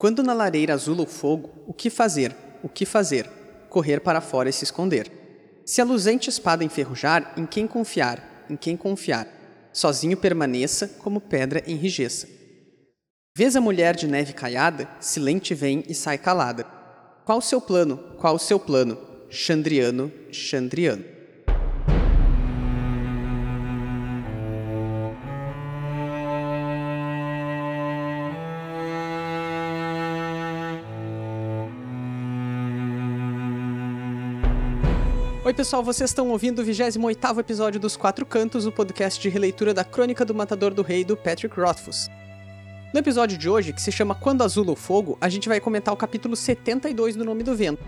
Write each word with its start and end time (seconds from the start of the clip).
Quando 0.00 0.22
na 0.22 0.32
lareira 0.32 0.72
azula 0.72 1.02
o 1.02 1.06
fogo, 1.06 1.50
o 1.66 1.74
que 1.74 1.90
fazer? 1.90 2.34
O 2.62 2.70
que 2.70 2.86
fazer? 2.86 3.28
Correr 3.68 4.00
para 4.00 4.22
fora 4.22 4.48
e 4.48 4.52
se 4.52 4.64
esconder. 4.64 5.12
Se 5.66 5.78
a 5.78 5.84
luzente 5.84 6.30
espada 6.30 6.64
enferrujar, 6.64 7.34
em 7.36 7.44
quem 7.44 7.66
confiar? 7.66 8.46
Em 8.48 8.56
quem 8.56 8.78
confiar? 8.78 9.28
Sozinho 9.74 10.16
permaneça, 10.16 10.88
como 10.88 11.20
pedra 11.20 11.62
enrijeça. 11.66 12.26
Vês 13.36 13.54
a 13.54 13.60
mulher 13.60 13.94
de 13.94 14.06
neve 14.06 14.32
caiada, 14.32 14.88
silente 15.00 15.52
vem 15.52 15.84
e 15.86 15.94
sai 15.94 16.16
calada. 16.16 16.64
Qual 17.26 17.36
o 17.36 17.42
seu 17.42 17.60
plano? 17.60 17.98
Qual 18.16 18.36
o 18.36 18.38
seu 18.38 18.58
plano? 18.58 18.96
Chandriano, 19.28 20.10
Chandriano. 20.32 21.04
Oi, 35.50 35.54
pessoal, 35.54 35.82
vocês 35.82 36.10
estão 36.10 36.30
ouvindo 36.30 36.60
o 36.60 36.64
28 36.64 37.40
episódio 37.40 37.80
dos 37.80 37.96
Quatro 37.96 38.24
Cantos, 38.24 38.66
o 38.66 38.70
podcast 38.70 39.20
de 39.20 39.28
releitura 39.28 39.74
da 39.74 39.82
Crônica 39.82 40.24
do 40.24 40.32
Matador 40.32 40.72
do 40.72 40.80
Rei 40.80 41.04
do 41.04 41.16
Patrick 41.16 41.58
Rothfuss. 41.58 42.08
No 42.94 43.00
episódio 43.00 43.36
de 43.36 43.50
hoje, 43.50 43.72
que 43.72 43.82
se 43.82 43.90
chama 43.90 44.14
Quando 44.14 44.44
Azula 44.44 44.70
o 44.70 44.76
Fogo, 44.76 45.18
a 45.20 45.28
gente 45.28 45.48
vai 45.48 45.58
comentar 45.58 45.92
o 45.92 45.96
capítulo 45.96 46.36
72 46.36 47.16
do 47.16 47.24
Nome 47.24 47.42
do 47.42 47.56
Vento. 47.56 47.82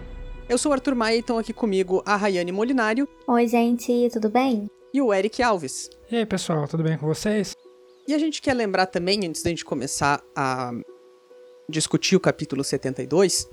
Eu 0.48 0.58
sou 0.58 0.70
o 0.70 0.72
Arthur 0.72 0.96
Maia 0.96 1.14
e 1.14 1.20
estão 1.20 1.38
aqui 1.38 1.52
comigo 1.52 2.02
a 2.04 2.16
Rayane 2.16 2.50
Molinário. 2.50 3.08
Oi, 3.28 3.46
gente, 3.46 4.08
tudo 4.12 4.28
bem? 4.28 4.68
E 4.92 5.00
o 5.00 5.14
Eric 5.14 5.40
Alves. 5.40 5.88
E 6.10 6.16
aí, 6.16 6.26
pessoal, 6.26 6.66
tudo 6.66 6.82
bem 6.82 6.98
com 6.98 7.06
vocês? 7.06 7.54
E 8.08 8.12
a 8.12 8.18
gente 8.18 8.42
quer 8.42 8.54
lembrar 8.54 8.86
também, 8.86 9.24
antes 9.24 9.40
da 9.40 9.50
gente 9.50 9.64
começar 9.64 10.20
a 10.34 10.72
discutir 11.68 12.16
o 12.16 12.20
capítulo 12.20 12.64
72, 12.64 13.46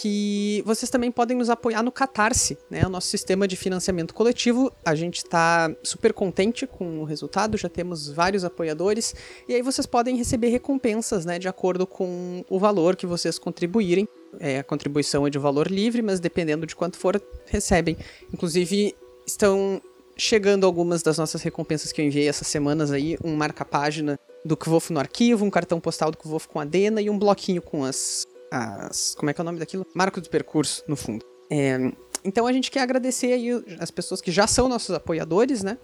que 0.00 0.60
vocês 0.66 0.90
também 0.90 1.10
podem 1.10 1.36
nos 1.36 1.48
apoiar 1.48 1.82
no 1.82 1.92
Catarse, 1.92 2.58
né? 2.68 2.84
O 2.84 2.88
nosso 2.88 3.06
sistema 3.06 3.46
de 3.46 3.54
financiamento 3.54 4.12
coletivo. 4.12 4.72
A 4.84 4.94
gente 4.94 5.18
está 5.18 5.72
super 5.84 6.12
contente 6.12 6.66
com 6.66 7.00
o 7.00 7.04
resultado, 7.04 7.56
já 7.56 7.68
temos 7.68 8.08
vários 8.08 8.44
apoiadores. 8.44 9.14
E 9.48 9.54
aí 9.54 9.62
vocês 9.62 9.86
podem 9.86 10.16
receber 10.16 10.48
recompensas, 10.48 11.24
né? 11.24 11.38
De 11.38 11.46
acordo 11.46 11.86
com 11.86 12.44
o 12.50 12.58
valor 12.58 12.96
que 12.96 13.06
vocês 13.06 13.38
contribuírem. 13.38 14.08
É, 14.40 14.58
a 14.58 14.64
contribuição 14.64 15.28
é 15.28 15.30
de 15.30 15.38
valor 15.38 15.68
livre, 15.68 16.02
mas 16.02 16.18
dependendo 16.18 16.66
de 16.66 16.74
quanto 16.74 16.98
for, 16.98 17.22
recebem. 17.46 17.96
Inclusive, 18.32 18.96
estão 19.24 19.80
chegando 20.16 20.66
algumas 20.66 21.04
das 21.04 21.18
nossas 21.18 21.40
recompensas 21.42 21.92
que 21.92 22.00
eu 22.00 22.04
enviei 22.04 22.28
essas 22.28 22.48
semanas 22.48 22.90
aí, 22.90 23.16
um 23.22 23.36
marca-página 23.36 24.18
do 24.44 24.56
Kvof 24.56 24.92
no 24.92 24.98
arquivo, 24.98 25.44
um 25.44 25.50
cartão 25.50 25.78
postal 25.80 26.10
do 26.10 26.18
Kvof 26.18 26.48
com 26.48 26.58
a 26.58 26.64
Dena 26.64 27.00
e 27.00 27.08
um 27.08 27.18
bloquinho 27.18 27.62
com 27.62 27.84
as 27.84 28.26
as. 28.50 29.14
Como 29.16 29.30
é 29.30 29.34
que 29.34 29.40
é 29.40 29.42
o 29.42 29.44
nome 29.44 29.58
daquilo? 29.58 29.86
Marco 29.94 30.20
do 30.20 30.28
percurso, 30.28 30.82
no 30.86 30.96
fundo. 30.96 31.24
É, 31.50 31.92
então 32.24 32.46
a 32.46 32.52
gente 32.52 32.70
quer 32.70 32.80
agradecer 32.80 33.32
aí 33.34 33.50
as 33.78 33.90
pessoas 33.90 34.22
que 34.22 34.32
já 34.32 34.46
são 34.46 34.66
nossos 34.66 34.94
apoiadores, 34.94 35.62
né? 35.62 35.76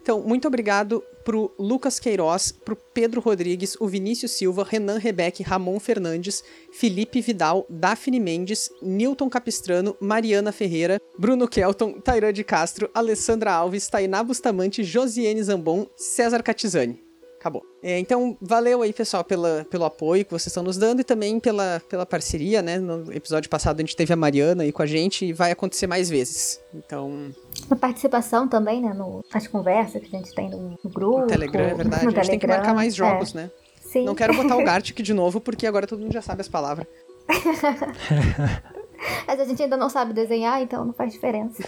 Então, 0.00 0.22
muito 0.22 0.46
obrigado 0.46 1.02
pro 1.24 1.52
Lucas 1.58 1.98
Queiroz, 1.98 2.52
pro 2.52 2.76
Pedro 2.76 3.20
Rodrigues, 3.20 3.76
o 3.80 3.86
Vinícius 3.88 4.30
Silva, 4.30 4.64
Renan 4.66 4.96
Rebeck, 4.98 5.42
Ramon 5.42 5.78
Fernandes, 5.80 6.42
Felipe 6.72 7.20
Vidal, 7.20 7.66
Daphne 7.68 8.20
Mendes, 8.20 8.70
Newton 8.80 9.28
Capistrano, 9.28 9.96
Mariana 10.00 10.52
Ferreira, 10.52 11.00
Bruno 11.18 11.48
Kelton, 11.48 12.00
Tairã 12.00 12.32
de 12.32 12.44
Castro, 12.44 12.88
Alessandra 12.94 13.52
Alves, 13.52 13.88
Tainá 13.88 14.22
Bustamante, 14.22 14.84
Josiane 14.84 15.42
Zambon, 15.42 15.86
César 15.96 16.42
Catizani 16.42 17.07
acabou. 17.38 17.62
É, 17.82 17.98
então, 17.98 18.36
valeu 18.40 18.82
aí, 18.82 18.92
pessoal, 18.92 19.24
pela, 19.24 19.66
pelo 19.70 19.84
apoio 19.84 20.24
que 20.24 20.30
vocês 20.30 20.48
estão 20.48 20.62
nos 20.62 20.76
dando 20.76 21.00
e 21.00 21.04
também 21.04 21.38
pela, 21.38 21.80
pela 21.88 22.04
parceria, 22.04 22.60
né? 22.60 22.78
No 22.78 23.12
episódio 23.12 23.48
passado 23.48 23.78
a 23.78 23.82
gente 23.82 23.96
teve 23.96 24.12
a 24.12 24.16
Mariana 24.16 24.64
aí 24.64 24.72
com 24.72 24.82
a 24.82 24.86
gente 24.86 25.24
e 25.24 25.32
vai 25.32 25.52
acontecer 25.52 25.86
mais 25.86 26.10
vezes. 26.10 26.60
Então. 26.74 27.32
A 27.70 27.76
participação 27.76 28.48
também, 28.48 28.80
né? 28.80 28.92
No, 28.92 29.24
nas 29.32 29.46
conversas 29.46 30.02
que 30.02 30.14
a 30.14 30.18
gente 30.18 30.34
tem 30.34 30.50
no, 30.50 30.78
no 30.82 30.90
grupo. 30.90 31.20
No 31.20 31.26
Telegram, 31.26 31.64
é 31.64 31.74
verdade. 31.74 31.94
a 31.94 32.10
gente 32.10 32.14
Telegram, 32.14 32.30
tem 32.30 32.38
que 32.38 32.46
marcar 32.46 32.74
mais 32.74 32.94
jogos, 32.94 33.34
é. 33.34 33.42
né? 33.42 33.50
Sim. 33.80 34.04
Não 34.04 34.14
quero 34.14 34.34
botar 34.34 34.56
o 34.56 34.62
Gartic 34.64 35.00
de 35.00 35.14
novo, 35.14 35.40
porque 35.40 35.66
agora 35.66 35.86
todo 35.86 36.00
mundo 36.00 36.12
já 36.12 36.22
sabe 36.22 36.40
as 36.40 36.48
palavras. 36.48 36.86
Mas 39.26 39.38
a 39.38 39.44
gente 39.44 39.62
ainda 39.62 39.76
não 39.76 39.88
sabe 39.88 40.12
desenhar, 40.12 40.60
então 40.60 40.84
não 40.84 40.92
faz 40.92 41.12
diferença. 41.12 41.62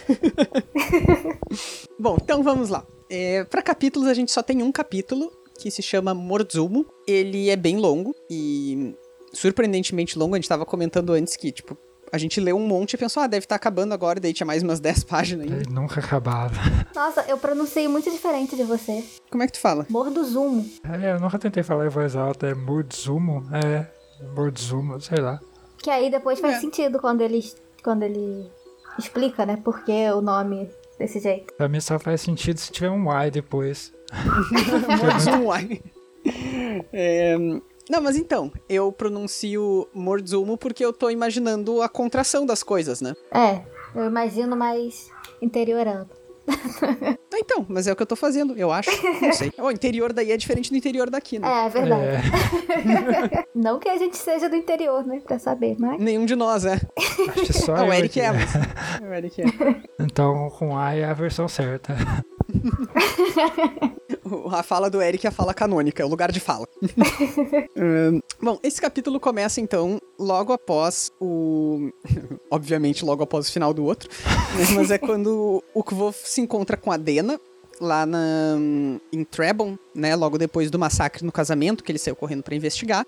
Bom, 1.97 2.17
então 2.21 2.43
vamos 2.43 2.69
lá. 2.69 2.85
É, 3.09 3.43
para 3.45 3.61
capítulos, 3.61 4.07
a 4.07 4.13
gente 4.13 4.31
só 4.31 4.41
tem 4.41 4.61
um 4.61 4.71
capítulo, 4.71 5.31
que 5.61 5.69
se 5.69 5.81
chama 5.81 6.13
Morzumo. 6.13 6.85
Ele 7.07 7.49
é 7.49 7.55
bem 7.55 7.77
longo 7.77 8.15
e 8.29 8.95
surpreendentemente 9.31 10.17
longo. 10.17 10.33
A 10.35 10.37
gente 10.37 10.49
tava 10.49 10.65
comentando 10.65 11.13
antes 11.13 11.37
que, 11.37 11.51
tipo, 11.51 11.77
a 12.11 12.17
gente 12.17 12.41
leu 12.41 12.57
um 12.57 12.67
monte 12.67 12.93
e 12.93 12.97
pensou, 12.97 13.21
ah, 13.21 13.27
deve 13.27 13.45
estar 13.45 13.55
tá 13.55 13.57
acabando 13.57 13.93
agora, 13.93 14.19
daí 14.19 14.33
tinha 14.33 14.45
mais 14.45 14.63
umas 14.63 14.79
10 14.81 15.03
páginas 15.03 15.45
ainda. 15.45 15.61
Ele 15.61 15.73
nunca 15.73 15.99
acabava. 15.99 16.55
Nossa, 16.95 17.21
eu 17.27 17.37
pronunciei 17.37 17.87
muito 17.87 18.09
diferente 18.09 18.55
de 18.55 18.63
você. 18.63 19.03
Como 19.29 19.43
é 19.43 19.47
que 19.47 19.53
tu 19.53 19.59
fala? 19.59 19.85
Morduzumo. 19.89 20.67
É, 20.83 21.13
eu 21.13 21.19
nunca 21.19 21.37
tentei 21.37 21.63
falar 21.63 21.85
em 21.85 21.89
voz 21.89 22.15
alta, 22.15 22.47
é 22.47 22.53
Morduzumo? 22.53 23.45
É, 23.53 23.85
Morduzumo, 24.35 24.99
sei 24.99 25.19
lá. 25.19 25.39
Que 25.77 25.89
aí 25.89 26.09
depois 26.09 26.39
faz 26.39 26.55
é. 26.57 26.59
sentido 26.59 26.99
quando 26.99 27.21
ele, 27.21 27.43
quando 27.83 28.03
ele 28.03 28.51
explica, 28.97 29.45
né, 29.45 29.57
por 29.63 29.83
que 29.83 30.11
o 30.11 30.21
nome 30.21 30.69
desse 30.99 31.19
jeito. 31.19 31.53
Pra 31.55 31.67
mim 31.67 31.79
só 31.79 31.97
faz 31.97 32.21
sentido 32.21 32.59
se 32.59 32.71
tiver 32.71 32.89
um 32.89 33.09
Y 33.09 33.31
depois. 33.31 33.93
Morzumo. 35.01 35.53
é, 36.93 37.37
não, 37.89 38.01
mas 38.01 38.15
então, 38.15 38.51
eu 38.69 38.91
pronuncio 38.91 39.87
Morzumo 39.93 40.57
porque 40.57 40.83
eu 40.83 40.93
tô 40.93 41.09
imaginando 41.09 41.81
a 41.81 41.89
contração 41.89 42.45
das 42.45 42.63
coisas, 42.63 43.01
né? 43.01 43.13
É, 43.33 43.61
eu 43.93 44.05
imagino 44.05 44.55
mais 44.55 45.09
interiorando. 45.41 46.09
Ah, 46.47 47.15
então, 47.35 47.65
mas 47.67 47.87
é 47.87 47.91
o 47.91 47.95
que 47.95 48.01
eu 48.01 48.07
tô 48.07 48.15
fazendo, 48.15 48.55
eu 48.57 48.71
acho. 48.71 48.89
Não 49.21 49.33
sei. 49.33 49.51
O 49.57 49.69
interior 49.69 50.13
daí 50.13 50.31
é 50.31 50.37
diferente 50.37 50.69
do 50.69 50.77
interior 50.77 51.09
daqui, 51.09 51.39
né? 51.39 51.47
É, 51.47 51.65
é 51.65 51.69
verdade. 51.69 52.03
É. 52.05 53.45
Não 53.53 53.79
que 53.79 53.89
a 53.89 53.97
gente 53.97 54.17
seja 54.17 54.49
do 54.49 54.55
interior, 54.55 55.05
né? 55.05 55.21
Pra 55.25 55.37
saber, 55.37 55.75
mas. 55.79 55.99
Nenhum 55.99 56.25
de 56.25 56.35
nós 56.35 56.65
é. 56.65 56.73
Acho 56.75 57.45
que 57.45 57.53
só 57.53 57.73
o 57.73 57.93
Eric 57.93 58.19
é, 58.19 58.31
mas... 58.31 58.53
O 59.01 59.13
Eric 59.13 59.41
é. 59.41 59.45
Então, 59.99 60.49
com 60.51 60.77
A 60.77 60.95
é 60.95 61.03
a 61.03 61.13
versão 61.13 61.47
certa. 61.47 61.95
a 64.51 64.63
fala 64.63 64.89
do 64.89 65.01
Eric 65.01 65.25
é 65.25 65.29
a 65.29 65.31
fala 65.31 65.53
canônica, 65.53 66.01
é 66.01 66.05
o 66.05 66.09
lugar 66.09 66.31
de 66.31 66.39
fala. 66.39 66.67
bom, 68.41 68.59
esse 68.63 68.81
capítulo 68.81 69.19
começa 69.19 69.61
então 69.61 69.99
logo 70.17 70.53
após 70.53 71.11
o. 71.19 71.91
Obviamente, 72.49 73.05
logo 73.05 73.23
após 73.23 73.49
o 73.49 73.51
final 73.51 73.73
do 73.73 73.83
outro. 73.83 74.09
Né? 74.57 74.65
Mas 74.75 74.91
é 74.91 74.97
quando 74.97 75.63
o 75.73 75.83
Kvof 75.83 76.17
se 76.23 76.41
encontra 76.41 76.77
com 76.77 76.91
a 76.91 76.97
Dena, 76.97 77.39
lá 77.79 78.05
na, 78.05 78.57
em 79.11 79.23
Trebon, 79.23 79.77
né? 79.93 80.15
Logo 80.15 80.37
depois 80.37 80.69
do 80.69 80.79
massacre 80.79 81.25
no 81.25 81.31
casamento, 81.31 81.83
que 81.83 81.91
ele 81.91 81.99
saiu 81.99 82.15
correndo 82.15 82.43
para 82.43 82.55
investigar. 82.55 83.05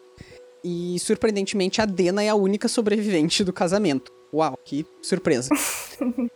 E 0.63 0.97
surpreendentemente 0.99 1.81
a 1.81 1.85
Dena 1.85 2.23
é 2.23 2.29
a 2.29 2.35
única 2.35 2.67
sobrevivente 2.67 3.43
do 3.43 3.51
casamento. 3.51 4.11
Uau, 4.33 4.57
que 4.63 4.85
surpresa. 5.01 5.49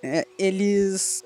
é, 0.04 0.28
eles 0.38 1.24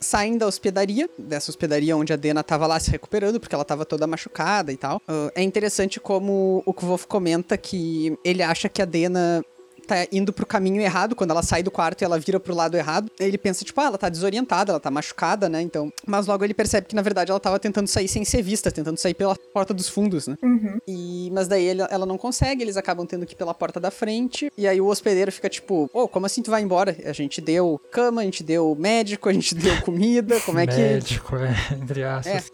saem 0.00 0.38
da 0.38 0.46
hospedaria, 0.46 1.08
dessa 1.18 1.50
hospedaria 1.50 1.96
onde 1.96 2.12
a 2.12 2.16
Dena 2.16 2.42
tava 2.42 2.66
lá 2.66 2.78
se 2.78 2.90
recuperando, 2.90 3.40
porque 3.40 3.54
ela 3.54 3.64
tava 3.64 3.84
toda 3.84 4.06
machucada 4.06 4.72
e 4.72 4.76
tal. 4.76 4.98
Uh, 5.08 5.30
é 5.34 5.42
interessante 5.42 5.98
como 6.00 6.62
o 6.64 6.72
Kvolf 6.72 7.06
comenta 7.06 7.56
que 7.56 8.16
ele 8.24 8.42
acha 8.42 8.68
que 8.68 8.80
a 8.80 8.84
Dena 8.84 9.44
tá 9.88 10.06
indo 10.12 10.32
pro 10.32 10.46
caminho 10.46 10.80
errado, 10.80 11.16
quando 11.16 11.30
ela 11.30 11.42
sai 11.42 11.62
do 11.62 11.70
quarto 11.70 12.02
e 12.02 12.04
ela 12.04 12.18
vira 12.18 12.38
pro 12.38 12.54
lado 12.54 12.76
errado, 12.76 13.10
ele 13.18 13.38
pensa, 13.38 13.64
tipo, 13.64 13.80
ah, 13.80 13.84
ela 13.84 13.98
tá 13.98 14.08
desorientada, 14.08 14.72
ela 14.72 14.80
tá 14.80 14.90
machucada, 14.90 15.48
né? 15.48 15.62
Então. 15.62 15.92
Mas 16.06 16.26
logo 16.26 16.44
ele 16.44 16.54
percebe 16.54 16.86
que, 16.86 16.94
na 16.94 17.02
verdade, 17.02 17.30
ela 17.30 17.40
tava 17.40 17.58
tentando 17.58 17.88
sair 17.88 18.08
sem 18.08 18.24
ser 18.24 18.42
vista, 18.42 18.70
tentando 18.70 18.98
sair 18.98 19.14
pela 19.14 19.34
porta 19.52 19.72
dos 19.72 19.88
fundos, 19.88 20.26
né? 20.28 20.36
Uhum. 20.42 20.78
E... 20.86 21.30
Mas 21.32 21.48
daí 21.48 21.64
ele, 21.64 21.82
ela 21.90 22.06
não 22.06 22.18
consegue, 22.18 22.62
eles 22.62 22.76
acabam 22.76 23.06
tendo 23.06 23.26
que 23.26 23.34
ir 23.34 23.36
pela 23.36 23.54
porta 23.54 23.80
da 23.80 23.90
frente. 23.90 24.50
E 24.56 24.66
aí 24.66 24.80
o 24.80 24.86
hospedeiro 24.86 25.32
fica 25.32 25.48
tipo, 25.48 25.90
ô, 25.92 26.02
oh, 26.02 26.08
como 26.08 26.26
assim 26.26 26.42
tu 26.42 26.50
vai 26.50 26.62
embora? 26.62 26.96
A 27.04 27.12
gente 27.12 27.40
deu 27.40 27.80
cama, 27.90 28.20
a 28.20 28.24
gente 28.24 28.42
deu 28.42 28.76
médico, 28.78 29.28
a 29.28 29.32
gente 29.32 29.54
deu 29.54 29.80
comida, 29.82 30.40
como 30.40 30.58
é 30.58 30.66
que. 30.66 30.78
Médico, 30.98 31.36
é, 31.36 31.54
entre 31.74 32.04
aspas. 32.04 32.50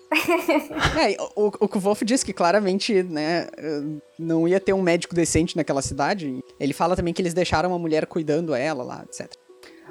É, 0.97 1.13
é 1.13 1.17
o, 1.37 1.49
o, 1.49 1.53
o 1.61 1.81
Wolf 1.81 2.03
diz 2.03 2.23
que 2.23 2.33
claramente, 2.33 3.03
né, 3.03 3.47
não 4.19 4.47
ia 4.47 4.61
ter 4.61 4.73
um 4.73 4.83
médico 4.83 5.15
decente 5.15 5.57
naquela 5.57 5.83
cidade. 5.83 6.43
Ele 6.59 6.73
fala 6.73 6.97
também 6.97 7.13
que 7.13 7.21
eles 7.25 7.35
deixaram 7.35 7.71
uma 7.71 7.79
mulher 7.79 8.07
cuidando 8.07 8.55
ela 8.55 8.85
lá, 8.85 9.05
etc. 9.05 9.33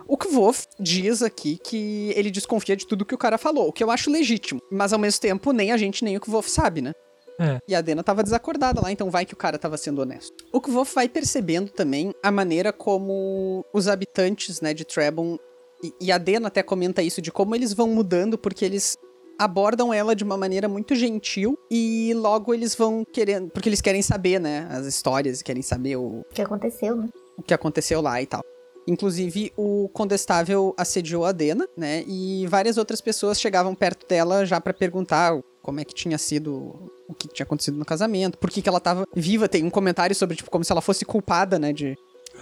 O 0.08 0.18
Kvof 0.18 0.68
diz 0.80 1.22
aqui 1.22 1.58
que 1.58 2.12
ele 2.16 2.30
desconfia 2.30 2.76
de 2.76 2.86
tudo 2.86 3.06
que 3.06 3.16
o 3.16 3.18
cara 3.18 3.38
falou, 3.38 3.70
o 3.70 3.74
que 3.74 3.84
eu 3.84 3.90
acho 3.90 4.12
legítimo. 4.12 4.62
Mas 4.72 4.92
ao 4.94 5.00
mesmo 5.00 5.22
tempo, 5.22 5.52
nem 5.52 5.72
a 5.72 5.78
gente 5.78 6.04
nem 6.04 6.18
o 6.18 6.20
Kvof 6.20 6.50
sabe, 6.50 6.82
né? 6.82 6.94
É. 7.40 7.60
E 7.68 7.74
a 7.74 7.82
Dena 7.82 8.04
tava 8.04 8.22
desacordada 8.22 8.82
lá, 8.82 8.92
então 8.92 9.10
vai 9.10 9.26
que 9.26 9.34
o 9.34 9.38
cara 9.38 9.58
tava 9.58 9.78
sendo 9.78 10.02
honesto. 10.02 10.34
O 10.52 10.62
Kvof 10.62 10.94
vai 10.94 11.10
percebendo 11.10 11.72
também 11.72 12.14
a 12.22 12.32
maneira 12.32 12.72
como 12.72 13.66
os 13.74 13.88
habitantes, 13.88 14.62
né, 14.62 14.74
de 14.74 14.86
Trebon, 14.86 15.38
e, 15.84 15.94
e 16.00 16.12
a 16.12 16.18
Dena 16.18 16.48
até 16.48 16.62
comenta 16.62 17.02
isso, 17.02 17.22
de 17.22 17.32
como 17.32 17.56
eles 17.56 17.74
vão 17.74 17.88
mudando 17.88 18.38
porque 18.38 18.64
eles 18.64 18.98
abordam 19.38 19.94
ela 19.94 20.16
de 20.16 20.24
uma 20.24 20.38
maneira 20.38 20.70
muito 20.70 20.96
gentil 20.96 21.58
e 21.70 22.14
logo 22.16 22.54
eles 22.54 22.76
vão 22.76 23.04
querendo, 23.04 23.50
porque 23.50 23.68
eles 23.68 23.82
querem 23.82 24.02
saber, 24.02 24.40
né, 24.40 24.68
as 24.70 24.86
histórias, 24.86 25.42
querem 25.42 25.62
saber 25.62 25.96
o, 25.96 26.22
O 26.22 26.34
que 26.34 26.42
aconteceu, 26.42 26.96
né? 26.96 27.10
O 27.38 27.44
que 27.44 27.54
aconteceu 27.54 28.02
lá 28.02 28.22
e 28.22 28.26
tal. 28.26 28.44
Inclusive, 28.86 29.54
o 29.56 29.90
condestável 29.94 30.74
assediou 30.78 31.26
a 31.26 31.32
Dena, 31.32 31.68
né? 31.78 32.04
E 32.06 32.46
várias 32.48 32.78
outras 32.78 33.00
pessoas 33.00 33.40
chegavam 33.40 33.74
perto 33.74 34.06
dela 34.08 34.46
já 34.46 34.60
pra 34.60 34.74
perguntar 34.74 35.40
como 35.62 35.80
é 35.80 35.86
que 35.86 35.94
tinha 35.94 36.18
sido, 36.18 36.92
o 37.08 37.14
que 37.14 37.30
tinha 37.30 37.46
acontecido 37.46 37.78
no 37.78 37.86
casamento, 37.86 38.38
por 38.38 38.50
que, 38.50 38.62
que 38.62 38.68
ela 38.68 38.82
tava 38.82 39.08
viva. 39.16 39.48
Tem 39.48 39.64
um 39.64 39.70
comentário 39.70 40.14
sobre, 40.14 40.36
tipo, 40.36 40.52
como 40.52 40.66
se 40.66 40.72
ela 40.72 40.82
fosse 40.82 41.06
culpada, 41.06 41.58
né? 41.58 41.72
De, 41.72 41.98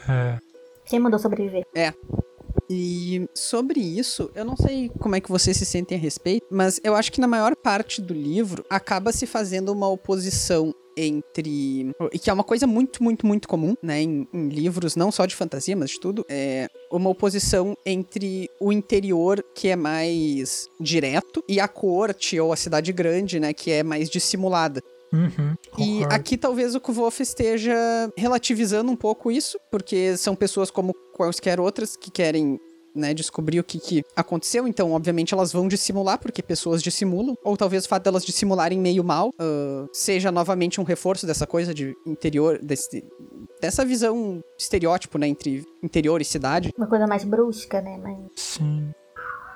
É. 0.10 0.40
Quem 0.86 1.00
mandou 1.00 1.20
sobreviver? 1.20 1.64
E 2.74 3.28
sobre 3.34 3.82
isso, 3.82 4.32
eu 4.34 4.46
não 4.46 4.56
sei 4.56 4.90
como 4.98 5.14
é 5.14 5.20
que 5.20 5.30
vocês 5.30 5.58
se 5.58 5.66
sentem 5.66 5.98
a 5.98 6.02
respeito, 6.02 6.48
mas 6.50 6.80
eu 6.86 6.96
acho 6.96 7.12
que 7.12 7.20
na 7.20 7.28
maior 7.28 7.54
parte 7.54 8.02
do 8.02 8.14
livro 8.14 8.66
acaba 8.70 9.12
se 9.12 9.28
fazendo 9.28 9.74
uma 9.74 9.90
oposição 9.90 10.74
entre. 10.96 11.94
E 12.14 12.20
que 12.20 12.30
é 12.30 12.34
uma 12.34 12.46
coisa 12.46 12.66
muito, 12.66 13.04
muito, 13.04 13.26
muito 13.26 13.48
comum, 13.48 13.76
né? 13.84 14.02
Em, 14.02 14.26
em 14.34 14.48
livros, 14.48 14.96
não 14.96 15.12
só 15.12 15.26
de 15.26 15.36
fantasia, 15.36 15.76
mas 15.76 15.92
de 15.92 16.00
tudo. 16.00 16.26
É 16.30 16.70
uma 16.90 17.10
oposição 17.10 17.76
entre 17.86 18.50
o 18.58 18.72
interior, 18.72 19.44
que 19.54 19.68
é 19.68 19.76
mais 19.76 20.70
direto, 20.80 21.44
e 21.50 21.60
a 21.60 21.68
corte 21.68 22.40
ou 22.40 22.54
a 22.54 22.56
cidade 22.56 22.94
grande, 22.94 23.38
né? 23.38 23.54
Que 23.54 23.72
é 23.72 23.84
mais 23.84 24.10
dissimulada. 24.10 24.82
Uhum, 25.14 25.56
E 25.78 26.04
aqui 26.06 26.38
talvez 26.38 26.74
o 26.74 26.80
Kvolf 26.80 27.20
esteja 27.20 27.76
relativizando 28.16 28.92
um 28.92 28.96
pouco 28.96 29.32
isso, 29.32 29.60
porque 29.70 30.16
são 30.16 30.36
pessoas 30.36 30.72
como 30.72 30.94
quaisquer 31.14 31.60
outras 31.60 31.98
que 31.98 32.10
querem 32.10 32.60
né, 32.96 33.14
descobrir 33.14 33.60
o 33.60 33.64
que, 33.64 33.80
que 33.80 34.04
aconteceu, 34.16 34.68
então 34.68 34.92
obviamente 34.92 35.34
elas 35.34 35.52
vão 35.52 35.68
dissimular, 35.68 36.20
porque 36.20 36.42
pessoas 36.42 36.82
dissimulam, 36.84 37.36
ou 37.44 37.56
talvez 37.56 37.86
o 37.86 37.90
fato 37.90 38.04
delas 38.04 38.26
dissimularem 38.26 38.80
meio 38.80 39.04
mal 39.04 39.32
ah, 39.40 39.88
seja 39.94 40.32
novamente 40.32 40.80
um 40.80 40.84
reforço 40.84 41.26
dessa 41.26 41.48
coisa 41.48 41.74
de 41.74 41.96
interior, 42.06 42.60
desse, 42.62 43.04
dessa 43.62 43.86
visão 43.86 44.44
estereótipo, 44.60 45.18
né, 45.18 45.28
entre 45.28 45.66
interior 45.82 46.22
e 46.22 46.26
cidade. 46.26 46.74
Uma 46.78 46.88
coisa 46.88 47.08
mais 47.08 47.24
brusca, 47.24 47.82
né? 47.82 47.98
Mas 48.02 48.18
Sim. 48.36 48.92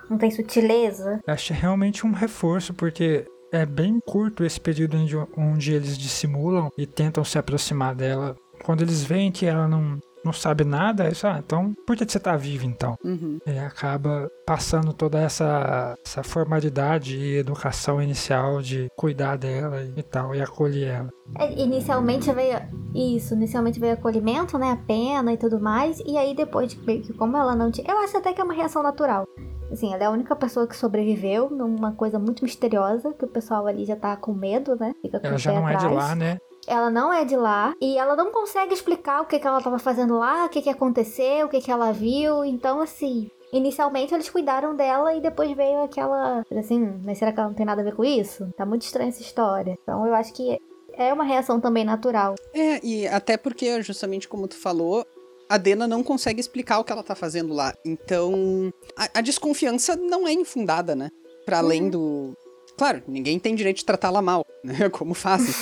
não 0.09 0.17
tem 0.17 0.31
sutileza. 0.31 1.19
Acho 1.27 1.53
realmente 1.53 2.05
um 2.05 2.11
reforço, 2.11 2.73
porque 2.73 3.25
é 3.55 3.65
bem 3.65 3.99
curto 3.99 4.43
esse 4.43 4.59
período 4.59 4.97
onde, 4.97 5.15
onde 5.37 5.73
eles 5.73 5.97
dissimulam 5.97 6.69
e 6.77 6.85
tentam 6.85 7.23
se 7.23 7.37
aproximar 7.37 7.95
dela. 7.95 8.35
Quando 8.63 8.81
eles 8.81 9.03
veem 9.03 9.31
que 9.31 9.45
ela 9.45 9.67
não, 9.67 9.99
não 10.23 10.33
sabe 10.33 10.63
nada, 10.63 11.05
eles 11.05 11.21
falam, 11.21 11.37
ah, 11.37 11.41
então 11.45 11.73
por 11.85 11.95
que 11.95 12.03
você 12.03 12.19
tá 12.19 12.35
vivo 12.35 12.65
então? 12.65 12.97
Uhum. 13.03 13.37
E 13.45 13.59
acaba 13.59 14.29
passando 14.45 14.91
toda 14.91 15.19
essa, 15.19 15.95
essa 16.03 16.23
formalidade 16.23 17.15
e 17.15 17.37
educação 17.37 18.01
inicial 18.01 18.61
de 18.61 18.87
cuidar 18.97 19.37
dela 19.37 19.83
e 19.95 20.01
tal, 20.01 20.33
e 20.33 20.41
acolher 20.41 20.87
ela. 20.87 21.09
É, 21.37 21.61
Inicialmente 21.61 22.31
veio 22.31 22.59
isso, 22.93 23.35
inicialmente 23.35 23.79
veio 23.79 23.93
acolhimento, 23.93 24.57
né? 24.57 24.71
A 24.71 24.77
pena 24.77 25.31
e 25.31 25.37
tudo 25.37 25.59
mais. 25.59 25.99
E 26.05 26.17
aí 26.17 26.35
depois, 26.35 26.73
que 26.73 27.13
como 27.13 27.37
ela 27.37 27.55
não 27.55 27.69
tinha. 27.69 27.87
Eu 27.87 27.99
acho 27.99 28.17
até 28.17 28.33
que 28.33 28.41
é 28.41 28.43
uma 28.43 28.53
reação 28.53 28.81
natural. 28.81 29.25
Assim, 29.71 29.93
ela 29.93 30.03
é 30.03 30.05
a 30.07 30.11
única 30.11 30.35
pessoa 30.35 30.67
que 30.67 30.75
sobreviveu 30.75 31.49
numa 31.49 31.91
coisa 31.91 32.19
muito 32.19 32.43
misteriosa, 32.43 33.13
que 33.13 33.25
o 33.25 33.27
pessoal 33.27 33.67
ali 33.67 33.85
já 33.85 33.95
tá 33.95 34.15
com 34.15 34.33
medo, 34.33 34.75
né? 34.75 34.93
Fica 35.01 35.19
com 35.19 35.27
Ela 35.27 35.37
já 35.37 35.51
pé 35.51 35.59
não 35.59 35.67
é 35.67 35.71
de 35.71 35.85
atrás. 35.85 35.95
lá, 35.95 36.15
né? 36.15 36.37
Ela 36.67 36.89
não 36.89 37.13
é 37.13 37.23
de 37.25 37.35
lá 37.35 37.73
e 37.79 37.97
ela 37.97 38.15
não 38.15 38.31
consegue 38.31 38.73
explicar 38.73 39.21
o 39.21 39.25
que, 39.25 39.37
que 39.37 39.45
ela 39.45 39.61
tava 39.61 39.77
fazendo 39.77 40.17
lá, 40.17 40.45
o 40.45 40.49
que, 40.49 40.61
que 40.61 40.69
aconteceu, 40.69 41.45
o 41.45 41.49
que, 41.49 41.61
que 41.61 41.71
ela 41.71 41.91
viu. 41.91 42.43
Então, 42.43 42.81
assim, 42.81 43.29
inicialmente 43.53 44.13
eles 44.13 44.29
cuidaram 44.29 44.75
dela 44.75 45.13
e 45.13 45.21
depois 45.21 45.51
veio 45.51 45.83
aquela. 45.83 46.43
Assim, 46.57 46.99
mas 47.03 47.17
será 47.17 47.31
que 47.31 47.39
ela 47.39 47.49
não 47.49 47.55
tem 47.55 47.65
nada 47.65 47.81
a 47.81 47.83
ver 47.83 47.95
com 47.95 48.03
isso? 48.03 48.51
Tá 48.57 48.65
muito 48.65 48.81
estranha 48.81 49.09
essa 49.09 49.21
história. 49.21 49.77
Então, 49.83 50.07
eu 50.07 50.15
acho 50.15 50.33
que 50.33 50.59
é 50.93 51.13
uma 51.13 51.23
reação 51.23 51.59
também 51.59 51.83
natural. 51.83 52.35
É, 52.53 52.79
e 52.83 53.07
até 53.07 53.37
porque, 53.37 53.81
justamente 53.83 54.27
como 54.27 54.47
tu 54.47 54.55
falou, 54.55 55.05
a 55.49 55.57
Dena 55.57 55.87
não 55.87 56.03
consegue 56.03 56.39
explicar 56.39 56.79
o 56.79 56.83
que 56.83 56.91
ela 56.91 57.03
tá 57.03 57.15
fazendo 57.15 57.53
lá. 57.53 57.73
Então, 57.85 58.73
a, 58.97 59.19
a 59.19 59.21
desconfiança 59.21 59.95
não 59.95 60.27
é 60.27 60.33
infundada, 60.33 60.95
né? 60.95 61.09
Pra 61.45 61.59
além 61.59 61.89
do. 61.89 62.33
Claro, 62.77 63.03
ninguém 63.07 63.39
tem 63.39 63.55
direito 63.55 63.77
de 63.77 63.85
tratá-la 63.85 64.21
mal, 64.21 64.45
né? 64.63 64.89
Como 64.89 65.13
fazem. 65.13 65.53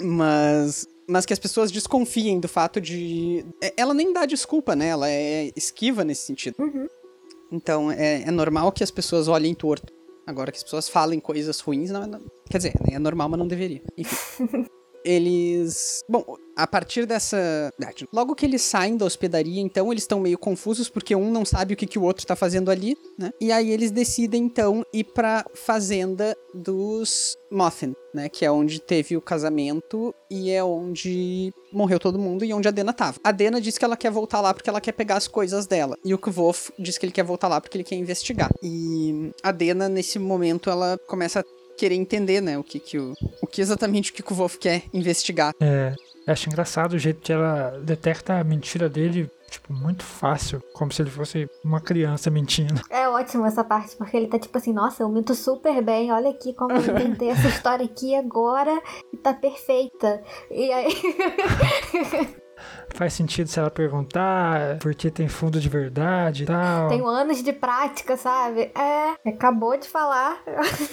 mas. 0.00 0.86
Mas 1.10 1.24
que 1.24 1.32
as 1.32 1.38
pessoas 1.38 1.70
desconfiem 1.72 2.38
do 2.38 2.48
fato 2.48 2.80
de. 2.80 3.44
é- 3.62 3.72
Ela 3.78 3.94
nem 3.94 4.12
dá 4.12 4.26
desculpa, 4.26 4.76
né? 4.76 4.88
Ela 4.88 5.08
é 5.08 5.50
esquiva 5.56 6.04
nesse 6.04 6.22
sentido. 6.26 6.56
Uhum. 6.58 6.86
Então 7.50 7.90
é, 7.90 8.22
é 8.22 8.30
normal 8.30 8.70
que 8.72 8.84
as 8.84 8.90
pessoas 8.90 9.26
olhem 9.26 9.54
torto. 9.54 9.90
Agora 10.26 10.52
que 10.52 10.58
as 10.58 10.62
pessoas 10.64 10.86
falem 10.90 11.18
coisas 11.18 11.58
ruins, 11.60 11.90
não, 11.90 12.02
é- 12.02 12.06
não- 12.06 12.20
quer 12.50 12.58
dizer, 12.58 12.74
é 12.90 12.98
normal, 12.98 13.30
mas 13.30 13.38
não 13.38 13.48
deveria. 13.48 13.82
Enfim. 13.96 14.66
eles. 15.04 16.02
Bom, 16.08 16.24
a 16.56 16.66
partir 16.66 17.06
dessa. 17.06 17.72
ah, 17.82 17.90
Logo 18.12 18.34
que 18.34 18.44
eles 18.44 18.62
saem 18.62 18.96
da 18.96 19.04
hospedaria, 19.04 19.60
então, 19.60 19.92
eles 19.92 20.02
estão 20.02 20.20
meio 20.20 20.38
confusos, 20.38 20.88
porque 20.88 21.14
um 21.14 21.30
não 21.30 21.44
sabe 21.44 21.74
o 21.74 21.76
que, 21.76 21.86
que 21.86 21.98
o 21.98 22.02
outro 22.02 22.26
tá 22.26 22.34
fazendo 22.34 22.70
ali, 22.70 22.96
né? 23.16 23.30
E 23.40 23.52
aí 23.52 23.70
eles 23.70 23.90
decidem, 23.90 24.44
então, 24.44 24.84
ir 24.92 25.04
pra 25.04 25.44
fazenda 25.54 26.36
dos 26.52 27.36
Mothin, 27.50 27.94
né? 28.12 28.28
Que 28.28 28.44
é 28.44 28.50
onde 28.50 28.80
teve 28.80 29.16
o 29.16 29.20
casamento 29.20 30.14
e 30.30 30.50
é 30.50 30.62
onde 30.64 31.52
morreu 31.72 31.98
todo 31.98 32.18
mundo 32.18 32.44
e 32.44 32.52
onde 32.52 32.66
a 32.66 32.72
Dena 32.72 32.92
tava. 32.92 33.18
A 33.22 33.30
Dena 33.30 33.60
diz 33.60 33.78
que 33.78 33.84
ela 33.84 33.96
quer 33.96 34.10
voltar 34.10 34.40
lá 34.40 34.52
porque 34.52 34.68
ela 34.68 34.80
quer 34.80 34.92
pegar 34.92 35.16
as 35.16 35.28
coisas 35.28 35.66
dela. 35.66 35.96
E 36.04 36.12
o 36.12 36.18
Kvof 36.18 36.72
diz 36.78 36.98
que 36.98 37.06
ele 37.06 37.12
quer 37.12 37.24
voltar 37.24 37.48
lá 37.48 37.60
porque 37.60 37.76
ele 37.76 37.84
quer 37.84 37.96
investigar. 37.96 38.50
E 38.62 39.30
a 39.42 39.52
Dena, 39.52 39.88
nesse 39.88 40.18
momento, 40.18 40.70
ela 40.70 40.98
começa 41.06 41.40
a 41.40 41.44
querer 41.78 41.94
entender, 41.94 42.40
né? 42.40 42.58
O 42.58 42.64
que 42.64 42.78
que 42.78 42.98
o, 42.98 43.14
o 43.40 43.46
que 43.46 43.60
exatamente 43.60 44.10
o 44.10 44.14
que 44.14 44.20
o 44.20 44.24
Kvof 44.24 44.58
quer 44.58 44.82
investigar. 44.92 45.54
É, 45.60 45.94
acho 46.26 46.48
engraçado 46.48 46.94
o 46.94 46.98
jeito 46.98 47.20
que 47.20 47.32
ela 47.32 47.78
detecta 47.82 48.38
a 48.38 48.44
mentira 48.44 48.88
dele, 48.88 49.30
tipo, 49.50 49.72
muito 49.72 50.04
fácil, 50.04 50.62
como 50.72 50.92
se 50.92 51.02
ele 51.02 51.10
fosse 51.10 51.48
uma 51.64 51.80
criança 51.80 52.30
mentindo. 52.30 52.80
É 52.90 53.08
ótimo 53.08 53.46
essa 53.46 53.64
parte, 53.64 53.96
porque 53.96 54.16
ele 54.16 54.26
tá 54.26 54.38
tipo 54.38 54.56
assim, 54.58 54.72
nossa, 54.72 55.02
eu 55.02 55.08
minto 55.08 55.34
super 55.34 55.82
bem, 55.82 56.12
olha 56.12 56.30
aqui 56.30 56.52
como 56.52 56.72
eu 56.72 56.80
inventei 56.80 57.30
essa 57.30 57.48
história 57.48 57.84
aqui 57.84 58.14
agora 58.14 58.80
e 59.12 59.16
tá 59.16 59.32
perfeita. 59.32 60.22
E 60.50 60.72
aí. 60.72 60.92
Faz 62.94 63.12
sentido 63.12 63.48
se 63.48 63.58
ela 63.58 63.70
perguntar 63.70 64.78
porque 64.78 65.10
tem 65.10 65.28
fundo 65.28 65.60
de 65.60 65.68
verdade 65.68 66.44
e 66.44 66.46
tal. 66.46 66.88
Tenho 66.88 67.06
anos 67.06 67.42
de 67.42 67.52
prática, 67.52 68.16
sabe? 68.16 68.70
É, 68.74 69.28
acabou 69.28 69.76
de 69.76 69.88
falar. 69.88 70.42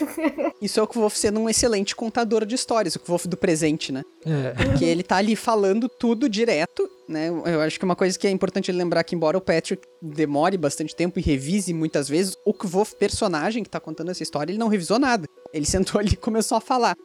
Isso 0.62 0.80
é 0.80 0.84
o 0.84 0.88
Kvof 0.88 1.18
sendo 1.18 1.40
um 1.40 1.50
excelente 1.50 1.96
contador 1.96 2.46
de 2.46 2.56
histórias, 2.56 2.96
o 2.96 3.00
Kvof 3.00 3.28
do 3.28 3.38
presente, 3.38 3.92
né? 3.92 4.04
É, 4.26 4.64
Porque 4.64 4.86
ele 4.86 5.04
tá 5.04 5.18
ali 5.18 5.36
falando 5.36 5.88
tudo 5.88 6.28
direto, 6.28 6.90
né? 7.08 7.30
Eu 7.30 7.62
acho 7.62 7.78
que 7.80 7.86
uma 7.86 7.96
coisa 7.96 8.18
que 8.18 8.28
é 8.28 8.32
importante 8.32 8.72
lembrar 8.72 9.04
que, 9.04 9.16
embora 9.16 9.38
o 9.38 9.42
Patrick 9.42 9.88
demore 10.02 10.58
bastante 10.58 10.96
tempo 10.96 11.20
e 11.20 11.22
revise 11.22 11.74
muitas 11.74 12.10
vezes, 12.10 12.36
o 12.46 12.54
Kvof, 12.54 12.96
personagem 12.96 13.64
que 13.64 13.70
tá 13.70 13.80
contando 13.80 14.12
essa 14.12 14.24
história, 14.24 14.52
ele 14.52 14.60
não 14.60 14.68
revisou 14.68 15.00
nada. 15.00 15.28
Ele 15.56 15.66
sentou 15.66 16.00
ali 16.02 16.12
e 16.14 16.18
começou 16.18 16.58
a 16.58 16.62
falar. 16.62 16.96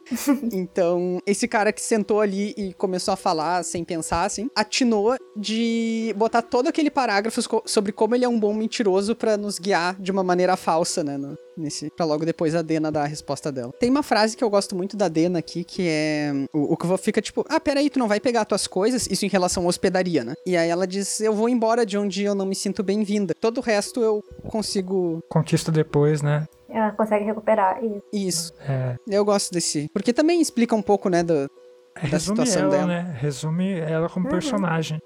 Então, 0.51 1.19
esse 1.25 1.47
cara 1.47 1.71
que 1.71 1.81
sentou 1.81 2.19
ali 2.19 2.53
e 2.57 2.73
começou 2.73 3.13
a 3.13 3.17
falar 3.17 3.63
sem 3.63 3.83
pensar, 3.83 4.25
assim, 4.25 4.49
atinou 4.55 5.15
de 5.35 6.13
botar 6.17 6.41
todo 6.41 6.67
aquele 6.67 6.89
parágrafo 6.91 7.41
sobre 7.65 7.91
como 7.91 8.13
ele 8.15 8.25
é 8.25 8.29
um 8.29 8.39
bom 8.39 8.53
mentiroso 8.53 9.15
pra 9.15 9.37
nos 9.37 9.57
guiar 9.59 9.95
de 9.99 10.11
uma 10.11 10.23
maneira 10.23 10.55
falsa, 10.57 11.03
né? 11.03 11.17
no- 11.17 11.37
nesse, 11.57 11.89
pra 11.91 12.05
logo 12.05 12.25
depois 12.25 12.55
a 12.55 12.61
Dena 12.61 12.91
dar 12.91 13.03
a 13.03 13.07
resposta 13.07 13.51
dela. 13.51 13.71
Tem 13.79 13.89
uma 13.89 14.01
frase 14.01 14.35
que 14.35 14.43
eu 14.43 14.49
gosto 14.49 14.75
muito 14.75 14.95
da 14.97 15.07
Dena 15.07 15.39
aqui, 15.39 15.63
que 15.63 15.83
é. 15.87 16.31
O, 16.53 16.73
o 16.73 16.77
Kvof 16.77 17.03
fica 17.03 17.21
tipo, 17.21 17.45
ah, 17.49 17.59
peraí, 17.59 17.89
tu 17.89 17.99
não 17.99 18.07
vai 18.07 18.19
pegar 18.19 18.45
tuas 18.45 18.65
coisas? 18.67 19.05
Isso 19.07 19.25
em 19.25 19.29
relação 19.29 19.63
à 19.63 19.67
hospedaria, 19.67 20.23
né? 20.23 20.33
E 20.45 20.55
aí 20.57 20.69
ela 20.69 20.87
diz, 20.87 21.19
eu 21.21 21.33
vou 21.33 21.47
embora 21.49 21.85
de 21.85 21.97
onde 21.97 22.23
eu 22.23 22.33
não 22.33 22.45
me 22.45 22.55
sinto 22.55 22.81
bem-vinda. 22.81 23.33
Todo 23.39 23.57
o 23.59 23.61
resto 23.61 24.01
eu 24.01 24.23
consigo. 24.49 25.21
conquista 25.29 25.71
depois, 25.71 26.21
né? 26.21 26.47
Ela 26.71 26.91
consegue 26.91 27.25
recuperar 27.25 27.83
isso. 27.83 28.01
Isso. 28.13 28.53
É, 28.67 28.95
Eu 29.07 29.25
gosto 29.25 29.51
desse. 29.51 29.89
Porque 29.93 30.13
também 30.13 30.41
explica 30.41 30.75
um 30.75 30.81
pouco, 30.81 31.09
né, 31.09 31.21
do. 31.23 31.49
resume 31.95 32.37
situação 32.45 32.61
ela, 32.63 32.71
dela. 32.71 32.87
né? 32.87 33.15
Resume 33.19 33.73
ela 33.79 34.07
como 34.09 34.25
Uhum. 34.25 34.31
personagem. 34.31 34.99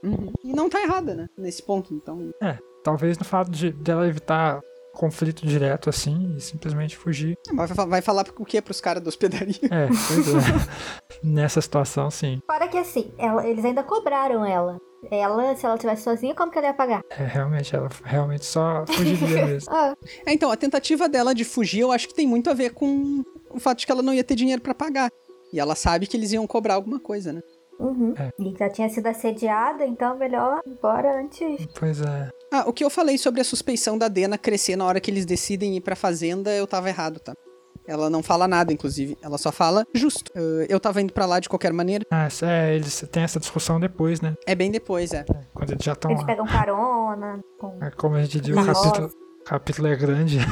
E 0.43 0.53
não 0.53 0.69
tá 0.69 0.81
errada, 0.83 1.15
né? 1.15 1.27
Nesse 1.37 1.63
ponto, 1.63 1.93
então. 1.93 2.31
É, 2.41 2.57
talvez 2.83 3.17
no 3.17 3.25
fato 3.25 3.49
de 3.49 3.71
dela 3.71 4.07
evitar 4.07 4.59
conflito 4.93 5.45
direto 5.45 5.89
assim 5.89 6.35
e 6.37 6.39
simplesmente 6.39 6.95
fugir. 6.95 7.35
Vai, 7.53 7.67
fa- 7.67 7.85
vai 7.85 8.01
falar 8.01 8.25
o 8.37 8.45
quê 8.45 8.61
pros 8.61 8.79
caras 8.79 9.03
da 9.03 9.09
hospedaria? 9.09 9.55
É, 9.69 9.87
pois 9.87 10.27
é. 10.29 10.39
Nessa 11.23 11.59
situação, 11.59 12.09
sim. 12.09 12.39
Fora 12.45 12.67
que 12.67 12.77
assim, 12.77 13.11
ela- 13.17 13.45
eles 13.45 13.65
ainda 13.65 13.83
cobraram 13.83 14.45
ela. 14.45 14.77
Ela, 15.11 15.55
se 15.55 15.65
ela 15.65 15.77
tivesse 15.77 16.03
sozinha, 16.03 16.33
como 16.35 16.51
que 16.51 16.57
ela 16.57 16.67
ia 16.67 16.73
pagar? 16.73 17.01
É, 17.09 17.23
realmente, 17.25 17.75
ela 17.75 17.89
realmente 18.03 18.45
só 18.45 18.85
fugiria 18.87 19.45
mesmo. 19.45 19.71
Ah, 19.73 19.95
É, 20.25 20.33
então, 20.33 20.51
a 20.51 20.57
tentativa 20.57 21.07
dela 21.09 21.33
de 21.33 21.43
fugir, 21.43 21.81
eu 21.81 21.91
acho 21.91 22.07
que 22.07 22.13
tem 22.13 22.27
muito 22.27 22.49
a 22.49 22.53
ver 22.53 22.73
com 22.73 23.23
o 23.49 23.59
fato 23.59 23.79
de 23.79 23.85
que 23.85 23.91
ela 23.91 24.01
não 24.01 24.13
ia 24.13 24.23
ter 24.23 24.35
dinheiro 24.35 24.61
pra 24.61 24.73
pagar. 24.73 25.09
E 25.53 25.59
ela 25.59 25.75
sabe 25.75 26.07
que 26.07 26.17
eles 26.17 26.31
iam 26.31 26.45
cobrar 26.47 26.73
alguma 26.75 26.99
coisa, 26.99 27.31
né? 27.31 27.41
uhum. 27.79 28.13
É. 28.17 28.31
E 28.39 28.55
já 28.57 28.69
tinha 28.69 28.87
sido 28.89 29.07
assediada, 29.07 29.85
então 29.85 30.17
melhor 30.17 30.61
ir 30.65 30.69
embora 30.71 31.19
antes. 31.19 31.67
Pois 31.77 32.01
é. 32.01 32.29
Ah, 32.51 32.63
o 32.67 32.73
que 32.73 32.83
eu 32.83 32.89
falei 32.89 33.17
sobre 33.17 33.41
a 33.41 33.43
suspeição 33.43 33.97
da 33.97 34.07
Dena 34.07 34.37
crescer 34.37 34.75
na 34.75 34.85
hora 34.85 34.99
que 34.99 35.11
eles 35.11 35.25
decidem 35.25 35.75
ir 35.75 35.81
pra 35.81 35.95
fazenda, 35.95 36.51
eu 36.53 36.65
tava 36.65 36.87
errado, 36.89 37.19
tá? 37.19 37.33
Ela 37.87 38.09
não 38.09 38.23
fala 38.23 38.47
nada, 38.47 38.73
inclusive. 38.73 39.17
Ela 39.21 39.37
só 39.37 39.51
fala 39.51 39.85
justo. 39.93 40.31
Uh, 40.35 40.65
eu 40.67 40.79
tava 40.79 41.01
indo 41.01 41.13
pra 41.13 41.25
lá 41.25 41.39
de 41.39 41.47
qualquer 41.49 41.71
maneira. 41.73 42.05
Ah, 42.11 42.27
é, 42.43 42.75
eles 42.75 43.05
têm 43.11 43.23
essa 43.23 43.39
discussão 43.39 43.79
depois, 43.79 44.21
né? 44.21 44.35
É 44.45 44.55
bem 44.55 44.71
depois, 44.71 45.13
é. 45.13 45.25
Quando 45.53 45.71
eles 45.71 45.83
já 45.83 45.93
estão 45.93 46.11
Eles 46.11 46.21
lá. 46.21 46.27
pegam 46.27 46.45
carona. 46.45 47.39
Com... 47.59 47.77
É, 47.81 47.91
como 47.91 48.15
a 48.15 48.21
gente 48.21 48.39
diz, 48.39 48.55
o 48.55 48.65
capítulo, 48.65 49.07
o 49.41 49.43
capítulo 49.43 49.87
é 49.87 49.95
grande. 49.95 50.39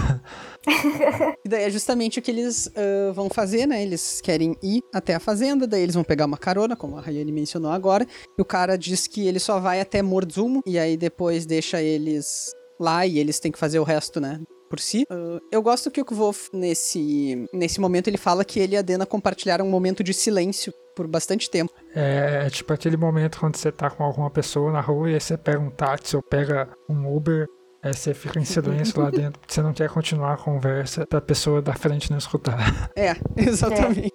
E 1.46 1.50
daí 1.50 1.64
é 1.64 1.70
justamente 1.70 2.20
o 2.20 2.22
que 2.22 2.32
eles 2.32 2.72
ah, 2.74 3.12
vão 3.12 3.30
fazer, 3.30 3.66
né? 3.66 3.84
Eles 3.84 4.22
querem 4.22 4.56
ir 4.64 4.82
até 4.94 5.14
a 5.14 5.20
fazenda, 5.20 5.68
daí 5.68 5.82
eles 5.82 5.94
vão 5.94 6.04
pegar 6.04 6.26
uma 6.26 6.38
carona, 6.38 6.74
como 6.74 6.98
a 6.98 7.02
Rayane 7.02 7.34
mencionou 7.34 7.70
agora. 7.70 8.08
E 8.38 8.42
o 8.42 8.46
cara 8.46 8.78
diz 8.78 9.06
que 9.06 9.28
ele 9.28 9.40
só 9.40 9.60
vai 9.60 9.82
até 9.82 10.02
Morzumo, 10.02 10.62
e 10.66 10.80
aí 10.80 10.96
depois 10.96 11.46
deixa 11.46 11.82
eles 11.82 12.54
lá 12.80 13.06
e 13.06 13.20
eles 13.20 13.42
têm 13.42 13.52
que 13.52 13.60
fazer 13.60 13.80
o 13.80 13.84
resto, 13.84 14.22
né? 14.22 14.40
Por 14.74 14.80
si. 14.80 15.06
Ah, 15.08 15.40
eu 15.52 15.62
gosto 15.62 15.92
que 15.92 16.02
o 16.02 16.06
Kvolf, 16.06 16.50
nesse, 16.52 17.48
nesse 17.54 17.80
momento, 17.80 18.08
ele 18.08 18.18
fala 18.18 18.44
que 18.44 18.60
ele 18.60 18.74
e 18.74 18.78
a 18.78 18.82
Dena 18.82 19.06
compartilharam 19.06 19.68
um 19.68 19.70
momento 19.70 20.04
de 20.04 20.16
silêncio 20.16 20.74
por 20.96 21.06
bastante 21.06 21.48
tempo. 21.48 21.72
É, 21.94 22.46
é 22.48 22.50
tipo 22.50 22.74
aquele 22.74 22.98
momento 22.98 23.40
quando 23.40 23.56
você 23.56 23.72
tá 23.72 23.92
com 23.92 24.04
alguma 24.04 24.32
pessoa 24.32 24.72
na 24.72 24.82
rua 24.82 25.12
e 25.12 25.14
aí 25.14 25.22
você 25.22 25.38
pega 25.38 25.60
um 25.60 25.70
táxi 25.70 26.16
ou 26.16 26.24
pega 26.24 26.68
um 26.90 27.16
Uber, 27.16 27.48
aí 27.84 27.94
você 27.94 28.16
fica 28.16 28.40
em 28.40 28.46
silêncio 28.46 29.00
lá 29.00 29.12
dentro, 29.12 29.40
você 29.48 29.62
não 29.62 29.74
quer 29.74 29.92
continuar 29.92 30.34
a 30.34 30.38
conversa 30.38 31.06
pra 31.06 31.22
pessoa 31.22 31.62
da 31.62 31.74
frente 31.76 32.10
não 32.10 32.18
escutar. 32.18 32.90
É, 32.96 33.16
exatamente. 33.38 34.10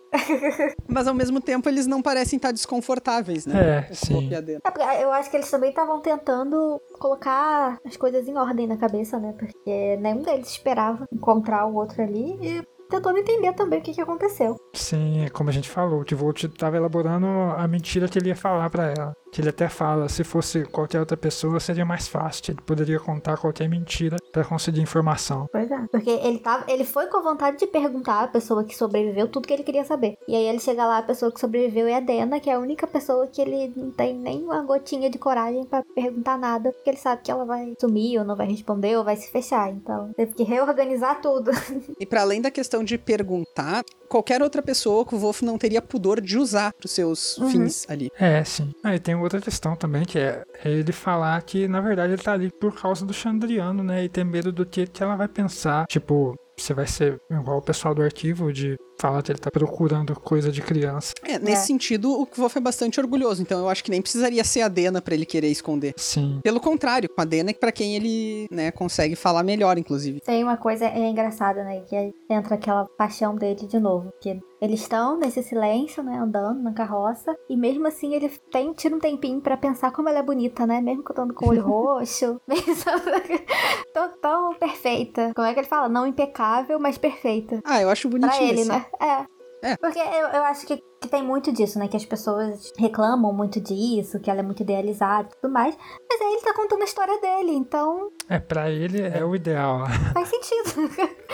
Mas 0.86 1.06
ao 1.06 1.14
mesmo 1.14 1.40
tempo 1.40 1.68
eles 1.68 1.86
não 1.86 2.02
parecem 2.02 2.36
estar 2.36 2.52
desconfortáveis, 2.52 3.46
né? 3.46 3.86
É, 3.90 3.94
sim. 3.94 4.30
É, 4.32 5.04
eu 5.04 5.12
acho 5.12 5.30
que 5.30 5.36
eles 5.36 5.50
também 5.50 5.70
estavam 5.70 6.00
tentando 6.00 6.80
colocar 6.98 7.78
as 7.84 7.96
coisas 7.96 8.26
em 8.28 8.36
ordem 8.36 8.66
na 8.66 8.76
cabeça, 8.76 9.18
né? 9.18 9.34
Porque 9.38 9.96
nenhum 9.96 10.22
deles 10.22 10.48
esperava 10.48 11.06
encontrar 11.12 11.66
o 11.66 11.74
outro 11.74 12.02
ali 12.02 12.38
e 12.42 12.77
tentando 12.88 13.18
entender 13.18 13.52
também 13.52 13.80
o 13.80 13.82
que, 13.82 13.92
que 13.92 14.00
aconteceu. 14.00 14.56
Sim, 14.72 15.24
é 15.24 15.28
como 15.28 15.50
a 15.50 15.52
gente 15.52 15.68
falou, 15.68 16.00
o 16.00 16.04
Tivolt 16.04 16.44
tava 16.56 16.76
elaborando 16.76 17.26
a 17.26 17.66
mentira 17.68 18.08
que 18.08 18.18
ele 18.18 18.28
ia 18.28 18.36
falar 18.36 18.68
pra 18.70 18.92
ela. 18.96 19.14
Que 19.30 19.42
ele 19.42 19.50
até 19.50 19.68
fala, 19.68 20.08
se 20.08 20.24
fosse 20.24 20.64
qualquer 20.64 21.00
outra 21.00 21.16
pessoa 21.16 21.60
seria 21.60 21.84
mais 21.84 22.08
fácil, 22.08 22.52
ele 22.52 22.62
poderia 22.62 22.98
contar 22.98 23.36
qualquer 23.36 23.68
mentira 23.68 24.16
pra 24.32 24.42
conseguir 24.42 24.80
informação. 24.80 25.46
Pois 25.52 25.70
é. 25.70 25.86
Porque 25.90 26.08
ele, 26.08 26.38
tava, 26.38 26.64
ele 26.66 26.84
foi 26.84 27.06
com 27.08 27.18
a 27.18 27.22
vontade 27.22 27.58
de 27.58 27.66
perguntar 27.66 28.24
à 28.24 28.28
pessoa 28.28 28.64
que 28.64 28.74
sobreviveu 28.74 29.28
tudo 29.28 29.46
que 29.46 29.52
ele 29.52 29.62
queria 29.62 29.84
saber. 29.84 30.16
E 30.26 30.34
aí 30.34 30.44
ele 30.44 30.58
chega 30.58 30.86
lá, 30.86 30.98
a 30.98 31.02
pessoa 31.02 31.30
que 31.30 31.40
sobreviveu 31.40 31.86
é 31.86 31.96
a 31.96 32.00
Dena, 32.00 32.40
que 32.40 32.48
é 32.48 32.54
a 32.54 32.58
única 32.58 32.86
pessoa 32.86 33.26
que 33.26 33.42
ele 33.42 33.70
não 33.76 33.90
tem 33.90 34.14
nem 34.14 34.42
uma 34.42 34.62
gotinha 34.62 35.10
de 35.10 35.18
coragem 35.18 35.66
pra 35.66 35.84
perguntar 35.94 36.38
nada, 36.38 36.72
porque 36.72 36.88
ele 36.88 36.96
sabe 36.96 37.22
que 37.22 37.30
ela 37.30 37.44
vai 37.44 37.74
sumir, 37.78 38.18
ou 38.18 38.24
não 38.24 38.34
vai 38.34 38.46
responder, 38.46 38.96
ou 38.96 39.04
vai 39.04 39.16
se 39.16 39.30
fechar. 39.30 39.70
Então 39.70 40.10
teve 40.16 40.32
que 40.32 40.42
reorganizar 40.42 41.20
tudo. 41.20 41.50
E 41.98 42.06
para 42.06 42.22
além 42.22 42.40
da 42.40 42.50
questão 42.50 42.77
de 42.84 42.96
perguntar, 42.98 43.84
qualquer 44.08 44.42
outra 44.42 44.62
pessoa 44.62 45.04
que 45.04 45.14
o 45.14 45.18
Wolf 45.18 45.42
não 45.42 45.58
teria 45.58 45.82
pudor 45.82 46.20
de 46.20 46.38
usar 46.38 46.72
pros 46.72 46.92
seus 46.92 47.36
Uhum. 47.38 47.50
fins 47.50 47.86
ali. 47.88 48.10
É, 48.18 48.42
sim. 48.44 48.72
Aí 48.82 48.98
tem 48.98 49.14
outra 49.14 49.40
questão 49.40 49.76
também, 49.76 50.04
que 50.04 50.18
é, 50.18 50.42
é 50.64 50.70
ele 50.70 50.92
falar 50.92 51.40
que, 51.42 51.68
na 51.68 51.80
verdade, 51.80 52.12
ele 52.14 52.22
tá 52.22 52.32
ali 52.32 52.50
por 52.50 52.74
causa 52.74 53.04
do 53.04 53.12
Chandriano, 53.12 53.82
né? 53.82 54.04
E 54.04 54.08
ter 54.08 54.24
medo 54.24 54.50
do 54.52 54.64
que, 54.66 54.86
que 54.86 55.02
ela 55.02 55.16
vai 55.16 55.28
pensar. 55.28 55.86
Tipo, 55.86 56.34
você 56.56 56.74
vai 56.74 56.86
ser 56.86 57.20
igual 57.30 57.58
o 57.58 57.62
pessoal 57.62 57.94
do 57.94 58.02
arquivo 58.02 58.52
de 58.52 58.76
falar 58.98 59.22
que 59.22 59.30
ele 59.32 59.38
tá 59.38 59.50
procurando 59.50 60.14
coisa 60.18 60.50
de 60.50 60.60
criança. 60.60 61.14
É, 61.24 61.38
nesse 61.38 61.62
É. 61.62 61.66
sentido, 61.66 62.10
o 62.20 62.26
Kvolf 62.26 62.56
é 62.56 62.60
bastante 62.60 62.98
orgulhoso, 63.00 63.40
então 63.42 63.58
eu 63.60 63.68
acho 63.68 63.84
que 63.84 63.90
nem 63.90 64.02
precisaria 64.02 64.42
ser 64.44 64.62
a 64.62 64.68
Dena 64.68 65.00
pra 65.00 65.14
ele 65.14 65.24
querer 65.26 65.48
esconder. 65.48 65.94
Sim. 65.96 66.40
Pelo 66.42 66.60
contrário, 66.60 67.08
com 67.08 67.20
a 67.20 67.24
Dena 67.24 67.50
é 67.50 67.54
pra 67.54 67.70
quem 67.72 67.94
ele, 67.96 68.48
né, 68.50 68.70
consegue 68.70 69.14
falar 69.16 69.42
melhor, 69.42 69.78
inclusive. 69.78 70.20
Tem 70.20 70.42
uma 70.42 70.56
coisa 70.56 70.86
é 70.86 71.08
engraçada, 71.08 71.62
né? 71.64 71.80
Que 71.88 71.94
aí 71.96 72.14
entra 72.28 72.54
aquela 72.56 72.84
paixão 72.96 73.34
dele 73.36 73.66
de 73.66 73.78
novo. 73.78 74.12
Que 74.20 74.40
eles 74.60 74.80
estão 74.80 75.16
nesse 75.16 75.42
silêncio, 75.42 76.02
né? 76.02 76.18
Andando 76.18 76.60
na 76.62 76.72
carroça. 76.72 77.36
E 77.48 77.56
mesmo 77.56 77.86
assim 77.86 78.14
ele 78.14 78.28
tem, 78.50 78.72
tira 78.72 78.94
um 78.96 78.98
tempinho 78.98 79.40
pra 79.40 79.56
pensar 79.56 79.92
como 79.92 80.08
ela 80.08 80.18
é 80.18 80.22
bonita, 80.22 80.66
né? 80.66 80.80
Mesmo 80.80 81.04
que 81.04 81.10
eu 81.12 81.14
tô 81.14 81.22
andando 81.22 81.34
com 81.36 81.46
o 81.46 81.48
olho 81.50 81.62
roxo. 81.66 82.40
Mesmo 82.48 82.74
tão, 83.94 84.10
tão 84.20 84.54
perfeita. 84.54 85.32
Como 85.34 85.46
é 85.46 85.54
que 85.54 85.60
ele 85.60 85.66
fala? 85.68 85.88
Não 85.88 86.06
impecável, 86.06 86.78
mas 86.80 86.98
perfeita. 86.98 87.60
Ah, 87.64 87.80
eu 87.80 87.88
acho 87.88 88.08
Pra 88.08 88.18
bonitinho 88.18 88.48
ele, 88.50 88.60
esse. 88.62 88.68
né? 88.68 88.86
É. 89.00 89.26
É. 89.62 89.76
Porque 89.76 89.98
eu, 89.98 90.28
eu 90.28 90.44
acho 90.44 90.66
que, 90.66 90.82
que 91.00 91.08
tem 91.08 91.22
muito 91.22 91.52
disso, 91.52 91.78
né? 91.78 91.88
Que 91.88 91.96
as 91.96 92.04
pessoas 92.04 92.72
reclamam 92.76 93.32
muito 93.32 93.60
disso, 93.60 94.18
que 94.20 94.30
ela 94.30 94.40
é 94.40 94.42
muito 94.42 94.62
idealizada 94.62 95.28
e 95.32 95.40
tudo 95.40 95.52
mais. 95.52 95.76
Mas 96.08 96.20
aí 96.20 96.32
ele 96.34 96.42
tá 96.42 96.54
contando 96.54 96.82
a 96.82 96.84
história 96.84 97.20
dele, 97.20 97.52
então 97.52 98.10
É, 98.28 98.38
pra 98.38 98.70
ele 98.70 99.00
é 99.02 99.24
o 99.24 99.34
ideal. 99.34 99.84
Faz 100.14 100.28
sentido. 100.28 100.88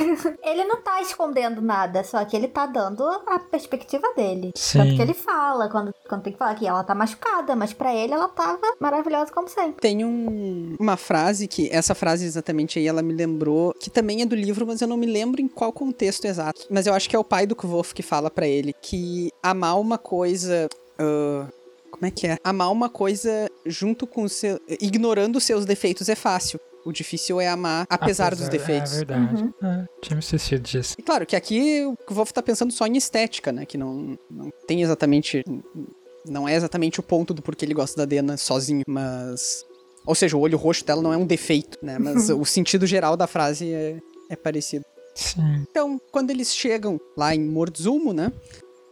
É. 0.00 0.50
ele 0.50 0.64
não 0.64 0.80
tá 0.82 1.00
escondendo 1.02 1.60
nada, 1.60 2.02
só 2.04 2.24
que 2.24 2.36
ele 2.36 2.48
tá 2.48 2.66
dando 2.66 3.02
a 3.26 3.38
perspectiva 3.38 4.06
dele. 4.16 4.52
Sim. 4.54 4.78
Tanto 4.78 4.96
que 4.96 5.02
ele 5.02 5.14
fala, 5.14 5.68
quando, 5.68 5.92
quando 6.08 6.22
tem 6.22 6.32
que 6.32 6.38
falar 6.38 6.54
que 6.54 6.66
ela 6.66 6.82
tá 6.84 6.94
machucada, 6.94 7.54
mas 7.56 7.72
pra 7.72 7.94
ele 7.94 8.12
ela 8.12 8.28
tava 8.28 8.60
maravilhosa 8.80 9.32
como 9.32 9.48
sempre. 9.48 9.80
Tem 9.80 10.04
um- 10.04 10.76
uma 10.80 10.96
frase 10.96 11.46
que, 11.48 11.68
essa 11.70 11.94
frase 11.94 12.24
exatamente 12.24 12.78
aí, 12.78 12.86
ela 12.86 13.02
me 13.02 13.12
lembrou, 13.12 13.74
que 13.74 13.90
também 13.90 14.22
é 14.22 14.26
do 14.26 14.34
livro, 14.36 14.66
mas 14.66 14.80
eu 14.80 14.88
não 14.88 14.96
me 14.96 15.06
lembro 15.06 15.40
em 15.40 15.48
qual 15.48 15.72
contexto 15.72 16.24
exato. 16.24 16.62
Mas 16.70 16.86
eu 16.86 16.94
acho 16.94 17.08
que 17.08 17.16
é 17.16 17.18
o 17.18 17.24
pai 17.24 17.46
do 17.46 17.56
Kvolf 17.56 17.92
que 17.92 18.02
fala 18.02 18.30
pra 18.30 18.46
ele 18.46 18.74
que 18.80 18.87
amar 19.42 19.78
uma 19.80 19.98
coisa. 19.98 20.68
ah, 20.98 21.48
como 21.90 22.06
é 22.06 22.10
que 22.10 22.26
é? 22.26 22.38
Amar 22.44 22.70
uma 22.70 22.88
coisa 22.88 23.50
junto 23.66 24.06
com 24.06 24.22
o 24.22 24.28
seu. 24.28 24.60
ignorando 24.80 25.36
os 25.36 25.44
seus 25.44 25.64
defeitos 25.64 26.08
é 26.08 26.14
fácil. 26.14 26.60
O 26.84 26.92
difícil 26.92 27.40
é 27.40 27.48
amar 27.48 27.86
apesar, 27.90 28.34
dos 28.34 28.48
defeitos. 28.48 28.94
É 28.94 28.96
verdade. 28.98 29.42
Uhum. 29.42 29.52
É, 29.62 29.84
tinha 30.00 30.14
me 30.14 30.22
esquecido 30.22 30.62
disso. 30.62 30.94
E 30.96 31.02
claro 31.02 31.26
que 31.26 31.36
aqui 31.36 31.84
o 31.84 31.96
Kvolf 32.06 32.32
tá 32.32 32.42
pensando 32.42 32.72
só 32.72 32.86
em 32.86 32.96
estética, 32.96 33.52
né? 33.52 33.66
Que 33.66 33.76
não, 33.76 34.18
não 34.30 34.50
tem 34.66 34.82
exatamente. 34.82 35.44
Não 36.24 36.48
é 36.48 36.54
exatamente 36.54 37.00
o 37.00 37.02
ponto 37.02 37.34
do 37.34 37.42
porquê 37.42 37.64
ele 37.64 37.74
gosta 37.74 37.96
da 37.96 38.04
Dena 38.04 38.36
sozinho, 38.36 38.84
mas. 38.86 39.64
Ou 40.06 40.14
seja, 40.14 40.36
o 40.36 40.40
olho 40.40 40.56
roxo 40.56 40.84
dela 40.84 41.02
não 41.02 41.12
é 41.12 41.16
um 41.16 41.26
defeito, 41.26 41.78
né? 41.82 41.98
Mas 41.98 42.30
o 42.30 42.44
sentido 42.44 42.86
geral 42.86 43.16
da 43.16 43.26
frase 43.26 43.72
é, 43.72 43.98
é 44.30 44.36
parecido. 44.36 44.84
Sim. 45.14 45.66
Então, 45.68 46.00
quando 46.12 46.30
eles 46.30 46.54
chegam 46.54 46.98
lá 47.16 47.34
em 47.34 47.40
Morzumo, 47.40 48.12
né? 48.12 48.32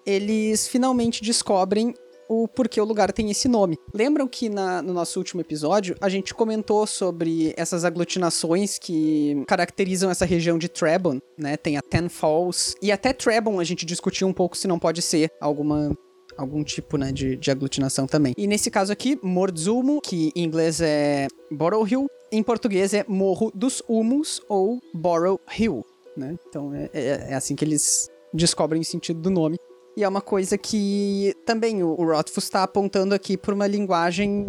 Eles 0.06 0.68
finalmente 0.68 1.22
descobrem 1.22 1.94
o 2.28 2.48
porquê 2.48 2.80
o 2.80 2.84
lugar 2.84 3.12
tem 3.12 3.30
esse 3.30 3.46
nome. 3.48 3.78
Lembram 3.94 4.26
que 4.26 4.48
na- 4.48 4.82
no 4.82 4.92
nosso 4.92 5.18
último 5.18 5.40
episódio 5.40 5.96
a 6.00 6.08
gente 6.08 6.34
comentou 6.34 6.84
sobre 6.86 7.54
essas 7.56 7.84
aglutinações 7.84 8.78
que 8.78 9.44
caracterizam 9.46 10.10
essa 10.10 10.24
região 10.24 10.58
de 10.58 10.68
Trebon, 10.68 11.20
né? 11.38 11.56
Tem 11.56 11.76
a 11.76 11.82
Ten 11.82 12.08
Falls 12.08 12.74
e 12.82 12.90
até 12.90 13.12
Trebon 13.12 13.60
a 13.60 13.64
gente 13.64 13.86
discutiu 13.86 14.26
um 14.26 14.32
pouco 14.32 14.56
se 14.56 14.66
não 14.66 14.78
pode 14.78 15.02
ser 15.02 15.30
alguma 15.40 15.96
algum 16.36 16.62
tipo, 16.62 16.98
né, 16.98 17.12
de, 17.12 17.34
de 17.36 17.50
aglutinação 17.50 18.06
também. 18.06 18.34
E 18.36 18.46
nesse 18.46 18.70
caso 18.70 18.92
aqui, 18.92 19.18
Morzumo, 19.22 20.02
que 20.02 20.30
em 20.36 20.44
inglês 20.44 20.82
é 20.82 21.28
Borough 21.50 21.86
Hill, 21.88 22.06
em 22.30 22.42
português 22.42 22.92
é 22.92 23.04
Morro 23.08 23.50
dos 23.54 23.82
Humos 23.88 24.42
ou 24.46 24.78
Borough 24.92 25.40
Hill, 25.58 25.82
né? 26.14 26.36
Então 26.46 26.74
é, 26.74 26.90
é- 26.92 27.26
é 27.30 27.34
assim 27.34 27.54
que 27.56 27.64
eles 27.64 28.10
descobrem 28.34 28.82
o 28.82 28.84
sentido 28.84 29.18
do 29.20 29.30
nome. 29.30 29.56
E 29.96 30.04
é 30.04 30.08
uma 30.08 30.20
coisa 30.20 30.58
que 30.58 31.34
também 31.46 31.82
o, 31.82 31.94
Rothfuss 31.94 32.44
está 32.44 32.62
apontando 32.62 33.14
aqui 33.14 33.36
por 33.36 33.54
uma 33.54 33.66
linguagem 33.66 34.44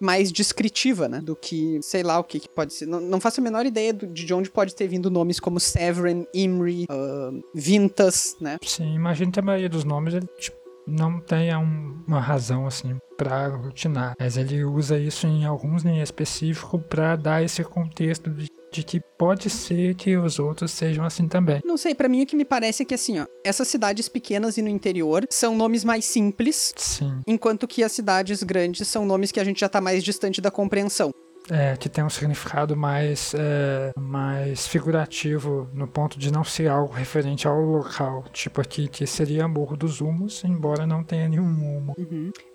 mais 0.00 0.32
descritiva, 0.32 1.08
né? 1.08 1.20
Do 1.20 1.36
que, 1.36 1.78
sei 1.82 2.02
lá, 2.02 2.18
o 2.18 2.24
que, 2.24 2.40
que 2.40 2.48
pode 2.48 2.72
ser. 2.72 2.86
Não, 2.86 2.98
não 3.00 3.20
faço 3.20 3.40
a 3.40 3.44
menor 3.44 3.66
ideia 3.66 3.92
do- 3.92 4.06
de 4.06 4.32
onde 4.34 4.50
pode 4.50 4.74
ter 4.74 4.88
vindo 4.88 5.10
nomes 5.10 5.38
como 5.38 5.60
Severin, 5.60 6.26
Imri, 6.34 6.86
ah, 6.88 7.30
Vintas, 7.54 8.34
né? 8.40 8.56
Sim, 8.64 8.94
imagino 8.94 9.30
que 9.30 9.38
a 9.38 9.42
maioria 9.42 9.68
dos 9.68 9.84
nomes 9.84 10.14
ele, 10.14 10.26
tipo, 10.38 10.56
não 10.86 11.20
tenha 11.20 11.58
um- 11.58 12.02
uma 12.08 12.18
razão 12.20 12.66
assim 12.66 12.96
pra 13.16 13.44
aglutinar, 13.44 14.14
mas 14.18 14.36
ele 14.36 14.64
usa 14.64 14.98
isso 14.98 15.26
em 15.28 15.44
alguns 15.44 15.84
em 15.84 16.00
específico 16.00 16.78
pra 16.78 17.14
dar 17.14 17.44
esse 17.44 17.62
contexto 17.62 18.30
de, 18.30 18.48
de 18.72 18.82
que 18.82 19.00
pode 19.18 19.48
ser 19.50 19.94
que 19.94 20.16
os 20.16 20.38
outros 20.38 20.70
sejam 20.72 21.04
assim 21.04 21.28
também. 21.28 21.60
Não 21.64 21.76
sei, 21.76 21.94
pra 21.94 22.08
mim 22.08 22.22
o 22.22 22.26
que 22.26 22.34
me 22.34 22.44
parece 22.44 22.82
é 22.82 22.86
que 22.86 22.94
assim, 22.94 23.20
ó, 23.20 23.26
essas 23.44 23.68
cidades 23.68 24.08
pequenas 24.08 24.56
e 24.56 24.62
no 24.62 24.68
interior 24.68 25.24
são 25.30 25.54
nomes 25.54 25.84
mais 25.84 26.04
simples, 26.04 26.72
Sim, 26.76 27.20
enquanto 27.26 27.68
que 27.68 27.84
as 27.84 27.92
cidades 27.92 28.42
grandes 28.42 28.88
são 28.88 29.04
nomes 29.06 29.30
que 29.30 29.38
a 29.38 29.44
gente 29.44 29.60
já 29.60 29.68
tá 29.68 29.80
mais 29.80 30.02
distante 30.02 30.40
da 30.40 30.50
compreensão. 30.50 31.12
é 31.50 31.76
que 31.76 31.88
tem 31.88 32.02
um 32.04 32.08
significado 32.10 32.76
mais 32.76 33.34
é, 33.34 33.90
mais 33.98 34.66
figurativo 34.66 35.68
no 35.74 35.86
ponto 35.88 36.18
de 36.18 36.30
não 36.32 36.44
ser 36.44 36.68
algo 36.68 36.92
referente 36.92 37.46
ao 37.48 37.60
local, 37.60 38.24
tipo 38.32 38.60
aqui 38.60 38.86
que 38.88 39.06
seria 39.06 39.46
Morro 39.48 39.76
dos 39.76 40.00
Humos, 40.00 40.42
embora 40.44 40.86
não 40.86 41.02
tenha 41.02 41.28
nenhum 41.28 41.44
humo. 41.44 41.94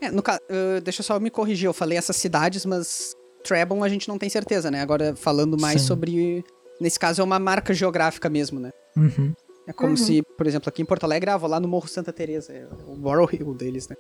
É, 0.02 0.10
no 0.10 0.24
ca- 0.24 0.40
ah, 0.50 0.80
deixa 0.82 1.02
eu 1.02 1.06
só 1.06 1.20
me 1.20 1.30
corrigir, 1.30 1.68
eu 1.68 1.74
falei 1.74 1.98
essas 1.98 2.16
cidades, 2.16 2.66
mas 2.66 3.14
Trebon 3.44 3.84
a 3.84 3.90
gente 3.90 4.08
não 4.08 4.18
tem 4.18 4.30
certeza, 4.30 4.70
né? 4.72 4.82
Agora 4.82 5.16
falando 5.16 5.60
mais 5.60 5.82
Sim. 5.82 5.88
sobre. 5.88 6.44
Nesse 6.80 7.00
caso 7.00 7.22
é 7.22 7.24
uma 7.24 7.40
marca 7.40 7.74
geográfica 7.74 8.30
mesmo, 8.30 8.60
né? 8.60 8.72
Uhum. 8.96 9.34
É 9.68 9.74
como 9.74 9.92
Uhum. 9.92 9.98
se, 9.98 10.22
por 10.38 10.46
exemplo, 10.48 10.70
aqui 10.70 10.82
em 10.82 10.86
Porto 10.86 11.04
Alegre, 11.04 11.30
ah, 11.30 11.38
vou 11.38 11.50
lá 11.50 11.60
no 11.60 11.68
Morro 11.68 11.88
Santa 11.88 12.14
Teresa, 12.14 12.54
é 12.54 12.68
o 12.88 12.96
Borough 12.96 13.30
Hill 13.34 13.54
deles, 13.54 13.88
né? 13.90 13.96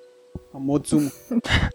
Mozumo. 0.54 1.12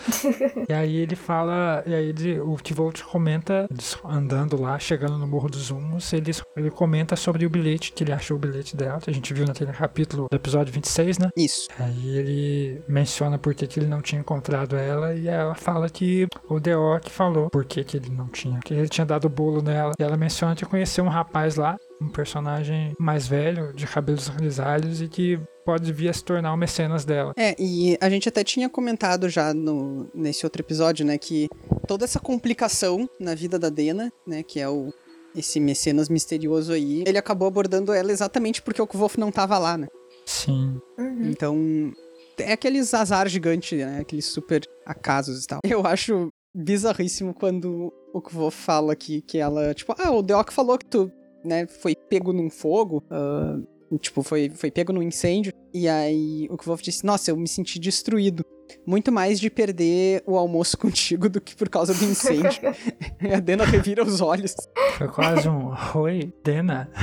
E 0.69 0.73
aí 0.73 0.97
ele 0.97 1.17
fala, 1.17 1.83
e 1.87 1.95
aí 1.95 2.09
ele, 2.09 2.41
o 2.41 2.57
Tivolt 2.57 3.03
comenta, 3.03 3.69
andando 4.05 4.61
lá, 4.61 4.79
chegando 4.79 5.19
no 5.19 5.27
Morro 5.27 5.49
dos 5.49 5.65
Zumos, 5.65 6.13
ele, 6.13 6.31
ele 6.57 6.71
comenta 6.71 7.17
sobre 7.17 7.45
o 7.47 7.51
bilhete, 7.51 7.93
que 7.93 8.05
ele 8.05 8.13
achou 8.13 8.37
o 8.37 8.41
bilhete 8.41 8.77
dela, 8.77 9.01
que 9.01 9.11
a 9.11 9.13
gente 9.13 9.33
viu 9.33 9.47
naquele 9.47 9.73
capítulo 9.73 10.29
do 10.31 10.35
episódio 10.35 10.73
26, 10.73 11.19
né? 11.19 11.31
Isso. 11.37 11.69
Aí 11.79 12.17
ele 12.17 12.83
menciona 12.89 13.39
por 13.39 13.55
que, 13.55 13.69
ele 13.79 13.87
não 13.89 14.01
tinha 14.01 14.21
encontrado 14.21 14.77
ela, 14.77 15.15
e 15.15 15.29
ela 15.29 15.55
fala 15.55 15.89
que 15.89 16.27
o 16.49 16.61
Deok 16.61 17.11
falou 17.11 17.51
por 17.51 17.65
que, 17.65 17.85
que 17.85 17.97
ele 17.97 18.11
não 18.11 18.29
tinha, 18.29 18.61
que 18.61 18.75
ele 18.75 18.89
tinha 18.89 19.07
dado 19.07 19.29
bolo 19.29 19.63
nela. 19.63 19.93
E 19.99 20.03
ela 20.03 20.17
menciona 20.17 20.55
que 20.55 20.65
conheceu 20.65 21.05
um 21.05 21.09
rapaz 21.09 21.57
lá, 21.57 21.77
um 22.01 22.09
personagem 22.09 22.93
mais 22.99 23.27
velho, 23.27 23.73
de 23.73 23.87
cabelos 23.87 24.29
grisalhos, 24.29 25.01
e 25.01 25.09
que 25.09 25.41
pode 25.65 25.93
vir 25.93 26.09
a 26.09 26.13
se 26.13 26.25
tornar 26.25 26.53
o 26.53 26.57
mecenas 26.57 27.05
dela. 27.05 27.33
É, 27.37 27.55
e 27.59 27.97
a 28.01 28.09
gente 28.11 28.29
até 28.29 28.45
tinha 28.45 28.69
comentado 28.69 29.29
já 29.29 29.55
no, 29.55 30.11
nesse 30.15 30.45
outro 30.45 30.63
episódio, 30.63 31.05
né, 31.05 31.19
que 31.19 31.49
toda 31.87 32.05
essa 32.05 32.21
complicação 32.21 33.09
na 33.19 33.35
vida 33.35 33.59
da 33.59 33.69
Dena, 33.69 34.13
né, 34.27 34.43
que 34.43 34.61
é 34.61 34.69
o 34.69 34.93
esse 35.35 35.59
mecenas 35.59 36.09
misterioso 36.09 36.73
aí, 36.73 37.05
ele 37.07 37.17
acabou 37.17 37.49
abordando 37.49 37.93
ela 37.93 38.13
exatamente 38.13 38.61
porque 38.61 38.83
o 38.83 38.87
Kvolf 38.87 39.17
não 39.17 39.33
tava 39.33 39.59
lá, 39.59 39.79
né? 39.79 39.89
Sim. 40.27 40.81
Uhum. 40.99 41.25
Então, 41.25 41.93
é 42.39 42.53
aqueles 42.53 42.93
azar 42.95 43.29
gigante, 43.29 43.77
né? 43.77 44.01
Aqueles 44.01 44.27
super 44.27 44.63
acasos 44.85 45.45
e 45.45 45.47
tal. 45.47 45.61
Eu 45.65 45.87
acho 45.87 46.29
bizarríssimo 46.55 47.33
quando 47.33 47.93
o 48.13 48.21
Kvolf 48.21 48.55
fala 48.55 48.95
que, 48.95 49.23
que 49.23 49.39
ela, 49.39 49.73
tipo, 49.75 49.95
ah, 49.99 50.11
o 50.11 50.23
Deok 50.23 50.53
falou 50.53 50.77
que 50.77 50.85
tu, 50.85 51.11
né, 51.45 51.67
foi 51.67 51.97
pego 51.97 52.33
num 52.33 52.51
fogo, 52.51 53.03
ah, 53.11 53.59
tipo, 53.99 54.23
foi, 54.23 54.51
foi 54.51 54.71
pego 54.71 54.93
num 54.93 55.03
incêndio, 55.03 55.53
e 55.73 55.89
aí 55.89 56.47
o 56.51 56.57
Kvolf 56.57 56.83
disse, 56.83 57.05
nossa, 57.05 57.31
eu 57.31 57.37
me 57.37 57.49
senti 57.49 57.79
destruído. 57.79 58.45
Muito 58.87 59.13
mais 59.13 59.39
de 59.39 59.51
perder 59.51 60.23
o 60.27 60.37
almoço 60.37 60.77
contigo 60.79 61.29
do 61.29 61.41
que 61.41 61.55
por 61.55 61.69
causa 61.69 61.95
do 61.95 62.05
incêndio. 62.05 62.75
e 63.21 63.33
a 63.33 63.41
Dena 63.41 63.65
revira 63.65 64.03
os 64.03 64.21
olhos. 64.21 64.55
Foi 64.97 65.09
quase 65.09 65.49
um 65.49 65.73
Oi, 65.95 66.33
Dena. 66.43 66.91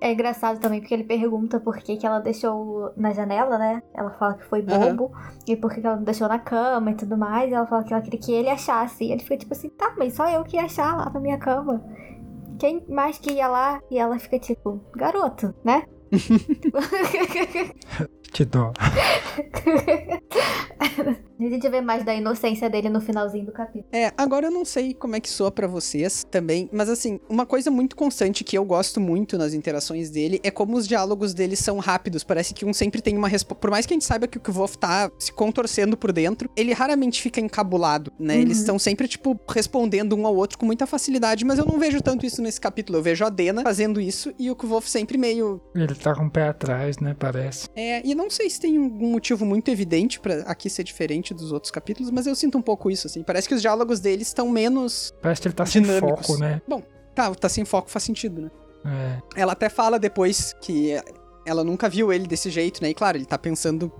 É 0.00 0.12
engraçado 0.12 0.58
também 0.58 0.80
porque 0.80 0.94
ele 0.94 1.04
pergunta 1.04 1.60
por 1.60 1.76
que, 1.78 1.96
que 1.96 2.06
ela 2.06 2.18
deixou 2.18 2.90
na 2.96 3.12
janela, 3.12 3.58
né? 3.58 3.82
Ela 3.94 4.10
fala 4.12 4.34
que 4.34 4.44
foi 4.44 4.62
bobo. 4.62 5.12
E 5.46 5.54
por 5.54 5.72
que, 5.72 5.80
que 5.80 5.86
ela 5.86 5.96
não 5.96 6.04
deixou 6.04 6.26
na 6.28 6.38
cama 6.38 6.90
e 6.90 6.94
tudo 6.94 7.16
mais. 7.16 7.50
E 7.50 7.54
ela 7.54 7.66
fala 7.66 7.84
que 7.84 7.92
ela 7.92 8.02
queria 8.02 8.18
que 8.18 8.32
ele 8.32 8.48
achasse. 8.48 9.04
E 9.04 9.12
ele 9.12 9.22
fica 9.22 9.36
tipo 9.36 9.52
assim, 9.52 9.68
tá, 9.68 9.94
mas 9.98 10.14
só 10.14 10.28
eu 10.30 10.42
que 10.44 10.56
ia 10.56 10.64
achar 10.64 10.96
lá 10.96 11.10
na 11.10 11.20
minha 11.20 11.38
cama. 11.38 11.84
Quem 12.58 12.84
mais 12.88 13.18
que 13.18 13.32
ia 13.32 13.48
lá? 13.48 13.80
E 13.90 13.98
ela 13.98 14.18
fica 14.18 14.38
tipo, 14.38 14.80
garoto, 14.96 15.54
né? 15.64 15.84
Que 18.32 18.44
dó. 18.44 18.72
A 21.40 21.48
gente 21.48 21.68
vê 21.68 21.80
mais 21.80 22.04
da 22.04 22.14
inocência 22.14 22.68
dele 22.68 22.88
no 22.88 23.00
finalzinho 23.00 23.46
do 23.46 23.52
capítulo. 23.52 23.86
É, 23.92 24.12
agora 24.16 24.46
eu 24.46 24.50
não 24.50 24.64
sei 24.64 24.92
como 24.92 25.14
é 25.14 25.20
que 25.20 25.30
soa 25.30 25.50
pra 25.50 25.68
vocês 25.68 26.24
também, 26.28 26.68
mas 26.72 26.88
assim, 26.88 27.20
uma 27.28 27.46
coisa 27.46 27.70
muito 27.70 27.94
constante 27.94 28.42
que 28.42 28.58
eu 28.58 28.64
gosto 28.64 29.00
muito 29.00 29.38
nas 29.38 29.54
interações 29.54 30.10
dele 30.10 30.40
é 30.42 30.50
como 30.50 30.76
os 30.76 30.88
diálogos 30.88 31.32
dele 31.34 31.54
são 31.54 31.78
rápidos. 31.78 32.24
Parece 32.24 32.52
que 32.52 32.64
um 32.64 32.72
sempre 32.72 33.00
tem 33.00 33.16
uma 33.16 33.28
resposta. 33.28 33.60
Por 33.60 33.70
mais 33.70 33.86
que 33.86 33.92
a 33.92 33.96
gente 33.96 34.04
saiba 34.04 34.26
que 34.26 34.36
o 34.36 34.40
Kvolf 34.40 34.76
tá 34.76 35.10
se 35.18 35.32
contorcendo 35.32 35.96
por 35.96 36.12
dentro, 36.12 36.50
ele 36.56 36.72
raramente 36.72 37.22
fica 37.22 37.40
encabulado, 37.40 38.12
né? 38.18 38.34
Uhum. 38.34 38.40
Eles 38.40 38.58
estão 38.58 38.78
sempre, 38.78 39.06
tipo, 39.06 39.38
respondendo 39.48 40.16
um 40.16 40.26
ao 40.26 40.34
outro 40.34 40.58
com 40.58 40.66
muita 40.66 40.86
facilidade, 40.86 41.44
mas 41.44 41.58
eu 41.58 41.64
não 41.64 41.78
vejo 41.78 42.00
tanto 42.00 42.26
isso 42.26 42.42
nesse 42.42 42.60
capítulo. 42.60 42.98
Eu 42.98 43.02
vejo 43.02 43.24
a 43.24 43.28
Dena 43.28 43.62
fazendo 43.62 44.00
isso 44.00 44.34
e 44.38 44.50
o 44.50 44.56
Kvolf 44.56 44.88
sempre 44.88 45.16
meio. 45.16 45.60
Ele 45.74 45.94
tá 45.94 46.14
com 46.14 46.26
o 46.26 46.30
pé 46.30 46.48
atrás, 46.48 46.98
né? 46.98 47.14
Parece. 47.16 47.68
É, 47.76 48.04
e 48.04 48.14
não 48.14 48.28
sei 48.28 48.50
se 48.50 48.60
tem 48.60 48.76
algum 48.76 49.12
motivo 49.12 49.46
muito 49.46 49.70
evidente 49.70 50.18
pra 50.18 50.40
aqui 50.40 50.68
ser 50.68 50.82
diferente 50.82 51.27
dos 51.34 51.52
outros 51.52 51.70
capítulos, 51.70 52.10
mas 52.10 52.26
eu 52.26 52.34
sinto 52.34 52.58
um 52.58 52.62
pouco 52.62 52.90
isso, 52.90 53.06
assim. 53.06 53.22
Parece 53.22 53.48
que 53.48 53.54
os 53.54 53.62
diálogos 53.62 54.00
deles 54.00 54.28
estão 54.28 54.48
menos 54.48 55.14
Parece 55.20 55.40
que 55.42 55.48
ele 55.48 55.54
tá 55.54 55.66
sem 55.66 55.82
dinâmicos. 55.82 56.26
foco, 56.26 56.38
né? 56.40 56.60
Bom, 56.66 56.82
tá, 57.14 57.34
tá 57.34 57.48
sem 57.48 57.64
foco 57.64 57.90
faz 57.90 58.02
sentido, 58.02 58.42
né? 58.42 58.50
É. 58.84 59.40
Ela 59.40 59.52
até 59.52 59.68
fala 59.68 59.98
depois 59.98 60.54
que 60.60 60.92
ela 61.44 61.64
nunca 61.64 61.88
viu 61.88 62.12
ele 62.12 62.26
desse 62.26 62.50
jeito, 62.50 62.82
né? 62.82 62.90
E 62.90 62.94
claro, 62.94 63.16
ele 63.16 63.24
tá 63.26 63.38
pensando 63.38 63.92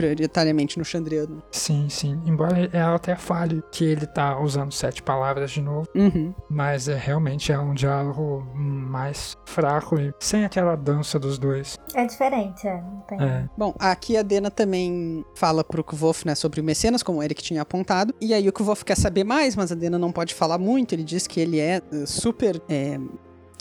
prioritariamente 0.00 0.78
no 0.78 0.84
Chandriano. 0.84 1.42
Sim, 1.50 1.88
sim. 1.90 2.20
Embora 2.24 2.68
ela 2.72 2.94
até 2.96 3.14
fale 3.16 3.62
que 3.70 3.84
ele 3.84 4.06
tá 4.06 4.38
usando 4.40 4.72
sete 4.72 5.02
palavras 5.02 5.50
de 5.50 5.60
novo, 5.60 5.86
Uhum. 5.94 6.34
mas 6.48 6.88
é 6.88 6.96
realmente 6.96 7.52
é 7.52 7.58
um 7.58 7.74
diálogo 7.74 8.46
mais 8.54 9.36
fraco 9.44 9.98
e 10.00 10.12
sem 10.18 10.44
aquela 10.44 10.74
dança 10.76 11.18
dos 11.18 11.38
dois. 11.38 11.76
É 11.94 12.06
diferente, 12.06 12.66
é. 12.66 12.80
Não 12.80 13.00
tem. 13.06 13.20
É. 13.22 13.48
Bom, 13.56 13.74
aqui 13.78 14.16
a 14.16 14.22
Dena 14.22 14.50
também 14.50 15.24
fala 15.34 15.62
pro 15.62 15.84
Kvolf, 15.84 16.24
né, 16.24 16.34
sobre 16.34 16.60
o 16.60 16.64
Mecenas, 16.64 17.02
como 17.02 17.18
o 17.18 17.22
Eric 17.22 17.42
tinha 17.42 17.60
apontado. 17.62 18.14
E 18.20 18.32
aí 18.32 18.48
o 18.48 18.52
Kvolf 18.52 18.82
quer 18.84 18.96
saber 18.96 19.24
mais, 19.24 19.54
mas 19.54 19.70
a 19.70 19.74
Dena 19.74 19.98
não 19.98 20.10
pode 20.12 20.34
falar 20.34 20.58
muito. 20.58 20.94
Ele 20.94 21.04
diz 21.04 21.26
que 21.26 21.40
ele 21.40 21.58
é 21.60 21.82
eh, 21.92 22.06
super. 22.06 22.60
é, 22.68 22.98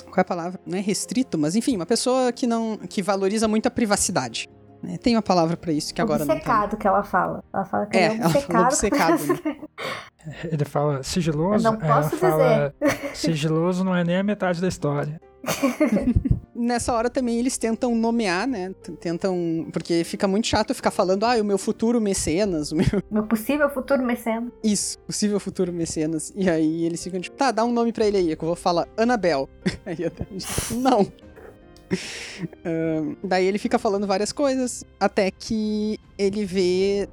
Qual 0.05 0.15
é 0.17 0.21
a 0.21 0.25
palavra? 0.25 0.59
Não 0.65 0.77
é 0.77 0.81
restrito, 0.81 1.37
mas 1.37 1.55
enfim, 1.55 1.75
uma 1.75 1.85
pessoa 1.85 2.31
que 2.31 2.47
não. 2.47 2.77
que 2.77 3.01
valoriza 3.01 3.47
muito 3.47 3.67
a 3.67 3.71
privacidade. 3.71 4.49
Né? 4.81 4.97
Tem 4.97 5.15
uma 5.15 5.21
palavra 5.21 5.55
pra 5.57 5.71
isso 5.71 5.93
que 5.93 6.01
agora 6.01 6.25
não 6.25 6.35
obcecado 6.35 6.77
que 6.77 6.87
ela 6.87 7.03
fala. 7.03 7.43
Ela 7.53 7.65
fala 7.65 7.85
que 7.85 7.97
É, 7.97 8.13
ele 8.13 8.21
é 8.21 8.25
obcecado. 8.25 8.63
obcecado, 8.65 9.23
né? 9.27 9.55
Ele 10.51 10.65
fala 10.65 11.01
sigiloso, 11.01 11.65
Eu 11.65 11.71
não 11.71 11.81
ela 11.81 12.01
posso 12.03 12.17
fala 12.17 12.73
sigiloso 13.15 13.83
não 13.85 13.95
é 13.95 14.03
nem 14.03 14.17
a 14.17 14.23
metade 14.23 14.59
da 14.61 14.67
história. 14.67 15.19
Nessa 16.53 16.93
hora 16.93 17.09
também 17.09 17.39
eles 17.39 17.57
tentam 17.57 17.95
nomear, 17.95 18.45
né? 18.45 18.73
Tentam. 18.99 19.67
Porque 19.71 20.03
fica 20.03 20.27
muito 20.27 20.45
chato 20.45 20.73
ficar 20.75 20.91
falando, 20.91 21.23
ah, 21.23 21.37
o 21.41 21.43
meu 21.43 21.57
futuro 21.57 22.01
mecenas, 22.01 22.73
o 22.73 22.75
meu. 22.75 22.85
Meu 23.09 23.23
possível 23.23 23.69
futuro 23.69 24.03
mecena. 24.03 24.51
Isso, 24.61 24.99
possível 24.99 25.39
futuro 25.39 25.71
mecenas. 25.71 26.33
E 26.35 26.49
aí 26.49 26.83
eles 26.85 27.01
ficam 27.01 27.21
tipo, 27.21 27.37
tá, 27.37 27.51
dá 27.51 27.63
um 27.63 27.71
nome 27.71 27.93
pra 27.93 28.05
ele 28.05 28.17
aí. 28.17 28.35
Que 28.35 28.43
eu 28.43 28.47
vou 28.47 28.55
falar 28.57 28.87
Anabel. 28.97 29.47
Aí 29.85 30.03
até 30.05 30.23
a 30.29 30.33
gente, 30.33 30.73
não. 30.75 31.07
Daí 33.23 33.45
ele 33.45 33.57
fica 33.57 33.77
falando 33.79 34.05
várias 34.07 34.31
coisas, 34.31 34.83
até 34.99 35.31
que 35.31 35.99
ele 36.17 36.45
vê. 36.45 37.07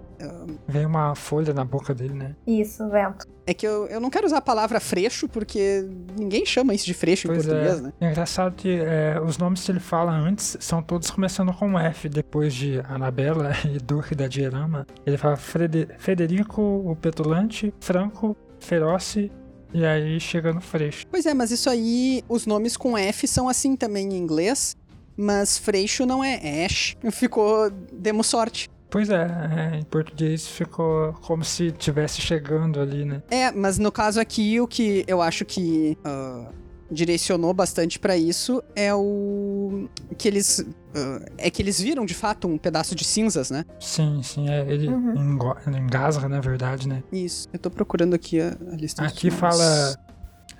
Vem 0.66 0.86
uma 0.86 1.14
folha 1.14 1.52
na 1.52 1.64
boca 1.64 1.94
dele, 1.94 2.14
né? 2.14 2.34
Isso, 2.46 2.88
vento. 2.88 3.26
É 3.46 3.54
que 3.54 3.66
eu, 3.66 3.86
eu 3.86 4.00
não 4.00 4.10
quero 4.10 4.26
usar 4.26 4.38
a 4.38 4.42
palavra 4.42 4.80
freixo, 4.80 5.28
porque 5.28 5.86
ninguém 6.18 6.44
chama 6.44 6.74
isso 6.74 6.84
de 6.86 6.94
freixo 6.94 7.28
em 7.28 7.30
Pois 7.34 7.46
português, 7.46 7.78
é. 7.78 7.82
né? 7.82 7.92
É 8.00 8.10
engraçado 8.10 8.54
que 8.56 8.80
é, 8.80 9.20
os 9.20 9.38
nomes 9.38 9.62
que 9.64 9.70
ele 9.70 9.78
fala 9.78 10.10
antes 10.12 10.56
são 10.58 10.82
todos 10.82 11.10
começando 11.10 11.52
com 11.52 11.78
F, 11.78 12.08
depois 12.08 12.54
de 12.54 12.80
Anabela 12.88 13.52
e 13.72 13.78
Duque 13.78 14.14
da 14.14 14.26
Dierama. 14.26 14.86
Ele 15.04 15.16
fala 15.16 15.36
Frede- 15.36 15.88
Federico, 15.98 16.60
o 16.62 16.96
Petulante, 16.96 17.72
Franco, 17.80 18.36
Feroce, 18.58 19.30
e 19.76 19.84
aí 19.84 20.18
chega 20.18 20.54
no 20.54 20.60
Freixo. 20.60 21.06
Pois 21.10 21.26
é, 21.26 21.34
mas 21.34 21.50
isso 21.50 21.68
aí, 21.68 22.24
os 22.28 22.46
nomes 22.46 22.78
com 22.78 22.96
F 22.96 23.28
são 23.28 23.46
assim 23.46 23.76
também 23.76 24.08
em 24.08 24.16
inglês, 24.16 24.74
mas 25.14 25.58
freixo 25.58 26.06
não 26.06 26.24
é 26.24 26.64
Ash. 26.64 26.96
Ficou. 27.12 27.70
Demos 27.92 28.26
sorte. 28.26 28.70
Pois 28.88 29.10
é, 29.10 29.26
é, 29.74 29.78
em 29.78 29.82
português 29.82 30.48
ficou 30.48 31.12
como 31.20 31.44
se 31.44 31.72
tivesse 31.72 32.22
chegando 32.22 32.80
ali, 32.80 33.04
né? 33.04 33.22
É, 33.30 33.50
mas 33.50 33.78
no 33.78 33.92
caso 33.92 34.18
aqui, 34.18 34.58
o 34.60 34.66
que 34.66 35.04
eu 35.06 35.20
acho 35.20 35.44
que 35.44 35.98
ah, 36.02 36.48
direcionou 36.90 37.52
bastante 37.52 37.98
pra 37.98 38.16
isso 38.16 38.62
é 38.74 38.94
o. 38.94 39.88
que 40.16 40.28
eles. 40.28 40.64
ah, 40.94 41.20
é 41.38 41.50
que 41.50 41.60
eles 41.62 41.80
viram 41.80 42.04
de 42.06 42.14
fato 42.14 42.46
um 42.48 42.56
pedaço 42.58 42.94
de 42.94 43.04
cinzas, 43.04 43.50
né? 43.50 43.64
Sim, 43.80 44.20
sim, 44.22 44.48
é, 44.48 44.60
ele 44.70 44.88
Uhum. 44.88 45.38
engasga, 45.78 46.28
na 46.28 46.40
verdade, 46.40 46.88
né? 46.88 47.02
Isso. 47.12 47.48
Eu 47.52 47.58
tô 47.58 47.70
procurando 47.70 48.14
aqui 48.14 48.40
a, 48.40 48.56
a 48.72 48.76
lista 48.76 49.04
Aqui 49.04 49.30
fala. 49.30 49.96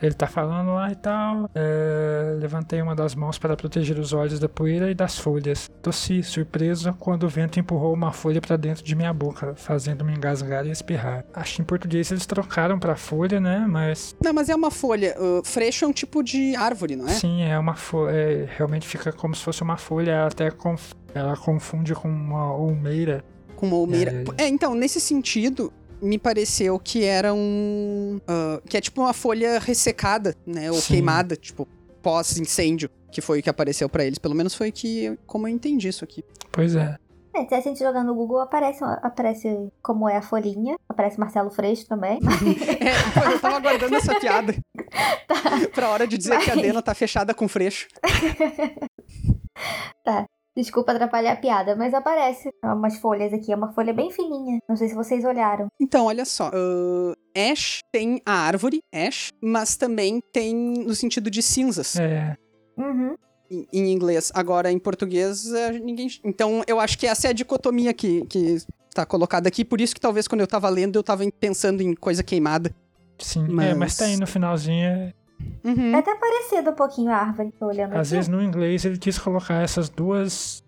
Ele 0.03 0.15
tá 0.15 0.27
falando 0.27 0.75
lá 0.75 0.91
e 0.93 0.95
tal. 0.95 1.49
é, 1.55 2.37
levantei 2.39 2.83
uma 2.83 2.95
das 2.95 3.15
mãos 3.15 3.39
para 3.39 3.57
proteger 3.57 3.99
os 3.99 4.13
olhos 4.13 4.39
da 4.39 4.49
poeira 4.49 4.91
e 4.91 4.95
das 4.95 5.19
folhas. 5.19 5.71
Tossi, 5.83 6.23
surpresa, 6.23 6.93
quando 6.99 7.23
o 7.25 7.29
vento 7.29 7.59
empurrou 7.59 7.95
uma 7.95 8.13
folha 8.13 8.41
para 8.41 8.57
dentro 8.57 8.85
de 8.85 8.95
minha 8.95 9.13
boca, 9.13 9.55
fazendo-me 9.57 10.13
engasgar 10.15 10.67
e 10.67 10.71
espirrar. 10.71 11.25
Acho 11.33 11.57
que 11.57 11.63
em 11.63 11.65
português 11.65 12.11
eles 12.11 12.27
trocaram 12.27 12.79
pra 12.79 12.95
folha, 12.97 13.41
né? 13.41 13.65
Mas 13.69 14.15
Não, 14.23 14.33
mas 14.33 14.49
é 14.49 14.55
uma 14.55 14.71
folha. 14.71 15.15
ah, 15.19 15.41
freixo 15.45 15.85
é 15.85 15.89
um 15.89 15.93
tipo 15.93 16.23
de 16.23 16.55
árvore, 16.57 16.97
não 16.97 17.07
é? 17.09 17.13
sim, 17.13 17.43
é 17.43 17.59
uma 17.59 17.75
folha. 17.75 18.47
realmente 18.57 18.87
fica 18.87 19.13
como 19.13 19.35
se 19.35 19.43
fosse 19.43 19.63
uma 19.63 19.77
folha. 19.77 20.11
Ela 20.13 20.29
até 20.29 20.51
conf- 20.51 20.93
ela 21.15 21.37
confunde 21.37 21.95
com 21.95 22.09
uma 22.09 22.53
olmeira. 22.55 23.25
Com 23.57 23.69
uma 23.69 23.77
almeira. 23.77 24.25
É, 24.37 24.45
É, 24.45 24.49
então, 24.49 24.75
nesse 24.75 25.01
sentido, 25.01 25.73
me 26.07 26.19
pareceu 26.19 26.79
que 26.79 27.05
era 27.05 27.35
um. 27.35 28.19
ah, 28.27 28.61
que 28.69 28.77
é 28.77 28.81
tipo 28.81 29.01
uma 29.03 29.13
folha 29.13 29.59
ressecada, 29.59 30.35
né? 30.47 30.71
Ou 30.71 30.79
Sim. 30.81 30.95
queimada, 30.95 31.37
tipo, 31.37 31.67
pós-incêndio. 32.03 32.89
Que 33.13 33.21
foi 33.21 33.41
o 33.41 33.43
que 33.43 33.51
apareceu 33.51 33.89
pra 33.89 34.05
eles. 34.05 34.19
Pelo 34.19 34.35
menos 34.35 34.55
foi 34.55 34.71
que 34.73 35.19
como 35.27 35.47
eu 35.49 35.53
entendi 35.53 35.89
isso 35.89 36.05
aqui. 36.05 36.23
Pois 36.53 36.75
é. 36.77 36.97
É, 37.35 37.47
se 37.47 37.55
a 37.55 37.61
gente 37.61 37.79
jogar 37.79 38.03
no 38.03 38.15
Google, 38.15 38.41
aparece, 38.41 38.83
aparece 39.03 39.69
como 39.83 40.09
é 40.09 40.17
a 40.17 40.23
folhinha. 40.23 40.77
Aparece 40.89 41.21
Marcelo 41.21 41.51
Freixo 41.51 41.87
também. 41.87 42.19
É, 43.29 43.35
eu 43.35 43.41
tava 43.41 43.57
aguardando 43.57 43.95
essa 43.97 44.19
piada. 44.19 44.55
pra 45.75 45.91
hora 45.91 46.07
de 46.07 46.17
dizer 46.17 46.39
que 46.39 46.51
a 46.51 46.55
Mas- 46.57 46.65
Dena 46.65 46.81
tá 46.83 46.95
fechada 46.95 47.35
com 47.35 47.47
freixo. 47.49 47.89
Desculpa 50.57 50.93
atrapalhar 50.93 51.33
a 51.33 51.37
piada, 51.37 51.77
mas 51.77 51.93
aparece 51.93 52.49
umas 52.65 52.97
folhas 52.99 53.33
aqui. 53.33 53.53
É 53.53 53.57
uma 53.57 53.73
folha 53.73 53.93
bem 53.93 54.11
fininha. 54.11 54.59
Não 54.67 54.75
sei 54.75 54.89
se 54.89 54.95
vocês 54.95 55.23
olharam. 55.25 55.69
Então, 55.79 56.07
olha 56.07 56.25
só. 56.25 56.49
Uh, 56.49 57.15
ash 57.37 57.81
tem 57.93 58.23
a 58.25 58.33
árvore, 58.33 58.81
ash, 58.93 59.31
mas 59.43 59.77
também 59.77 60.21
tem 60.33 60.55
no 60.55 60.95
sentido 60.95 61.31
de 61.31 61.43
cinzas. 61.43 61.97
É. 61.97 62.35
Uhum. 62.79 63.15
Em, 63.51 63.67
em 63.73 63.93
inglês. 63.93 64.33
Agora, 64.35 64.73
em 64.73 64.79
português, 64.79 65.53
é, 65.53 65.73
ninguém. 65.73 66.09
Então, 66.25 66.63
eu 66.67 66.81
acho 66.81 66.99
que 66.99 67.07
essa 67.07 67.27
é 67.27 67.31
a 67.31 67.35
dicotomia 67.35 67.93
que, 67.93 68.25
que 68.25 68.57
tá 68.95 69.05
colocada 69.05 69.49
aqui. 69.49 69.63
Por 69.63 69.79
isso 69.81 69.95
que 69.95 70.01
talvez 70.01 70.27
quando 70.27 70.41
eu 70.41 70.47
tava 70.47 70.71
lendo, 70.71 70.97
eu 70.99 71.03
tava 71.03 71.23
pensando 71.39 71.83
em 71.83 71.95
coisa 71.95 72.23
queimada. 72.23 72.75
Sim, 73.19 73.47
Mas- 73.49 73.67
é, 73.67 73.75
mas 73.75 73.97
tá 73.97 74.07
aí 74.07 74.17
no 74.17 74.27
finalzinho. 74.27 75.13
Uhum. 75.65 75.95
É 75.95 75.99
até 75.99 76.15
parecido 76.15 76.71
um 76.71 76.75
pouquinho 76.75 77.11
a 77.11 77.17
árvore, 77.17 77.53
tô 77.59 77.67
olhando 77.67 77.95
Às 77.95 78.09
aqui. 78.09 78.17
vezes 78.17 78.29
no 78.29 78.41
inglês 78.43 78.85
ele 78.85 78.99
quis 78.99 79.19
colocar 79.19 79.63
essas 79.63 79.89
duas. 79.89 80.63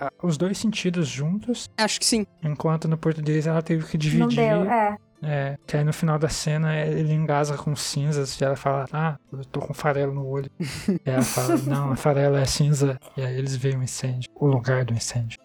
a- 0.00 0.10
os 0.22 0.36
dois 0.36 0.58
sentidos 0.58 1.08
juntos, 1.08 1.68
Acho 1.78 1.98
que 1.98 2.04
sim. 2.06 2.26
enquanto 2.42 2.86
no 2.86 2.96
português 2.98 3.46
ela 3.46 3.62
teve 3.62 3.84
que 3.86 3.94
Não 4.18 4.28
dividir. 4.28 4.36
deu, 4.36 4.70
é. 4.70 4.96
É, 5.22 5.56
que 5.66 5.74
aí 5.76 5.82
no 5.82 5.92
final 5.92 6.18
da 6.18 6.28
cena 6.28 6.76
ele 6.76 7.14
engasga 7.14 7.56
com 7.56 7.74
cinzas 7.74 8.38
e 8.38 8.44
ela 8.44 8.56
fala, 8.56 8.86
ah, 8.92 9.16
eu 9.32 9.42
tô 9.46 9.60
com 9.60 9.72
farelo 9.72 10.12
no 10.12 10.26
olho. 10.26 10.50
e 10.60 11.00
ela 11.10 11.22
fala, 11.22 11.56
não, 11.66 11.92
a 11.92 11.96
farelo 11.96 12.36
é 12.36 12.44
cinza. 12.44 12.98
E 13.16 13.22
aí 13.22 13.34
eles 13.38 13.56
veem 13.56 13.78
o 13.78 13.82
incêndio, 13.82 14.30
o 14.34 14.46
lugar 14.46 14.84
do 14.84 14.92
incêndio. 14.92 15.38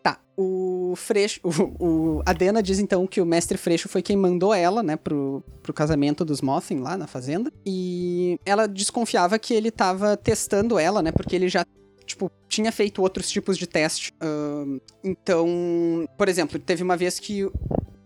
Tá, 0.00 0.18
o 0.36 0.94
Freixo, 0.96 1.40
o, 1.42 1.48
o- 2.18 2.22
a 2.26 2.32
Dena 2.32 2.62
diz 2.62 2.78
então 2.78 3.06
que 3.06 3.20
o 3.20 3.26
mestre 3.26 3.56
Freixo 3.58 3.88
foi 3.88 4.02
quem 4.02 4.16
mandou 4.16 4.52
ela, 4.54 4.82
né, 4.82 4.96
pro, 4.96 5.42
pro 5.62 5.72
casamento 5.72 6.24
dos 6.24 6.40
Mothin 6.40 6.80
lá 6.80 6.96
na 6.96 7.06
fazenda. 7.06 7.52
E 7.64 8.38
ela 8.44 8.66
desconfiava 8.66 9.38
que 9.38 9.54
ele 9.54 9.70
tava 9.70 10.16
testando 10.16 10.78
ela, 10.78 11.02
né, 11.02 11.12
porque 11.12 11.36
ele 11.36 11.48
já, 11.48 11.64
tipo, 12.04 12.30
tinha 12.48 12.70
feito 12.72 13.00
outros 13.02 13.28
tipos 13.30 13.56
de 13.56 13.66
teste. 13.66 14.12
Ahn, 14.20 14.78
então, 15.02 16.06
por 16.18 16.28
exemplo, 16.28 16.58
teve 16.58 16.82
uma 16.82 16.96
vez 16.96 17.18
que 17.18 17.48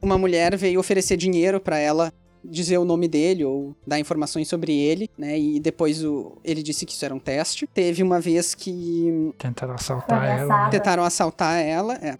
uma 0.00 0.16
mulher 0.16 0.56
veio 0.56 0.78
oferecer 0.80 1.16
dinheiro 1.16 1.60
pra 1.60 1.78
ela 1.78 2.12
dizer 2.48 2.78
o 2.78 2.84
nome 2.84 3.06
dele 3.08 3.44
ou 3.44 3.74
dar 3.86 3.98
informações 4.00 4.48
sobre 4.48 4.72
ele, 4.74 5.08
né, 5.16 5.38
e 5.38 5.60
depois 5.60 6.04
o, 6.04 6.38
ele 6.44 6.62
disse 6.62 6.86
que 6.86 6.92
isso 6.92 7.04
era 7.04 7.14
um 7.14 7.18
teste. 7.18 7.66
Teve 7.66 8.02
uma 8.02 8.20
vez 8.20 8.54
que 8.54 9.32
Tentaram 9.38 9.74
assaltar 9.74 10.24
ela. 10.24 10.64
né? 10.64 10.70
Tentaram 10.70 11.04
assaltar 11.04 11.60
ela, 11.62 11.94
é. 11.94 12.16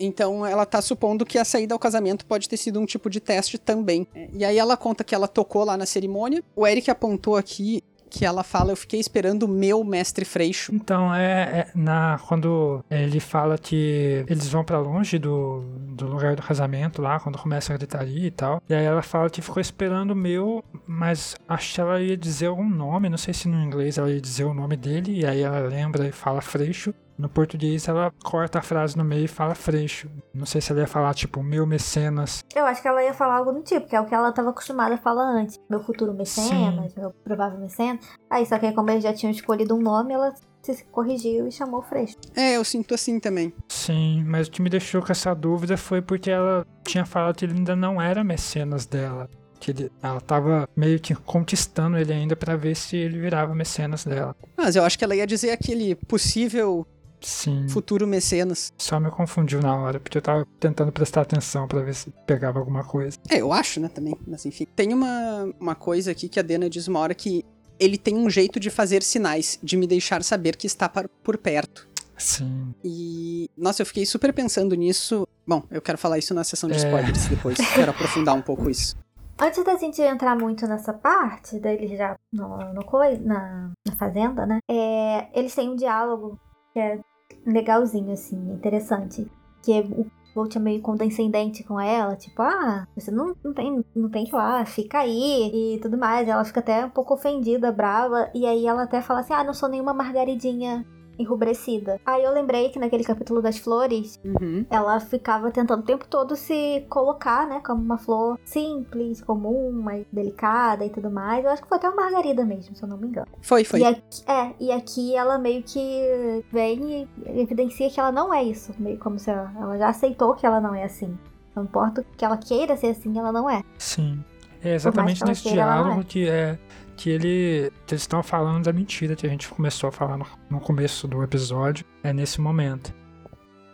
Então 0.00 0.46
ela 0.46 0.64
tá 0.64 0.80
supondo 0.80 1.26
que 1.26 1.38
a 1.38 1.44
saída 1.44 1.74
ao 1.74 1.78
casamento 1.78 2.24
pode 2.24 2.48
ter 2.48 2.56
sido 2.56 2.80
um 2.80 2.86
tipo 2.86 3.10
de 3.10 3.18
teste 3.20 3.58
também. 3.58 4.06
E 4.32 4.44
aí 4.44 4.56
ela 4.56 4.76
conta 4.76 5.02
que 5.02 5.14
ela 5.14 5.26
tocou 5.26 5.64
lá 5.64 5.76
na 5.76 5.86
cerimônia. 5.86 6.42
O 6.54 6.66
Eric 6.66 6.88
apontou 6.90 7.36
aqui 7.36 7.82
que 8.08 8.24
ela 8.24 8.42
fala: 8.42 8.72
Eu 8.72 8.76
fiquei 8.76 9.00
esperando 9.00 9.44
o 9.44 9.48
meu 9.48 9.84
mestre 9.84 10.24
Freixo. 10.24 10.74
Então, 10.74 11.14
é, 11.14 11.42
é 11.42 11.68
na 11.74 12.18
quando 12.26 12.84
ele 12.90 13.20
fala 13.20 13.56
que 13.58 14.24
eles 14.28 14.48
vão 14.48 14.64
pra 14.64 14.78
longe 14.78 15.18
do, 15.18 15.62
do 15.94 16.06
lugar 16.06 16.36
do 16.36 16.42
casamento 16.42 17.00
lá, 17.02 17.20
quando 17.20 17.38
começa 17.38 17.72
a 17.72 17.76
gritaria 17.76 18.26
e 18.26 18.30
tal. 18.30 18.62
E 18.68 18.74
aí 18.74 18.84
ela 18.84 19.02
fala 19.02 19.30
que 19.30 19.42
ficou 19.42 19.60
esperando 19.60 20.12
o 20.12 20.16
meu, 20.16 20.64
mas 20.86 21.36
acho 21.48 21.74
que 21.74 21.80
ela 21.80 22.00
ia 22.00 22.16
dizer 22.16 22.46
algum 22.46 22.68
nome, 22.68 23.08
não 23.08 23.18
sei 23.18 23.34
se 23.34 23.48
no 23.48 23.62
inglês 23.62 23.98
ela 23.98 24.10
ia 24.10 24.20
dizer 24.20 24.44
o 24.44 24.54
nome 24.54 24.76
dele, 24.76 25.20
e 25.20 25.26
aí 25.26 25.42
ela 25.42 25.60
lembra 25.60 26.06
e 26.06 26.12
fala 26.12 26.40
Freixo. 26.40 26.94
No 27.18 27.28
português 27.28 27.88
ela 27.88 28.12
corta 28.22 28.60
a 28.60 28.62
frase 28.62 28.96
no 28.96 29.04
meio 29.04 29.24
e 29.24 29.28
fala 29.28 29.54
Freixo. 29.54 30.08
Não 30.32 30.46
sei 30.46 30.60
se 30.60 30.70
ela 30.70 30.82
ia 30.82 30.86
falar 30.86 31.12
tipo 31.14 31.42
meu 31.42 31.66
mecenas. 31.66 32.44
Eu 32.54 32.64
acho 32.64 32.80
que 32.80 32.86
ela 32.86 33.02
ia 33.02 33.12
falar 33.12 33.38
algo 33.38 33.50
do 33.50 33.62
tipo, 33.62 33.88
que 33.88 33.96
é 33.96 34.00
o 34.00 34.06
que 34.06 34.14
ela 34.14 34.30
tava 34.30 34.50
acostumada 34.50 34.94
a 34.94 34.98
falar 34.98 35.24
antes. 35.24 35.58
Meu 35.68 35.80
futuro 35.80 36.14
mecenas, 36.14 36.94
meu 36.94 37.10
provável 37.24 37.58
mecenas. 37.58 38.06
Aí, 38.30 38.46
só 38.46 38.56
que 38.58 38.66
aí, 38.66 38.72
como 38.72 38.90
eles 38.90 39.02
já 39.02 39.12
tinham 39.12 39.32
escolhido 39.32 39.74
um 39.74 39.82
nome, 39.82 40.14
ela 40.14 40.32
se 40.62 40.84
corrigiu 40.84 41.48
e 41.48 41.52
chamou 41.52 41.82
Freixo. 41.82 42.16
É, 42.36 42.56
eu 42.56 42.64
sinto 42.64 42.94
assim 42.94 43.18
também. 43.18 43.52
Sim, 43.68 44.22
mas 44.24 44.46
o 44.46 44.50
que 44.50 44.62
me 44.62 44.70
deixou 44.70 45.02
com 45.02 45.10
essa 45.10 45.34
dúvida 45.34 45.76
foi 45.76 46.00
porque 46.00 46.30
ela 46.30 46.64
tinha 46.84 47.04
falado 47.04 47.36
que 47.36 47.44
ele 47.44 47.54
ainda 47.54 47.74
não 47.74 48.00
era 48.00 48.22
mecenas 48.22 48.86
dela. 48.86 49.28
Que 49.58 49.72
ele, 49.72 49.92
ela 50.00 50.20
tava 50.20 50.68
meio 50.76 51.00
que 51.00 51.16
conquistando 51.16 51.98
ele 51.98 52.12
ainda 52.12 52.36
pra 52.36 52.54
ver 52.54 52.76
se 52.76 52.96
ele 52.96 53.18
virava 53.18 53.54
mecenas 53.56 54.04
dela. 54.04 54.36
Mas 54.56 54.76
eu 54.76 54.84
acho 54.84 54.96
que 54.96 55.04
ela 55.04 55.16
ia 55.16 55.26
dizer 55.26 55.50
aquele 55.50 55.96
possível 55.96 56.86
Sim, 57.20 57.66
futuro 57.68 58.06
mecenas. 58.06 58.72
só 58.78 58.98
me 59.00 59.10
confundiu 59.10 59.60
na 59.60 59.74
hora, 59.76 59.98
porque 60.00 60.18
eu 60.18 60.22
tava 60.22 60.46
tentando 60.60 60.92
prestar 60.92 61.22
atenção 61.22 61.66
pra 61.66 61.80
ver 61.80 61.94
se 61.94 62.10
pegava 62.26 62.58
alguma 62.58 62.84
coisa. 62.84 63.18
É, 63.28 63.40
eu 63.40 63.52
acho, 63.52 63.80
né, 63.80 63.88
também. 63.88 64.16
Mas 64.26 64.46
enfim. 64.46 64.66
Tem 64.76 64.92
uma, 64.94 65.52
uma 65.58 65.74
coisa 65.74 66.10
aqui 66.12 66.28
que 66.28 66.38
a 66.38 66.42
Dena 66.42 66.68
diz 66.70 66.86
uma 66.88 67.00
hora 67.00 67.14
que 67.14 67.44
ele 67.80 67.96
tem 67.98 68.16
um 68.16 68.28
jeito 68.30 68.58
de 68.58 68.70
fazer 68.70 69.02
sinais, 69.02 69.58
de 69.62 69.76
me 69.76 69.86
deixar 69.86 70.22
saber 70.22 70.56
que 70.56 70.66
está 70.66 70.88
por 70.88 71.36
perto. 71.38 71.86
Sim, 72.16 72.74
E, 72.84 73.48
nossa, 73.56 73.82
eu 73.82 73.86
fiquei 73.86 74.04
super 74.04 74.32
pensando 74.32 74.74
nisso. 74.74 75.26
Bom, 75.46 75.62
eu 75.70 75.80
quero 75.80 75.96
falar 75.96 76.18
isso 76.18 76.34
na 76.34 76.42
sessão 76.42 76.68
de 76.68 76.74
É. 76.74 76.78
spoilers 76.78 77.26
depois. 77.28 77.56
quero 77.74 77.90
aprofundar 77.92 78.34
um 78.34 78.42
pouco 78.42 78.68
isso. 78.68 78.96
Antes 79.40 79.64
da 79.64 79.76
gente 79.76 80.02
entrar 80.02 80.36
muito 80.36 80.66
nessa 80.66 80.92
parte, 80.92 81.60
deles 81.60 81.96
já 81.96 82.16
no, 82.32 82.74
no 82.74 82.84
coi- 82.84 83.18
na, 83.18 83.70
na 83.86 83.94
fazenda, 83.94 84.44
né? 84.44 84.58
É, 84.68 85.28
eles 85.38 85.54
têm 85.54 85.68
um 85.70 85.76
diálogo 85.76 86.36
que 86.72 86.78
é 86.78 87.00
legalzinho, 87.46 88.12
assim, 88.12 88.36
interessante. 88.52 89.30
Que 89.62 89.72
é 89.72 89.80
o 89.80 90.06
Volt 90.34 90.54
é 90.54 90.58
meio 90.60 90.80
condescendente 90.80 91.64
com 91.64 91.80
ela, 91.80 92.14
tipo, 92.14 92.40
ah, 92.42 92.86
você 92.94 93.10
não, 93.10 93.34
não, 93.42 93.52
tem, 93.52 93.84
não 93.94 94.08
tem 94.08 94.24
que 94.24 94.34
lá, 94.34 94.64
fica 94.64 95.00
aí 95.00 95.74
e 95.74 95.80
tudo 95.80 95.98
mais. 95.98 96.28
Ela 96.28 96.44
fica 96.44 96.60
até 96.60 96.84
um 96.84 96.90
pouco 96.90 97.14
ofendida, 97.14 97.72
brava, 97.72 98.30
e 98.34 98.46
aí 98.46 98.66
ela 98.66 98.84
até 98.84 99.00
fala 99.00 99.20
assim, 99.20 99.32
ah, 99.32 99.42
não 99.42 99.54
sou 99.54 99.68
nenhuma 99.68 99.92
margaridinha 99.92 100.86
enrubescida. 101.18 102.00
Aí 102.04 102.22
eu 102.24 102.32
lembrei 102.32 102.68
que 102.70 102.78
naquele 102.78 103.04
capítulo 103.04 103.42
das 103.42 103.58
flores, 103.58 104.18
Uhum. 104.24 104.64
ela 104.70 105.00
ficava 105.00 105.50
tentando 105.50 105.80
o 105.80 105.84
tempo 105.84 106.06
todo 106.08 106.36
se 106.36 106.84
colocar, 106.88 107.46
né, 107.46 107.60
como 107.64 107.82
uma 107.82 107.98
flor 107.98 108.38
simples, 108.44 109.20
comum, 109.20 109.72
mais 109.72 110.04
delicada 110.12 110.84
e 110.84 110.90
tudo 110.90 111.10
mais. 111.10 111.44
Eu 111.44 111.50
acho 111.50 111.62
que 111.62 111.68
foi 111.68 111.78
até 111.78 111.88
uma 111.88 111.96
margarida 112.02 112.44
mesmo, 112.44 112.74
se 112.76 112.82
eu 112.82 112.88
não 112.88 112.96
me 112.96 113.08
engano. 113.08 113.26
Foi, 113.42 113.64
foi. 113.64 113.80
E 113.80 113.84
aqui, 113.84 114.22
é, 114.26 114.52
e 114.60 114.72
aqui 114.72 115.14
ela 115.16 115.38
meio 115.38 115.62
que 115.62 116.44
vem 116.52 117.08
e 117.24 117.40
evidencia 117.40 117.90
que 117.90 117.98
ela 117.98 118.12
não 118.12 118.32
é 118.32 118.42
isso, 118.42 118.72
meio 118.78 118.98
como 118.98 119.18
se 119.18 119.30
ela, 119.30 119.52
ela 119.60 119.78
já 119.78 119.88
aceitou 119.88 120.34
que 120.34 120.46
ela 120.46 120.60
não 120.60 120.74
é 120.74 120.84
assim. 120.84 121.16
Não 121.54 121.64
importa 121.64 122.04
que 122.16 122.24
ela 122.24 122.36
queira 122.36 122.76
ser 122.76 122.88
assim, 122.88 123.18
ela 123.18 123.32
não 123.32 123.48
é. 123.48 123.62
sim. 123.78 124.22
É 124.60 124.74
exatamente 124.74 125.24
nesse 125.24 125.44
queira, 125.44 125.64
não 125.64 125.72
diálogo 125.72 126.00
é. 126.00 126.04
que 126.04 126.28
é 126.28 126.58
que 126.98 127.08
ele 127.10 127.72
que 127.86 127.94
eles 127.94 128.02
estão 128.02 128.22
falando 128.22 128.64
da 128.64 128.72
mentira 128.72 129.16
que 129.16 129.26
a 129.26 129.30
gente 129.30 129.48
começou 129.48 129.88
a 129.88 129.92
falar 129.92 130.16
no, 130.18 130.26
no 130.50 130.60
começo 130.60 131.08
do 131.08 131.22
episódio. 131.22 131.84
É 132.02 132.12
nesse 132.12 132.40
momento. 132.40 132.92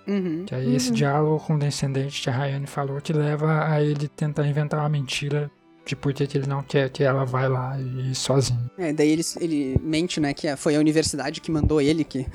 Uhum. 0.07 0.45
Que 0.47 0.55
aí 0.55 0.75
esse 0.77 0.91
Uhum. 0.91 0.95
diálogo 0.95 1.41
condescendente 1.45 2.23
que 2.23 2.29
a 2.29 2.33
Rayane 2.33 2.67
falou 2.67 3.01
que 3.01 3.13
leva 3.13 3.67
a 3.67 3.83
ele 3.83 4.07
tentar 4.07 4.47
inventar 4.47 4.81
uma 4.81 4.89
mentira 4.89 5.51
de 5.87 5.97
por 5.97 6.13
que 6.13 6.25
ele 6.37 6.47
não 6.47 6.63
quer 6.63 6.89
que 6.91 7.03
ela 7.03 7.25
vai 7.25 7.49
lá 7.49 7.79
e 7.81 8.11
ir 8.11 8.15
sozinho. 8.15 8.71
É, 8.79 8.93
daí 8.93 9.11
ele, 9.11 9.23
ele 9.41 9.79
mente, 9.83 10.21
né, 10.21 10.33
que 10.35 10.55
foi 10.57 10.77
a 10.77 10.79
universidade 10.79 11.41
que 11.41 11.51
mandou 11.51 11.81
ele, 11.81 12.05
que 12.05 12.27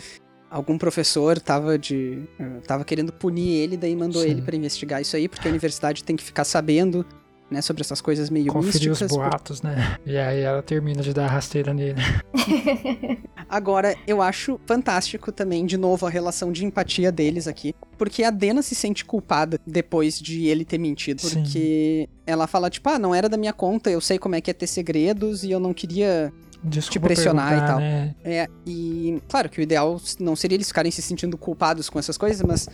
algum 0.49 0.77
professor 0.77 1.39
tava 1.39 1.77
de. 1.77 2.23
eh, 2.39 2.59
tava 2.67 2.83
querendo 2.83 3.11
punir 3.13 3.53
ele, 3.57 3.77
daí 3.77 3.95
mandou 3.95 4.21
Sim. 4.23 4.29
ele 4.29 4.41
pra 4.41 4.55
investigar 4.55 5.01
isso 5.01 5.15
aí, 5.15 5.27
porque 5.27 5.47
a 5.47 5.51
universidade 5.51 6.03
tem 6.03 6.15
que 6.15 6.23
ficar 6.23 6.43
sabendo, 6.43 7.03
né, 7.51 7.61
sobre 7.61 7.81
essas 7.81 7.99
coisas 8.01 8.29
meio 8.29 8.51
Conferir 8.51 8.91
os 8.91 9.01
místicas. 9.01 9.11
por- 9.11 9.29
boatos, 9.29 9.61
né? 9.61 9.97
E 10.05 10.17
aí 10.17 10.41
ela 10.41 10.61
termina 10.61 11.01
de 11.01 11.13
dar 11.13 11.25
a 11.25 11.27
rasteira 11.29 11.73
nele. 11.73 11.99
Agora, 13.49 13.95
eu 14.05 14.21
acho 14.21 14.59
fantástico 14.65 15.31
também, 15.31 15.65
de 15.65 15.77
novo, 15.77 16.05
a 16.05 16.09
relação 16.09 16.51
de 16.51 16.65
empatia 16.65 17.11
deles 17.11 17.47
aqui. 17.47 17.73
Porque 17.97 18.23
a 18.23 18.29
Dena 18.29 18.61
se 18.61 18.75
sente 18.75 19.03
culpada 19.03 19.59
depois 19.65 20.19
de 20.19 20.45
ele 20.47 20.63
ter 20.63 20.77
mentido. 20.77 21.21
Sim. 21.21 21.41
Porque 21.41 22.09
ela 22.27 22.45
fala, 22.47 22.69
tipo, 22.69 22.87
ah, 22.89 22.99
não 22.99 23.13
era 23.13 23.27
da 23.27 23.37
minha 23.37 23.53
conta, 23.53 23.89
eu 23.89 23.99
sei 23.99 24.19
como 24.19 24.35
é 24.35 24.41
que 24.41 24.51
é 24.51 24.53
ter 24.53 24.67
segredos 24.67 25.43
e 25.43 25.51
eu 25.51 25.59
não 25.59 25.73
queria. 25.73 26.31
Desculpa 26.63 27.07
pressionar 27.07 27.53
e 27.57 27.61
tal. 27.67 27.79
Né? 27.79 28.15
É, 28.23 28.47
e 28.67 29.21
claro 29.29 29.49
que 29.49 29.59
o 29.59 29.63
ideal 29.63 29.99
não 30.19 30.35
seria 30.35 30.55
eles 30.57 30.67
ficarem 30.67 30.91
se 30.91 31.01
sentindo 31.01 31.37
culpados 31.37 31.89
com 31.89 31.97
essas 31.97 32.17
coisas, 32.17 32.41
mas 32.45 32.67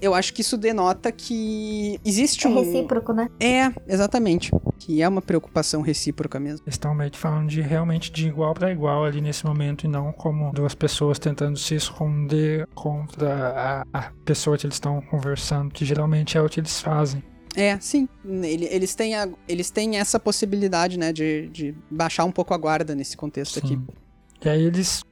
eu 0.00 0.14
acho 0.14 0.32
que 0.34 0.40
isso 0.40 0.56
denota 0.56 1.10
que 1.12 1.98
existe 2.04 2.46
É 2.46 2.50
um. 2.50 2.54
recíproco, 2.54 3.12
né? 3.12 3.28
É, 3.40 3.72
exatamente. 3.86 4.50
Que 4.78 5.02
é 5.02 5.08
uma 5.08 5.20
preocupação 5.22 5.80
recíproca 5.82 6.38
mesmo. 6.40 6.60
Eles 6.64 6.74
estão 6.74 6.94
meio 6.94 7.10
que 7.10 7.18
falando 7.18 7.48
de 7.48 7.60
realmente 7.60 8.10
de 8.10 8.28
igual 8.28 8.54
para 8.54 8.70
igual 8.72 9.04
ali 9.04 9.20
nesse 9.20 9.44
momento 9.44 9.84
e 9.84 9.88
não 9.88 10.12
como 10.12 10.52
duas 10.52 10.74
pessoas 10.74 11.18
tentando 11.18 11.58
se 11.58 11.74
esconder 11.74 12.66
contra 12.74 13.84
a, 13.92 13.98
a 13.98 14.12
pessoa 14.24 14.56
que 14.56 14.66
eles 14.66 14.76
estão 14.76 15.00
conversando, 15.00 15.70
que 15.72 15.84
geralmente 15.84 16.36
é 16.38 16.42
o 16.42 16.48
que 16.48 16.60
eles 16.60 16.80
fazem. 16.80 17.22
É, 17.56 17.76
sim. 17.80 18.08
Ele- 18.24 18.66
eles, 18.70 18.94
têm 18.94 19.14
a- 19.16 19.28
eles 19.48 19.70
têm 19.70 19.96
essa 19.98 20.20
possibilidade, 20.20 20.98
né, 20.98 21.12
de, 21.12 21.48
de 21.48 21.74
baixar 21.90 22.24
um 22.24 22.30
pouco 22.30 22.54
a 22.54 22.56
guarda 22.58 22.94
nesse 22.94 23.16
contexto 23.16 23.58
aqui. 23.58 23.68
Sim. 23.70 23.86
E 24.44 24.48
aí 24.48 24.62
eles 24.62 25.02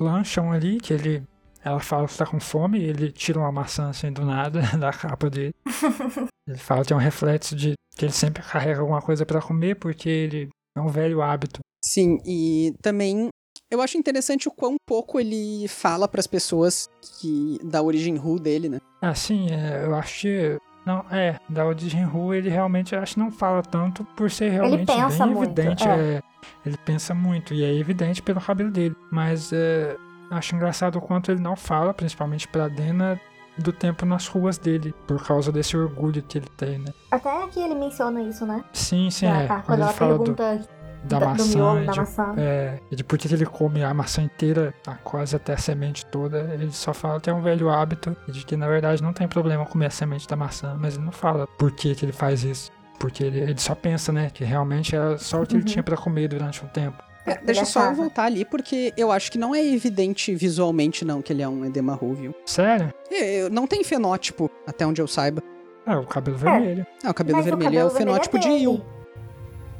lancham 0.00 0.52
ali, 0.52 0.78
que 0.78 0.92
ele. 0.92 1.22
Ela 1.64 1.80
fala 1.80 2.08
que 2.08 2.16
tá 2.16 2.26
com 2.26 2.40
fome, 2.40 2.80
e 2.80 2.84
ele 2.84 3.12
tira 3.12 3.38
uma 3.38 3.52
maçã 3.52 3.88
assim 3.88 4.12
do 4.12 4.24
nada 4.24 4.60
da 4.78 4.92
capa 4.92 5.30
dele. 5.30 5.54
ele 6.48 6.58
fala 6.58 6.84
que 6.84 6.92
é 6.92 6.96
um 6.96 6.98
reflexo 6.98 7.54
de 7.54 7.74
que 7.96 8.04
ele 8.04 8.12
sempre 8.12 8.42
carrega 8.42 8.80
alguma 8.80 9.00
coisa 9.02 9.24
pra 9.24 9.40
comer, 9.40 9.76
porque 9.76 10.08
ele 10.08 10.48
é 10.76 10.80
um 10.80 10.88
velho 10.88 11.20
hábito. 11.22 11.60
Sim, 11.84 12.18
e 12.24 12.74
também 12.80 13.28
Eu 13.70 13.80
acho 13.80 13.96
interessante 13.96 14.48
o 14.48 14.52
quão 14.52 14.76
pouco 14.86 15.18
ele 15.18 15.66
fala 15.68 16.06
pras 16.06 16.26
pessoas 16.26 16.88
que 17.18 17.58
da 17.64 17.82
origem 17.82 18.16
Ru 18.16 18.38
dele, 18.38 18.68
né? 18.68 18.78
Ah, 19.00 19.14
sim, 19.14 19.48
é, 19.50 19.84
eu 19.86 19.94
acho 19.94 20.20
que. 20.20 20.58
Não, 20.84 21.04
é, 21.10 21.38
da 21.48 21.64
origem 21.64 22.04
Ru 22.04 22.34
ele 22.34 22.48
realmente 22.50 22.94
acho 22.94 23.14
que 23.14 23.20
não 23.20 23.30
fala 23.30 23.62
tanto 23.62 24.04
por 24.16 24.30
ser 24.30 24.50
realmente 24.50 24.86
pensa 24.86 25.24
bem 25.24 25.34
muito, 25.34 25.58
evidente. 25.58 25.88
é. 25.88 25.90
é, 25.90 26.22
ele 26.66 26.76
pensa 26.84 27.14
muito, 27.14 27.54
e 27.54 27.64
é 27.64 27.72
evidente 27.72 28.20
pelo 28.20 28.40
cabelo 28.40 28.70
dele. 28.70 28.96
Mas 29.10 29.52
é, 29.52 29.96
acho 30.32 30.54
engraçado 30.56 30.96
o 30.96 31.00
quanto 31.00 31.30
ele 31.30 31.40
não 31.40 31.54
fala, 31.56 31.92
principalmente 31.94 32.48
pra 32.48 32.68
Dena, 32.68 33.20
do 33.58 33.72
tempo 33.72 34.06
nas 34.06 34.26
ruas 34.26 34.56
dele, 34.58 34.94
por 35.06 35.22
causa 35.24 35.52
desse 35.52 35.76
orgulho 35.76 36.22
que 36.22 36.38
ele 36.38 36.48
tem, 36.56 36.78
né? 36.78 36.92
Até 37.10 37.44
aqui 37.44 37.60
ele 37.60 37.74
menciona 37.74 38.20
isso, 38.22 38.46
né? 38.46 38.64
Sim, 38.72 39.10
sim, 39.10 39.26
Ah, 39.26 39.42
é. 39.42 39.46
tá, 39.46 39.54
Quando 39.56 39.64
Quando 39.66 39.78
ele 39.78 39.82
ela 39.82 39.92
fala 39.92 40.12
do, 40.14 40.18
pergunta 40.34 40.68
da, 41.04 41.18
da- 41.18 41.26
do 41.26 41.30
maçã, 41.32 41.58
miolo 41.58 41.82
e 41.82 41.86
da 41.86 41.92
de, 41.92 41.98
maçã. 41.98 42.34
é, 42.38 42.80
e 42.90 42.96
de 42.96 43.04
por 43.04 43.18
que 43.18 43.32
ele 43.34 43.44
come 43.44 43.84
a 43.84 43.92
maçã 43.92 44.22
inteira, 44.22 44.72
a 44.86 44.94
quase 44.94 45.36
até 45.36 45.52
a 45.52 45.58
semente 45.58 46.06
toda, 46.06 46.38
ele 46.54 46.70
só 46.72 46.94
fala 46.94 47.20
que 47.20 47.28
é 47.28 47.34
um 47.34 47.42
velho 47.42 47.68
hábito 47.68 48.16
e 48.26 48.32
de 48.32 48.44
que 48.46 48.56
na 48.56 48.66
verdade 48.68 49.02
não 49.02 49.12
tem 49.12 49.28
problema 49.28 49.66
comer 49.66 49.86
a 49.86 49.90
semente 49.90 50.26
da 50.26 50.34
maçã, 50.36 50.74
mas 50.80 50.94
ele 50.96 51.04
não 51.04 51.12
fala 51.12 51.46
por 51.58 51.72
que, 51.72 51.94
que 51.94 52.04
ele 52.06 52.12
faz 52.12 52.42
isso. 52.44 52.70
Porque 52.98 53.24
ele, 53.24 53.40
ele 53.40 53.58
só 53.60 53.74
pensa, 53.74 54.12
né, 54.12 54.30
que 54.30 54.44
realmente 54.44 54.94
era 54.96 55.18
só 55.18 55.42
o 55.42 55.46
que 55.46 55.54
ele 55.54 55.62
Uhum. 55.62 55.66
tinha 55.66 55.82
pra 55.82 55.96
comer 55.96 56.28
durante 56.28 56.64
um 56.64 56.68
tempo. 56.68 57.02
É, 57.24 57.36
deixa 57.38 57.62
é 57.62 57.64
só 57.64 57.84
eu 57.84 57.94
voltar 57.94 58.24
ali, 58.24 58.44
porque 58.44 58.92
eu 58.96 59.12
acho 59.12 59.30
que 59.30 59.38
não 59.38 59.54
é 59.54 59.64
evidente 59.64 60.34
visualmente, 60.34 61.04
não, 61.04 61.22
que 61.22 61.32
ele 61.32 61.42
é 61.42 61.48
um 61.48 61.64
edema 61.64 61.96
viu? 62.14 62.34
Sério? 62.44 62.92
É, 63.10 63.48
não 63.48 63.66
tem 63.66 63.84
fenótipo, 63.84 64.50
até 64.66 64.84
onde 64.86 65.00
eu 65.00 65.06
saiba. 65.06 65.42
É, 65.86 65.96
o 65.96 66.04
cabelo 66.04 66.36
vermelho. 66.36 66.86
Ah, 67.04 67.10
o 67.10 67.14
cabelo 67.14 67.36
Mas 67.38 67.44
vermelho 67.46 67.70
cabelo 67.70 67.88
é 67.88 67.92
o 67.92 67.96
fenótipo 67.96 68.38
de 68.38 68.48
dele. 68.48 68.64
Il. 68.64 68.82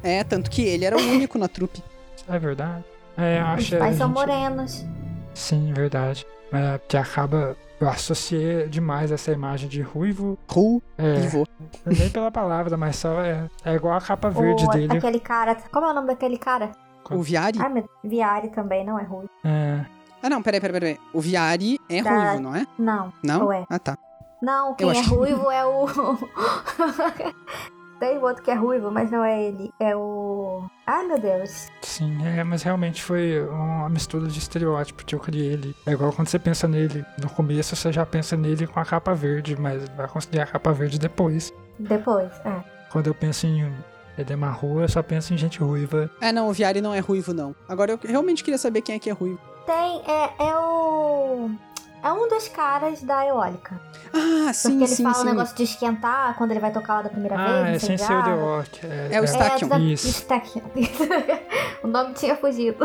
É, 0.03 0.25
tanto 0.25 0.51
que 0.51 0.63
ele 0.63 0.85
era 0.85 0.97
o 0.97 1.01
único 1.01 1.39
na 1.39 1.49
trupe. 1.49 1.83
É 2.29 2.39
verdade. 2.39 2.85
É, 3.17 3.39
eu 3.39 3.43
Os 3.45 3.49
acho 3.51 3.69
que 3.69 3.77
a 3.77 3.79
pais 3.79 3.97
são 3.97 4.07
gente- 4.09 4.15
morenos. 4.17 4.85
Sim, 5.35 5.73
verdade. 5.73 6.27
É, 6.53 6.79
que 6.87 6.97
acaba. 6.97 7.57
Eu 7.81 7.89
associei 7.89 8.69
demais 8.69 9.11
essa 9.11 9.33
imagem 9.33 9.69
de 9.69 9.81
ruivo. 9.81 10.39
Ru 10.49 10.81
É, 10.97 11.21
vô. 11.29 11.45
nem 11.85 12.09
pela 12.11 12.31
palavra, 12.31 12.77
mas 12.77 12.95
só 12.97 13.21
é, 13.21 13.49
é 13.65 13.75
igual 13.75 13.95
a 13.95 14.01
capa 14.01 14.29
verde 14.31 14.65
O, 14.65 14.69
dele. 14.71 14.97
aquele 14.97 15.19
cara. 15.19 15.57
Como 15.73 15.87
é 15.87 15.91
o 15.91 15.95
nome 15.95 16.07
daquele 16.09 16.39
cara? 16.39 16.71
O 17.15 17.23
Viari? 17.23 17.59
Ah, 17.61 17.69
meu, 17.69 17.89
Viari 18.03 18.49
também, 18.51 18.85
não 18.85 18.99
é 18.99 19.03
ruim. 19.05 19.27
É, 19.45 19.85
Ah, 20.23 20.31
não, 20.31 20.43
peraí, 20.43 20.61
peraí, 20.61 20.81
peraí. 20.81 20.99
O 21.13 21.21
Viari 21.21 21.79
é 21.91 22.03
Da- 22.03 22.11
ruivo, 22.11 22.41
não 22.43 22.55
é? 22.55 22.67
Não. 22.79 23.13
Não? 23.25 23.45
Ou 23.45 23.53
é? 23.53 23.65
Ah, 23.69 23.79
tá. 23.79 23.99
Não, 24.41 24.75
quem 24.75 24.87
Eu 24.89 24.93
é 24.95 24.99
acho- 24.99 25.15
ruivo 25.15 25.51
é 25.51 25.65
o. 25.65 25.87
Tem 28.01 28.19
outro 28.19 28.43
que 28.43 28.51
é 28.51 28.55
ruivo, 28.55 28.91
mas 28.91 29.13
não 29.13 29.23
é 29.25 29.41
ele. 29.41 29.71
É 29.79 29.95
o. 29.95 30.65
Ai, 30.85 31.07
meu 31.07 31.21
Deus. 31.21 31.69
sim, 31.83 32.19
é, 32.27 32.43
mas 32.43 32.65
realmente 32.65 33.01
foi 33.03 33.41
uma 33.49 33.89
mistura 33.89 34.27
de 34.27 34.39
estereótipo 34.41 35.05
que 35.05 35.15
eu 35.15 35.21
criei 35.21 35.53
ele. 35.53 35.77
É 35.87 35.93
igual 35.93 36.13
quando 36.13 36.27
você 36.29 36.39
pensa 36.39 36.67
nele 36.67 37.05
no 37.21 37.31
começo, 37.31 37.77
você 37.77 37.93
já 37.93 38.05
pensa 38.05 38.37
nele 38.37 38.67
com 38.67 38.81
a 38.81 38.85
capa 38.85 39.15
verde, 39.15 39.55
mas 39.61 39.89
vai 39.91 40.09
considerar 40.09 40.45
a 40.45 40.47
capa 40.49 40.73
verde 40.73 40.99
depois. 40.99 41.53
Depois, 41.79 42.33
é. 42.45 42.65
Quando 42.91 43.07
eu 43.07 43.15
penso 43.15 43.47
em 43.47 43.73
Edema 44.19 44.51
Rua, 44.51 44.83
eu 44.83 44.89
só 44.89 45.03
penso 45.03 45.33
em 45.33 45.37
gente 45.39 45.59
ruiva. 45.61 46.11
Ah, 46.21 46.33
não, 46.33 46.49
o 46.49 46.53
Viari 46.53 46.81
não 46.81 46.93
é 46.95 46.99
ruivo, 47.01 47.33
não. 47.33 47.55
Agora 47.69 47.93
eu 47.93 47.99
realmente 48.03 48.45
queria 48.45 48.59
saber 48.59 48.83
quem 48.83 48.95
é 48.95 48.99
que 48.99 49.09
é 49.09 49.13
ruivo. 49.13 49.41
Tem. 49.67 50.03
É, 50.07 50.31
é 50.49 50.57
o. 50.59 51.51
É 52.05 52.13
um 52.13 52.29
dos 52.29 52.49
caras 52.49 53.01
da 53.01 53.25
eólica. 53.25 53.81
Ah, 54.13 54.53
sim, 54.53 54.71
Porque 54.71 54.85
ele 54.85 54.95
sim, 54.97 55.03
fala 55.05 55.15
sim. 55.15 55.21
o 55.23 55.25
negócio 55.25 55.57
de 55.57 55.63
esquentar 55.63 56.37
quando 56.37 56.51
ele 56.51 56.59
vai 56.59 56.73
tocar 56.73 56.95
lá 56.97 57.03
da 57.03 57.09
primeira 57.09 57.37
Ah, 57.39 57.59
é 57.69 57.71
vez. 57.71 57.83
sem 57.85 57.97
ser 57.97 58.13
o. 58.13 58.23
The 58.25 58.33
Rock. 58.35 58.87
É, 58.87 59.09
É 59.13 59.21
o 59.21 59.25
Stakion. 59.25 59.69
da- 59.69 59.79
Isso. 59.79 60.09
Stakion. 60.09 60.63
o 61.85 61.87
nome 61.87 62.13
tinha 62.15 62.37
fugido. 62.37 62.85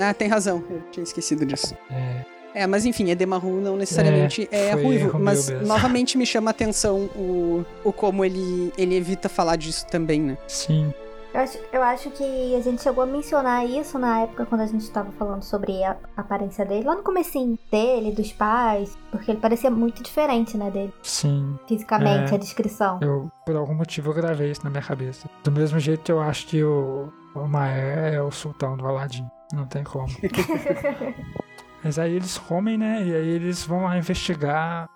Ah, 0.00 0.14
tem 0.14 0.26
razão. 0.28 0.64
Eu 0.70 0.80
tinha 0.90 1.04
esquecido 1.04 1.44
disso. 1.44 1.76
É, 1.90 2.24
É, 2.56 2.66
mas 2.66 2.86
enfim, 2.86 3.10
Edema 3.10 3.36
Ru 3.36 3.60
não 3.60 3.76
necessariamente 3.76 4.48
é, 4.50 4.72
foi 4.72 4.82
ruivo. 4.82 5.18
Mas 5.18 5.50
mesmo. 5.50 5.66
novamente 5.66 6.16
me 6.16 6.24
chama 6.24 6.48
a 6.48 6.52
atenção 6.52 7.00
o, 7.14 7.66
o 7.84 7.92
como 7.92 8.24
ele, 8.24 8.72
ele 8.78 8.96
evita 8.96 9.28
falar 9.28 9.56
disso 9.56 9.86
também, 9.88 10.22
né? 10.22 10.38
sim. 10.48 10.90
Eu 11.34 11.40
acho, 11.42 11.58
eu 11.70 11.82
acho 11.82 12.10
que 12.12 12.56
a 12.56 12.60
gente 12.62 12.82
chegou 12.82 13.04
a 13.04 13.06
mencionar 13.06 13.68
isso 13.68 13.98
na 13.98 14.20
época 14.20 14.46
quando 14.46 14.62
a 14.62 14.66
gente 14.66 14.90
tava 14.90 15.12
falando 15.18 15.42
sobre 15.42 15.84
a 15.84 15.94
aparência 16.16 16.64
dele, 16.64 16.84
lá 16.86 16.94
no 16.94 17.02
comecinho 17.02 17.58
dele, 17.70 18.10
dos 18.10 18.32
pais, 18.32 18.96
porque 19.10 19.32
ele 19.32 19.38
parecia 19.40 19.70
muito 19.70 20.02
diferente, 20.02 20.56
né, 20.56 20.70
dele, 20.70 20.94
Sim, 21.02 21.58
fisicamente, 21.68 22.32
É. 22.32 22.36
a 22.36 22.38
descrição. 22.38 22.98
eu 23.02 23.30
por 23.44 23.54
algum 23.54 23.74
motivo 23.74 24.08
eu 24.08 24.14
gravei 24.14 24.50
isso 24.50 24.64
na 24.64 24.70
minha 24.70 24.82
cabeça. 24.82 25.28
Do 25.44 25.52
mesmo 25.52 25.78
jeito 25.78 26.10
eu 26.10 26.20
acho 26.22 26.46
que 26.46 26.64
o, 26.64 27.12
o 27.34 27.46
Maer 27.46 28.14
é 28.14 28.22
o 28.22 28.30
sultão 28.30 28.74
do 28.74 28.86
Aladdin. 28.86 29.26
Não 29.52 29.66
tem 29.66 29.84
como. 29.84 30.06
Mas 31.86 32.00
aí 32.00 32.14
eles 32.14 32.36
comem, 32.36 32.76
né? 32.76 33.00
E 33.06 33.14
aí 33.14 33.28
eles 33.28 33.64
vão 33.64 33.84
lá 33.84 33.96
investigar 33.96 34.90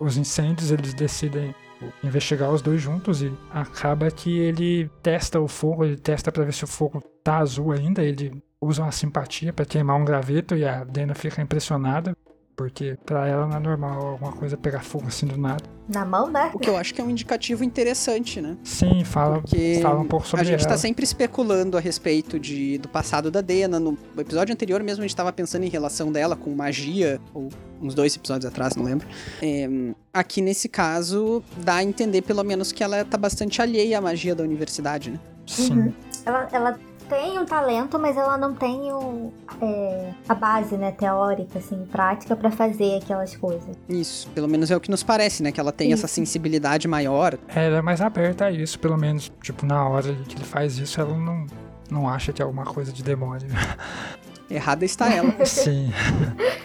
os 0.00 0.16
incêndios, 0.16 0.72
eles 0.72 0.92
decidem 0.92 1.54
investigar 2.02 2.50
os 2.50 2.60
dois 2.60 2.82
juntos 2.82 3.22
e 3.22 3.32
acaba 3.48 4.10
que 4.10 4.36
ele 4.36 4.90
testa 5.04 5.38
o 5.38 5.46
fogo, 5.46 5.84
ele 5.84 5.96
testa 5.96 6.32
pra 6.32 6.42
ver 6.42 6.52
se 6.52 6.64
o 6.64 6.66
fogo 6.66 7.00
tá 7.22 7.38
azul 7.38 7.70
ainda, 7.70 8.02
ele 8.02 8.42
usa 8.60 8.82
uma 8.82 8.90
simpatia 8.90 9.52
pra 9.52 9.64
queimar 9.64 9.96
um 9.96 10.04
graveto 10.04 10.56
e 10.56 10.64
a 10.64 10.82
Dena 10.82 11.14
fica 11.14 11.40
impressionada, 11.40 12.16
porque 12.56 12.96
pra 13.04 13.28
ela 13.28 13.46
não 13.46 13.56
é 13.56 13.60
normal 13.60 14.06
alguma 14.06 14.32
coisa 14.32 14.56
pegar 14.56 14.80
fogo 14.80 15.06
assim 15.08 15.26
do 15.26 15.36
nada. 15.36 15.62
Na 15.88 16.04
mão, 16.04 16.28
né? 16.28 16.50
O 16.54 16.58
que 16.58 16.68
eu 16.68 16.76
acho 16.76 16.92
que 16.92 17.00
é 17.00 17.04
um 17.04 17.10
indicativo 17.10 17.62
interessante, 17.62 18.40
né? 18.40 18.56
Sim, 18.64 19.04
fala, 19.04 19.40
Porque 19.40 19.78
fala 19.80 20.00
um 20.00 20.06
pouco 20.06 20.26
sobre 20.26 20.40
a 20.44 20.48
gente 20.48 20.60
ela. 20.62 20.70
tá 20.70 20.76
sempre 20.78 21.04
especulando 21.04 21.76
a 21.76 21.80
respeito 21.80 22.40
de, 22.40 22.78
do 22.78 22.88
passado 22.88 23.30
da 23.30 23.40
Dena. 23.40 23.78
No 23.78 23.96
episódio 24.18 24.52
anterior 24.52 24.82
mesmo 24.82 25.04
a 25.04 25.06
gente 25.06 25.14
tava 25.14 25.32
pensando 25.32 25.62
em 25.64 25.68
relação 25.68 26.10
dela 26.10 26.34
com 26.34 26.50
magia, 26.56 27.20
ou 27.32 27.50
uns 27.80 27.94
dois 27.94 28.16
episódios 28.16 28.46
atrás, 28.50 28.74
não 28.74 28.84
lembro. 28.84 29.06
É, 29.40 29.68
aqui 30.12 30.40
nesse 30.40 30.68
caso, 30.68 31.44
dá 31.58 31.76
a 31.76 31.84
entender 31.84 32.22
pelo 32.22 32.42
menos 32.42 32.72
que 32.72 32.82
ela 32.82 33.04
tá 33.04 33.16
bastante 33.18 33.62
alheia 33.62 33.98
à 33.98 34.00
magia 34.00 34.34
da 34.34 34.42
universidade, 34.42 35.10
né? 35.10 35.20
Sim, 35.46 35.72
Uhum. 35.78 35.92
Ela, 36.24 36.48
ela 36.50 36.80
tem 37.08 37.38
um 37.38 37.44
talento, 37.44 37.98
mas 37.98 38.16
ela 38.16 38.36
não 38.36 38.54
tem 38.54 38.92
o, 38.92 39.32
é, 39.60 40.12
a 40.28 40.34
base, 40.34 40.76
né, 40.76 40.92
teórica, 40.92 41.58
assim, 41.58 41.84
prática 41.90 42.36
pra 42.36 42.50
fazer 42.50 43.00
aquelas 43.02 43.36
coisas. 43.36 43.76
Isso, 43.88 44.28
pelo 44.30 44.48
menos 44.48 44.70
é 44.70 44.76
o 44.76 44.80
que 44.80 44.90
nos 44.90 45.02
parece, 45.02 45.42
né? 45.42 45.52
Que 45.52 45.60
ela 45.60 45.72
tem 45.72 45.92
essa 45.92 46.06
Isso. 46.06 46.14
sensibilidade 46.14 46.86
maior. 46.88 47.38
ela 47.48 47.78
é 47.78 47.82
mais 47.82 48.00
aberta 48.00 48.46
a 48.46 48.50
isso, 48.50 48.78
pelo 48.78 48.96
menos. 48.96 49.30
Tipo, 49.42 49.64
na 49.66 49.88
hora 49.88 50.14
que 50.28 50.36
ele 50.36 50.44
faz 50.44 50.78
isso, 50.78 51.00
ela 51.00 51.16
não, 51.16 51.46
não 51.90 52.08
acha 52.08 52.32
que 52.32 52.42
é 52.42 52.44
alguma 52.44 52.64
coisa 52.64 52.92
de 52.92 53.02
demônio. 53.02 53.48
Errada 54.48 54.84
está 54.84 55.12
ela. 55.12 55.34
Sim. 55.44 55.92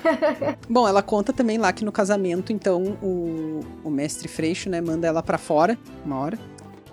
Bom, 0.69 0.87
ela 0.87 1.01
conta 1.01 1.33
também 1.33 1.57
lá 1.57 1.73
que 1.73 1.83
no 1.83 1.91
casamento, 1.91 2.53
então, 2.53 2.97
o, 3.01 3.61
o 3.83 3.89
mestre 3.89 4.27
Freixo, 4.27 4.69
né, 4.69 4.79
manda 4.79 5.07
ela 5.07 5.23
pra 5.23 5.37
fora 5.37 5.77
uma 6.05 6.19
hora. 6.19 6.37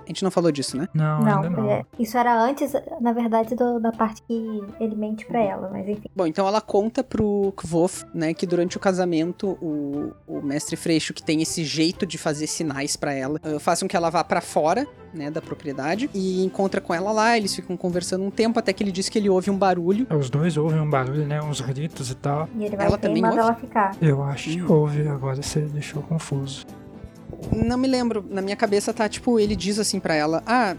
A 0.09 0.11
gente 0.11 0.25
não 0.25 0.31
falou 0.31 0.51
disso, 0.51 0.75
né? 0.75 0.89
Não, 0.95 1.21
Não, 1.21 1.43
ainda 1.43 1.51
não. 1.51 1.71
é- 1.71 1.85
isso 1.99 2.17
era 2.17 2.43
antes, 2.43 2.73
na 2.99 3.13
verdade, 3.13 3.55
do- 3.55 3.79
da 3.79 3.93
parte 3.93 4.23
que 4.23 4.63
ele 4.81 4.97
mente 4.97 5.27
pra 5.27 5.39
ela, 5.39 5.69
mas 5.71 5.87
enfim. 5.87 6.09
Bom, 6.17 6.27
então 6.27 6.49
ela 6.49 6.63
conta 6.63 7.05
pro 7.05 7.53
Kvof, 7.55 8.05
né, 8.15 8.33
que 8.33 8.47
durante 8.47 8.77
o 8.79 8.81
casamento 8.81 9.59
o, 9.61 10.13
o 10.27 10.41
mestre 10.41 10.77
Freixo, 10.77 11.13
que 11.13 11.23
tem 11.23 11.43
esse 11.43 11.63
jeito 11.63 12.07
de 12.07 12.17
fazer 12.17 12.47
sinais 12.47 12.97
pra 12.97 13.13
ela, 13.13 13.39
uh, 13.45 13.61
faz 13.61 13.81
com 13.83 13.87
que 13.89 13.95
ela 13.97 14.09
vá 14.09 14.25
pra 14.25 14.41
fora, 14.41 14.87
né, 15.13 15.31
da 15.31 15.43
propriedade 15.43 16.09
e 16.15 16.43
encontra 16.45 16.81
com 16.81 16.95
ela 16.95 17.13
lá, 17.13 17.37
eles 17.37 17.55
ficam 17.55 17.77
conversando 17.77 18.25
um 18.25 18.31
tempo 18.31 18.59
até 18.59 18.73
que 18.73 18.83
ele 18.83 18.93
diz 18.93 19.09
que 19.11 19.19
ele 19.19 19.29
ouve 19.29 19.51
um 19.51 19.57
barulho. 19.59 20.07
Os 20.11 20.31
dois 20.31 20.57
ouvem 20.57 20.81
um 20.81 20.89
barulho, 20.89 21.27
né? 21.27 21.41
Uns 21.43 21.61
gritos 21.61 22.11
e 22.11 22.15
tal. 22.15 22.49
E 22.57 22.65
ele 22.65 22.77
vai 22.77 22.87
Ela 22.87 22.97
e 22.97 22.99
também 22.99 23.21
manda 23.23 23.35
ouve? 23.37 23.47
ela 23.49 23.55
ficar. 23.55 23.95
Eu 24.01 24.23
acho 24.23 24.51
que 24.51 24.63
houve, 24.63 25.07
agora 25.07 25.43
você 25.43 25.61
deixou 25.61 26.03
confuso. 26.03 26.67
Não 27.55 27.77
me 27.79 27.87
lembro, 27.89 28.25
na 28.29 28.43
minha 28.43 28.57
cabeça 28.57 28.93
tá 28.93 29.09
tipo, 29.09 29.39
ele 29.39 29.55
diz 29.57 29.79
assim 29.79 30.01
pra 30.01 30.15
ela: 30.15 30.43
"Ah, 30.47 30.77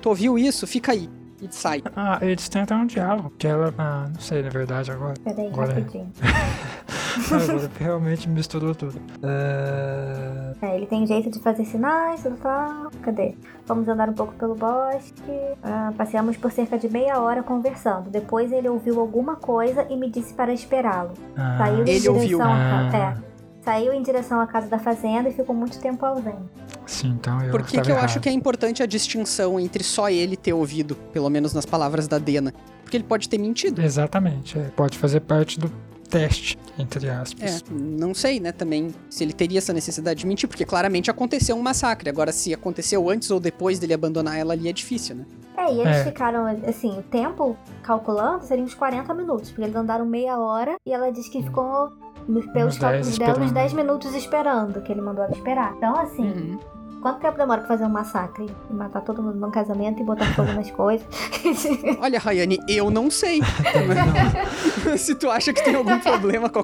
tu 0.00 0.08
ouviu 0.08 0.38
isso? 0.38 0.66
Fica 0.66 0.92
aí." 0.92 1.08
E 1.42 1.48
sai. 1.50 1.82
Ah, 1.96 2.18
eles 2.22 2.48
tentam 2.48 2.82
um 2.82 2.86
diálogo, 2.86 3.32
que 3.36 3.48
ela. 3.48 3.74
Ah, 3.76 4.06
não 4.12 4.20
sei, 4.20 4.42
na 4.44 4.48
verdade, 4.48 4.92
agora. 4.92 5.14
Peraí, 5.24 5.48
Agora 5.48 5.72
é. 5.72 5.74
rapidinho. 5.74 6.12
agora 7.50 7.70
realmente 7.80 8.28
misturou 8.28 8.76
tudo. 8.76 9.00
É... 9.24 10.52
É, 10.64 10.76
ele 10.76 10.86
tem 10.86 11.04
jeito 11.04 11.28
de 11.28 11.40
fazer 11.40 11.64
sinais, 11.64 12.22
tudo 12.22 12.36
tal. 12.36 12.92
Cadê? 13.02 13.34
Vamos 13.66 13.88
andar 13.88 14.08
um 14.08 14.12
pouco 14.12 14.32
pelo 14.34 14.54
bosque. 14.54 15.32
Ah, 15.64 15.92
passeamos 15.98 16.36
por 16.36 16.52
cerca 16.52 16.78
de 16.78 16.88
meia 16.88 17.18
hora 17.20 17.42
conversando. 17.42 18.08
Depois 18.08 18.52
ele 18.52 18.68
ouviu 18.68 19.00
alguma 19.00 19.34
coisa 19.34 19.84
e 19.90 19.96
me 19.96 20.08
disse 20.08 20.34
para 20.34 20.52
esperá-lo. 20.52 21.10
Ah, 21.36 21.56
Saiu 21.58 21.78
em 21.78 21.80
Ele 21.80 21.86
direção 21.98 22.14
ouviu. 22.14 22.38
Ah. 22.40 22.90
é. 23.18 23.31
Saiu 23.64 23.92
em 23.92 24.02
direção 24.02 24.40
à 24.40 24.46
casa 24.46 24.66
da 24.68 24.78
fazenda 24.78 25.28
e 25.28 25.32
ficou 25.32 25.54
muito 25.54 25.78
tempo 25.80 26.04
ausente. 26.04 26.42
Sim, 26.86 27.16
então 27.18 27.40
eu. 27.42 27.50
Por 27.52 27.62
que, 27.62 27.80
que 27.80 27.90
eu 27.90 27.94
errado. 27.94 28.04
acho 28.04 28.20
que 28.20 28.28
é 28.28 28.32
importante 28.32 28.82
a 28.82 28.86
distinção 28.86 29.58
entre 29.60 29.84
só 29.84 30.10
ele 30.10 30.36
ter 30.36 30.52
ouvido, 30.52 30.96
pelo 31.12 31.30
menos 31.30 31.54
nas 31.54 31.64
palavras 31.64 32.08
da 32.08 32.18
Dena? 32.18 32.52
Porque 32.82 32.96
ele 32.96 33.04
pode 33.04 33.28
ter 33.28 33.38
mentido. 33.38 33.80
Exatamente, 33.80 34.58
é, 34.58 34.64
pode 34.76 34.98
fazer 34.98 35.20
parte 35.20 35.58
do 35.60 35.70
teste, 36.10 36.58
entre 36.78 37.06
É, 37.06 37.10
aspas. 37.12 37.64
não 37.70 38.12
sei, 38.12 38.38
né, 38.38 38.52
também, 38.52 38.92
se 39.08 39.24
ele 39.24 39.32
teria 39.32 39.56
essa 39.58 39.72
necessidade 39.72 40.20
de 40.20 40.26
mentir, 40.26 40.46
porque 40.48 40.64
claramente 40.64 41.10
aconteceu 41.10 41.56
um 41.56 41.62
massacre. 41.62 42.10
Agora, 42.10 42.32
se 42.32 42.52
aconteceu 42.52 43.08
antes 43.08 43.30
ou 43.30 43.40
depois 43.40 43.78
dele 43.78 43.94
abandonar 43.94 44.36
ela 44.36 44.52
ali, 44.52 44.68
é 44.68 44.72
difícil, 44.72 45.16
né? 45.16 45.24
É, 45.56 45.72
e 45.72 45.80
eles 45.80 45.96
É. 45.98 46.04
ficaram, 46.04 46.44
assim, 46.66 46.98
o 46.98 47.02
tempo 47.02 47.56
calculando 47.82 48.44
seria 48.44 48.62
uns 48.64 48.74
40 48.74 49.14
minutos, 49.14 49.50
porque 49.50 49.62
eles 49.62 49.76
andaram 49.76 50.04
meia 50.04 50.36
hora 50.38 50.74
e 50.84 50.92
ela 50.92 51.10
disse 51.10 51.30
que 51.30 51.42
ficou, 51.42 51.90
pelos 52.26 52.46
Uns 52.46 52.52
10 52.52 52.78
cálculos 52.78 52.78
dela, 52.78 53.00
uns 53.00 53.08
esperando. 53.08 53.52
10 53.54 53.72
minutos 53.72 54.14
esperando, 54.14 54.80
que 54.82 54.92
ele 54.92 55.00
mandou 55.00 55.24
ela 55.24 55.32
esperar. 55.32 55.74
Então, 55.76 55.96
assim, 55.98 56.22
Uhum. 56.30 56.58
quanto 57.00 57.20
tempo 57.20 57.36
demora 57.36 57.60
pra 57.60 57.68
fazer 57.68 57.84
um 57.84 57.88
massacre? 57.88 58.46
E 58.70 58.72
matar 58.72 59.00
todo 59.02 59.22
mundo 59.22 59.36
num 59.38 59.50
casamento 59.50 60.00
e 60.00 60.04
botar 60.04 60.26
fogo 60.34 60.52
nas 60.52 60.70
coisas? 60.70 61.06
Olha, 62.00 62.18
Rayane, 62.18 62.58
eu 62.68 62.90
não 62.90 63.10
sei. 63.10 63.40
se 64.96 65.14
tu 65.14 65.30
acha 65.30 65.52
que 65.52 65.62
tem 65.64 65.74
algum 65.74 65.98
problema 65.98 66.48
com 66.48 66.62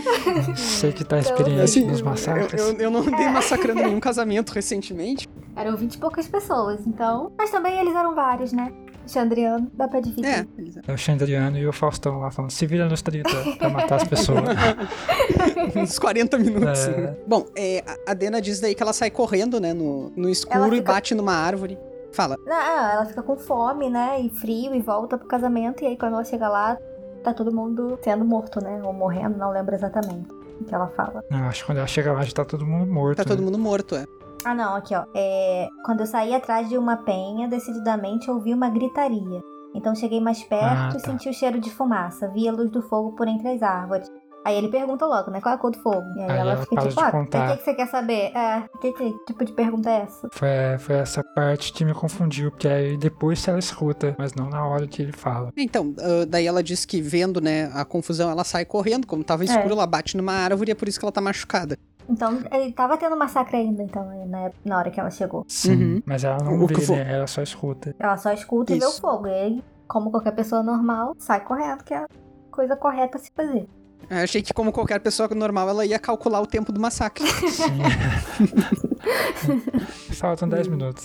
Sei 0.56 0.92
que 0.92 1.04
tá 1.04 1.18
Então, 1.18 1.30
experiente 1.32 1.62
assim, 1.62 1.84
nos 1.86 2.00
eu, 2.00 2.04
massacres. 2.06 2.60
eu, 2.62 2.72
eu 2.76 2.90
não 2.90 3.00
andei 3.00 3.28
massacrando 3.28 3.82
nenhum 3.82 4.00
casamento 4.00 4.50
recentemente. 4.52 5.28
Eram 5.56 5.76
20 5.76 5.94
e 5.94 5.98
poucas 5.98 6.28
pessoas, 6.28 6.86
então. 6.86 7.32
Mas 7.36 7.50
também 7.50 7.78
eles 7.78 7.94
eram 7.94 8.14
vários, 8.14 8.52
né? 8.52 8.72
Xandriano, 9.10 9.70
dá 9.74 9.88
pra 9.88 10.00
dividir. 10.00 10.24
É, 10.26 10.46
É 10.86 10.92
o 10.92 10.96
Xandriano 10.96 11.58
e 11.58 11.66
o 11.66 11.72
Faustão 11.72 12.18
lá 12.20 12.30
falando, 12.30 12.50
se 12.50 12.66
vira 12.66 12.88
nos 12.88 13.02
30 13.02 13.28
pra 13.58 13.68
matar 13.68 13.96
as 13.96 14.04
pessoas. 14.04 14.40
uns 15.76 15.98
40 15.98 16.38
minutos. 16.38 16.86
É. 16.88 17.16
Bom, 17.26 17.46
é, 17.56 17.84
a- 18.06 18.14
Dena 18.14 18.40
diz 18.40 18.60
daí 18.60 18.74
que 18.74 18.82
ela 18.82 18.92
sai 18.92 19.10
correndo, 19.10 19.60
né, 19.60 19.72
no, 19.72 20.10
no 20.16 20.28
escuro 20.28 20.58
Ela 20.64 20.68
e 20.68 20.78
fica- 20.78 20.92
bate 20.92 21.14
numa 21.14 21.34
árvore. 21.34 21.78
Fala. 22.12 22.36
Não, 22.44 22.90
ela 22.90 23.04
fica 23.04 23.22
com 23.22 23.36
fome, 23.36 23.88
né? 23.88 24.20
E 24.20 24.30
frio 24.30 24.74
e 24.74 24.80
volta 24.80 25.16
pro 25.16 25.28
casamento. 25.28 25.84
E 25.84 25.86
aí 25.86 25.96
quando 25.96 26.14
ela 26.14 26.24
chega 26.24 26.48
lá, 26.48 26.76
tá 27.22 27.32
todo 27.32 27.54
mundo 27.54 27.96
sendo 28.02 28.24
morto, 28.24 28.60
né? 28.62 28.80
Ou 28.82 28.92
morrendo, 28.92 29.38
não 29.38 29.50
lembro 29.52 29.74
exatamente 29.76 30.26
o 30.60 30.64
que 30.64 30.74
ela 30.74 30.88
fala. 30.88 31.22
Não, 31.30 31.44
acho 31.48 31.60
que 31.60 31.66
quando 31.66 31.78
ela 31.78 31.86
chega 31.86 32.12
lá 32.12 32.22
já 32.24 32.32
tá 32.32 32.44
todo 32.44 32.66
mundo 32.66 32.92
morto. 32.92 33.16
Tá 33.18 33.24
todo 33.24 33.38
né? 33.38 33.44
mundo 33.44 33.58
morto, 33.58 33.94
é. 33.94 34.04
Ah, 34.44 34.54
não, 34.54 34.74
aqui 34.76 34.94
ó. 34.94 35.04
É, 35.14 35.68
quando 35.84 36.00
eu 36.00 36.06
saí 36.06 36.34
atrás 36.34 36.68
de 36.68 36.76
uma 36.78 36.96
penha, 36.98 37.48
decididamente 37.48 38.30
ouvi 38.30 38.52
uma 38.54 38.68
gritaria. 38.70 39.40
Então 39.74 39.94
cheguei 39.94 40.20
mais 40.20 40.42
perto 40.42 40.64
Ah, 40.64 40.88
e 40.90 41.00
tá. 41.00 41.10
senti 41.10 41.28
o 41.28 41.32
cheiro 41.32 41.60
de 41.60 41.70
fumaça. 41.70 42.28
Vi 42.28 42.48
a 42.48 42.52
luz 42.52 42.70
do 42.70 42.82
fogo 42.82 43.12
por 43.14 43.28
entre 43.28 43.48
as 43.48 43.62
árvores. 43.62 44.10
Aí 44.42 44.56
ele 44.56 44.68
pergunta 44.68 45.04
logo, 45.04 45.30
né? 45.30 45.38
Qual 45.38 45.52
é 45.52 45.56
a 45.56 45.58
cor 45.60 45.70
do 45.70 45.78
fogo? 45.82 46.02
E 46.16 46.22
aí, 46.22 46.30
Aí 46.30 46.38
ela 46.38 46.52
ela 46.52 46.62
fica 46.62 46.80
tipo, 46.80 46.94
de 46.94 47.00
ah, 47.06 47.10
contar. 47.10 47.44
o 47.46 47.52
que, 47.52 47.58
que 47.58 47.64
você 47.64 47.74
quer 47.74 47.86
saber? 47.88 48.32
É, 48.34 48.64
que, 48.80 48.92
que 48.94 49.14
tipo 49.26 49.44
de 49.44 49.52
pergunta 49.52 49.90
é 49.90 50.00
essa? 50.02 50.28
Foi, 50.32 50.48
foi 50.78 50.96
essa 50.96 51.22
parte 51.22 51.72
que 51.74 51.84
me 51.84 51.92
confundiu, 51.92 52.50
porque 52.50 52.66
aí 52.66 52.96
depois 52.96 53.46
ela 53.46 53.58
escuta, 53.58 54.16
mas 54.18 54.34
não 54.34 54.48
na 54.48 54.66
hora 54.66 54.86
que 54.86 55.02
ele 55.02 55.12
fala. 55.12 55.52
Então, 55.54 55.94
ah, 55.98 56.24
daí 56.26 56.46
ela 56.46 56.62
diz 56.62 56.86
que 56.86 57.02
vendo, 57.02 57.38
né, 57.38 57.70
a 57.74 57.84
confusão, 57.84 58.30
ela 58.30 58.42
sai 58.42 58.64
correndo. 58.64 59.06
Como 59.06 59.22
tava 59.22 59.44
escuro, 59.44 59.72
ela 59.74 59.86
bate 59.86 60.16
numa 60.16 60.32
árvore 60.32 60.70
e 60.70 60.72
é 60.72 60.74
por 60.74 60.88
isso 60.88 60.98
que 60.98 61.04
ela 61.04 61.12
tá 61.12 61.20
machucada. 61.20 61.76
Então, 62.08 62.40
ele 62.50 62.72
tava 62.72 62.96
tendo 62.96 63.16
massacre 63.16 63.56
ainda, 63.56 63.82
então, 63.82 64.04
né, 64.26 64.50
na 64.64 64.78
hora 64.78 64.90
que 64.90 64.98
ela 64.98 65.10
chegou. 65.10 65.44
Sim, 65.48 65.74
Uhum. 65.96 66.02
mas 66.04 66.24
ela 66.24 66.38
não 66.42 66.62
O 66.62 66.66
vê, 66.66 66.74
for- 66.80 66.96
né? 66.96 67.12
Ela 67.14 67.26
só 67.26 67.42
escuta. 67.42 67.94
Ela 67.98 68.16
só 68.16 68.32
escuta 68.32 68.74
e 68.74 68.78
vê 68.78 68.84
o 68.84 68.88
Isso. 68.88 69.00
fogo. 69.00 69.26
E 69.28 69.32
aí, 69.34 69.64
como 69.86 70.10
qualquer 70.10 70.32
pessoa 70.32 70.62
normal, 70.62 71.14
sai 71.18 71.40
correndo, 71.44 71.84
que 71.84 71.94
é 71.94 71.98
a 71.98 72.06
coisa 72.50 72.74
correta 72.76 73.16
a 73.16 73.20
se 73.20 73.30
fazer. 73.34 73.68
Eu 74.08 74.16
achei 74.24 74.42
que, 74.42 74.52
como 74.52 74.72
qualquer 74.72 74.98
pessoa 74.98 75.28
normal, 75.34 75.68
ela 75.68 75.86
ia 75.86 75.98
calcular 75.98 76.40
o 76.40 76.46
tempo 76.46 76.72
do 76.72 76.80
massacre. 76.80 77.24
Sim. 77.48 77.78
Faltam 80.14 80.48
10 80.48 80.68
minutos. 80.68 81.04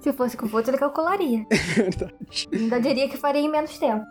Se 0.00 0.12
fosse 0.12 0.36
com 0.36 0.46
o 0.46 0.48
Voto, 0.48 0.70
ele 0.70 0.78
calcularia. 0.78 1.44
Verdade. 1.74 2.14
Ainda 2.52 2.80
diria 2.80 3.08
que 3.08 3.16
faria 3.16 3.40
em 3.40 3.50
menos 3.50 3.76
tempo. 3.78 4.04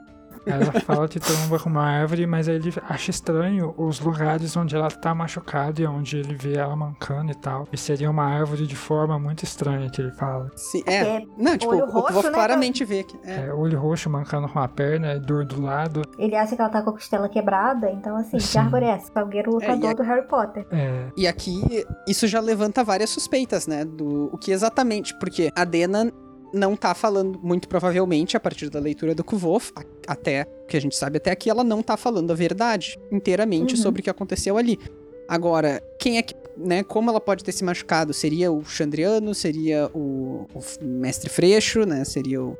Ela 0.46 0.72
fala 0.82 1.08
que 1.08 1.20
tromba 1.20 1.60
com 1.60 1.70
uma 1.70 1.84
árvore, 1.84 2.26
mas 2.28 2.48
aí 2.48 2.56
ele 2.56 2.74
acha 2.88 3.12
estranho 3.12 3.74
os 3.78 4.00
lugares 4.00 4.56
onde 4.56 4.76
ela 4.76 4.90
tá 4.90 5.14
machucada 5.16 5.82
e 5.82 5.86
onde 5.88 6.18
ele 6.18 6.36
vê 6.36 6.54
ela 6.58 6.76
mancando 6.76 7.32
e 7.32 7.36
tal. 7.36 7.68
E 7.72 7.78
seria 7.78 8.10
uma 8.10 8.24
árvore 8.26 8.68
de 8.68 8.76
forma 8.76 9.18
muito 9.20 9.44
estranha 9.44 9.90
que 9.90 10.02
ele 10.02 10.12
fala. 10.12 10.52
Sim, 10.56 10.84
é. 10.86 11.20
Porque 11.22 11.42
Não, 11.44 11.58
tipo, 11.58 11.72
olho 11.74 11.84
o 11.86 11.90
roxo, 11.92 12.08
Kvolf 12.10 12.26
né, 12.28 12.32
claramente 12.34 12.86
vê 12.86 13.04
que. 13.04 13.18
É. 13.24 13.48
É, 13.48 13.54
olho 13.54 13.80
roxo 13.80 14.10
mancando 14.10 14.48
com 14.48 14.60
a 14.60 14.68
perna, 14.68 15.20
dor 15.20 15.46
do 15.46 15.62
lado. 15.62 16.02
ele 16.18 16.36
acha 16.36 16.56
que 16.56 16.62
ela 16.62 16.70
tá 16.70 16.82
com 16.82 16.90
a 16.92 16.94
costela 16.94 17.28
quebrada, 17.30 17.90
então 17.92 18.16
assim, 18.18 18.38
que 18.38 18.44
Sim. 18.44 18.60
árvore 18.60 18.86
é 18.86 18.90
essa? 18.90 19.12
Salgueiro 19.12 19.52
lutador 19.52 19.90
e 19.90 19.92
é- 19.92 19.96
do 19.96 20.04
Harry 20.04 20.28
Potter. 20.28 20.66
É, 20.72 21.08
E 21.18 21.28
aqui, 21.28 21.86
isso 22.08 22.28
já 22.28 22.40
levanta 22.40 22.84
várias 22.84 23.10
suspeitas, 23.10 23.68
né? 23.68 23.84
Do 23.86 24.30
o 24.32 24.38
que 24.38 24.52
exatamente. 24.52 25.18
Porque 25.20 25.50
a 25.56 25.64
Dena 25.66 26.12
não 26.56 26.76
tá 26.76 26.94
falando, 26.96 27.40
muito 27.44 27.68
provavelmente, 27.68 28.36
a 28.36 28.40
partir 28.40 28.70
da 28.70 28.80
leitura 28.80 29.14
do 29.14 29.24
Kvolf, 29.24 29.72
a- 29.76 29.84
até 30.08 30.48
o 30.64 30.68
que 30.68 30.78
a 30.78 30.82
gente 30.82 30.96
sabe 30.96 31.18
até 31.18 31.32
aqui, 31.32 31.50
ela 31.50 31.64
não 31.64 31.84
tá 31.84 31.96
falando 31.98 32.32
a 32.32 32.36
verdade 32.36 32.98
inteiramente 33.12 33.76
Uhum. 33.76 33.82
sobre 33.82 34.00
o 34.02 34.04
que 34.04 34.10
aconteceu 34.10 34.58
ali. 34.58 34.80
Agora, 35.28 35.82
quem 36.00 36.18
é 36.18 36.22
que. 36.22 36.36
Né, 36.58 36.84
como 36.84 37.10
ela 37.10 37.20
pode 37.20 37.44
ter 37.44 37.52
se 37.52 37.64
machucado? 37.66 38.14
Seria 38.14 38.50
o 38.52 38.64
Chandriano? 38.64 39.36
Seria 39.36 39.90
o, 39.94 40.48
o 40.54 40.62
Mestre 40.86 41.30
Freixo, 41.30 41.84
né? 41.86 42.06
Seria 42.06 42.42
o. 42.42 42.56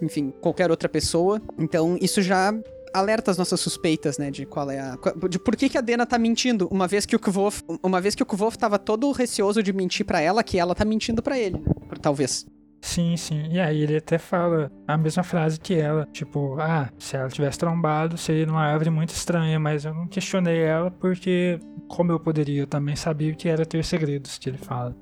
Enfim, 0.00 0.32
qualquer 0.40 0.70
outra 0.70 0.88
pessoa. 0.88 1.42
Então, 1.58 1.98
isso 2.00 2.22
já 2.22 2.54
alerta 2.92 3.32
as 3.32 3.36
nossas 3.38 3.58
suspeitas, 3.58 4.18
né, 4.18 4.30
de 4.30 4.46
qual 4.46 4.70
é 4.70 4.78
a 4.78 4.96
de 5.28 5.36
por 5.36 5.56
que, 5.56 5.68
que 5.68 5.76
a 5.76 5.80
Dena 5.80 6.06
tá 6.06 6.16
mentindo, 6.16 6.68
uma 6.70 6.86
vez 6.86 7.04
que 7.04 7.16
o 7.16 7.18
Kvolf, 7.18 7.60
uma 7.82 8.00
vez 8.00 8.14
que 8.14 8.22
o 8.22 8.26
Kvolf 8.26 8.56
tava 8.56 8.78
todo 8.78 9.10
receoso 9.10 9.60
de 9.64 9.72
mentir 9.72 10.06
pra 10.06 10.20
ela, 10.20 10.44
que 10.44 10.56
ela 10.60 10.76
tá 10.76 10.84
mentindo 10.84 11.20
pra 11.20 11.36
ele, 11.36 11.58
né? 11.58 11.64
Talvez. 12.00 12.46
Sim, 12.84 13.16
sim. 13.16 13.48
E 13.50 13.60
aí 13.60 13.82
ele 13.82 13.96
até 13.96 14.18
fala 14.18 14.70
a 14.86 14.96
mesma 14.96 15.22
frase 15.22 15.58
que 15.58 15.74
ela. 15.74 16.06
Tipo, 16.12 16.56
ah, 16.60 16.90
se 16.98 17.16
ela 17.16 17.28
tivesse 17.28 17.58
trombado, 17.58 18.16
seria 18.16 18.46
numa 18.46 18.62
árvore 18.62 18.90
muito 18.90 19.10
estranha, 19.10 19.58
mas 19.58 19.84
eu 19.84 19.94
não 19.94 20.06
questionei 20.06 20.62
ela 20.62 20.90
porque, 20.90 21.58
como 21.88 22.12
eu 22.12 22.20
poderia, 22.20 22.62
eu 22.62 22.66
também 22.66 22.94
sabia 22.94 23.32
o 23.32 23.36
que 23.36 23.48
era 23.48 23.64
ter 23.64 23.84
segredos, 23.84 24.38
que 24.38 24.50
ele 24.50 24.58
fala. 24.58 24.94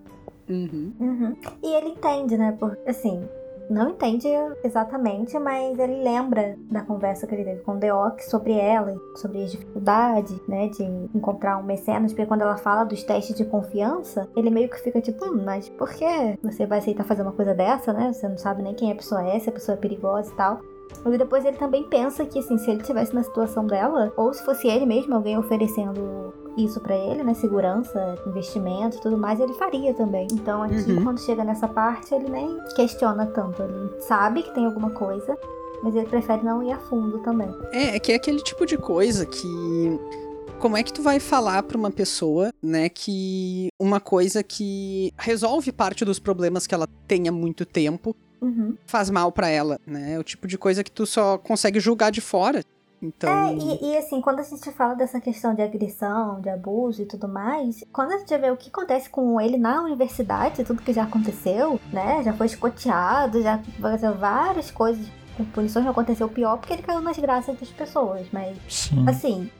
Uhum. 0.49 0.93
Uhum. 0.99 1.37
E 1.63 1.75
ele 1.77 1.89
entende, 1.91 2.37
né? 2.37 2.57
Porque, 2.59 2.89
assim, 2.89 3.27
não 3.71 3.91
entende 3.91 4.29
exatamente, 4.63 5.39
mas 5.39 5.79
ele 5.79 6.03
lembra 6.03 6.57
da 6.71 6.83
conversa 6.83 7.27
que 7.27 7.35
ele 7.35 7.45
teve 7.45 7.61
com 7.63 7.77
Deok 7.77 8.23
sobre 8.25 8.53
ela, 8.53 8.95
sobre 9.17 9.43
as 9.43 9.53
dificuldades, 9.53 10.41
né, 10.47 10.69
de 10.69 10.83
encontrar 11.15 11.59
um 11.59 11.63
mecenas, 11.63 12.13
porque 12.13 12.27
quando 12.27 12.43
ela 12.43 12.57
fala 12.57 12.85
dos 12.85 13.03
testes 13.03 13.37
de 13.37 13.45
confiança, 13.45 14.29
ele 14.37 14.51
meio 14.51 14.69
que 14.69 14.81
fica 14.81 15.01
tipo, 15.01 15.25
hum, 15.25 15.43
mas 15.45 15.69
por 15.69 15.91
que 15.91 16.39
você 16.43 16.67
vai 16.67 16.79
aceitar 16.79 17.05
fazer 17.05 17.23
uma 17.23 17.33
coisa 17.33 17.55
dessa, 17.55 17.93
né? 17.93 18.13
Você 18.13 18.29
não 18.29 18.39
sabe 18.39 18.63
nem 18.63 18.75
quem 18.75 18.93
a 18.93 18.95
pessoa 18.95 19.27
é, 19.27 19.39
se 19.39 19.49
a 19.49 19.53
pessoa 19.53 19.77
é 19.77 19.81
perigosa 19.81 20.33
e 20.33 20.37
tal. 20.37 20.61
E 21.05 21.19
depois 21.19 21.45
ele 21.45 21.57
também 21.57 21.83
pensa 21.85 22.25
que, 22.25 22.39
assim, 22.39 22.57
se 22.59 22.71
ele 22.71 22.81
estivesse 22.81 23.13
na 23.15 23.23
situação 23.25 23.67
dela, 23.67 24.13
ou 24.17 24.33
se 24.33 24.45
fosse 24.45 24.69
ele 24.69 24.87
mesmo, 24.87 25.15
alguém 25.15 25.37
oferecendo 25.37 26.33
isso 26.57 26.81
pra 26.81 26.95
ele, 26.97 27.23
né? 27.25 27.35
Segurança, 27.35 28.17
investimento 28.27 28.99
e 28.99 29.01
tudo 29.01 29.17
mais, 29.19 29.41
ele 29.41 29.55
faria 29.55 29.93
também. 29.95 30.29
Então 30.33 30.63
aqui, 30.63 30.93
Uhum. 30.93 31.03
quando 31.03 31.19
chega 31.21 31.43
nessa 31.43 31.67
parte, 31.67 32.15
ele 32.15 32.29
nem 32.29 32.59
questiona 32.77 33.27
tanto. 33.27 33.63
Ele 33.63 34.01
sabe 34.01 34.43
que 34.43 34.55
tem 34.55 34.65
alguma 34.67 34.91
coisa, 34.91 35.37
mas 35.83 35.97
ele 35.97 36.07
prefere 36.07 36.45
não 36.45 36.63
ir 36.63 36.71
a 36.73 36.79
fundo 36.79 37.19
também. 37.21 37.49
É, 37.73 37.97
é 37.97 37.99
que 37.99 38.13
é 38.13 38.15
aquele 38.15 38.41
tipo 38.43 38.65
de 38.65 38.77
coisa 38.77 39.27
que 39.27 39.99
como 40.61 40.77
é 40.77 40.83
que 40.85 40.93
tu 40.93 41.03
vai 41.03 41.19
falar 41.19 41.65
pra 41.65 41.77
uma 41.77 41.91
pessoa, 41.91 42.53
né, 42.63 42.89
que 42.89 43.67
uma 43.81 43.99
coisa 43.99 44.45
que 44.45 45.13
resolve 45.19 45.73
parte 45.73 46.05
dos 46.05 46.21
problemas 46.21 46.69
que 46.69 46.75
ela 46.75 46.87
tem 47.09 47.27
há 47.27 47.33
muito 47.33 47.67
tempo 47.67 48.15
Uhum. 48.43 48.77
faz 48.87 49.09
mal 49.09 49.31
pra 49.33 49.49
ela, 49.49 49.79
né? 49.87 50.15
É 50.15 50.19
o 50.19 50.25
tipo 50.25 50.47
de 50.47 50.59
coisa 50.59 50.83
que 50.85 50.91
tu 50.91 51.07
só 51.07 51.39
consegue 51.39 51.79
julgar 51.81 52.11
de 52.11 52.21
fora. 52.21 52.63
Então, 53.01 53.31
É, 53.49 53.55
e, 53.55 53.85
e, 53.93 53.97
assim, 53.97 54.21
quando 54.21 54.39
a 54.41 54.43
gente 54.45 54.71
fala 54.73 54.95
dessa 54.95 55.21
questão 55.21 55.55
de 55.55 55.63
agressão, 55.63 56.41
de 56.41 56.49
abuso 56.49 57.03
e 57.03 57.07
tudo 57.07 57.27
mais, 57.27 57.83
quando 57.93 58.13
a 58.13 58.19
gente 58.19 58.37
vê 58.39 58.49
o 58.51 58.57
que 58.57 58.69
acontece 58.69 59.11
com 59.11 59.41
ele 59.41 59.57
na 59.57 59.83
universidade, 59.83 60.63
tudo 60.65 60.83
que 60.83 60.93
já 60.93 61.03
aconteceu, 61.03 61.81
né? 61.93 62.23
Já 62.23 62.33
foi 62.33 62.47
escoteado, 62.47 63.43
já 63.43 63.55
aconteceu 63.55 64.15
várias 64.15 64.71
coisas 64.71 65.05
com 65.37 65.45
punições, 65.47 65.85
não 65.85 65.91
aconteceu 65.93 66.29
pior 66.29 66.59
porque 66.59 66.75
ele 66.75 66.83
caiu 66.83 67.01
nas 67.01 67.19
graças 67.19 67.59
das 67.59 67.71
pessoas, 67.71 68.27
mas 68.33 68.57
Sim. 68.69 69.05
assim, 69.09 69.51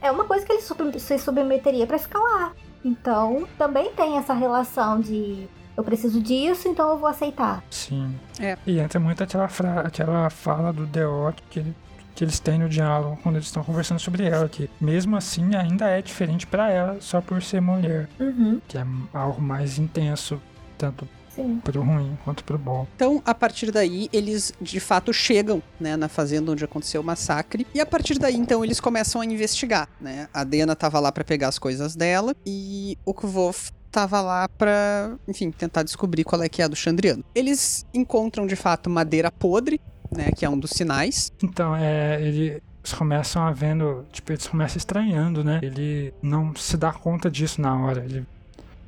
é 0.00 0.10
uma 0.12 0.24
coisa 0.24 0.44
que 0.46 0.52
ele 0.52 0.62
sub- 0.62 1.00
se 1.00 1.18
submeteria 1.18 1.86
pra 1.88 1.98
ficar 1.98 2.20
lá. 2.20 2.52
Então, 2.84 3.48
também 3.58 3.90
tem 3.94 4.18
essa 4.18 4.34
relação 4.34 5.00
de 5.00 5.48
eu 5.76 5.84
preciso 5.84 6.20
disso, 6.20 6.68
então 6.68 6.90
eu 6.90 6.98
vou 6.98 7.08
aceitar. 7.08 7.62
Sim. 7.70 8.14
É. 8.40 8.56
E 8.66 8.78
entra 8.78 8.98
muito 9.00 9.22
aquela, 9.22 9.48
fra... 9.48 9.80
aquela 9.80 10.30
fala 10.30 10.72
do 10.72 10.86
Deok 10.86 11.42
que, 11.50 11.58
ele- 11.60 11.74
que 12.14 12.22
eles 12.24 12.38
têm 12.38 12.58
no 12.58 12.68
diálogo 12.68 13.18
quando 13.22 13.36
eles 13.36 13.46
estão 13.46 13.64
conversando 13.64 13.98
sobre 13.98 14.24
ela, 14.24 14.48
que 14.48 14.70
mesmo 14.80 15.16
assim 15.16 15.54
ainda 15.56 15.86
é 15.88 16.00
diferente 16.00 16.46
pra 16.46 16.70
ela 16.70 16.98
só 17.00 17.20
por 17.20 17.42
ser 17.42 17.60
mulher, 17.60 18.08
Uhum, 18.20 18.60
que 18.68 18.78
é 18.78 18.86
algo 19.12 19.42
mais 19.42 19.78
intenso, 19.78 20.40
tanto 20.78 21.08
sim. 21.34 21.60
pro 21.64 21.82
ruim 21.82 22.16
quanto 22.24 22.44
pro 22.44 22.56
bom. 22.56 22.86
Então, 22.94 23.20
a 23.26 23.34
partir 23.34 23.72
daí, 23.72 24.08
eles 24.12 24.52
de 24.60 24.78
fato 24.78 25.12
chegam, 25.12 25.60
né, 25.80 25.96
na 25.96 26.08
fazenda 26.08 26.52
onde 26.52 26.64
aconteceu 26.64 27.00
o 27.00 27.04
massacre. 27.04 27.66
E 27.74 27.80
a 27.80 27.86
partir 27.86 28.16
daí, 28.16 28.36
então, 28.36 28.64
eles 28.64 28.78
começam 28.78 29.20
a 29.20 29.24
investigar, 29.26 29.88
né? 30.00 30.28
A 30.32 30.44
Dena 30.44 30.76
tava 30.76 31.00
lá 31.00 31.10
pra 31.10 31.24
pegar 31.24 31.48
as 31.48 31.58
coisas 31.58 31.96
dela 31.96 32.32
e 32.46 32.96
o 33.04 33.12
Kvolf 33.12 33.70
tava 33.94 34.20
lá 34.20 34.48
pra, 34.48 35.14
enfim, 35.28 35.52
tentar 35.52 35.84
descobrir 35.84 36.24
qual 36.24 36.42
é 36.42 36.48
que 36.48 36.60
é 36.60 36.64
a 36.64 36.68
do 36.68 36.74
Chandriano. 36.74 37.24
Eles 37.32 37.86
encontram 37.94 38.44
de 38.44 38.56
fato 38.56 38.90
madeira 38.90 39.30
podre, 39.30 39.80
né, 40.10 40.32
que 40.36 40.44
é 40.44 40.50
um 40.50 40.58
dos 40.58 40.70
sinais. 40.70 41.30
Então, 41.40 41.76
é, 41.76 42.20
ele, 42.20 42.60
eles 42.80 42.92
começam 42.92 43.46
a 43.46 43.52
vendo, 43.52 44.04
tipo, 44.10 44.32
eles 44.32 44.48
começam 44.48 44.78
estranhando, 44.78 45.44
né? 45.44 45.60
Ele 45.62 46.12
não 46.20 46.52
se 46.56 46.76
dá 46.76 46.92
conta 46.92 47.30
disso 47.30 47.60
na 47.60 47.76
hora. 47.78 48.04
Ele 48.04 48.26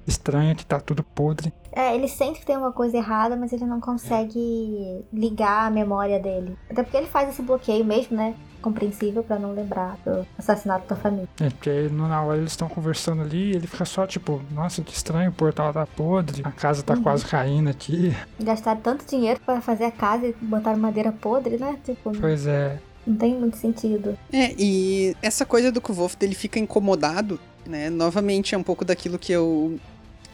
estranha 0.06 0.54
que 0.54 0.64
tá 0.64 0.78
tudo 0.80 1.02
podre. 1.02 1.52
É, 1.72 1.94
ele 1.94 2.08
sente 2.08 2.40
que 2.40 2.46
tem 2.46 2.56
uma 2.56 2.72
coisa 2.72 2.96
errada, 2.96 3.36
mas 3.36 3.52
ele 3.52 3.66
não 3.66 3.80
consegue 3.80 5.04
ligar 5.12 5.66
a 5.66 5.70
memória 5.70 6.18
dele. 6.18 6.56
Até 6.70 6.82
porque 6.82 6.96
ele 6.96 7.06
faz 7.06 7.28
esse 7.28 7.42
bloqueio 7.42 7.84
mesmo, 7.84 8.16
né? 8.16 8.34
Compreensível 8.62 9.22
pra 9.22 9.38
não 9.38 9.52
lembrar 9.52 9.96
do 10.04 10.26
assassinato 10.38 10.88
da 10.88 10.96
família. 10.96 11.28
É, 11.40 11.50
porque 11.50 11.68
aí, 11.70 11.90
na 11.90 12.22
hora 12.22 12.38
eles 12.38 12.52
estão 12.52 12.68
conversando 12.68 13.22
ali 13.22 13.52
e 13.52 13.56
ele 13.56 13.66
fica 13.66 13.84
só 13.84 14.06
tipo, 14.06 14.40
nossa, 14.50 14.82
que 14.82 14.92
estranho, 14.94 15.30
o 15.30 15.34
portal 15.34 15.72
tá 15.72 15.86
podre, 15.86 16.40
a 16.44 16.50
casa 16.50 16.82
tá 16.82 16.94
Uhum. 16.94 17.02
quase 17.02 17.24
caindo 17.26 17.68
aqui. 17.68 18.16
Gastar 18.40 18.76
tanto 18.76 19.04
dinheiro 19.06 19.38
pra 19.44 19.60
fazer 19.60 19.84
a 19.84 19.90
casa 19.90 20.26
e 20.26 20.32
botar 20.40 20.76
madeira 20.76 21.12
podre, 21.12 21.58
né? 21.58 21.78
Tipo, 21.84 22.10
Pois 22.18 22.46
é. 22.46 22.78
não 23.06 23.16
tem 23.16 23.34
muito 23.38 23.56
sentido. 23.58 24.16
É, 24.32 24.54
e 24.58 25.14
essa 25.22 25.44
coisa 25.44 25.70
do 25.70 25.80
Kvolf 25.80 26.16
dele 26.16 26.34
fica 26.34 26.58
incomodado, 26.58 27.38
né? 27.66 27.90
Novamente 27.90 28.54
é 28.54 28.58
um 28.58 28.62
pouco 28.64 28.84
daquilo 28.84 29.18
que 29.18 29.30
eu 29.30 29.78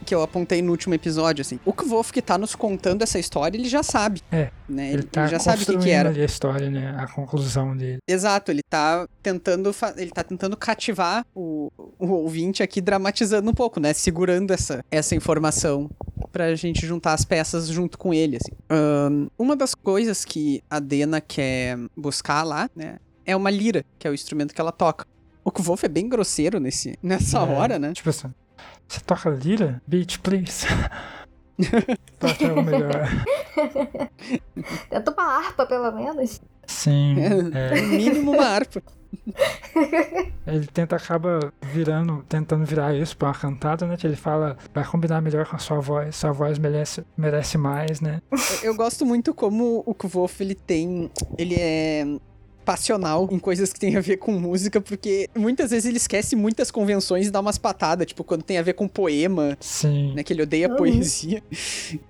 que 0.03 0.15
eu 0.15 0.23
apontei 0.23 0.61
no 0.63 0.71
último 0.71 0.95
episódio, 0.95 1.43
assim. 1.43 1.59
O 1.65 1.73
Kvolf 1.73 2.11
que 2.11 2.21
tá 2.23 2.37
nos 2.37 2.55
contando 2.55 3.03
essa 3.03 3.19
história, 3.19 3.57
ele 3.57 3.69
já 3.69 3.83
sabe. 3.83 4.21
É, 4.31 4.51
Né? 4.69 4.89
Ele, 4.89 4.95
Ele, 4.95 5.03
tá 5.05 5.23
ele 5.23 5.31
já 5.31 5.39
sabe 5.39 5.63
o 5.63 5.67
que, 5.67 5.79
que 5.79 5.91
era. 5.91 6.09
ali 6.09 6.21
a 6.23 6.25
história, 6.25 6.71
né? 6.71 6.95
A 6.99 7.07
conclusão 7.07 7.77
dele. 7.77 7.99
Exato, 8.09 8.51
ele 8.51 8.63
tá 8.69 9.07
tentando 9.23 9.75
ele 9.97 10.11
tá 10.11 10.23
tentando 10.25 10.57
cativar 10.57 11.25
o, 11.35 11.71
o 11.99 12.09
ouvinte 12.09 12.63
aqui 12.63 12.81
dramatizando 12.81 13.51
um 13.51 13.55
pouco, 13.55 13.79
né? 13.81 13.93
Segurando 13.93 14.53
essa, 14.53 14.85
essa 14.91 15.15
informação 15.15 15.91
pra 16.31 16.55
gente 16.55 16.87
juntar 16.87 17.13
as 17.13 17.25
peças 17.25 17.69
junto 17.69 17.99
com 17.99 18.13
ele, 18.15 18.37
assim. 18.37 18.53
Ahn, 18.71 19.29
uma 19.39 19.55
das 19.57 19.75
coisas 19.75 20.25
que 20.25 20.63
a 20.71 20.79
Dena 20.81 21.21
quer 21.21 21.79
buscar 21.97 22.43
lá, 22.43 22.69
né? 22.75 22.97
É 23.25 23.37
uma 23.37 23.51
lira, 23.51 23.85
que 23.99 24.07
é 24.09 24.11
o 24.11 24.15
instrumento 24.15 24.55
que 24.55 24.61
ela 24.61 24.73
toca. 24.73 25.07
O 25.45 25.51
Kvolf 25.51 25.85
é 25.85 25.89
bem 25.89 26.09
grosseiro 26.09 26.59
nesse, 26.61 26.97
nessa 27.03 27.39
É, 27.39 27.43
hora, 27.43 27.79
né? 27.79 27.93
Tipo 27.93 28.11
assim, 28.11 28.33
você 28.93 29.01
toca 29.01 29.31
lira? 29.31 29.81
Beat, 29.87 30.19
please. 30.21 30.67
Toca 32.19 32.49
algo 32.49 32.63
melhor. 32.63 33.09
Tenta 34.91 35.11
uma 35.13 35.23
harpa, 35.39 35.67
pelo 35.67 35.93
menos. 35.93 36.41
Sim. 36.67 37.17
é. 37.55 37.81
No 37.81 37.89
mínimo 37.89 38.33
uma 38.33 38.45
harpa. 38.45 38.83
Ele 40.47 40.67
tenta, 40.73 40.97
acaba 40.97 41.53
virando, 41.63 42.25
tentando 42.29 42.65
virar 42.65 42.95
isso 42.95 43.17
pra 43.17 43.29
uma 43.29 43.35
cantada, 43.35 43.87
né? 43.87 43.97
Que 43.97 44.07
ele 44.07 44.17
fala, 44.17 44.57
vai 44.73 44.85
combinar 44.85 45.21
melhor 45.21 45.47
com 45.47 45.55
a 45.55 45.59
sua 45.59 45.79
voz, 45.81 46.17
sua 46.17 46.33
voz 46.33 46.59
merece, 46.59 47.05
merece 47.17 47.59
mais, 47.59 48.01
né? 48.01 48.21
Eu- 48.31 48.39
Eu 48.73 48.75
gosto 48.75 49.05
muito 49.05 49.35
como 49.35 49.83
o 49.87 49.95
Kvolf, 49.95 50.41
ele 50.41 50.55
tem... 50.55 51.11
Ele 51.37 51.55
é 51.59 52.05
passional 52.65 53.29
em 53.31 53.39
coisas 53.39 53.73
que 53.73 53.79
tem 53.81 53.97
a 53.97 54.01
ver 54.01 54.17
com 54.17 54.33
música, 54.33 54.81
porque 54.81 55.29
muitas 55.37 55.71
vezes 55.71 55.87
ele 55.87 55.97
esquece 55.97 56.35
muitas 56.37 56.71
convenções 56.71 57.27
e 57.27 57.31
dá 57.31 57.41
umas 57.41 57.59
patadas, 57.59 58.07
tipo, 58.07 58.25
quando 58.25 58.43
tem 58.43 58.59
a 58.59 58.63
ver 58.63 58.73
com 58.75 58.89
poema, 58.89 59.57
Sim. 59.61 60.15
né, 60.15 60.23
que 60.23 60.33
ele 60.33 60.43
odeia 60.43 60.69
Uhum. 60.69 60.77
poesia. 60.77 61.43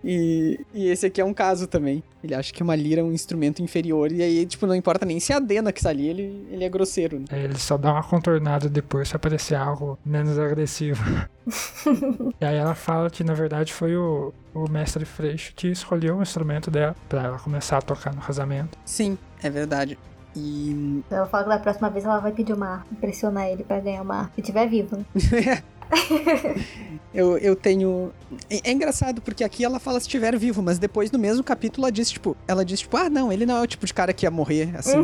E, 0.05 0.59
e 0.74 0.88
esse 0.88 1.07
aqui 1.07 1.20
é 1.20 1.24
um 1.24 1.34
caso 1.34 1.66
também. 1.66 2.03
Ele 2.22 2.34
acha 2.34 2.53
que 2.53 2.62
uma 2.62 2.74
lira 2.76 3.00
é 3.00 3.05
um 3.05 3.12
instrumento 3.12 3.62
inferior, 3.62 4.12
e 4.12 4.22
aí, 4.22 4.46
tipo, 4.46 4.66
não 4.66 4.74
importa 4.74 5.05
nem 5.05 5.18
se 5.18 5.32
é 5.32 5.36
a 5.36 5.38
Dena 5.40 5.72
que 5.72 5.82
tá 5.82 5.90
ali, 5.90 6.07
ele, 6.09 6.46
ele 6.50 6.64
é 6.64 6.68
grosseiro, 6.68 7.18
né? 7.18 7.24
Ele 7.32 7.59
só 7.59 7.76
dá 7.76 7.92
uma 7.92 8.03
contornada 8.03 8.68
depois 8.68 9.09
pra 9.11 9.18
parecer 9.18 9.55
algo 9.57 9.98
menos 10.05 10.38
agressivo. 10.38 11.03
e 12.40 12.44
aí 12.44 12.57
ela 12.57 12.74
fala 12.74 13.11
que 13.11 13.24
na 13.24 13.34
verdade 13.34 13.72
foi 13.72 13.96
o, 13.96 14.32
o 14.55 14.68
mestre 14.70 15.05
Freixo 15.05 15.53
que 15.57 15.68
escolheu 15.68 16.16
o 16.18 16.22
instrumento 16.22 16.70
dela 16.70 16.94
pra 17.09 17.24
ela 17.24 17.38
começar 17.38 17.78
a 17.78 17.82
tocar 17.82 18.14
no 18.14 18.20
casamento. 18.20 18.78
Sim, 18.84 19.18
é 19.42 19.50
verdade. 19.50 19.98
E 20.34 21.02
Ela 21.10 21.26
fala 21.26 21.44
que 21.44 21.48
da 21.50 21.58
próxima 21.58 21.90
vez 21.90 22.04
ela 22.04 22.18
vai 22.18 22.32
pedir 22.32 22.52
uma 22.52 22.74
harpa, 22.74 22.86
impressionar 22.92 23.48
ele 23.48 23.64
pra 23.64 23.80
ganhar 23.80 24.02
uma 24.02 24.20
harpa. 24.20 24.32
Se 24.36 24.42
tiver 24.42 24.66
vivo, 24.66 24.96
né? 24.96 25.04
eu, 27.12 27.36
eu 27.38 27.54
tenho. 27.54 28.10
É, 28.48 28.70
é 28.70 28.72
engraçado, 28.72 29.20
porque 29.20 29.44
aqui 29.44 29.64
ela 29.64 29.78
fala 29.78 30.00
se 30.00 30.06
estiver 30.06 30.36
vivo, 30.38 30.62
mas 30.62 30.78
depois 30.78 31.10
no 31.10 31.18
mesmo 31.18 31.44
capítulo 31.44 31.84
ela 31.86 31.92
diz, 31.92 32.10
tipo, 32.10 32.36
ela 32.48 32.64
diz, 32.64 32.80
tipo, 32.80 32.96
ah, 32.96 33.10
não, 33.10 33.32
ele 33.32 33.44
não 33.44 33.56
é 33.56 33.60
o 33.60 33.66
tipo 33.66 33.84
de 33.84 33.92
cara 33.92 34.12
que 34.12 34.24
ia 34.24 34.30
morrer, 34.30 34.70
assim. 34.74 34.96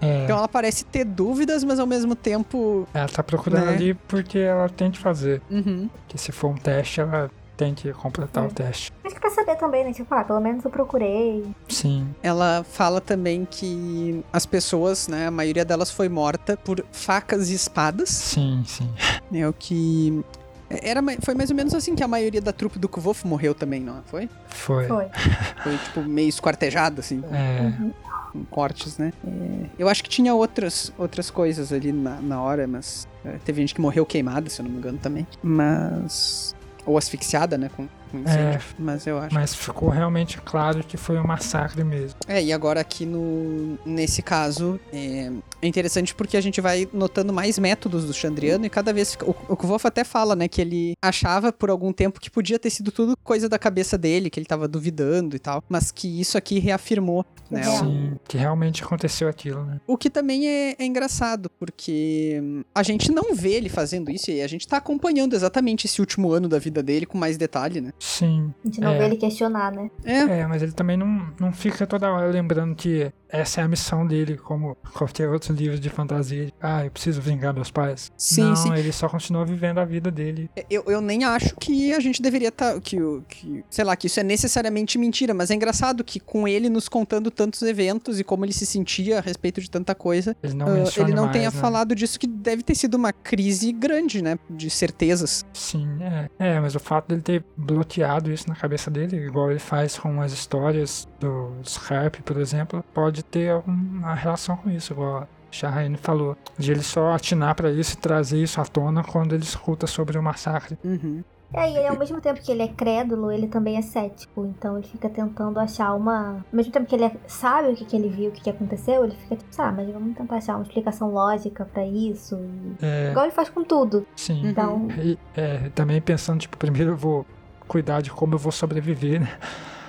É, 0.00 0.24
Então 0.24 0.38
ela 0.38 0.48
parece 0.48 0.84
ter 0.84 1.04
dúvidas, 1.04 1.62
mas 1.64 1.78
ao 1.78 1.86
mesmo 1.86 2.14
tempo. 2.14 2.86
ela 2.94 3.08
tá 3.08 3.22
procurando 3.22 3.66
né? 3.66 3.74
ali 3.74 3.94
porque 3.94 4.38
ela 4.38 4.68
tem 4.68 4.90
que 4.90 4.98
fazer. 4.98 5.42
Uhum. 5.50 5.90
Que 6.08 6.16
se 6.16 6.32
for 6.32 6.48
um 6.48 6.56
teste, 6.56 7.00
ela 7.00 7.30
tem 7.60 7.74
que 7.74 7.92
completar 7.92 8.44
É. 8.44 8.46
o 8.46 8.50
teste. 8.50 8.90
Acho 9.04 9.14
que 9.14 9.20
pra 9.20 9.28
saber 9.30 9.54
também, 9.56 9.84
né? 9.84 9.92
Tipo, 9.92 10.14
ah, 10.14 10.24
pelo 10.24 10.40
menos 10.40 10.64
eu 10.64 10.70
procurei. 10.70 11.44
Sim. 11.68 12.08
Ela 12.22 12.64
fala 12.64 13.02
também 13.02 13.44
que 13.44 14.24
as 14.32 14.46
pessoas, 14.46 15.06
né, 15.08 15.26
a 15.26 15.30
maioria 15.30 15.62
delas 15.64 15.90
foi 15.90 16.08
morta 16.08 16.56
por 16.56 16.82
facas 16.90 17.50
e 17.50 17.54
espadas, 17.54 18.08
Sim, 18.08 18.62
sim. 18.66 18.88
né, 19.30 19.46
o 19.48 19.52
que 19.52 20.24
era 20.70 21.02
foi 21.20 21.34
mais 21.34 21.50
ou 21.50 21.56
menos 21.56 21.74
assim 21.74 21.94
que 21.94 22.02
a 22.02 22.08
maioria 22.08 22.40
da 22.40 22.52
trupe 22.52 22.78
do 22.78 22.88
Kvolf 22.88 23.24
morreu 23.26 23.54
também, 23.54 23.80
não 23.80 24.02
foi? 24.06 24.28
Foi. 24.48 24.86
Foi. 24.86 25.06
Foi 25.62 25.76
tipo 25.78 26.00
meio 26.02 26.28
esquartejado 26.30 27.00
assim, 27.00 27.22
É, 27.30 27.60
Uhum. 27.62 27.92
com 28.32 28.44
cortes, 28.46 28.96
né? 28.96 29.12
É, 29.26 29.66
eu 29.78 29.86
acho 29.88 30.02
que 30.02 30.08
tinha 30.08 30.32
outras 30.34 30.90
outras 30.96 31.28
coisas 31.28 31.72
ali 31.72 31.92
na, 31.92 32.20
na 32.22 32.40
hora, 32.40 32.66
mas 32.66 33.06
é, 33.24 33.32
teve 33.44 33.60
gente 33.60 33.74
que 33.74 33.80
morreu 33.82 34.06
queimada, 34.06 34.48
se 34.48 34.60
eu 34.60 34.64
não 34.64 34.70
me 34.72 34.78
engano 34.78 34.96
também. 34.98 35.26
Mas 35.42 36.54
ou 36.86 36.96
asfixiada, 36.98 37.56
né, 37.58 37.70
com, 37.76 37.88
incêndio, 38.18 38.60
É. 38.60 38.60
mas 38.78 39.06
eu 39.06 39.18
acho 39.18 39.34
mas 39.34 39.54
ficou 39.54 39.88
realmente 39.88 40.38
claro 40.40 40.82
que 40.84 40.96
foi 40.96 41.18
um 41.18 41.26
massacre 41.26 41.82
mesmo. 41.84 42.18
É, 42.26 42.42
e 42.42 42.52
agora 42.52 42.80
aqui 42.80 43.06
no 43.06 43.78
nesse 43.84 44.22
caso 44.22 44.78
é, 44.92 45.30
é 45.62 45.66
interessante 45.66 46.14
porque 46.14 46.36
a 46.36 46.40
gente 46.40 46.60
vai 46.60 46.88
notando 46.92 47.32
mais 47.32 47.58
métodos 47.58 48.04
do 48.06 48.12
Chandriano 48.12 48.64
e 48.66 48.70
cada 48.70 48.92
vez 48.92 49.16
o, 49.22 49.30
o 49.52 49.56
Kvolf 49.56 49.84
até 49.86 50.04
fala, 50.04 50.34
né, 50.34 50.48
que 50.48 50.60
ele 50.60 50.94
achava 51.02 51.52
por 51.52 51.70
algum 51.70 51.92
tempo 51.92 52.20
que 52.20 52.30
podia 52.30 52.58
ter 52.58 52.70
sido 52.70 52.90
tudo 52.90 53.16
coisa 53.22 53.48
da 53.48 53.58
cabeça 53.58 53.96
dele, 53.98 54.30
que 54.30 54.38
ele 54.38 54.46
tava 54.46 54.66
duvidando 54.66 55.36
e 55.36 55.38
tal, 55.38 55.62
mas 55.68 55.90
que 55.90 56.20
isso 56.20 56.36
aqui 56.38 56.58
reafirmou, 56.58 57.24
né? 57.50 57.68
O- 57.68 57.78
Sim, 57.78 58.12
que 58.28 58.36
realmente 58.36 58.82
aconteceu 58.82 59.28
aquilo, 59.28 59.64
né? 59.64 59.80
O 59.86 59.96
que 59.96 60.10
também 60.10 60.48
é, 60.48 60.76
é 60.78 60.84
engraçado, 60.84 61.50
porque 61.58 62.40
a 62.74 62.82
gente 62.82 63.10
não 63.12 63.34
vê 63.34 63.52
ele 63.54 63.68
fazendo 63.68 64.10
isso 64.10 64.30
e 64.30 64.42
a 64.42 64.46
gente 64.46 64.66
tá 64.66 64.76
acompanhando 64.78 65.34
exatamente 65.34 65.86
esse 65.86 66.00
último 66.00 66.32
ano 66.32 66.48
da 66.48 66.58
vida 66.58 66.82
dele 66.82 67.06
com 67.06 67.18
mais 67.18 67.36
detalhe, 67.36 67.80
né? 67.80 67.92
Sim. 68.00 68.54
A 68.64 68.66
gente 68.66 68.80
não 68.80 68.92
É. 68.92 68.98
vê 68.98 69.04
ele 69.04 69.16
questionar, 69.18 69.70
né? 69.70 69.90
É, 70.04 70.40
É, 70.40 70.46
mas 70.46 70.62
ele 70.62 70.72
também 70.72 70.96
não, 70.96 71.28
não 71.38 71.52
fica 71.52 71.86
toda 71.86 72.10
hora 72.10 72.26
lembrando 72.30 72.74
que 72.74 73.12
essa 73.32 73.60
é 73.60 73.64
a 73.64 73.68
missão 73.68 74.06
dele, 74.06 74.36
como 74.36 74.76
qualquer 74.94 75.28
outro 75.28 75.52
livro 75.54 75.78
de 75.78 75.88
fantasia. 75.90 76.50
Ah, 76.60 76.84
eu 76.84 76.90
preciso 76.90 77.20
vingar 77.20 77.54
meus 77.54 77.70
pais. 77.70 78.10
Sim, 78.16 78.42
não, 78.44 78.56
sim. 78.56 78.74
ele 78.74 78.92
só 78.92 79.08
continua 79.08 79.44
vivendo 79.44 79.78
a 79.78 79.84
vida 79.84 80.10
dele. 80.10 80.50
Eu, 80.68 80.84
eu 80.86 81.00
nem 81.00 81.24
acho 81.24 81.54
que 81.56 81.92
a 81.92 82.00
gente 82.00 82.20
deveria 82.20 82.48
estar. 82.48 82.80
que, 82.80 83.00
o- 83.00 83.22
que, 83.28 83.64
sei 83.70 83.84
lá, 83.84 83.94
que 83.96 84.06
isso 84.06 84.18
é 84.20 84.22
necessariamente 84.22 84.98
mentira, 84.98 85.32
mas 85.34 85.50
é 85.50 85.54
engraçado 85.54 86.02
que 86.04 86.18
com 86.20 86.46
ele 86.48 86.68
nos 86.68 86.88
contando 86.88 87.30
tantos 87.30 87.62
eventos 87.62 88.18
e 88.20 88.24
como 88.24 88.44
ele 88.44 88.52
se 88.52 88.66
sentia 88.66 89.18
a 89.18 89.20
respeito 89.20 89.60
de 89.60 89.70
tanta 89.70 89.94
coisa, 89.94 90.36
Ele 90.42 90.54
não 90.54 90.66
menciona 90.70 91.08
ele 91.08 91.16
não 91.16 91.24
mais, 91.24 91.32
tenha 91.36 91.50
né? 91.50 91.56
falado 91.60 91.94
disso, 91.94 92.18
que 92.18 92.26
deve 92.26 92.62
ter 92.62 92.74
sido 92.74 92.94
uma 92.94 93.12
crise 93.12 93.72
grande, 93.72 94.22
né? 94.22 94.38
De 94.48 94.68
certezas. 94.70 95.44
Sim, 95.52 95.88
é. 96.02 96.28
É, 96.38 96.60
mas 96.60 96.74
o 96.74 96.80
fato 96.80 97.08
dele 97.08 97.22
ter 97.22 97.44
bloqueado 97.56 98.30
isso 98.32 98.48
na 98.48 98.54
cabeça 98.56 98.90
dele, 98.90 99.16
igual 99.16 99.50
ele 99.50 99.60
faz 99.60 99.98
com 99.98 100.20
as 100.20 100.32
histórias 100.32 101.06
dos 101.20 101.78
Harp, 101.90 102.16
por 102.24 102.36
exemplo, 102.38 102.84
pode 102.94 103.19
ter 103.22 103.50
alguma 103.50 104.14
relação 104.14 104.56
com 104.56 104.70
isso, 104.70 104.92
igual 104.92 105.18
a 105.22 105.26
Shahrain 105.50 105.96
falou. 105.96 106.36
De 106.58 106.70
ele 106.72 106.82
só 106.82 107.12
atinar 107.12 107.54
pra 107.54 107.70
isso 107.70 107.94
e 107.94 107.98
trazer 107.98 108.42
isso 108.42 108.60
à 108.60 108.64
tona 108.64 109.02
quando 109.02 109.34
ele 109.34 109.42
escuta 109.42 109.86
sobre 109.86 110.18
o 110.18 110.22
massacre. 110.22 110.78
Uhum. 110.84 111.22
É, 111.52 111.68
e 111.68 111.76
ele, 111.78 111.88
ao 111.88 111.98
mesmo 111.98 112.20
tempo 112.20 112.40
que 112.40 112.52
ele 112.52 112.62
é 112.62 112.68
crédulo, 112.68 113.32
ele 113.32 113.48
também 113.48 113.76
é 113.76 113.82
cético. 113.82 114.46
Então 114.46 114.78
ele 114.78 114.86
fica 114.86 115.08
tentando 115.08 115.58
achar 115.58 115.92
uma. 115.96 116.34
Ao 116.34 116.42
mesmo 116.52 116.70
tempo 116.72 116.86
que 116.86 116.94
ele 116.94 117.06
é- 117.06 117.16
sabe 117.26 117.70
o 117.70 117.74
que, 117.74 117.84
que 117.84 117.96
ele 117.96 118.08
viu, 118.08 118.28
o 118.28 118.32
que, 118.32 118.40
que 118.40 118.50
aconteceu, 118.50 119.02
ele 119.04 119.16
fica 119.16 119.34
tipo, 119.34 119.50
ah, 119.60 119.72
mas 119.72 119.90
vamos 119.92 120.16
tentar 120.16 120.36
achar 120.36 120.54
uma 120.54 120.62
explicação 120.62 121.10
lógica 121.10 121.64
pra 121.64 121.84
isso. 121.84 122.36
E... 122.36 122.76
É, 122.86 123.10
Igual 123.10 123.24
ele 123.24 123.34
faz 123.34 123.48
com 123.48 123.64
tudo. 123.64 124.06
sim. 124.14 124.46
Então. 124.46 124.86
E, 125.02 125.18
é, 125.36 125.70
também 125.74 126.00
pensando, 126.00 126.38
tipo, 126.38 126.56
primeiro 126.56 126.92
eu 126.92 126.96
vou 126.96 127.26
cuidar 127.66 128.00
de 128.00 128.12
como 128.12 128.34
eu 128.34 128.38
vou 128.38 128.52
sobreviver, 128.52 129.20
né? 129.20 129.28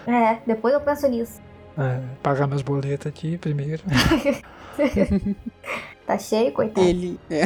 É, 0.07 0.39
depois 0.47 0.73
eu 0.73 0.81
penso 0.81 1.07
nisso. 1.07 1.39
É, 1.77 2.01
pagar 2.21 2.47
meus 2.47 2.61
boletos 2.61 3.07
aqui 3.07 3.37
primeiro. 3.37 3.83
Tá 6.11 6.17
cheio, 6.17 6.51
coitado. 6.51 6.85
Ele. 6.85 7.17
é. 7.29 7.43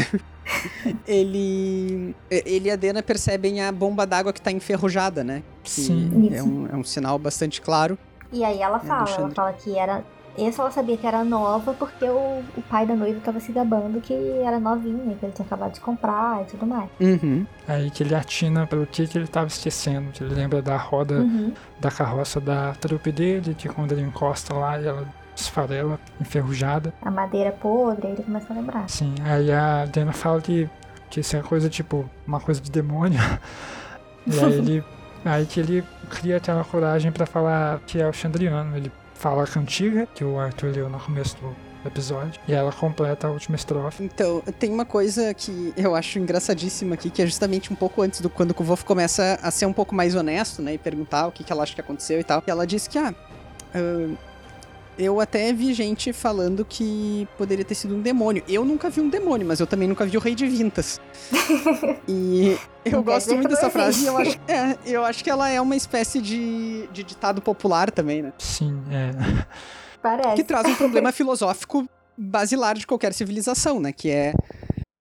ele. 1.07 2.15
Ele 2.31 2.67
e 2.67 2.71
a 2.71 2.75
Dena 2.75 3.03
percebem 3.03 3.61
a 3.61 3.71
bomba 3.71 4.07
d'água 4.07 4.33
que 4.33 4.41
tá 4.41 4.51
enferrujada, 4.51 5.23
né? 5.23 5.43
Que 5.63 5.69
Sim. 5.69 6.29
É 6.33 6.41
um, 6.41 6.67
é 6.67 6.75
um 6.75 6.83
sinal 6.83 7.19
bastante 7.19 7.61
claro. 7.61 7.95
E 8.31 8.43
aí 8.43 8.61
ela 8.61 8.79
do 8.79 8.87
fala, 8.87 9.09
ela 9.09 9.29
fala 9.29 9.53
que 9.53 9.77
era. 9.77 10.03
Essa 10.37 10.61
ela 10.61 10.71
sabia 10.71 10.97
que 10.97 11.05
era 11.07 11.23
nova 11.23 11.73
porque 11.73 12.05
o, 12.05 12.43
o 12.57 12.61
pai 12.69 12.85
da 12.85 12.95
noiva 12.95 13.19
tava 13.23 13.39
se 13.39 13.51
gabando 13.51 14.01
que 14.01 14.13
era 14.43 14.59
novinha, 14.59 15.15
que 15.15 15.25
ele 15.25 15.33
tinha 15.33 15.45
acabado 15.45 15.73
de 15.73 15.79
comprar 15.79 16.41
e 16.41 16.45
tudo 16.45 16.65
mais. 16.65 16.89
Uhum. 16.99 17.45
Aí 17.67 17.89
que 17.89 18.03
ele 18.03 18.13
atina 18.15 18.67
pelo 18.67 18.85
que, 18.85 19.07
que 19.07 19.17
ele 19.17 19.27
tava 19.27 19.47
esquecendo. 19.47 20.11
Que 20.11 20.23
ele 20.23 20.33
lembra 20.35 20.61
da 20.61 20.77
roda 20.77 21.15
Uhum. 21.15 21.53
da 21.79 21.89
carroça 21.89 22.39
da 22.41 22.73
trupe 22.73 23.11
dele, 23.11 23.55
que 23.55 23.69
quando 23.69 23.91
ele 23.93 24.01
encosta 24.01 24.53
lá, 24.53 24.77
ela 24.81 25.07
esfarela, 25.35 25.99
enferrujada. 26.19 26.93
A 27.01 27.11
madeira 27.11 27.51
podre, 27.51 28.07
aí 28.07 28.13
ele 28.13 28.23
começa 28.23 28.51
a 28.51 28.55
lembrar. 28.55 28.89
Sim, 28.89 29.15
aí 29.23 29.51
a 29.51 29.85
Dana 29.85 30.13
fala 30.13 30.41
que, 30.41 30.69
que 31.09 31.19
isso 31.19 31.35
é 31.35 31.41
coisa 31.41 31.69
tipo, 31.69 32.09
uma 32.25 32.39
coisa 32.39 32.61
de 32.61 32.71
demônio. 32.71 33.19
e 34.27 34.39
aí 34.39 34.53
ele. 34.53 34.83
Aí 35.23 35.45
que 35.45 35.59
ele 35.59 35.83
cria 36.09 36.37
aquela 36.37 36.63
coragem 36.63 37.11
pra 37.11 37.25
falar 37.25 37.79
que 37.87 37.99
é 37.99 38.07
o 38.07 38.13
Chandriano. 38.13 38.77
Ele 38.77 38.91
fala 39.15 39.43
a 39.43 39.47
cantiga 39.47 40.07
que 40.13 40.23
o 40.23 40.37
Arthur 40.37 40.71
leu 40.71 40.89
no 40.89 40.99
começo 40.99 41.35
do 41.37 41.55
episódio. 41.87 42.39
E 42.47 42.53
ela 42.53 42.71
completa 42.71 43.27
a 43.27 43.31
última 43.31 43.55
estrofe. 43.55 44.03
Então, 44.03 44.41
tem 44.59 44.71
uma 44.71 44.85
coisa 44.85 45.33
que 45.33 45.73
eu 45.77 45.95
acho 45.95 46.19
engraçadíssima 46.19 46.95
aqui, 46.95 47.09
que 47.09 47.21
é 47.21 47.25
justamente 47.25 47.71
um 47.71 47.75
pouco 47.75 48.01
antes 48.01 48.21
do 48.21 48.29
quando 48.29 48.51
o 48.51 48.63
Wolf 48.63 48.83
começa 48.83 49.39
a 49.41 49.49
ser 49.51 49.65
um 49.65 49.73
pouco 49.73 49.95
mais 49.95 50.15
honesto, 50.15 50.61
né? 50.61 50.73
E 50.73 50.77
perguntar 50.77 51.27
o 51.27 51.31
que, 51.31 51.43
que 51.43 51.51
ela 51.51 51.63
acha 51.63 51.73
que 51.73 51.81
aconteceu 51.81 52.19
e 52.19 52.23
tal. 52.23 52.43
E 52.45 52.51
ela 52.51 52.67
diz 52.67 52.87
que, 52.87 52.97
ah. 52.97 53.13
ah, 53.73 54.15
eu 54.97 55.19
até 55.19 55.51
vi 55.51 55.73
gente 55.73 56.13
falando 56.13 56.63
que 56.63 57.27
poderia 57.37 57.65
ter 57.65 57.75
sido 57.75 57.95
um 57.95 58.01
demônio. 58.01 58.43
Eu 58.47 58.63
nunca 58.63 58.89
vi 58.89 59.01
um 59.01 59.09
demônio, 59.09 59.45
mas 59.45 59.59
eu 59.59 59.67
também 59.67 59.87
nunca 59.87 60.05
vi 60.05 60.17
o 60.17 60.19
Rei 60.19 60.35
de 60.35 60.47
Vintas. 60.47 60.99
e 62.07 62.57
eu 62.83 63.03
gosto 63.03 63.33
muito 63.35 63.49
dessa 63.49 63.69
frase 63.69 64.03
e 64.03 64.07
eu 64.07 64.17
acho, 64.17 64.39
é, 64.47 64.77
eu 64.85 65.03
acho 65.03 65.23
que 65.23 65.29
ela 65.29 65.49
é 65.49 65.59
uma 65.59 65.75
espécie 65.75 66.21
de, 66.21 66.87
de 66.91 67.03
ditado 67.03 67.41
popular 67.41 67.91
também, 67.91 68.21
né? 68.21 68.33
Sim, 68.37 68.81
é. 68.89 69.45
Parece. 70.01 70.35
que 70.35 70.43
traz 70.43 70.67
um 70.67 70.75
problema 70.75 71.11
filosófico 71.13 71.87
basilar 72.17 72.77
de 72.77 72.87
qualquer 72.87 73.13
civilização, 73.13 73.79
né? 73.79 73.91
Que 73.91 74.09
é 74.09 74.33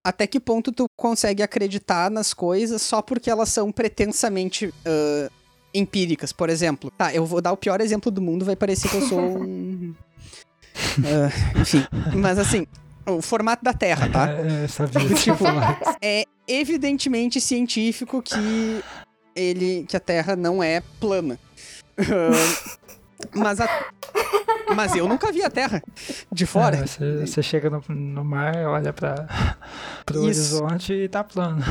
até 0.04 0.26
que 0.26 0.40
ponto 0.40 0.72
tu 0.72 0.86
consegue 0.96 1.42
acreditar 1.42 2.10
nas 2.10 2.34
coisas 2.34 2.82
só 2.82 3.00
porque 3.00 3.30
elas 3.30 3.48
são 3.48 3.70
pretensamente 3.72 4.72
ah, 4.84 5.30
empíricas. 5.74 6.32
Por 6.32 6.48
exemplo, 6.48 6.90
tá, 6.96 7.12
eu 7.12 7.26
vou 7.26 7.40
dar 7.40 7.52
o 7.52 7.56
pior 7.56 7.80
exemplo 7.80 8.10
do 8.10 8.22
mundo, 8.22 8.44
vai 8.44 8.56
parecer 8.56 8.88
que 8.88 8.96
eu 8.96 9.02
sou 9.02 9.18
um. 9.20 9.94
Ah, 11.04 11.60
enfim, 11.60 11.84
mas 12.14 12.38
assim, 12.38 12.66
o 13.06 13.20
formato 13.20 13.64
da 13.64 13.72
Terra, 13.72 14.08
tá? 14.08 14.30
É, 14.30 14.64
essa 14.64 14.86
vida 14.86 15.14
Tipo, 15.20 15.44
é 16.00 16.24
evidentemente 16.46 17.40
científico 17.40 18.22
que 18.22 18.82
ele 19.34 19.84
que 19.88 19.96
a 19.96 20.00
Terra 20.00 20.36
não 20.36 20.62
é 20.62 20.82
plana. 21.00 21.38
Ah, 21.98 22.84
mas 23.34 23.60
a, 23.60 23.68
mas 24.74 24.94
eu 24.94 25.08
nunca 25.08 25.30
vi 25.32 25.42
a 25.42 25.50
Terra 25.50 25.82
de 26.30 26.46
fora. 26.46 26.76
É, 26.76 26.86
você, 26.86 27.26
você 27.26 27.42
chega 27.42 27.70
no, 27.70 27.82
no 27.88 28.24
mar, 28.24 28.56
olha 28.66 28.92
pra, 28.92 29.58
pro 30.04 30.28
Isso. 30.28 30.56
horizonte 30.56 30.92
e 30.92 31.08
tá 31.08 31.22
plano. 31.22 31.62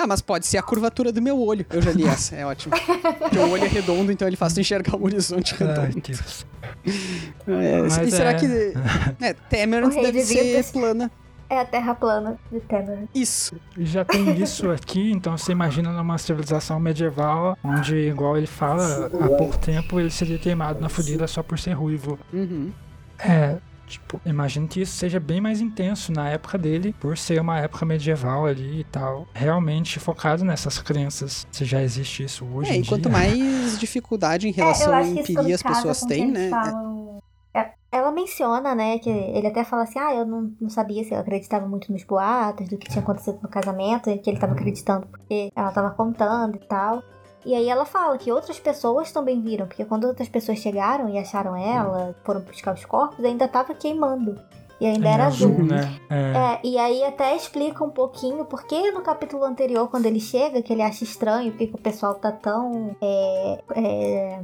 Tá, 0.00 0.06
mas 0.06 0.22
pode 0.22 0.46
ser 0.46 0.56
a 0.56 0.62
curvatura 0.62 1.12
do 1.12 1.20
meu 1.20 1.38
olho. 1.38 1.66
Eu 1.68 1.82
já 1.82 1.92
li 1.92 2.06
essa, 2.06 2.34
é 2.34 2.46
ótimo. 2.46 2.72
Porque 3.20 3.38
o 3.38 3.50
olho 3.50 3.64
é 3.64 3.68
redondo, 3.68 4.10
então 4.10 4.26
ele 4.26 4.36
faz 4.36 4.54
tu 4.54 4.60
enxergar 4.60 4.96
o 4.96 5.04
horizonte 5.04 5.54
Ai, 5.60 5.66
redondo. 5.68 6.00
Deus. 6.00 6.46
É, 7.46 7.82
Mas 7.82 7.98
e 7.98 8.10
será 8.10 8.30
é- 8.30 8.34
que. 8.34 8.46
É, 9.20 9.34
Temer 9.34 9.84
O 9.84 9.90
rei 9.90 10.02
deve 10.04 10.20
de 10.20 10.24
ser 10.24 10.64
plana. 10.72 11.10
É 11.50 11.60
a 11.60 11.64
terra 11.66 11.94
plana 11.94 12.38
de 12.50 12.60
Temer. 12.60 13.00
Isso. 13.14 13.54
E 13.76 13.84
Já 13.84 14.02
tem 14.02 14.40
isso 14.40 14.70
aqui, 14.70 15.12
então 15.12 15.36
você 15.36 15.52
imagina 15.52 15.92
numa 15.92 16.16
civilização 16.16 16.80
medieval, 16.80 17.58
onde, 17.62 17.94
igual 17.96 18.38
ele 18.38 18.46
fala, 18.46 19.06
há 19.06 19.28
pouco 19.36 19.58
tempo 19.58 20.00
ele 20.00 20.10
seria 20.10 20.38
queimado 20.38 20.80
na 20.80 20.88
fogueira 20.88 21.26
só 21.26 21.42
por 21.42 21.58
ser 21.58 21.72
ruivo. 21.72 22.18
Uhum. 22.32 22.72
É, 23.18 23.56
tipo, 23.90 24.20
imagino 24.24 24.66
que 24.68 24.80
isso 24.80 24.92
seja 24.96 25.20
bem 25.20 25.40
mais 25.40 25.60
intenso 25.60 26.12
na 26.12 26.28
época 26.30 26.56
dele, 26.56 26.94
por 27.00 27.18
ser 27.18 27.40
uma 27.40 27.58
época 27.58 27.84
medieval 27.84 28.46
ali 28.46 28.80
e 28.80 28.84
tal. 28.84 29.26
Realmente 29.34 29.98
focado 30.00 30.44
nessas 30.44 30.78
crenças. 30.80 31.46
Se 31.50 31.64
já 31.64 31.82
existe 31.82 32.22
isso 32.24 32.44
hoje 32.54 32.70
É, 32.70 32.76
em 32.76 32.80
e 32.80 32.86
quanto 32.86 33.02
dia. 33.08 33.12
mais 33.12 33.78
dificuldade 33.78 34.46
em 34.48 34.50
É, 34.50 34.54
relação 34.54 34.88
eu 34.92 34.94
à 34.94 35.02
empiria 35.02 35.54
as 35.54 35.62
pessoas 35.62 36.00
têm, 36.00 36.30
né? 36.30 36.48
falam- 36.50 37.18
É, 37.52 37.70
Ela 37.92 38.12
menciona, 38.12 38.72
né, 38.76 39.00
que 39.00 39.10
ele 39.10 39.48
até 39.48 39.64
fala 39.64 39.82
assim, 39.82 39.98
ah, 39.98 40.14
eu 40.14 40.24
não, 40.24 40.52
não 40.60 40.70
sabia 40.70 41.02
se 41.02 41.12
eu 41.12 41.18
acreditava 41.18 41.66
muito 41.66 41.90
nos 41.92 42.04
boatos, 42.04 42.68
do 42.68 42.78
que 42.78 42.88
tinha 42.88 43.02
acontecido 43.02 43.40
no 43.42 43.48
casamento, 43.48 44.08
e 44.08 44.16
que 44.18 44.30
ele 44.30 44.38
tava 44.38 44.52
acreditando 44.52 45.08
porque 45.08 45.50
ela 45.56 45.72
tava 45.72 45.90
contando 45.90 46.54
e 46.54 46.60
tal. 46.68 47.02
E 47.44 47.54
aí 47.54 47.68
ela 47.68 47.84
fala 47.84 48.18
que 48.18 48.30
outras 48.30 48.58
pessoas 48.58 49.10
também 49.12 49.40
viram, 49.40 49.66
porque 49.66 49.84
quando 49.84 50.04
outras 50.06 50.28
pessoas 50.28 50.58
chegaram 50.58 51.08
e 51.08 51.18
acharam 51.18 51.56
ela, 51.56 52.14
foram 52.24 52.40
buscar 52.40 52.74
os 52.74 52.84
corpos, 52.84 53.24
ainda 53.24 53.48
tava 53.48 53.74
queimando. 53.74 54.38
E 54.80 54.86
ainda 54.86 55.08
Em 55.08 55.12
era 55.12 55.26
azul. 55.26 55.62
né? 55.62 55.94
É, 56.08 56.14
É, 56.14 56.60
e 56.64 56.78
aí 56.78 57.04
até 57.04 57.36
explica 57.36 57.84
um 57.84 57.90
pouquinho 57.90 58.46
porque 58.46 58.90
no 58.92 59.02
capítulo 59.02 59.44
anterior, 59.44 59.88
quando 59.90 60.06
ele 60.06 60.20
chega, 60.20 60.62
que 60.62 60.72
ele 60.72 60.80
acha 60.82 61.04
estranho, 61.04 61.50
porque 61.52 61.70
o 61.74 61.78
pessoal 61.78 62.14
tá 62.14 62.32
tão 62.32 62.96
é, 63.00 63.58
é, 63.74 64.40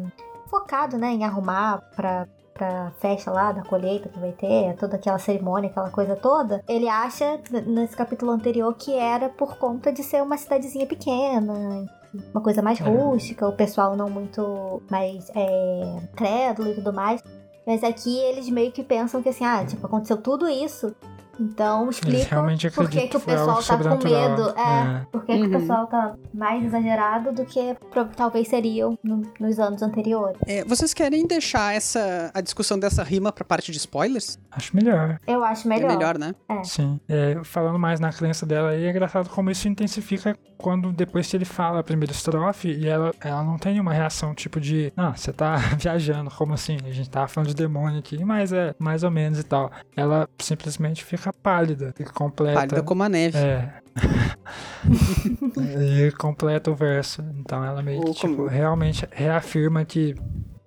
focado, 0.50 0.98
né, 0.98 1.08
em 1.12 1.24
arrumar 1.24 1.80
pra, 1.96 2.28
pra 2.52 2.92
festa 2.98 3.30
lá 3.30 3.50
da 3.52 3.62
colheita 3.62 4.10
que 4.10 4.18
vai 4.18 4.32
ter, 4.32 4.76
toda 4.76 4.96
aquela 4.96 5.18
cerimônia, 5.18 5.70
aquela 5.70 5.88
coisa 5.90 6.14
toda. 6.14 6.62
Ele 6.68 6.86
acha, 6.88 7.40
nesse 7.66 7.96
capítulo 7.96 8.30
anterior, 8.30 8.74
que 8.74 8.94
era 8.94 9.30
por 9.30 9.56
conta 9.56 9.90
de 9.90 10.02
ser 10.02 10.22
uma 10.22 10.36
cidadezinha 10.36 10.86
pequena, 10.86 11.86
uma 12.32 12.40
coisa 12.40 12.62
mais 12.62 12.78
rústica, 12.78 13.46
o 13.48 13.52
pessoal 13.52 13.96
não 13.96 14.08
muito 14.08 14.82
mais 14.90 15.30
é, 15.34 16.00
crédulo 16.14 16.70
e 16.70 16.74
tudo 16.74 16.92
mais. 16.92 17.22
Mas 17.66 17.82
aqui 17.82 18.16
eles 18.16 18.48
meio 18.48 18.70
que 18.70 18.82
pensam 18.84 19.22
que 19.22 19.28
assim, 19.28 19.44
ah, 19.44 19.64
tipo, 19.64 19.84
aconteceu 19.86 20.16
tudo 20.16 20.48
isso. 20.48 20.94
Então 21.38 21.88
explica 21.90 22.28
realmente 22.30 22.70
por 22.70 22.88
que, 22.88 23.08
que 23.08 23.16
o 23.16 23.20
pessoal 23.20 23.62
tá 23.62 23.76
com 23.78 24.04
medo. 24.04 24.54
É, 24.56 24.62
É. 25.00 25.06
por 25.12 25.24
que, 25.24 25.34
que 25.36 25.42
Uhum. 25.42 25.48
o 25.48 25.60
pessoal 25.60 25.86
tá 25.86 26.14
mais 26.32 26.64
exagerado 26.64 27.32
do 27.32 27.44
que 27.44 27.76
talvez 28.16 28.48
seriam 28.48 28.98
no- 29.02 29.22
nos 29.38 29.58
anos 29.58 29.82
anteriores. 29.82 30.38
É, 30.46 30.64
vocês 30.64 30.92
querem 30.94 31.26
deixar 31.26 31.74
essa 31.74 32.30
a 32.34 32.40
discussão 32.40 32.78
dessa 32.78 33.02
rima 33.02 33.30
pra 33.32 33.44
parte 33.44 33.70
de 33.70 33.78
spoilers? 33.78 34.38
Acho 34.50 34.74
melhor. 34.74 35.18
Eu 35.26 35.44
acho 35.44 35.68
melhor. 35.68 35.90
É 35.90 35.96
melhor, 35.96 36.18
né? 36.18 36.34
Sim. 36.64 36.98
É, 37.08 37.38
falando 37.44 37.78
mais 37.78 38.00
na 38.00 38.12
crença 38.12 38.46
dela 38.46 38.70
aí, 38.70 38.84
é 38.84 38.90
engraçado 38.90 39.28
como 39.28 39.50
isso 39.50 39.68
intensifica 39.68 40.36
quando 40.58 40.90
depois 40.92 41.28
que 41.30 41.36
ele 41.36 41.44
fala 41.44 41.80
a 41.80 41.82
primeira 41.82 42.12
estrofe 42.12 42.68
e 42.68 42.88
ela, 42.88 43.12
ela 43.20 43.42
não 43.44 43.58
tem 43.58 43.78
uma 43.78 43.92
reação 43.92 44.34
tipo 44.34 44.58
de, 44.58 44.90
ah, 44.96 45.12
você 45.14 45.32
tá 45.32 45.56
viajando, 45.78 46.30
como 46.30 46.54
assim? 46.54 46.78
A 46.86 46.90
gente 46.92 47.10
tava 47.10 47.28
falando 47.28 47.48
de 47.48 47.54
demônio 47.54 47.98
aqui, 47.98 48.24
mas 48.24 48.52
é 48.52 48.74
mais 48.78 49.02
ou 49.02 49.10
menos 49.10 49.38
e 49.38 49.42
tal. 49.44 49.70
Ela 49.94 50.26
simplesmente 50.40 51.04
fica 51.04 51.25
pálida 51.32 51.94
e 51.98 52.04
completa. 52.04 52.54
Pálida 52.54 52.82
como 52.82 53.02
a 53.02 53.08
neve. 53.08 53.38
É. 53.38 53.72
e 56.08 56.12
completa 56.12 56.70
o 56.70 56.74
verso. 56.74 57.24
Então 57.40 57.64
ela 57.64 57.82
meio 57.82 58.00
que 58.02 58.08
Ou 58.08 58.14
como- 58.14 58.34
tipo, 58.34 58.46
realmente 58.46 59.06
reafirma 59.10 59.84
que 59.84 60.14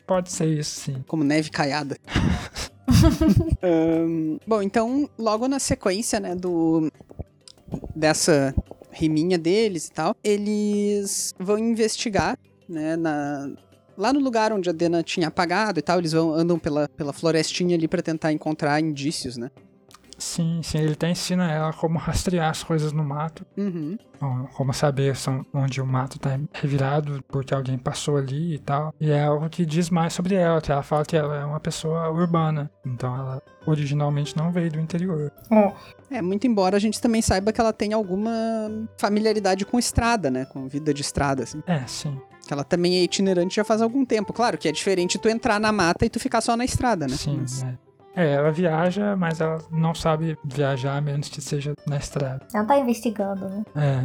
pode 0.08 0.32
ser 0.32 0.48
isso 0.48 0.80
sim. 0.80 1.04
Como 1.08 1.24
neve 1.24 1.50
caiada. 1.50 1.98
Ahn, 3.62 4.38
bom, 4.48 4.62
então, 4.62 5.10
logo 5.18 5.48
na 5.48 5.60
sequência, 5.60 6.20
né, 6.20 6.36
do. 6.36 6.92
dessa 7.96 8.54
riminha 8.92 9.38
deles 9.38 9.88
e 9.88 9.92
tal, 9.92 10.16
eles 10.24 11.34
vão 11.40 11.58
investigar, 11.58 12.38
né, 12.68 12.96
na. 12.96 13.50
Lá 13.98 14.14
no 14.14 14.20
lugar 14.22 14.54
onde 14.54 14.70
a 14.70 14.72
Dena 14.72 15.04
tinha 15.04 15.28
apagado 15.28 15.78
e 15.78 15.82
tal, 15.82 16.00
eles 16.00 16.14
vão 16.14 16.34
andam 16.34 16.58
pela, 16.58 16.88
pela 16.88 17.12
florestinha 17.12 17.76
ali 17.76 17.86
pra 17.86 18.02
tentar 18.02 18.32
encontrar 18.32 18.80
indícios, 18.80 19.36
né? 19.36 19.52
Sim, 20.20 20.60
sim, 20.62 20.78
ele 20.80 20.94
até 20.94 21.10
ensina 21.10 21.50
ela 21.52 21.72
como 21.74 21.98
rastrear 21.98 22.50
as 22.50 22.62
coisas 22.62 22.92
no 22.92 23.04
mato. 23.04 23.46
Uhum. 23.58 23.98
Como 24.54 24.74
saber 24.74 25.16
são- 25.16 25.46
onde 25.54 25.82
o 25.82 25.86
mato 25.86 26.20
tá 26.20 26.38
revirado 26.54 27.24
porque 27.30 27.54
alguém 27.54 27.78
passou 27.78 28.18
ali 28.18 28.56
e 28.56 28.60
tal. 28.60 28.94
E 29.00 29.10
é 29.12 29.24
algo 29.24 29.50
que 29.50 29.66
diz 29.66 29.90
mais 29.90 30.12
sobre 30.14 30.36
ela, 30.36 30.60
que 30.62 30.72
ela 30.72 30.84
fala 30.84 31.06
que 31.06 31.16
ela 31.16 31.38
é 31.38 31.46
uma 31.46 31.60
pessoa 31.60 32.10
urbana. 32.10 32.70
Então 32.86 33.16
ela 33.16 33.42
originalmente 33.66 34.36
não 34.36 34.52
veio 34.52 34.70
do 34.72 34.80
interior. 34.80 35.32
É, 36.12 36.22
muito 36.22 36.46
embora 36.46 36.76
a 36.76 36.80
gente 36.80 37.00
também 37.00 37.22
saiba 37.22 37.54
que 37.54 37.62
ela 37.62 37.72
tem 37.72 37.94
alguma 37.94 38.32
familiaridade 38.98 39.66
com 39.66 39.80
estrada, 39.80 40.30
né? 40.30 40.46
Com 40.46 40.68
vida 40.68 40.94
de 40.94 41.02
estrada, 41.02 41.44
assim. 41.44 41.64
É, 41.66 41.80
sim. 41.88 42.20
Que 42.46 42.54
ela 42.54 42.64
também 42.64 42.98
é 42.98 43.04
itinerante 43.04 43.56
já 43.56 43.64
faz 43.64 43.82
algum 43.82 44.04
tempo. 44.04 44.34
Claro 44.34 44.58
que 44.58 44.68
é 44.68 44.72
diferente 44.72 45.18
tu 45.18 45.30
entrar 45.30 45.60
na 45.60 45.72
mata 45.72 46.06
e 46.06 46.10
tu 46.10 46.20
ficar 46.20 46.42
só 46.42 46.58
na 46.58 46.66
estrada, 46.66 47.08
né? 47.08 47.16
Sim, 47.16 47.38
Mas- 47.42 47.64
é. 47.64 47.78
É, 48.16 48.34
ela 48.34 48.52
viaja, 48.52 49.16
mas 49.16 49.40
ela 49.40 49.60
não 49.72 49.94
sabe 49.96 50.38
viajar 50.44 50.98
a 50.98 51.02
menos 51.02 51.30
que 51.30 51.42
seja 51.42 51.74
na 51.88 51.98
estrada. 51.98 52.42
Ela 52.54 52.66
tá 52.66 52.78
investigando, 52.78 53.48
né? 53.48 53.64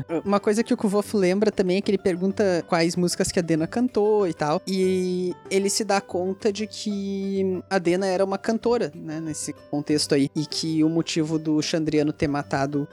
É, 0.08 0.20
Uma 0.24 0.38
coisa 0.38 0.62
que 0.62 0.72
o 0.72 0.76
Kuvov 0.76 1.06
lembra 1.14 1.50
também 1.50 1.78
é 1.78 1.80
que 1.80 1.90
ele 1.90 1.98
pergunta 1.98 2.64
quais 2.68 2.96
músicas 2.96 3.32
que 3.32 3.38
a 3.38 3.42
Dena 3.42 3.66
cantou 3.66 4.28
e 4.28 4.34
tal. 4.34 4.60
E 4.66 5.34
ele 5.50 5.68
se 5.70 5.84
dá 5.84 6.00
conta 6.00 6.52
de 6.52 6.66
que 6.66 7.62
a 7.68 7.78
Dena 7.78 8.06
era 8.06 8.24
uma 8.24 8.38
cantora, 8.38 8.92
né? 8.94 9.20
Nesse 9.20 9.52
contexto 9.70 10.14
aí. 10.14 10.30
E 10.34 10.46
que 10.46 10.84
o 10.84 10.88
motivo 10.88 11.38
do 11.38 11.60
Chandriano 11.62 12.12
ter 12.12 12.28
matado 12.28 12.86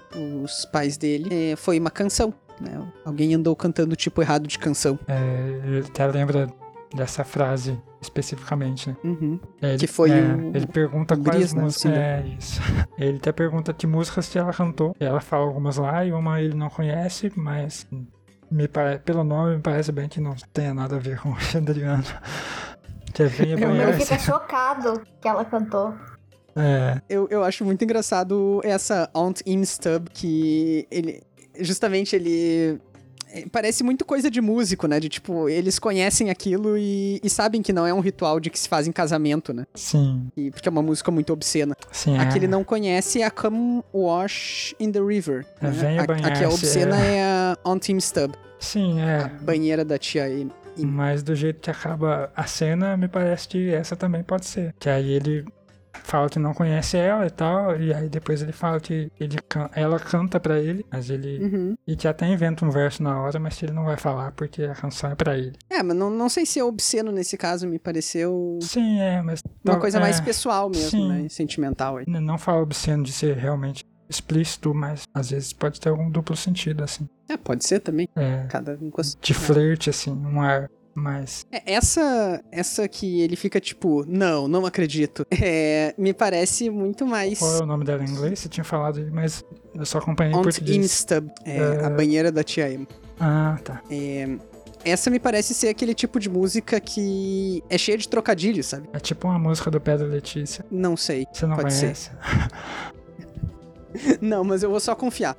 os 0.43 0.65
pais 0.65 0.97
dele 0.97 1.29
eh, 1.51 1.55
foi 1.55 1.79
uma 1.79 1.91
canção. 1.91 2.33
Né? 2.59 2.71
Alguém 3.03 3.33
andou 3.33 3.55
cantando 3.55 3.93
o 3.93 3.95
tipo 3.95 4.21
errado 4.21 4.47
de 4.47 4.57
canção. 4.59 4.97
é, 5.07 5.61
ele 5.65 5.79
até 5.79 6.05
lembra 6.07 6.47
dessa 6.93 7.23
frase 7.23 7.79
especificamente, 8.01 8.89
né? 8.89 8.97
Uhum. 9.03 9.39
É, 9.61 9.69
ele, 9.69 9.77
Que 9.79 9.87
foi 9.87 10.11
é, 10.11 10.21
o- 10.21 10.51
Ele 10.55 10.67
pergunta 10.67 11.13
o 11.15 11.23
quais 11.23 11.53
né, 11.53 11.61
músicas. 11.61 11.91
É, 11.93 12.25
isso. 12.37 12.61
Ele 12.97 13.17
até 13.17 13.31
pergunta 13.31 13.73
que 13.73 13.85
músicas 13.87 14.27
que 14.27 14.37
ela 14.37 14.51
cantou. 14.51 14.95
Ela 14.99 15.21
fala 15.21 15.45
algumas 15.45 15.77
lá 15.77 16.03
e 16.05 16.11
uma 16.11 16.41
ele 16.41 16.55
não 16.55 16.69
conhece, 16.69 17.31
mas 17.35 17.87
me 18.49 18.67
pare... 18.67 18.99
pelo 18.99 19.23
nome 19.23 19.55
me 19.55 19.61
parece 19.61 19.91
bem 19.91 20.09
que 20.09 20.19
não 20.19 20.35
tenha 20.51 20.73
nada 20.73 20.95
a 20.97 20.99
ver 20.99 21.19
com 21.19 21.29
o 21.31 21.39
Xandriano. 21.39 22.03
Que 23.13 23.23
é 23.23 23.27
banhar. 23.57 23.89
Ele 23.89 23.99
fica 23.99 24.17
chocado 24.19 25.01
que 25.21 25.27
ela 25.27 25.45
cantou. 25.45 25.93
É, 26.55 27.01
Eu, 27.07 27.27
eu 27.29 27.43
acho 27.43 27.63
muito 27.63 27.83
engraçado 27.83 28.59
essa 28.63 29.09
Aunt 29.13 29.41
Im 29.45 29.63
Stub, 29.63 30.07
que 30.13 30.85
ele. 30.91 31.21
Justamente 31.59 32.15
ele. 32.15 32.81
É, 33.33 33.45
Parece 33.51 33.83
muito 33.83 34.05
coisa 34.05 34.29
de 34.29 34.41
músico, 34.41 34.87
né? 34.87 34.99
De 34.99 35.09
tipo, 35.09 35.49
eles 35.49 35.79
conhecem 35.79 36.29
aquilo 36.29 36.77
e, 36.77 37.19
e 37.23 37.29
sabem 37.29 37.61
que 37.61 37.73
não 37.73 37.85
é 37.85 37.93
um 37.93 37.99
ritual 37.99 38.39
de 38.39 38.49
que 38.49 38.59
se 38.59 38.67
faz 38.67 38.87
em 38.87 38.91
casamento, 38.91 39.53
né? 39.53 39.65
sim, 39.73 40.27
E, 40.35 40.51
porque 40.51 40.67
é 40.67 40.71
uma 40.71 40.81
música 40.81 41.11
muito 41.11 41.31
obscena. 41.33 41.75
sim. 41.91 42.17
A 42.17 42.23
é. 42.23 42.25
que 42.31 42.37
ele 42.37 42.47
não 42.47 42.63
conhece 42.63 43.21
é 43.21 43.25
a 43.25 43.31
Come 43.31 43.83
Wash 43.93 44.75
in 44.79 44.91
the 44.91 44.99
River. 44.99 45.45
É, 45.61 45.65
né? 45.67 45.71
venha 45.71 46.01
a, 46.01 46.03
a 46.03 46.31
que 46.31 46.43
é 46.43 46.47
obscena 46.47 46.97
é, 46.97 47.23
a 47.23 47.57
Aunt 47.63 47.89
Im 47.89 47.99
Stub, 47.99 48.33
Sim, 48.59 49.01
a 49.01 49.09
é. 49.09 49.29
banheira 49.41 49.83
da 49.83 49.97
tia 49.97 50.29
Im. 50.29 50.51
Mas 50.77 51.21
do 51.21 51.35
jeito 51.35 51.59
que 51.59 51.69
acaba 51.69 52.31
a 52.35 52.45
cena, 52.45 52.95
me 52.95 53.07
parece 53.07 53.47
que 53.47 53.73
essa 53.73 53.95
também 53.95 54.23
pode 54.23 54.45
ser. 54.45 54.73
Que 54.79 54.89
aí 54.89 55.11
ele 55.11 55.45
fala 56.03 56.29
que 56.29 56.39
não 56.39 56.53
conhece 56.53 56.97
ela 56.97 57.25
e 57.25 57.29
tal, 57.29 57.79
e 57.79 57.93
aí 57.93 58.09
depois 58.09 58.41
ele 58.41 58.51
fala 58.51 58.79
que 58.79 59.11
ele 59.19 59.37
can- 59.47 59.69
ela 59.73 59.99
canta 59.99 60.39
pra 60.39 60.59
ele, 60.59 60.85
mas 60.91 61.09
ele. 61.09 61.43
Uhum. 61.43 61.75
E 61.87 61.95
que 61.95 62.07
até 62.07 62.27
inventa 62.27 62.65
um 62.65 62.69
verso 62.69 63.01
na 63.03 63.19
hora, 63.21 63.39
mas 63.39 63.57
que 63.57 63.65
ele 63.65 63.73
não 63.73 63.85
vai 63.85 63.97
falar 63.97 64.31
porque 64.31 64.63
a 64.63 64.73
canção 64.75 65.11
é 65.11 65.15
pra 65.15 65.37
ele. 65.37 65.53
É, 65.69 65.81
mas 65.83 65.95
não, 65.95 66.09
não 66.09 66.29
sei 66.29 66.45
se 66.45 66.59
é 66.59 66.63
obsceno 66.63 67.11
nesse 67.11 67.37
caso, 67.37 67.67
me 67.67 67.79
pareceu 67.79 68.59
Sim, 68.61 68.99
é, 68.99 69.21
mas. 69.21 69.41
uma 69.65 69.79
coisa 69.79 69.97
é, 69.97 70.01
mais 70.01 70.19
pessoal 70.19 70.69
mesmo, 70.69 70.89
sim. 70.89 71.09
né? 71.09 71.29
Sentimental. 71.29 71.97
aí. 71.97 72.05
Não 72.07 72.37
fala 72.37 72.61
obsceno 72.61 73.03
de 73.03 73.11
ser 73.11 73.35
realmente 73.37 73.85
explícito, 74.09 74.73
mas 74.73 75.03
às 75.13 75.29
vezes 75.31 75.53
pode 75.53 75.79
ter 75.79 75.89
algum 75.89 76.09
duplo 76.09 76.35
sentido, 76.35 76.83
assim. 76.83 77.07
É, 77.29 77.37
pode 77.37 77.65
ser 77.65 77.79
também. 77.79 78.09
É. 78.15 78.45
Cada 78.49 78.77
De 79.21 79.33
flerte, 79.33 79.89
assim, 79.89 80.11
um 80.11 80.41
ar 80.41 80.69
mais. 80.93 81.45
É, 81.51 81.73
Essa, 81.73 82.43
essa 82.51 82.87
que 82.87 83.21
ele 83.21 83.35
fica 83.35 83.59
tipo, 83.59 84.05
não, 84.07 84.47
não 84.47 84.65
acredito. 84.65 85.25
É, 85.43 85.93
me 85.97 86.13
parece 86.13 86.69
muito 86.69 87.05
mais. 87.05 87.39
Qual 87.39 87.55
é 87.57 87.63
o 87.63 87.65
nome 87.65 87.83
dela 87.83 88.03
em 88.03 88.07
inglês? 88.09 88.39
Você 88.39 88.47
tinha 88.49 88.63
falado, 88.63 89.05
mas 89.11 89.43
eu 89.73 89.85
só 89.85 89.97
acompanhei 89.97 90.31
em 90.31 90.35
Aunt 90.35 90.43
português. 90.43 90.77
Imstub, 90.77 91.29
é, 91.45 91.57
É. 91.57 91.85
a 91.85 91.89
banheira 91.89 92.31
da 92.31 92.43
tia 92.43 92.69
Em. 92.71 92.87
Ah, 93.19 93.57
tá. 93.63 93.81
É, 93.89 94.29
essa 94.85 95.09
me 95.09 95.19
parece 95.19 95.53
ser 95.53 95.69
aquele 95.69 95.93
tipo 95.93 96.19
de 96.19 96.29
música 96.29 96.79
que 96.79 97.63
é 97.69 97.77
cheia 97.77 97.97
de 97.97 98.07
trocadilhos, 98.07 98.65
sabe? 98.67 98.87
É 98.93 98.99
tipo 98.99 99.27
uma 99.27 99.37
música 99.39 99.69
do 99.71 99.79
Pedro 99.81 100.07
Letícia. 100.07 100.65
Não 100.71 100.95
sei. 100.97 101.25
Você 101.31 101.45
não 101.45 101.55
Pode 101.55 101.75
conhece? 101.75 102.11
Não, 104.21 104.43
mas 104.43 104.63
eu 104.63 104.69
vou 104.69 104.79
só 104.79 104.95
confiar. 104.95 105.35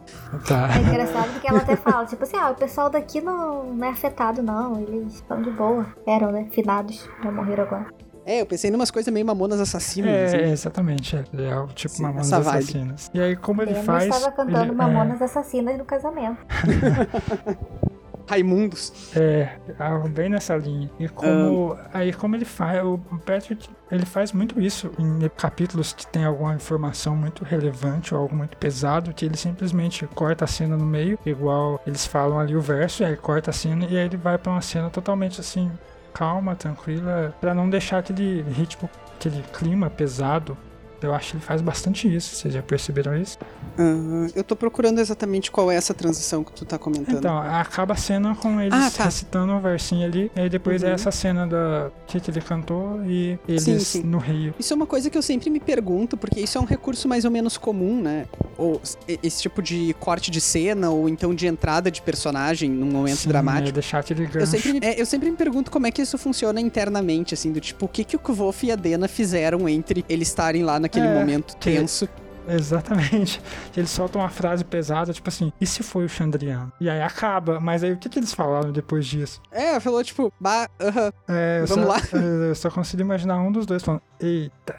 Tá. 0.47 0.69
É 0.77 0.81
engraçado 0.81 1.33
porque 1.33 1.49
ela 1.49 1.59
até 1.59 1.77
fala, 1.77 2.07
tipo 2.07 2.23
assim, 2.23 2.37
ah, 2.37 2.51
o 2.51 2.55
pessoal 2.55 2.91
daqui 2.91 3.21
não, 3.21 3.75
não 3.75 3.87
é 3.87 3.91
afetado, 3.91 4.43
não. 4.43 4.81
Eles 4.81 5.15
estão 5.15 5.41
de 5.41 5.51
boa. 5.51 5.87
Eram, 6.07 6.33
né? 6.33 6.49
Finados. 6.51 7.09
Já 7.23 7.31
morreram 7.31 7.65
agora. 7.65 7.87
É, 8.25 8.41
eu 8.41 8.47
pensei 8.47 8.71
em 8.71 8.75
umas 8.75 8.91
coisas 8.91 9.13
meio 9.13 9.27
mamonas 9.27 9.61
assassinas. 9.61 10.11
É, 10.11 10.25
assim. 10.25 10.53
exatamente. 10.53 11.17
É, 11.17 11.25
é 11.43 11.53
algo 11.53 11.73
tipo 11.73 11.95
Sim, 11.95 12.03
Mamonas. 12.05 12.33
Assassinas. 12.33 13.11
E 13.13 13.21
aí, 13.21 13.37
como 13.37 13.63
ele 13.63 13.73
Ele 13.73 13.83
faz. 13.83 14.05
estava 14.05 14.31
cantando 14.31 14.65
ele, 14.67 14.73
Mamonas 14.73 15.21
Assassinas 15.21 15.77
no 15.77 15.85
casamento. 15.85 16.39
Raimundos. 18.29 18.93
É, 19.17 19.57
é 19.79 19.83
algo 19.85 20.09
bem 20.09 20.29
nessa 20.29 20.57
linha. 20.57 20.89
E 20.99 21.09
como. 21.09 21.77
Aí, 21.93 22.13
como 22.13 22.37
ele 22.37 22.45
faz. 22.45 22.85
O 22.85 22.99
Patrick, 23.27 23.69
ele 23.93 24.07
faz 24.07 24.33
muito 24.33 24.59
isso 24.59 24.91
em 24.99 25.29
capítulos 25.37 25.93
que 25.93 26.07
tem 26.07 26.25
alguma 26.25 26.55
informação 26.55 27.15
muito 27.15 27.45
relevante 27.45 28.15
ou 28.15 28.21
algo 28.23 28.35
muito 28.35 28.57
pesado, 28.57 29.13
que 29.13 29.27
ele 29.27 29.37
simplesmente 29.37 30.07
corta 30.07 30.47
a 30.47 30.49
cena 30.49 30.79
no 30.79 30.87
meio, 30.87 31.19
igual 31.27 31.79
eles 31.87 32.07
falam 32.07 32.39
ali 32.41 32.57
o 32.57 32.61
verso, 32.61 33.03
e 33.03 33.07
aí 33.07 33.17
corta 33.17 33.51
a 33.51 33.53
cena 33.53 33.85
e 33.85 33.99
aí 33.99 34.07
ele 34.07 34.17
vai 34.17 34.39
pra 34.39 34.51
uma 34.51 34.63
cena 34.63 34.89
totalmente 34.89 35.41
assim. 35.41 35.71
Calma, 36.15 36.57
tranquila, 36.57 37.35
pra 37.41 37.55
não 37.55 37.69
deixar 37.69 37.99
aquele 37.99 38.43
ritmo, 38.43 38.89
aquele 39.15 39.43
clima 39.53 39.91
pesado. 39.91 40.57
Eu 41.03 41.15
acho 41.15 41.31
que 41.33 41.37
ele 41.37 41.45
faz 41.45 41.61
bastante 41.61 42.13
isso. 42.15 42.35
Vocês 42.37 42.55
já 42.55 42.63
perceberam 42.63 43.17
isso? 43.17 43.39
Ah, 43.79 44.29
eu 44.35 44.45
tô 44.45 44.55
procurando 44.57 44.99
exatamente 45.01 45.51
qual 45.51 45.71
é 45.71 45.77
essa 45.77 45.95
transição 45.95 46.45
que 46.45 46.53
tu 46.53 46.65
tá 46.65 46.79
comentando. 46.79 47.19
Então, 47.19 47.39
acaba 47.39 47.95
a 47.95 47.97
cena 47.97 48.35
com 48.35 48.61
eles 48.61 48.73
Ah, 48.73 48.91
tá. 48.91 49.05
recitando 49.05 49.53
um 49.53 49.61
versinho 49.61 50.05
ali, 50.07 50.31
e 50.37 50.41
aí 50.41 50.49
depois 50.49 50.83
Uhum. 50.83 50.89
é 50.89 50.93
essa 50.93 51.11
cena 51.11 51.47
da 51.47 51.91
que 52.07 52.21
que 52.21 52.31
ele 52.31 52.41
cantou 52.41 53.03
e 53.07 53.39
eles 53.49 53.63
Sim, 53.65 53.79
sim. 53.79 54.03
no 54.03 54.19
rio. 54.19 54.55
Isso 54.59 54.73
é 54.73 54.77
uma 54.77 54.87
coisa 54.87 55.09
que 55.11 55.17
eu 55.19 55.23
sempre 55.23 55.49
me 55.51 55.59
pergunto, 55.59 56.17
porque 56.17 56.41
isso 56.41 56.59
é 56.59 56.61
um 56.61 56.65
recurso 56.65 57.09
mais 57.09 57.25
ou 57.25 57.31
menos 57.31 57.57
comum, 57.57 58.01
né? 58.01 58.27
Ou 58.59 58.81
esse 59.23 59.41
tipo 59.43 59.63
de 59.63 59.95
corte 59.99 60.31
de 60.31 60.41
cena, 60.41 60.91
ou 60.91 61.09
então 61.09 61.35
de 61.35 61.47
entrada 61.47 61.91
de 61.91 62.03
personagem 62.03 62.71
num 62.71 62.87
momento 62.87 63.17
Sim, 63.17 63.29
dramático. 63.29 63.69
É 63.71 63.73
deixar 63.73 63.99
aquele 64.01 64.29
Eu 64.35 64.47
sempre, 64.47 64.73
me, 64.75 64.81
é, 64.83 65.01
eu 65.01 65.07
sempre 65.07 65.31
me 65.31 65.37
pergunto 65.37 65.71
como 65.71 65.87
é 65.87 65.91
que 65.91 66.03
isso 66.03 66.17
funciona 66.19 66.61
internamente, 66.61 67.35
assim, 67.35 67.51
do 67.51 67.61
tipo, 67.61 67.87
o 67.87 67.89
que, 67.89 68.05
que 68.05 68.15
o 68.15 68.19
Kvof 68.19 68.67
e 68.67 68.71
a 68.73 68.77
Dena 68.77 69.09
fizeram 69.09 69.69
entre 69.69 70.05
eles 70.09 70.29
estarem 70.29 70.63
lá 70.63 70.79
naquele 71.01 71.07
É, 71.07 71.19
momento 71.21 71.57
que- 71.57 71.61
tenso. 71.61 72.09
Exatamente. 72.49 73.41
Eles 73.77 73.91
soltam 73.91 74.21
uma 74.21 74.29
frase 74.29 74.65
pesada, 74.65 75.13
tipo 75.13 75.29
assim, 75.29 75.53
e 75.61 75.67
se 75.67 75.83
foi 75.83 76.05
o 76.05 76.09
Chandriano? 76.09 76.73
E 76.81 76.91
aí 76.91 77.01
acaba, 77.01 77.61
mas 77.61 77.85
aí 77.85 77.93
o 77.93 77.97
que, 77.97 78.09
que 78.09 78.19
eles 78.19 78.35
falaram 78.35 78.73
depois 78.73 79.07
disso? 79.07 79.41
É, 79.53 79.79
falou 79.79 80.03
tipo, 80.03 80.33
bah, 80.41 80.69
aham, 80.81 81.13
É, 81.29 81.61
eu 81.63 81.67
Vamos 81.69 81.85
só, 81.85 81.91
lá. 81.93 82.01
Eu 82.49 82.55
só 82.57 82.69
consigo 82.71 83.01
imaginar 83.03 83.39
um 83.41 83.53
dos 83.53 83.65
dois 83.65 83.83
falando, 83.83 84.03
eita. 84.21 84.77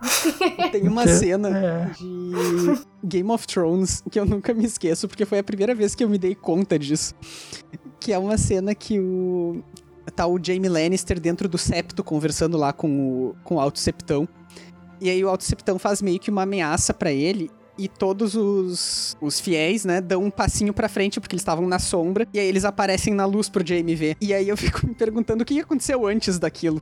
tem 0.72 0.86
uma 0.88 1.04
Que- 1.04 1.14
cena 1.14 1.48
É. 1.56 1.86
de 1.96 2.80
Game 3.04 3.30
of 3.30 3.46
Thrones 3.46 4.02
que 4.10 4.18
eu 4.20 4.26
nunca 4.26 4.52
me 4.52 4.64
esqueço, 4.64 5.08
porque 5.08 5.24
foi 5.24 5.38
a 5.38 5.44
primeira 5.44 5.74
vez 5.74 5.94
que 5.94 6.02
eu 6.04 6.08
me 6.08 6.18
dei 6.18 6.34
conta 6.34 6.76
disso. 6.78 7.14
Que 8.00 8.12
é 8.12 8.18
uma 8.18 8.36
cena 8.36 8.74
que 8.74 8.98
o. 9.00 9.62
Tá 10.14 10.26
o 10.26 10.38
Jaime 10.42 10.68
Lannister 10.68 11.18
dentro 11.18 11.48
do 11.48 11.56
septo 11.58 12.02
conversando 12.04 12.56
lá 12.56 12.72
com 12.72 12.88
o, 13.30 13.36
com 13.42 13.56
o 13.56 13.60
Alto 13.60 13.78
Septão. 13.78 14.28
E 15.00 15.10
aí 15.10 15.24
o 15.24 15.28
Alto 15.28 15.44
Septão 15.44 15.78
faz 15.78 16.00
meio 16.02 16.18
que 16.18 16.30
uma 16.30 16.42
ameaça 16.42 16.94
pra 16.94 17.12
ele. 17.12 17.50
E 17.78 17.88
todos 17.88 18.34
os, 18.34 19.16
os 19.20 19.38
fiéis, 19.38 19.84
né, 19.84 20.00
dão 20.00 20.24
um 20.24 20.30
passinho 20.30 20.72
pra 20.72 20.88
frente, 20.88 21.20
porque 21.20 21.34
eles 21.34 21.42
estavam 21.42 21.68
na 21.68 21.78
sombra. 21.78 22.26
E 22.32 22.40
aí 22.40 22.46
eles 22.46 22.64
aparecem 22.64 23.12
na 23.12 23.26
luz 23.26 23.50
pro 23.50 23.66
Jaime 23.66 23.94
ver. 23.94 24.16
E 24.20 24.32
aí 24.32 24.48
eu 24.48 24.56
fico 24.58 24.86
me 24.86 24.94
perguntando 24.94 25.42
o 25.42 25.44
que 25.44 25.60
aconteceu 25.60 26.06
antes 26.06 26.38
daquilo. 26.38 26.80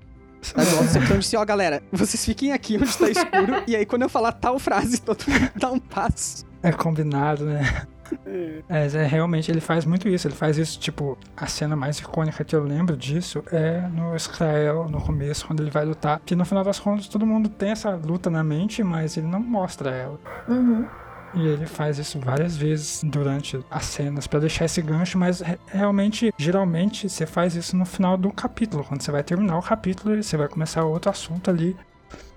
Aí 0.55 0.67
o 0.67 0.79
Alto 0.79 1.19
disse, 1.19 1.37
ó, 1.37 1.45
galera, 1.45 1.83
vocês 1.91 2.25
fiquem 2.25 2.53
aqui 2.53 2.77
onde 2.77 2.97
tá 2.97 3.09
escuro. 3.09 3.63
e 3.67 3.75
aí 3.75 3.87
quando 3.87 4.03
eu 4.03 4.09
falar 4.09 4.33
tal 4.33 4.59
frase, 4.59 5.01
todo 5.03 5.25
mundo 5.27 5.51
dá 5.57 5.73
um 5.73 5.79
passo. 5.79 6.45
É 6.63 6.71
combinado, 6.71 7.45
né? 7.47 7.87
É, 8.27 8.87
é, 8.87 9.07
realmente 9.07 9.51
ele 9.51 9.61
faz 9.61 9.85
muito 9.85 10.09
isso. 10.09 10.27
Ele 10.27 10.35
faz 10.35 10.59
isso, 10.59 10.79
tipo, 10.79 11.19
a 11.37 11.47
cena 11.47 11.75
mais 11.77 11.99
icônica 11.99 12.45
que 12.45 12.55
eu 12.55 12.63
lembro 12.63 12.97
disso 12.97 13.43
é 13.53 13.81
no 13.89 14.15
Israel, 14.15 14.89
no 14.89 15.01
começo, 15.01 15.47
quando 15.47 15.61
ele 15.61 15.71
vai 15.71 15.85
lutar. 15.85 16.21
Que 16.25 16.35
no 16.35 16.45
final 16.45 16.65
das 16.65 16.79
contas 16.79 17.09
todo 17.09 17.27
mundo 17.27 17.49
tem 17.49 17.71
essa 17.71 17.91
luta 17.91 18.31
na 18.31 18.43
mente, 18.45 18.83
mas 18.83 19.17
ele 19.17 19.27
não 19.27 19.41
mostra 19.41 19.91
ela. 19.91 20.19
Uhum. 20.49 20.87
E 21.35 21.49
ele 21.49 21.67
faz 21.67 21.99
isso 21.99 22.21
várias 22.21 22.57
vezes 22.57 23.03
durante 23.03 23.59
as 23.69 23.87
cenas 23.87 24.25
pra 24.27 24.39
deixar 24.39 24.67
esse 24.67 24.81
gancho, 24.81 25.19
mas 25.19 25.41
re- 25.41 25.59
realmente, 25.67 26.33
geralmente, 26.39 27.09
você 27.09 27.27
faz 27.27 27.57
isso 27.57 27.77
no 27.77 27.85
final 27.85 28.17
do 28.17 28.31
capítulo. 28.31 28.85
Quando 28.85 29.03
você 29.03 29.11
vai 29.11 29.25
terminar 29.25 29.59
o 29.59 29.63
capítulo, 29.63 30.23
você 30.23 30.37
vai 30.37 30.47
começar 30.47 30.85
outro 30.85 31.11
assunto 31.11 31.51
ali. 31.51 31.77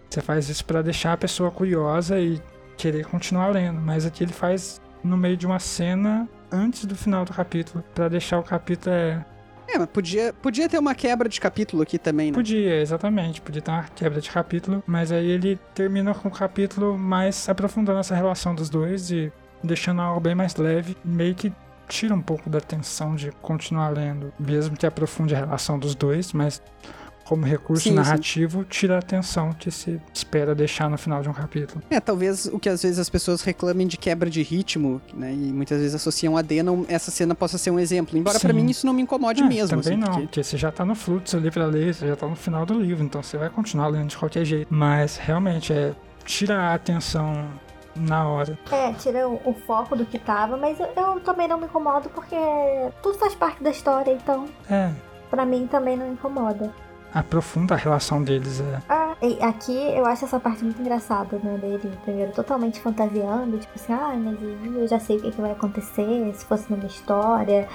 Você 0.10 0.20
faz 0.20 0.50
isso 0.50 0.66
pra 0.66 0.82
deixar 0.82 1.14
a 1.14 1.18
pessoa 1.18 1.52
curiosa 1.52 2.20
e 2.20 2.42
querer 2.76 3.06
continuar 3.06 3.50
lendo. 3.50 3.80
Mas 3.80 4.04
aqui 4.04 4.24
ele 4.24 4.34
faz 4.34 4.82
no 5.04 5.18
meio 5.18 5.38
de 5.38 5.46
uma 5.46 5.60
cena 5.60 6.28
antes 6.52 6.86
do 6.86 6.96
final 6.96 7.26
do 7.26 7.34
capítulo, 7.34 7.84
Pra 7.94 8.08
deixar 8.08 8.40
o 8.40 8.44
capítulo 8.44 8.94
é, 8.96 9.26
É, 9.68 9.78
mas 9.78 9.88
podia, 9.90 10.34
podia 10.34 10.70
ter 10.70 10.80
uma 10.80 10.96
quebra 10.96 11.28
de 11.28 11.40
capítulo 11.40 11.84
aqui 11.84 11.98
também, 11.98 12.32
né? 12.32 12.36
Podia, 12.36 12.82
exatamente. 12.82 13.42
Podia 13.42 13.62
ter 13.62 13.72
uma 13.72 13.84
quebra 13.84 14.22
de 14.22 14.30
capítulo, 14.30 14.84
mas 14.88 15.12
aí 15.12 15.30
ele 15.30 15.60
termina 15.74 16.14
com 16.14 16.30
o 16.30 16.32
capítulo 16.32 16.98
mais 16.98 17.48
aprofundando 17.50 18.00
essa 18.00 18.16
relação 18.16 18.56
dos 18.56 18.70
dois 18.70 19.12
e 19.12 19.32
deixando 19.64 20.02
algo 20.02 20.20
bem 20.20 20.36
mais 20.36 20.56
leve, 20.56 20.96
meio 21.04 21.36
que 21.36 21.52
tira 21.88 22.14
um 22.14 22.22
pouco 22.22 22.50
da 22.50 22.60
tensão 22.60 23.16
de 23.16 23.32
continuar 23.42 23.90
lendo, 23.90 24.34
mesmo 24.40 24.76
que 24.76 24.86
aprofunde 24.86 25.34
a 25.34 25.40
relação 25.40 25.80
dos 25.80 25.96
dois, 25.96 26.34
mas 26.34 26.62
como 27.28 27.46
recurso 27.46 27.84
Sim, 27.84 27.90
sim. 27.90 27.96
narrativo, 27.96 28.64
tira 28.64 28.96
a 28.96 29.00
atenção 29.00 29.52
que 29.54 29.70
se 29.70 30.00
espera 30.14 30.56
deixar 30.56 30.90
no 30.90 30.98
final 30.98 31.22
de 31.22 31.30
um 31.30 31.34
capítulo. 31.34 31.82
É, 31.90 32.00
talvez 32.00 32.46
o 32.46 32.58
que 32.60 32.70
às 32.70 32.82
vezes 32.82 33.00
as 33.00 33.10
pessoas 33.10 33.42
reclamem 33.42 33.86
de 33.88 33.98
quebra 33.98 34.30
de 34.30 34.42
ritmo, 34.42 35.02
né? 35.14 35.32
E 35.32 35.36
muitas 35.52 35.80
vezes 35.80 35.96
associam 35.96 36.38
a 36.38 36.42
Dena, 36.42 36.72
essa 36.88 37.12
cena 37.12 37.36
possa 37.36 37.58
ser 37.58 37.72
um 37.72 37.80
exemplo. 37.80 38.18
Embora 38.18 38.40
pra 38.40 38.50
Sim. 38.52 38.56
mim 38.62 38.70
isso 38.70 38.86
não 38.86 38.94
me 38.94 39.02
incomode 39.02 39.42
É, 39.42 39.46
mesmo. 39.46 39.82
Também 39.82 39.94
assim, 39.94 39.98
não, 39.98 40.08
porque- 40.08 40.22
porque 40.28 40.44
você 40.44 40.58
já 40.58 40.72
tá 40.72 40.86
no 40.86 40.96
fluxo 40.96 41.36
ali 41.38 41.52
pra 41.52 41.66
ler, 41.66 41.94
você 41.94 42.08
já 42.08 42.16
tá 42.16 42.28
no 42.28 42.36
final 42.36 42.66
do 42.66 42.74
livro, 42.80 43.04
então 43.04 43.22
você 43.22 43.38
vai 43.38 43.50
continuar 43.50 43.88
lendo 43.88 44.08
de 44.10 44.18
qualquer 44.18 44.46
jeito. 44.46 44.68
Mas 44.74 45.18
realmente 45.18 45.74
é 45.74 45.94
tira 46.24 46.58
a 46.58 46.74
atenção 46.76 47.48
na 47.96 48.28
hora. 48.28 48.58
É, 48.72 48.94
tira 48.94 49.28
o, 49.28 49.36
o 49.44 49.54
foco 49.66 49.96
do 49.96 50.06
que 50.06 50.20
tava, 50.20 50.56
mas 50.58 50.80
eu, 50.80 50.88
eu 50.96 51.20
também 51.22 51.48
não 51.48 51.58
me 51.58 51.66
incomodo 51.66 52.10
porque 52.10 52.36
tudo 53.02 53.18
faz 53.18 53.34
parte 53.36 53.64
da 53.64 53.70
história, 53.72 54.12
então 54.14 54.46
É, 54.70 54.92
pra 55.30 55.46
mim 55.46 55.68
também 55.68 55.98
não 55.98 56.12
incomoda. 56.14 56.72
Aprofunda 57.14 57.76
a 57.76 57.78
relação 57.78 58.22
deles. 58.22 58.62
É. 58.62 58.82
Ah, 58.90 59.16
aqui 59.42 59.74
eu 59.74 60.06
acho 60.06 60.26
essa 60.26 60.40
parte 60.40 60.64
muito 60.64 60.82
engraçada, 60.82 61.40
né? 61.44 61.58
Dele, 61.58 61.92
primeiro, 62.04 62.32
totalmente 62.32 62.80
fantasiando, 62.80 63.58
tipo 63.58 63.74
assim, 63.76 63.94
ah, 63.94 64.14
mas 64.16 64.38
eu 64.76 64.88
já 64.88 65.00
sei 65.00 65.18
o 65.18 65.22
que, 65.22 65.32
que 65.32 65.42
vai 65.42 65.52
acontecer, 65.52 66.34
se 66.34 66.46
fosse 66.46 66.72
numa 66.72 66.86
história, 66.86 67.68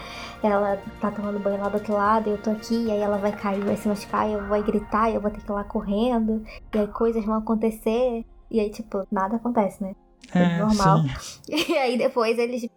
ela 0.42 0.78
tá 1.00 1.10
tomando 1.10 1.38
banho 1.38 1.60
lá 1.60 1.68
do 1.68 1.74
outro 1.74 1.94
lado, 1.94 2.30
eu 2.30 2.38
tô 2.38 2.50
aqui, 2.50 2.90
aí 2.90 3.00
ela 3.00 3.18
vai 3.18 3.32
cair, 3.32 3.64
vai 3.64 3.76
se 3.76 3.88
machucar, 3.88 4.28
eu 4.28 4.46
vou 4.46 4.62
gritar, 4.62 5.10
eu 5.10 5.20
vou 5.20 5.30
ter 5.30 5.40
que 5.40 5.50
ir 5.50 5.52
lá 5.52 5.64
correndo, 5.64 6.42
e 6.74 6.78
aí 6.78 6.86
coisas 6.88 7.24
vão 7.24 7.36
acontecer, 7.36 8.24
e 8.50 8.60
aí, 8.60 8.70
tipo, 8.70 9.06
nada 9.10 9.36
acontece, 9.36 9.82
né? 9.82 9.94
É, 10.34 10.58
normal. 10.58 11.02
sim. 11.20 11.42
E 11.68 11.76
aí 11.76 11.98
depois 11.98 12.38
eles. 12.38 12.62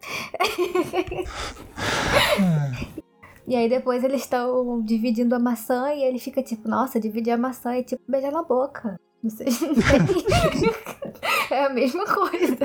E 3.47 3.55
aí 3.55 3.69
depois 3.69 4.03
eles 4.03 4.21
estão 4.21 4.81
dividindo 4.81 5.35
a 5.35 5.39
maçã 5.39 5.93
e 5.93 6.03
ele 6.03 6.19
fica 6.19 6.41
tipo, 6.41 6.67
nossa, 6.67 6.99
dividir 6.99 7.31
a 7.31 7.37
maçã 7.37 7.73
é 7.75 7.83
tipo 7.83 8.01
beijar 8.07 8.31
na 8.31 8.43
boca. 8.43 8.99
Vocês 9.23 9.59
não 9.61 9.73
têm. 9.73 9.83
é 11.51 11.65
a 11.65 11.69
mesma 11.69 12.05
coisa. 12.05 12.57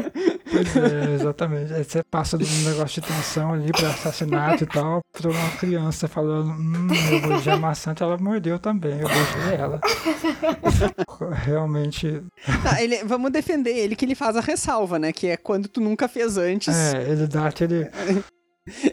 Pois 0.50 0.76
é, 0.76 1.14
exatamente. 1.14 1.72
Aí 1.72 1.84
você 1.84 2.02
passa 2.02 2.36
de 2.36 2.44
um 2.44 2.68
negócio 2.70 3.00
de 3.00 3.08
tensão 3.08 3.52
ali 3.54 3.72
pra 3.72 3.88
assassinato 3.88 4.64
e 4.64 4.66
tal, 4.66 5.00
pra 5.12 5.30
uma 5.30 5.50
criança 5.58 6.06
falando, 6.08 6.50
hum, 6.50 6.88
eu 7.12 7.20
vou 7.28 7.40
de 7.40 7.56
maçã, 7.56 7.94
ela 7.98 8.18
mordeu 8.18 8.58
também, 8.58 8.92
eu 9.00 9.08
beijei 9.08 9.54
ela. 9.58 9.80
Realmente, 11.44 12.22
Tá, 12.62 12.82
ele- 12.82 13.04
vamos 13.04 13.30
defender 13.30 13.70
ele 13.76 13.96
que 13.96 14.04
ele 14.04 14.14
faz 14.14 14.36
a 14.36 14.40
ressalva, 14.40 14.98
né? 14.98 15.12
Que 15.12 15.28
é 15.28 15.36
quando 15.36 15.68
tu 15.68 15.80
nunca 15.80 16.08
fez 16.08 16.36
antes. 16.36 16.74
é, 16.74 17.10
ele 17.10 17.26
dá 17.26 17.46
aquele. 17.46 17.88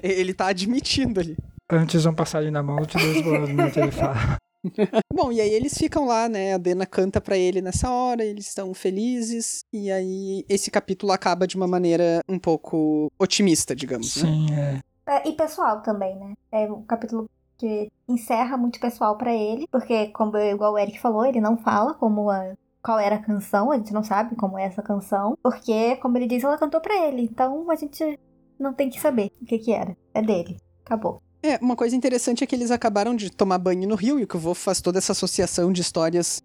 Ele 0.01 0.33
tá 0.33 0.47
admitindo 0.47 1.19
ali. 1.19 1.38
Antes 1.70 2.05
um 2.05 2.13
passarinho 2.13 2.51
na 2.51 2.63
mão, 2.63 2.80
eu 2.80 2.86
te 2.86 2.97
dou 2.97 3.43
os 3.43 3.49
né? 3.49 3.70
Que 3.72 3.80
ele 3.80 3.91
fala. 3.91 4.38
Bom, 5.13 5.32
e 5.32 5.41
aí 5.41 5.49
eles 5.49 5.78
ficam 5.78 6.05
lá, 6.05 6.30
né? 6.30 6.53
A 6.53 6.57
Dena 6.57 6.86
canta 6.86 7.20
pra 7.20 7.38
ele 7.38 7.61
nessa 7.61 7.91
hora, 7.91 8.24
eles 8.24 8.47
estão 8.47 8.74
felizes. 8.74 9.61
E 9.74 9.91
aí 9.91 10.45
esse 10.47 10.72
capítulo 10.72 11.11
acaba 11.11 11.45
de 11.45 11.55
uma 11.55 11.68
maneira 11.68 12.22
um 12.28 12.39
pouco 12.39 13.11
otimista, 13.20 13.76
digamos, 13.76 14.15
né? 14.18 14.30
Sim, 14.30 14.53
é. 14.53 14.80
É, 15.07 15.28
e 15.30 15.34
pessoal 15.34 15.82
também, 15.82 16.15
né? 16.18 16.34
É 16.51 16.72
um 16.72 16.84
capítulo 16.84 17.30
que 17.57 17.89
encerra 18.07 18.57
muito 18.57 18.80
pessoal 18.80 19.18
pra 19.18 19.34
ele, 19.34 19.68
porque, 19.72 20.07
como 20.07 20.38
igual 20.38 20.74
o 20.74 20.78
Eric 20.78 20.99
falou, 20.99 21.26
ele 21.26 21.41
não 21.41 21.57
fala 21.57 21.93
como 21.93 22.30
a, 22.30 22.53
qual 22.84 22.99
era 22.99 23.15
a 23.15 23.24
canção, 23.24 23.72
a 23.72 23.78
gente 23.78 23.93
não 23.93 24.03
sabe 24.03 24.36
como 24.36 24.57
é 24.59 24.65
essa 24.65 24.84
canção, 24.84 25.38
porque, 25.41 25.95
como 25.97 26.18
ele 26.18 26.28
diz, 26.28 26.43
ela 26.43 26.57
cantou 26.57 26.80
pra 26.80 27.07
ele, 27.07 27.24
então 27.24 27.70
a 27.72 27.76
gente 27.76 28.20
não 28.59 28.74
tem 28.74 28.89
que 28.89 28.99
saber 28.99 29.32
o 29.41 29.45
que 29.45 29.57
que 29.57 29.74
era. 29.74 29.97
É 30.13 30.22
dele. 30.22 30.57
Acabou. 30.86 31.22
É, 31.43 31.57
uma 31.61 31.75
coisa 31.75 31.95
interessante 31.95 32.43
é 32.43 32.47
que 32.47 32.55
eles 32.55 32.71
acabaram 32.71 33.15
de 33.15 33.29
tomar 33.29 33.57
banho 33.57 33.88
no 33.88 33.95
rio, 33.95 34.19
e 34.19 34.23
o 34.23 34.27
que 34.27 34.35
o 34.35 34.39
Vô 34.39 34.53
faz 34.53 34.81
toda 34.81 34.97
essa 34.97 35.11
associação 35.11 35.71
de 35.71 35.81
histórias 35.81 36.41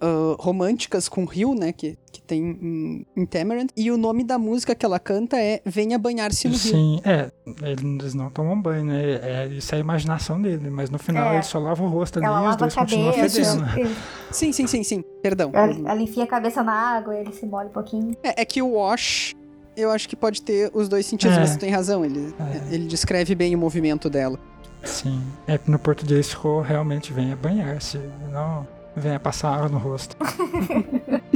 ah, 0.00 0.36
românticas 0.38 1.08
com 1.08 1.22
o 1.22 1.26
rio, 1.26 1.54
né? 1.54 1.72
Que, 1.72 1.98
que 2.12 2.22
tem 2.22 2.40
em, 2.62 3.06
em 3.16 3.26
Tamarind. 3.26 3.70
E 3.76 3.90
o 3.90 3.96
nome 3.96 4.22
da 4.22 4.38
música 4.38 4.74
que 4.74 4.86
ela 4.86 4.98
canta 5.00 5.36
é 5.40 5.60
Venha 5.64 5.98
Banhar-se 5.98 6.46
no 6.46 6.54
Rio. 6.54 6.72
Sim, 6.72 7.00
é. 7.04 7.32
Eles 7.62 8.14
não 8.14 8.30
tomam 8.30 8.60
banho, 8.60 8.84
né? 8.84 9.02
É, 9.22 9.46
isso 9.48 9.74
é 9.74 9.78
a 9.78 9.80
imaginação 9.80 10.40
dele, 10.40 10.70
mas 10.70 10.88
no 10.90 10.98
final 10.98 11.32
É. 11.32 11.34
ele 11.36 11.42
só 11.42 11.58
lava 11.58 11.82
o 11.82 11.88
rosto 11.88 12.18
ali 12.18 12.26
Ela 12.26 12.36
e 12.36 12.38
os 12.38 12.44
lava 12.44 12.54
a 12.54 12.58
dois 12.58 12.74
continuam 12.74 13.12
cabeça. 13.12 13.66
fedendo. 13.66 13.96
Sim, 14.30 14.52
sim, 14.52 14.66
sim, 14.66 14.82
sim. 14.84 15.02
Perdão. 15.22 15.50
Ela, 15.54 15.90
ela 15.90 16.02
enfia 16.02 16.24
a 16.24 16.26
cabeça 16.26 16.62
na 16.62 16.72
água, 16.74 17.16
ele 17.16 17.32
se 17.32 17.46
molha 17.46 17.68
um 17.68 17.72
pouquinho. 17.72 18.14
É, 18.22 18.42
é 18.42 18.44
que 18.44 18.60
o 18.60 18.72
wash, 18.74 19.34
eu 19.80 19.90
acho 19.90 20.08
que 20.08 20.16
pode 20.16 20.42
ter 20.42 20.70
os 20.74 20.88
dois 20.88 21.06
sentidos, 21.06 21.36
É. 21.36 21.40
mas 21.40 21.52
tu 21.56 21.58
tem 21.58 21.70
razão. 21.70 22.04
Ele, 22.04 22.34
É. 22.38 22.74
ele 22.74 22.86
descreve 22.86 23.34
bem 23.34 23.54
o 23.54 23.58
movimento 23.58 24.10
dela. 24.10 24.38
Sim. 24.84 25.22
É 25.46 25.58
que 25.58 25.70
no 25.70 25.78
português 25.78 26.30
ficou 26.30 26.60
realmente 26.60 27.12
venha 27.12 27.34
banhar-se, 27.36 27.98
não 28.30 28.66
venha 28.96 29.18
passar 29.18 29.54
água 29.54 29.68
no 29.68 29.78
rosto. 29.78 30.16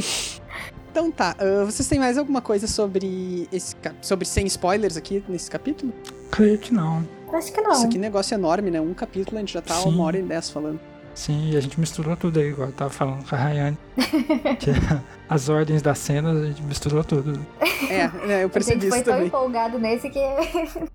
Então 0.90 1.11
tá, 1.11 1.34
ah, 1.38 1.64
vocês 1.64 1.88
têm 1.88 1.99
mais 1.99 2.18
alguma 2.18 2.43
coisa 2.43 2.66
sobre 2.66 3.49
esse 3.51 3.74
sobre 4.03 4.26
sem 4.26 4.47
spoilers 4.47 4.95
aqui 4.95 5.24
nesse 5.26 5.51
capítulo? 5.51 5.90
Creio 6.30 6.59
que 6.59 6.72
não. 6.74 7.03
Acho 7.32 7.51
que 7.51 7.62
não. 7.62 7.72
Isso 7.72 7.86
aqui 7.86 7.97
é 7.97 8.01
negócio 8.01 8.34
enorme, 8.34 8.70
né? 8.70 8.78
Um 8.78 8.93
capítulo 8.93 9.38
a 9.38 9.40
gente 9.40 9.55
já 9.55 9.62
tá 9.62 9.74
Sim. 9.76 9.88
uma 9.88 10.05
hora 10.05 10.18
e 10.18 10.22
dez 10.22 10.51
falando. 10.51 10.78
Sim, 11.15 11.51
e 11.51 11.57
a 11.57 11.61
gente 11.61 11.79
misturou 11.79 12.17
tudo 12.17 12.41
aí, 12.41 12.49
igual 12.49 12.69
eu 12.69 12.75
tava 12.75 12.91
falando 12.91 13.29
com 13.29 13.35
a 13.35 13.39
Rayane. 13.39 13.79
que 14.59 14.71
as 15.29 15.49
ordens 15.49 15.83
das 15.83 15.99
cenas, 15.99 16.43
a 16.43 16.47
gente 16.47 16.63
misturou 16.63 17.05
tudo. 17.05 17.39
É, 17.89 18.09
né, 18.27 18.43
eu 18.43 18.47
a 18.47 18.51
percebi 18.51 18.83
gente 18.83 18.91
foi 18.91 18.99
isso 18.99 19.05
tão 19.05 19.15
também. 19.15 19.29
empolgado 19.29 19.79
nesse 19.79 20.09
que. 20.09 20.21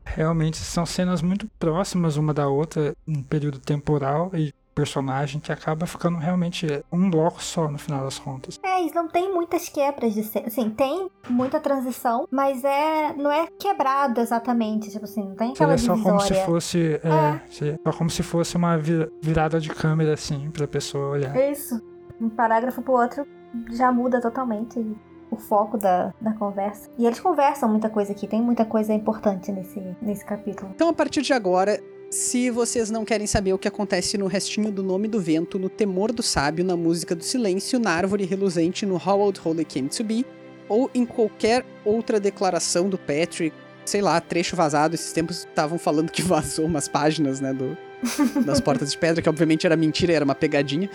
Realmente 0.05 0.57
são 0.57 0.85
cenas 0.85 1.21
muito 1.21 1.47
próximas 1.59 2.17
uma 2.17 2.33
da 2.33 2.47
outra, 2.47 2.95
em 3.07 3.21
período 3.21 3.59
temporal 3.59 4.31
e 4.33 4.53
personagem 4.77 5.41
que 5.41 5.51
acaba 5.51 5.85
ficando 5.87 6.17
realmente 6.19 6.67
um 6.91 7.09
bloco 7.09 7.41
só 7.43 7.67
no 7.67 7.77
final 7.79 8.03
das 8.03 8.19
contas. 8.19 8.59
É, 8.63 8.81
e 8.83 8.93
não 8.93 9.07
tem 9.07 9.33
muitas 9.33 9.67
quebras 9.69 10.13
de 10.13 10.23
cena. 10.23 10.47
Assim, 10.47 10.69
tem 10.69 11.09
muita 11.27 11.59
transição, 11.59 12.27
mas 12.31 12.63
é 12.63 13.13
não 13.13 13.31
é 13.31 13.47
quebrado 13.59 14.21
exatamente. 14.21 14.89
Tipo 14.91 15.05
assim, 15.05 15.23
não 15.23 15.35
tem 15.35 15.51
aquela 15.51 15.77
Seria 15.77 15.95
só 15.95 16.03
como 16.03 16.19
se 16.19 16.27
divisória. 16.27 16.45
fosse. 16.45 17.01
É, 17.03 17.67
É. 17.73 17.79
só 17.83 17.97
como 17.97 18.09
se 18.09 18.21
fosse 18.23 18.55
uma 18.55 18.77
vi- 18.77 19.09
virada 19.21 19.59
de 19.59 19.69
câmera, 19.69 20.13
assim, 20.13 20.49
pra 20.51 20.67
pessoa 20.67 21.09
olhar. 21.09 21.35
É 21.35 21.51
isso. 21.51 21.81
Um 22.21 22.29
parágrafo 22.29 22.81
pro 22.81 22.93
outro 22.93 23.25
já 23.71 23.91
muda 23.91 24.21
totalmente 24.21 24.79
o 25.31 25.37
foco 25.37 25.77
da, 25.77 26.13
da 26.21 26.33
conversa. 26.33 26.89
E 26.97 27.05
eles 27.05 27.19
conversam 27.19 27.67
muita 27.67 27.89
coisa 27.89 28.11
aqui, 28.11 28.27
tem 28.27 28.41
muita 28.41 28.63
coisa 28.63 28.93
importante 28.93 29.51
nesse, 29.51 29.81
nesse 30.01 30.23
capítulo. 30.23 30.71
Então, 30.75 30.87
a 30.89 30.93
partir 30.93 31.21
de 31.21 31.33
agora, 31.33 31.79
se 32.09 32.49
vocês 32.49 32.89
não 32.89 33.03
querem 33.03 33.27
saber 33.27 33.53
o 33.53 33.57
que 33.57 33.67
acontece 33.67 34.17
no 34.17 34.27
restinho 34.27 34.71
do 34.71 34.81
Nome 34.81 35.07
do 35.07 35.19
Vento, 35.19 35.59
no 35.59 35.69
Temor 35.69 36.11
do 36.11 36.23
Sábio, 36.23 36.63
na 36.63 36.75
Música 36.75 37.13
do 37.13 37.23
Silêncio, 37.23 37.79
na 37.79 37.91
Árvore 37.91 38.25
Reluzente, 38.25 38.85
no 38.85 38.95
How 38.95 39.19
Old 39.19 39.39
Holy 39.43 39.65
Came 39.65 39.89
to 39.89 40.03
Be, 40.03 40.25
ou 40.69 40.89
em 40.95 41.05
qualquer 41.05 41.65
outra 41.83 42.19
declaração 42.19 42.89
do 42.89 42.97
Patrick, 42.97 43.55
sei 43.85 44.01
lá, 44.01 44.19
trecho 44.21 44.55
vazado, 44.55 44.95
esses 44.95 45.11
tempos 45.11 45.39
estavam 45.39 45.77
falando 45.77 46.11
que 46.11 46.21
vazou 46.23 46.65
umas 46.65 46.87
páginas, 46.87 47.41
né, 47.41 47.53
do, 47.53 47.77
das 48.45 48.61
Portas 48.61 48.91
de 48.91 48.97
Pedra, 48.97 49.21
que 49.21 49.29
obviamente 49.29 49.65
era 49.65 49.75
mentira, 49.75 50.13
era 50.13 50.25
uma 50.25 50.35
pegadinha. 50.35 50.89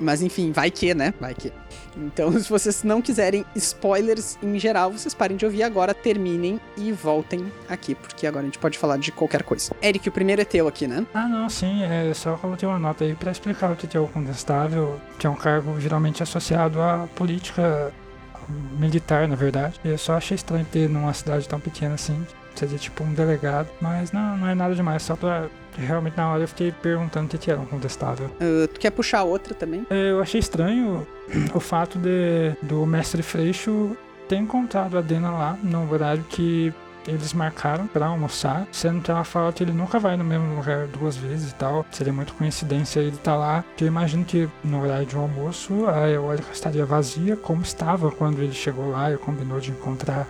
Mas 0.00 0.22
enfim, 0.22 0.52
vai 0.52 0.70
que, 0.70 0.94
né? 0.94 1.14
Vai 1.20 1.34
que. 1.34 1.52
Então, 1.96 2.32
se 2.38 2.48
vocês 2.48 2.82
não 2.82 3.02
quiserem 3.02 3.44
spoilers 3.54 4.38
em 4.42 4.58
geral, 4.58 4.92
vocês 4.92 5.14
parem 5.14 5.36
de 5.36 5.44
ouvir 5.44 5.62
agora, 5.62 5.92
terminem 5.94 6.60
e 6.76 6.92
voltem 6.92 7.50
aqui, 7.68 7.94
porque 7.94 8.26
agora 8.26 8.42
a 8.42 8.46
gente 8.46 8.58
pode 8.58 8.78
falar 8.78 8.98
de 8.98 9.10
qualquer 9.12 9.42
coisa. 9.42 9.72
Eric, 9.82 10.08
o 10.08 10.12
primeiro 10.12 10.42
é 10.42 10.44
teu 10.44 10.68
aqui, 10.68 10.86
né? 10.86 11.06
Ah, 11.14 11.26
não, 11.28 11.48
sim, 11.48 11.82
é 11.82 12.12
só 12.14 12.36
coloquei 12.36 12.68
uma 12.68 12.78
nota 12.78 13.04
aí 13.04 13.14
pra 13.14 13.32
explicar 13.32 13.72
o 13.72 13.76
que 13.76 13.96
é 13.96 14.00
o 14.00 14.06
contestável, 14.06 15.00
que 15.18 15.26
é 15.26 15.30
um 15.30 15.34
cargo 15.34 15.80
geralmente 15.80 16.22
associado 16.22 16.80
à 16.80 17.08
política 17.14 17.92
militar, 18.78 19.28
na 19.28 19.36
verdade. 19.36 19.78
Eu 19.84 19.98
só 19.98 20.14
achei 20.14 20.34
estranho 20.34 20.64
ter 20.64 20.88
numa 20.88 21.12
cidade 21.12 21.48
tão 21.48 21.60
pequena 21.60 21.94
assim, 21.94 22.24
seria 22.54 22.78
tipo 22.78 23.04
um 23.04 23.12
delegado, 23.12 23.68
mas 23.80 24.12
não, 24.12 24.36
não 24.36 24.48
é 24.48 24.54
nada 24.54 24.74
demais, 24.74 25.02
só 25.02 25.16
pra. 25.16 25.48
Realmente 25.78 26.16
na 26.16 26.30
hora 26.30 26.42
eu 26.42 26.48
fiquei 26.48 26.72
perguntando 26.72 27.34
o 27.34 27.38
que 27.38 27.50
era 27.50 27.60
um 27.60 27.66
contestável. 27.66 28.30
Ah, 28.40 28.68
tu 28.72 28.80
quer 28.80 28.90
puxar 28.90 29.22
outra 29.22 29.54
também? 29.54 29.86
Eu 29.90 30.20
achei 30.20 30.40
estranho 30.40 31.06
o 31.54 31.60
fato 31.60 31.98
de 31.98 32.54
do 32.62 32.84
mestre 32.84 33.22
Freixo 33.22 33.96
ter 34.28 34.36
encontrado 34.36 34.98
a 34.98 35.00
Dena 35.00 35.30
lá 35.30 35.58
no 35.62 35.90
horário 35.90 36.24
que 36.28 36.72
eles 37.06 37.32
marcaram 37.32 37.86
pra 37.86 38.06
almoçar, 38.06 38.66
sendo 38.70 39.00
que 39.00 39.10
ela 39.10 39.24
fala 39.24 39.50
que 39.50 39.64
ele 39.64 39.72
nunca 39.72 39.98
vai 39.98 40.14
no 40.16 40.24
mesmo 40.24 40.54
lugar 40.56 40.86
duas 40.88 41.16
vezes 41.16 41.52
e 41.52 41.54
tal. 41.54 41.86
Seria 41.90 42.12
muito 42.12 42.34
coincidência 42.34 43.00
ele 43.00 43.16
estar 43.16 43.34
lá. 43.34 43.64
Que 43.76 43.84
eu 43.84 43.88
imagino 43.88 44.24
que 44.26 44.46
no 44.62 44.82
horário 44.82 45.06
de 45.06 45.16
almoço 45.16 45.86
a 45.88 46.08
eólica 46.10 46.52
estaria 46.52 46.84
vazia, 46.84 47.34
como 47.34 47.62
estava 47.62 48.10
quando 48.10 48.42
ele 48.42 48.52
chegou 48.52 48.90
lá 48.90 49.10
e 49.10 49.16
combinou 49.16 49.58
de 49.58 49.70
encontrar 49.70 50.26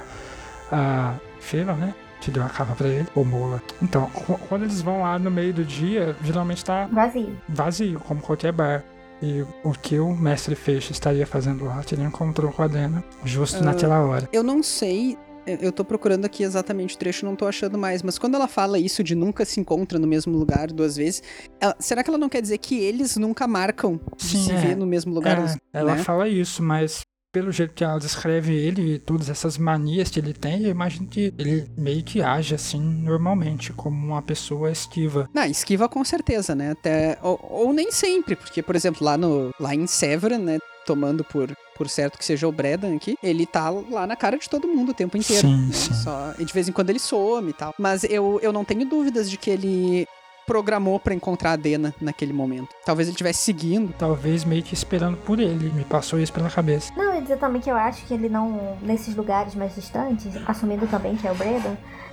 a 0.71 1.15
Feira, 1.41 1.73
né? 1.75 1.95
Que 2.29 2.35
deu 2.35 2.43
a 2.43 2.49
capa 2.51 2.75
pra 2.75 2.87
ele, 2.89 3.07
ou 3.15 3.25
Mola. 3.25 3.63
Então, 3.81 4.05
qu- 4.11 4.39
quando 4.51 4.65
eles 4.65 4.83
vão 4.83 5.01
lá 5.01 5.19
no 5.19 5.31
meio 5.31 5.55
do 5.55 5.65
dia, 5.65 6.15
geralmente 6.23 6.63
tá 6.63 6.87
Vazio. 6.93 7.35
vazio, 7.49 8.01
como 8.01 8.21
qualquer 8.21 8.53
bar. 8.53 8.85
E 9.23 9.43
o 9.65 9.73
que 9.73 9.99
o 9.99 10.15
mestre 10.15 10.55
Feixe 10.55 10.93
estaria 10.93 11.27
fazendo 11.27 11.65
lá, 11.65 11.83
que 11.83 11.95
ele 11.95 12.03
encontrou 12.05 12.53
com 12.53 12.63
a 12.63 12.69
Dena 12.69 13.03
justo 13.25 13.57
Ah. 13.63 13.63
naquela 13.65 14.01
hora. 14.01 14.29
Eu 14.33 14.43
não 14.43 14.63
sei. 14.63 15.17
eu- 15.47 15.73
tô 15.73 15.83
procurando 15.83 16.27
aqui 16.27 16.43
exatamente 16.43 16.95
o 16.95 16.99
trecho, 16.99 17.25
não 17.25 17.35
tô 17.35 17.47
achando 17.47 17.79
mais. 17.79 18.03
Mas 18.03 18.19
quando 18.19 18.35
ela 18.35 18.47
fala 18.47 18.79
isso 18.79 19.03
de 19.03 19.15
nunca 19.15 19.47
se 19.47 19.59
encontra 19.59 19.99
no 19.99 20.07
mesmo 20.07 20.37
lugar 20.37 20.67
duas 20.71 20.95
vezes, 20.97 21.23
ela- 21.59 21.75
será 21.79 22.03
que 22.05 22.11
ela 22.11 22.19
não 22.19 22.29
quer 22.29 22.43
dizer 22.43 22.59
que 22.59 22.79
eles 22.79 23.17
nunca 23.17 23.47
marcam 23.49 23.99
de 24.19 24.25
Sim, 24.25 24.45
se 24.45 24.53
é. 24.53 24.57
ver 24.59 24.77
no 24.77 24.85
mesmo 24.85 25.15
lugar? 25.15 25.39
É, 25.39 25.57
ela 25.73 25.95
né? 25.95 26.05
fala 26.05 26.29
isso, 26.29 26.63
mas 26.63 27.01
pelo 27.33 27.53
jeito 27.53 27.75
que 27.75 27.85
ela 27.85 27.99
descreve 27.99 28.55
ele 28.55 28.95
e 28.95 28.99
todas 28.99 29.29
essas 29.29 29.59
manias 29.59 30.11
que 30.11 30.19
ele 30.19 30.33
tem, 30.33 30.63
eu 30.63 30.71
imagino 30.71 31.07
que 31.07 31.33
ele 31.39 31.67
meio 31.77 32.03
que 32.03 32.23
age 32.23 32.55
assim 32.55 32.81
normalmente, 32.81 33.73
como 33.73 33.97
uma 33.97 34.23
pessoa 34.23 34.71
esquiva. 34.71 35.29
Não, 35.33 35.45
esquiva 35.45 35.89
com 35.89 36.05
certeza, 36.05 36.55
né? 36.55 36.73
Até, 36.73 37.19
ou, 37.23 37.39
ou 37.43 37.73
nem 37.73 37.91
sempre, 37.91 38.35
porque, 38.37 38.63
por 38.63 38.75
exemplo, 38.75 39.05
lá, 39.05 39.17
no, 39.17 39.51
lá 39.61 39.75
em 39.75 39.87
Severin, 39.87 40.39
né? 40.39 40.59
Tomando 40.87 41.23
por, 41.23 41.55
por 41.77 41.87
certo 41.89 42.17
que 42.17 42.25
seja 42.25 42.49
o 42.49 42.53
Bredan 42.53 42.97
aqui, 42.97 43.15
ele 43.23 43.45
tá 43.45 43.69
lá 43.69 44.07
na 44.07 44.17
cara 44.17 44.39
de 44.39 44.49
todo 44.49 44.67
mundo 44.67 44.93
o 44.93 44.95
tempo 44.95 45.19
inteiro. 45.19 45.47
Sim, 45.47 45.67
né? 45.67 45.73
sim. 45.73 45.95
Só, 45.95 46.33
e 46.39 46.45
de 46.45 46.53
vez 46.53 46.67
em 46.67 46.73
quando 46.73 46.89
ele 46.89 46.99
some 46.99 47.51
e 47.51 47.53
tal. 47.53 47.75
Mas 47.79 48.05
eu, 48.05 48.41
eu 48.43 48.53
não 48.55 48.65
tenho 48.65 48.87
dúvidas 48.87 49.31
de 49.31 49.37
que 49.37 49.51
ele 49.51 50.07
programou 50.49 50.99
pra 50.99 51.15
encontrar 51.15 51.53
a 51.53 51.57
Dena 51.57 51.95
naquele 52.01 52.33
momento. 52.33 52.71
Talvez 52.85 53.07
ele 53.07 53.15
estivesse 53.15 53.41
seguindo. 53.45 53.95
Talvez 53.99 54.45
meio 54.45 54.63
que 54.63 54.73
esperando 54.75 55.17
por 55.19 55.39
ele. 55.39 55.71
Me 55.71 55.85
passou 55.85 56.19
isso 56.19 56.33
pela 56.33 56.49
cabeça. 56.51 56.91
Não, 56.97 57.05
eu 57.05 57.15
ia 57.17 57.21
dizer 57.23 57.37
também 57.39 57.61
que 57.61 57.71
eu 57.71 57.77
acho 57.77 58.05
que 58.07 58.15
ele 58.15 58.29
não, 58.31 58.77
nesses 58.83 59.15
lugares 59.15 59.55
mais 59.55 59.75
distantes, 59.75 60.33
assumindo 60.47 60.87
também 60.87 61.15
que 61.17 61.27
é 61.29 61.31
o 61.31 61.35
Bredan, 61.35 61.77
por- 61.77 62.08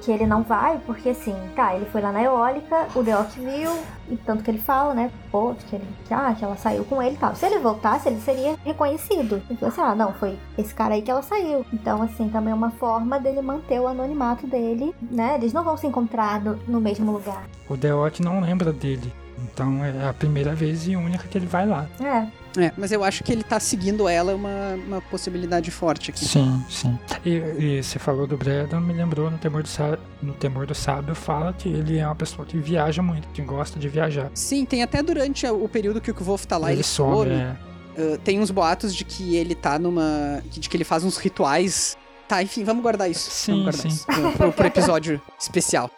que 0.00 0.10
ele 0.10 0.26
não 0.26 0.42
vai, 0.42 0.78
porque 0.86 1.10
assim, 1.10 1.34
tá, 1.54 1.74
ele 1.74 1.86
foi 1.86 2.00
lá 2.00 2.12
na 2.12 2.22
eólica, 2.22 2.86
o 2.94 3.02
Deok 3.02 3.38
viu, 3.40 3.72
e 4.08 4.16
tanto 4.16 4.42
que 4.42 4.50
ele 4.50 4.58
fala, 4.58 4.94
né, 4.94 5.10
pô, 5.30 5.54
que, 5.54 5.76
ele, 5.76 5.84
que, 6.06 6.14
ah, 6.14 6.34
que 6.36 6.44
ela 6.44 6.56
saiu 6.56 6.84
com 6.84 7.02
ele 7.02 7.16
e 7.16 7.18
tal. 7.18 7.34
Se 7.34 7.46
ele 7.46 7.58
voltasse, 7.58 8.08
ele 8.08 8.20
seria 8.20 8.56
reconhecido. 8.64 9.42
Ele 9.48 9.58
falou 9.58 9.72
assim, 9.72 9.80
ah, 9.80 9.94
não, 9.94 10.12
foi 10.14 10.38
esse 10.56 10.74
cara 10.74 10.94
aí 10.94 11.02
que 11.02 11.10
ela 11.10 11.22
saiu. 11.22 11.64
Então, 11.72 12.02
assim, 12.02 12.28
também 12.28 12.52
é 12.52 12.54
uma 12.54 12.70
forma 12.70 13.18
dele 13.18 13.42
manter 13.42 13.80
o 13.80 13.88
anonimato 13.88 14.46
dele, 14.46 14.94
né, 15.10 15.36
eles 15.36 15.52
não 15.52 15.64
vão 15.64 15.76
se 15.76 15.86
encontrar 15.86 16.40
no, 16.40 16.56
no 16.68 16.80
mesmo 16.80 17.10
lugar. 17.12 17.44
O 17.68 17.76
Deot 17.76 18.22
não 18.22 18.40
lembra 18.40 18.72
dele. 18.72 19.12
Então 19.38 19.84
é 19.84 20.08
a 20.08 20.12
primeira 20.14 20.54
vez 20.54 20.86
e 20.88 20.96
única 20.96 21.26
que 21.28 21.36
ele 21.36 21.46
vai 21.46 21.66
lá. 21.66 21.86
É, 22.00 22.62
É, 22.64 22.72
mas 22.76 22.90
eu 22.90 23.04
acho 23.04 23.22
que 23.22 23.30
ele 23.32 23.42
tá 23.42 23.60
seguindo 23.60 24.08
ela 24.08 24.32
é 24.32 24.34
uma, 24.34 24.74
uma 24.86 25.00
possibilidade 25.02 25.70
forte 25.70 26.10
aqui. 26.10 26.24
Sim, 26.24 26.64
sim. 26.70 26.98
E, 27.24 27.30
e 27.78 27.82
você 27.82 27.98
falou 27.98 28.26
do 28.26 28.36
Bredan, 28.36 28.80
me 28.80 28.94
lembrou 28.94 29.30
no 29.30 29.36
Temor 29.36 29.62
do, 29.62 29.68
Sá- 29.68 29.98
no 30.22 30.32
Temor 30.32 30.66
do 30.66 30.74
Sábio, 30.74 31.14
fala 31.14 31.52
que 31.52 31.68
ele 31.68 31.98
é 31.98 32.06
uma 32.06 32.14
pessoa 32.14 32.46
que 32.46 32.56
viaja 32.56 33.02
muito, 33.02 33.28
que 33.28 33.42
gosta 33.42 33.78
de 33.78 33.88
viajar. 33.90 34.30
Sim, 34.34 34.64
tem 34.64 34.82
até 34.82 35.02
durante 35.02 35.46
o 35.46 35.68
período 35.68 36.00
que 36.00 36.10
o 36.10 36.14
Wolf 36.14 36.46
tá 36.46 36.56
lá, 36.56 36.68
ele, 36.70 36.78
ele 36.80 36.84
some, 36.84 37.16
some. 37.16 37.30
é. 37.30 37.56
Uh, 37.98 38.18
tem 38.18 38.40
uns 38.40 38.50
boatos 38.50 38.94
de 38.94 39.04
que 39.04 39.36
ele 39.36 39.54
tá 39.54 39.78
numa. 39.78 40.42
de 40.50 40.68
que 40.68 40.76
ele 40.76 40.84
faz 40.84 41.02
uns 41.04 41.16
rituais. 41.18 41.96
Tá, 42.28 42.42
enfim, 42.42 42.64
vamos 42.64 42.82
guardar 42.82 43.10
isso. 43.10 43.30
Sim, 43.30 43.52
vamos 43.64 43.64
guardar 43.64 43.82
sim. 43.82 43.88
isso 43.88 44.06
pro, 44.06 44.32
pro- 44.32 44.52
pro 44.52 44.66
episódio 44.66 45.20
especial. 45.40 45.90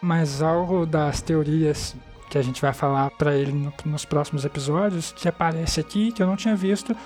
Mas 0.00 0.40
algo 0.42 0.86
das 0.86 1.20
teorias 1.20 1.94
que 2.32 2.38
a 2.38 2.42
gente 2.42 2.62
vai 2.62 2.72
falar 2.72 3.10
pra 3.10 3.36
ele 3.36 3.52
no- 3.52 3.72
nos 3.84 4.06
próximos 4.06 4.42
episódios, 4.46 5.12
que 5.12 5.28
aparece 5.28 5.78
aqui, 5.78 6.10
que 6.10 6.22
eu 6.22 6.26
não 6.26 6.34
tinha 6.34 6.56
visto, 6.56 6.96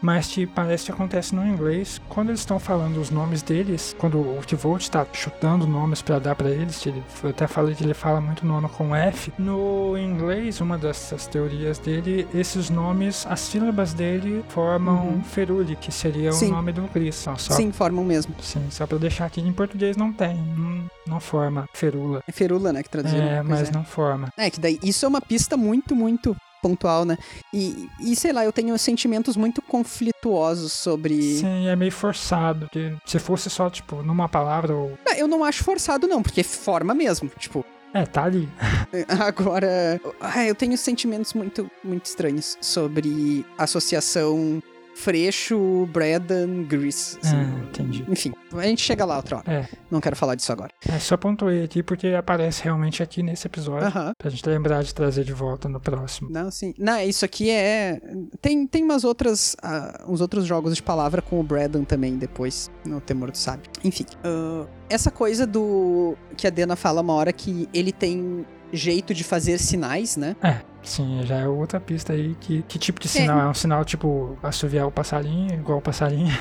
mas 0.00 0.28
que 0.28 0.46
parece 0.46 0.86
que 0.86 0.92
acontece 0.92 1.34
no 1.34 1.46
inglês. 1.46 2.00
Quando 2.08 2.28
eles 2.30 2.40
estão 2.40 2.58
falando 2.58 2.98
os 3.00 3.10
nomes 3.10 3.42
deles, 3.42 3.94
quando 3.98 4.18
o 4.18 4.40
Tivolt 4.46 4.82
está 4.82 5.06
chutando 5.12 5.66
nomes 5.66 6.02
pra 6.02 6.18
dar 6.18 6.34
pra 6.34 6.50
eles, 6.50 6.84
ele, 6.86 7.02
eu 7.22 7.30
até 7.30 7.46
falei 7.46 7.74
que 7.74 7.84
ele 7.84 7.94
fala 7.94 8.20
muito 8.20 8.46
nome 8.46 8.68
com 8.68 8.94
F. 8.94 9.32
No 9.38 9.96
inglês, 9.98 10.60
uma 10.60 10.78
dessas 10.78 11.26
teorias 11.26 11.78
dele, 11.78 12.26
esses 12.34 12.70
nomes, 12.70 13.26
as 13.28 13.40
sílabas 13.40 13.92
dele 13.92 14.44
formam 14.48 14.98
Uhum. 15.08 15.22
Feruli, 15.22 15.76
que 15.76 15.92
seria 15.92 16.32
Sim. 16.32 16.48
o 16.48 16.50
nome 16.52 16.72
do 16.72 16.82
Chris. 16.88 17.14
Só, 17.14 17.36
só, 17.36 17.54
Sim, 17.54 17.72
formam 17.72 18.04
mesmo. 18.04 18.34
sim, 18.40 18.64
só 18.70 18.86
pra 18.86 18.98
deixar 18.98 19.26
aqui 19.26 19.40
em 19.40 19.52
português 19.52 19.96
não 19.96 20.12
tem, 20.12 20.36
não, 20.56 20.84
não 21.06 21.20
forma 21.20 21.68
Ferula. 21.72 22.22
É 22.26 22.32
ferula, 22.32 22.72
né, 22.72 22.82
que 22.82 22.88
traduziram. 22.90 23.24
É, 23.26 23.42
mas 23.42 23.68
é. 23.68 23.72
não 23.72 23.84
forma. 23.84 24.28
É, 24.36 24.50
que 24.50 24.60
daí 24.60 24.78
isso 24.82 25.04
é 25.04 25.08
uma 25.08 25.20
pista 25.20 25.56
muito, 25.56 25.94
muito 25.94 26.36
pontual, 26.62 27.04
né? 27.04 27.16
E, 27.52 27.88
e 28.00 28.14
sei 28.16 28.32
lá, 28.32 28.44
eu 28.44 28.52
tenho 28.52 28.76
sentimentos 28.78 29.36
muito 29.36 29.60
conflituosos 29.62 30.72
sobre. 30.72 31.20
Sim, 31.38 31.66
é 31.68 31.76
meio 31.76 31.92
forçado. 31.92 32.66
Porque 32.66 32.94
se 33.06 33.18
fosse 33.18 33.48
só, 33.50 33.68
tipo, 33.70 34.02
numa 34.02 34.28
palavra 34.28 34.74
ou. 34.74 34.98
Ah, 35.08 35.16
Eu 35.18 35.28
não 35.28 35.44
acho 35.44 35.64
forçado, 35.64 36.06
não, 36.06 36.22
porque 36.22 36.42
forma 36.42 36.94
mesmo. 36.94 37.30
Tipo, 37.38 37.64
É, 37.92 38.04
tá 38.04 38.24
ali. 38.24 38.48
agora. 39.20 40.00
Eu 40.46 40.54
tenho 40.54 40.76
sentimentos 40.76 41.32
muito, 41.34 41.70
muito 41.82 42.06
estranhos 42.06 42.56
sobre 42.60 43.44
associação 43.56 44.62
Freixo, 44.98 45.86
Bredan, 45.92 46.64
Gris. 46.64 47.16
assim. 47.22 47.36
Ah, 47.36 47.64
entendi. 47.68 48.04
Enfim, 48.08 48.32
a 48.52 48.62
gente 48.64 48.82
chega 48.82 49.04
lá 49.04 49.16
outra 49.16 49.36
hora. 49.38 49.52
É. 49.52 49.68
Não 49.90 50.00
quero 50.00 50.16
falar 50.16 50.34
disso 50.34 50.50
agora. 50.50 50.72
É, 50.88 50.98
só 50.98 51.16
pontuei 51.16 51.62
aqui 51.62 51.84
porque 51.84 52.08
aparece 52.08 52.64
realmente 52.64 53.00
aqui 53.00 53.22
nesse 53.22 53.46
episódio. 53.46 53.86
Aham. 53.86 54.12
Pra 54.18 54.28
gente 54.28 54.44
lembrar 54.48 54.82
de 54.82 54.92
trazer 54.92 55.22
de 55.22 55.32
volta 55.32 55.68
no 55.68 55.78
próximo. 55.80 56.28
Não, 56.30 56.50
sim. 56.50 56.74
Não, 56.76 57.00
isso 57.00 57.24
aqui 57.24 57.48
é. 57.48 58.00
Tem, 58.42 58.66
tem 58.66 58.82
umas 58.82 59.04
outras. 59.04 59.56
ah, 59.62 60.04
uns 60.08 60.20
outros 60.20 60.44
jogos 60.44 60.74
de 60.74 60.82
palavra 60.82 61.22
com 61.22 61.38
o 61.38 61.42
Bradan 61.44 61.84
também 61.84 62.16
depois, 62.18 62.68
no 62.84 63.00
Temor 63.00 63.30
do 63.30 63.38
Sábio. 63.38 63.70
Enfim. 63.84 64.04
ah, 64.24 64.66
essa 64.90 65.12
coisa 65.12 65.46
do. 65.46 66.16
Que 66.36 66.46
a 66.48 66.50
Dena 66.50 66.74
fala 66.74 67.00
uma 67.02 67.14
hora 67.14 67.32
que 67.32 67.68
ele 67.72 67.92
tem 67.92 68.44
jeito 68.72 69.14
de 69.14 69.24
fazer 69.24 69.58
sinais, 69.58 70.16
né? 70.16 70.36
É, 70.42 70.60
sim, 70.88 71.20
já 71.24 71.36
é 71.36 71.48
outra 71.48 71.78
pista 71.78 72.12
aí. 72.12 72.34
Que, 72.40 72.62
que 72.62 72.78
tipo 72.78 73.00
de 73.00 73.08
sinal? 73.08 73.40
É, 73.40 73.46
um 73.48 73.54
sinal 73.54 73.84
tipo 73.84 74.36
assoviar 74.42 74.86
o 74.86 74.90
passarinho, 74.90 75.54
igual 75.54 75.78
o 75.78 75.82
passarinho? 75.82 76.36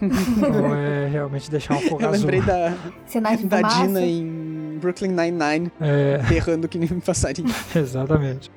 ou 0.00 0.74
é 0.74 1.08
realmente 1.08 1.50
deixar 1.50 1.74
um 1.74 1.80
fogo 1.80 2.02
Eu 2.02 2.08
azul? 2.10 2.20
lembrei 2.20 2.42
da, 2.42 2.74
sinais 3.06 3.42
da. 3.44 3.62
Dina 3.62 4.00
em 4.02 4.78
Brooklyn 4.80 5.08
Nine-Nine, 5.10 5.72
É, 5.80 6.18
berrando 6.28 6.68
que 6.68 6.78
nem 6.78 6.92
um 6.92 7.00
passarinho. 7.00 7.48
exatamente. 7.74 8.50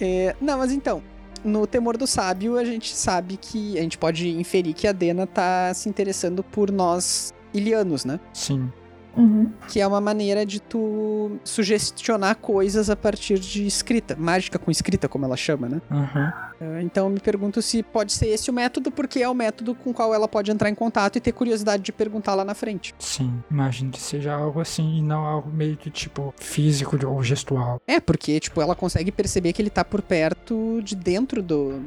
É, 0.00 0.34
não, 0.40 0.58
mas 0.58 0.72
então, 0.72 1.02
no 1.44 1.66
Temor 1.66 1.96
do 1.96 2.06
Sábio, 2.06 2.56
a 2.56 2.64
gente 2.64 2.94
sabe 2.94 3.36
que. 3.36 3.78
A 3.78 3.82
gente 3.82 3.98
pode 3.98 4.28
inferir 4.28 4.74
que 4.74 4.86
a 4.86 4.92
Dena 4.92 5.26
tá 5.26 5.72
se 5.74 5.88
interessando 5.88 6.42
por 6.42 6.70
nós 6.70 7.34
ilianos, 7.52 8.04
né? 8.04 8.18
Sim. 8.32 8.70
Uhum. 9.16 9.50
Que 9.68 9.80
é 9.80 9.86
uma 9.86 10.00
maneira 10.00 10.44
de 10.44 10.60
tu 10.60 11.38
sugestionar 11.44 12.36
coisas 12.36 12.88
a 12.90 12.96
partir 12.96 13.38
de 13.38 13.66
escrita. 13.66 14.16
Mágica 14.18 14.58
com 14.58 14.70
escrita, 14.70 15.08
como 15.08 15.24
ela 15.24 15.36
chama, 15.36 15.68
né? 15.68 15.82
Uhum. 15.90 16.76
É, 16.78 16.82
Então 16.82 17.06
eu 17.06 17.10
me 17.10 17.20
pergunto 17.20 17.60
se 17.60 17.82
pode 17.82 18.12
ser 18.12 18.28
esse 18.28 18.50
o 18.50 18.54
método, 18.54 18.90
porque 18.90 19.20
é 19.20 19.28
o 19.28 19.34
método 19.34 19.74
com 19.74 19.90
o 19.90 19.94
qual 19.94 20.14
ela 20.14 20.28
pode 20.28 20.50
entrar 20.50 20.70
em 20.70 20.74
contato 20.74 21.16
e 21.16 21.20
ter 21.20 21.32
curiosidade 21.32 21.82
de 21.82 21.92
perguntar 21.92 22.34
lá 22.34 22.44
na 22.44 22.54
frente. 22.54 22.94
Sim, 22.98 23.42
imagino 23.50 23.90
que 23.90 24.00
seja 24.00 24.32
algo 24.34 24.60
assim 24.60 24.98
e 24.98 25.02
não 25.02 25.24
algo 25.24 25.50
meio 25.50 25.76
que 25.76 25.90
tipo 25.90 26.34
físico 26.38 26.98
ou 27.06 27.22
gestual. 27.22 27.80
É, 27.86 28.00
porque, 28.00 28.38
tipo, 28.40 28.60
ela 28.60 28.74
consegue 28.74 29.12
perceber 29.12 29.52
que 29.52 29.60
ele 29.60 29.70
tá 29.70 29.84
por 29.84 30.02
perto 30.02 30.80
de 30.82 30.94
dentro 30.94 31.42
do, 31.42 31.82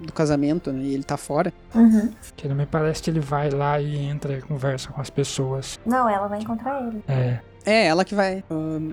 do 0.00 0.12
casamento, 0.12 0.72
né? 0.72 0.82
E 0.82 0.94
ele 0.94 1.02
tá 1.04 1.16
fora. 1.16 1.52
Uhum. 1.74 2.10
Que 2.36 2.48
não 2.48 2.56
me 2.56 2.66
parece 2.66 3.02
que 3.02 3.10
ele 3.10 3.20
vai 3.20 3.50
lá 3.50 3.80
e 3.80 3.96
entra 3.96 4.38
e 4.38 4.42
conversa 4.42 4.90
com 4.90 5.00
as 5.00 5.10
pessoas. 5.10 5.78
Não, 5.84 6.08
ela 6.08 6.28
vai 6.28 6.40
encontrar 6.40 6.82
ele. 6.86 7.02
É, 7.08 7.40
É, 7.64 7.86
ela 7.86 8.04
que 8.04 8.14
vai. 8.14 8.42
Ahn, 8.50 8.92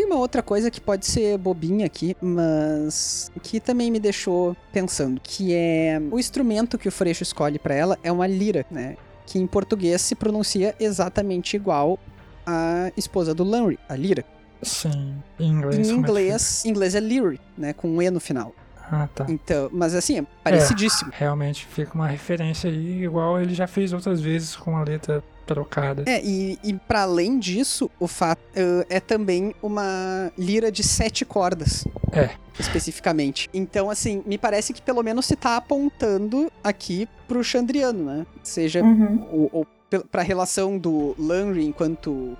tem 0.00 0.06
uma 0.06 0.16
outra 0.16 0.42
coisa 0.42 0.70
que 0.70 0.80
pode 0.80 1.04
ser 1.04 1.36
bobinha 1.36 1.84
aqui, 1.84 2.16
mas 2.22 3.30
que 3.42 3.60
também 3.60 3.90
me 3.90 4.00
deixou 4.00 4.56
pensando, 4.72 5.20
que 5.22 5.52
é 5.52 6.00
o 6.10 6.18
instrumento 6.18 6.78
que 6.78 6.88
o 6.88 6.92
Freixo 6.92 7.22
escolhe 7.22 7.58
pra 7.58 7.74
ela 7.74 7.98
é 8.02 8.10
uma 8.10 8.26
lira, 8.26 8.64
né? 8.70 8.96
Que 9.26 9.38
em 9.38 9.46
português 9.46 10.00
se 10.00 10.14
pronuncia 10.14 10.74
exatamente 10.80 11.54
igual 11.54 11.98
à 12.46 12.90
esposa 12.96 13.34
do 13.34 13.44
Lanry, 13.44 13.78
a 13.88 13.94
lira. 13.94 14.24
sim. 14.62 15.16
Em 15.38 15.50
inglês. 15.50 15.88
Em 15.88 15.90
é 15.90 15.94
inglês, 15.94 16.64
em 16.64 16.68
inglês 16.70 16.94
é 16.94 17.00
lyre, 17.00 17.40
né? 17.56 17.72
Com 17.74 17.88
um 17.90 18.00
E 18.00 18.10
no 18.10 18.20
final. 18.20 18.54
Ah, 18.90 19.08
tá. 19.14 19.26
Então, 19.28 19.68
mas 19.72 19.94
assim, 19.94 20.18
é 20.18 20.24
parecidíssimo. 20.42 21.12
Realmente 21.14 21.64
fica 21.66 21.94
uma 21.94 22.06
referência 22.08 22.68
aí, 22.68 23.04
igual 23.04 23.40
ele 23.40 23.54
já 23.54 23.66
fez 23.66 23.92
outras 23.92 24.20
vezes 24.20 24.56
com 24.56 24.76
a 24.76 24.82
letra 24.82 25.22
trocada. 25.46 26.04
É, 26.06 26.20
e, 26.24 26.58
e 26.62 26.74
para 26.74 27.02
além 27.02 27.38
disso, 27.38 27.90
o 27.98 28.06
fato 28.06 28.40
eh, 28.54 28.86
é 28.88 29.00
também 29.00 29.54
uma 29.62 30.30
lira 30.38 30.70
de 30.70 30.82
sete 30.82 31.24
cordas. 31.24 31.84
É. 32.12 32.30
Especificamente. 32.58 33.48
Então, 33.52 33.90
assim, 33.90 34.22
me 34.26 34.36
parece 34.38 34.72
que 34.72 34.80
pelo 34.82 35.02
menos 35.02 35.26
se 35.26 35.34
tá 35.34 35.56
apontando 35.56 36.50
aqui 36.62 37.08
pro 37.26 37.42
Chandriano, 37.42 38.04
né? 38.04 38.26
Seja 38.42 38.82
Uhum. 38.82 39.26
ou, 39.32 39.50
ou 39.52 39.66
pra 40.10 40.22
relação 40.22 40.78
do 40.78 41.14
Lanry 41.18 41.64
enquanto 41.64 42.36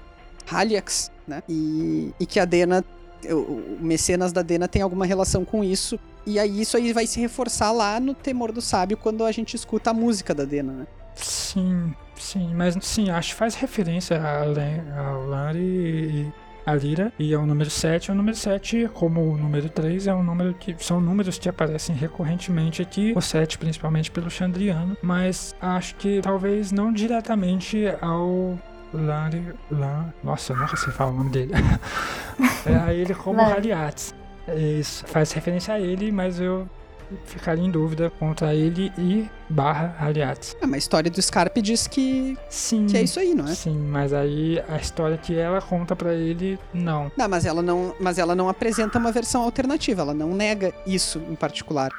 Haliax, 0.51 1.11
né? 1.26 1.42
E, 1.48 2.12
e 2.20 2.26
que 2.26 2.38
a 2.38 2.44
Dena, 2.44 2.84
o, 3.29 3.79
mecenas 3.81 4.33
da 4.33 4.43
Dena 4.43 4.68
tem 4.68 4.83
alguma 4.83 5.07
relação 5.07 5.45
com 5.45 5.62
isso. 5.62 5.99
E 6.27 6.39
aí 6.39 6.61
isso 6.61 6.77
aí 6.77 6.93
vai 6.93 7.07
se 7.07 7.21
reforçar 7.21 7.73
lá 7.73 7.99
no 7.99 8.14
Temor 8.14 8.53
do 8.53 8.61
Sábio 8.61 8.97
quando 8.97 9.25
a 9.25 9.33
gente 9.33 9.55
escuta 9.55 9.91
a 9.91 9.95
música 9.95 10.35
da 10.35 10.45
Dena, 10.45 10.73
né? 10.73 10.87
Sim, 11.14 11.95
sim, 12.16 12.55
mas 12.55 12.77
sim, 12.83 13.11
acho 13.11 13.31
que 13.31 13.35
faz 13.35 13.55
referência 13.55 14.21
ao 14.23 15.27
Larry 15.27 15.59
e 15.59 16.33
a 16.64 16.75
Lira. 16.75 17.12
E 17.18 17.35
ao 17.35 17.47
número 17.47 17.71
7. 17.71 18.11
O 18.11 18.14
número 18.14 18.37
7, 18.37 18.89
como 18.93 19.21
o 19.21 19.37
número 19.37 19.68
3, 19.68 20.07
é 20.07 20.14
um 20.14 20.23
número 20.23 20.55
que. 20.55 20.75
São 20.79 21.01
números 21.01 21.39
que 21.39 21.49
aparecem 21.49 21.95
recorrentemente 21.95 22.83
aqui. 22.83 23.12
O 23.16 23.21
7, 23.21 23.59
principalmente 23.59 24.11
pelo 24.11 24.31
Chandriano. 24.31 24.97
Mas 25.03 25.55
acho 25.61 25.95
que 25.97 26.21
talvez 26.23 26.73
não 26.73 26.93
diretamente 26.93 27.85
ao. 28.01 28.59
Larry. 28.93 29.55
Lan, 29.70 30.12
nossa, 30.22 30.53
eu 30.53 30.57
nunca 30.57 30.76
sei 30.76 30.93
falar 30.93 31.11
o 31.11 31.14
nome 31.14 31.30
dele. 31.30 31.53
é 32.66 32.74
a 32.74 32.93
ele 32.93 33.14
como. 33.14 33.41
É 33.41 34.57
Isso, 34.57 35.07
faz 35.07 35.32
referência 35.32 35.74
a 35.74 35.80
ele, 35.80 36.11
mas 36.11 36.41
eu 36.41 36.68
ficaria 37.24 37.64
em 37.64 37.70
dúvida 37.70 38.11
contra 38.11 38.55
ele 38.55 38.93
e 38.99 39.28
barra 39.49 39.97
Haliats. 39.99 40.57
Ah, 40.61 40.66
mas 40.66 40.74
a 40.74 40.78
história 40.78 41.11
do 41.11 41.20
Scarpe 41.20 41.61
diz 41.61 41.86
que, 41.86 42.36
Sim. 42.49 42.86
que 42.86 42.97
é 42.97 43.03
isso 43.03 43.18
aí, 43.18 43.34
não 43.34 43.47
é? 43.47 43.55
Sim, 43.55 43.78
mas 43.78 44.12
aí 44.12 44.62
a 44.68 44.76
história 44.76 45.16
que 45.16 45.36
ela 45.36 45.61
conta 45.61 45.97
pra 45.97 46.14
ele, 46.14 46.59
não. 46.72 47.11
Não, 47.16 47.28
mas 47.28 47.45
ela 47.45 47.62
não, 47.62 47.95
mas 48.01 48.18
ela 48.18 48.34
não 48.34 48.49
apresenta 48.49 48.99
uma 48.99 49.12
versão 49.12 49.43
alternativa, 49.43 50.03
ela 50.03 50.14
não 50.14 50.34
nega 50.34 50.72
isso 50.86 51.20
em 51.28 51.34
particular. 51.34 51.91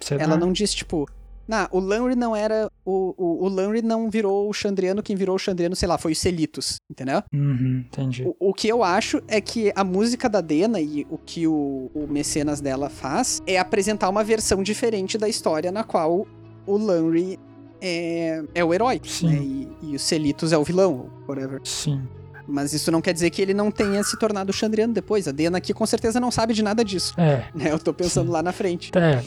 Será? 0.00 0.22
Ela 0.22 0.36
não 0.36 0.52
diz, 0.52 0.74
tipo, 0.74 1.08
Não, 1.46 1.68
o 1.70 1.80
Lanry 1.80 2.14
não 2.14 2.34
era. 2.34 2.70
O, 2.84 3.14
o, 3.16 3.44
o 3.44 3.48
Lanry 3.48 3.82
não 3.82 4.10
virou 4.10 4.48
o 4.48 4.52
Chandriano, 4.52 5.02
quem 5.02 5.16
virou 5.16 5.36
o 5.36 5.38
Chandriano, 5.38 5.76
sei 5.76 5.88
lá, 5.88 5.98
foi 5.98 6.12
o 6.12 6.16
Celitos, 6.16 6.76
entendeu? 6.90 7.22
Uhum, 7.32 7.84
entendi. 7.86 8.24
O, 8.24 8.50
o 8.50 8.54
que 8.54 8.68
eu 8.68 8.82
acho 8.82 9.22
é 9.28 9.40
que 9.40 9.72
a 9.74 9.84
música 9.84 10.28
da 10.28 10.40
Dena 10.40 10.80
e 10.80 11.06
o 11.10 11.18
que 11.18 11.46
o, 11.46 11.90
o 11.94 12.06
mecenas 12.08 12.60
dela 12.60 12.88
faz 12.88 13.42
é 13.46 13.58
apresentar 13.58 14.08
uma 14.08 14.24
versão 14.24 14.62
diferente 14.62 15.18
da 15.18 15.28
história 15.28 15.70
na 15.70 15.84
qual 15.84 16.26
o 16.66 16.76
Lanry 16.76 17.38
é, 17.80 18.42
é 18.54 18.64
o 18.64 18.72
herói, 18.72 19.00
Sim. 19.04 19.26
né? 19.28 19.36
E, 19.42 19.68
e 19.90 19.96
o 19.96 19.98
Celitos 19.98 20.52
é 20.52 20.58
o 20.58 20.64
vilão, 20.64 21.10
whatever. 21.28 21.60
Sim. 21.64 22.02
Mas 22.46 22.72
isso 22.72 22.90
não 22.90 23.00
quer 23.00 23.12
dizer 23.12 23.30
que 23.30 23.40
ele 23.40 23.54
não 23.54 23.70
tenha 23.70 24.02
se 24.02 24.18
tornado 24.18 24.50
o 24.50 24.52
Chandriano 24.52 24.92
depois. 24.92 25.26
A 25.26 25.32
Dena 25.32 25.58
aqui 25.58 25.72
com 25.72 25.86
certeza 25.86 26.20
não 26.20 26.30
sabe 26.30 26.54
de 26.54 26.62
nada 26.62 26.84
disso. 26.84 27.14
É. 27.18 27.44
Né? 27.54 27.70
Eu 27.70 27.78
tô 27.78 27.94
pensando 27.94 28.26
Sim. 28.26 28.32
lá 28.32 28.42
na 28.42 28.52
frente. 28.52 28.90
É, 28.96 29.22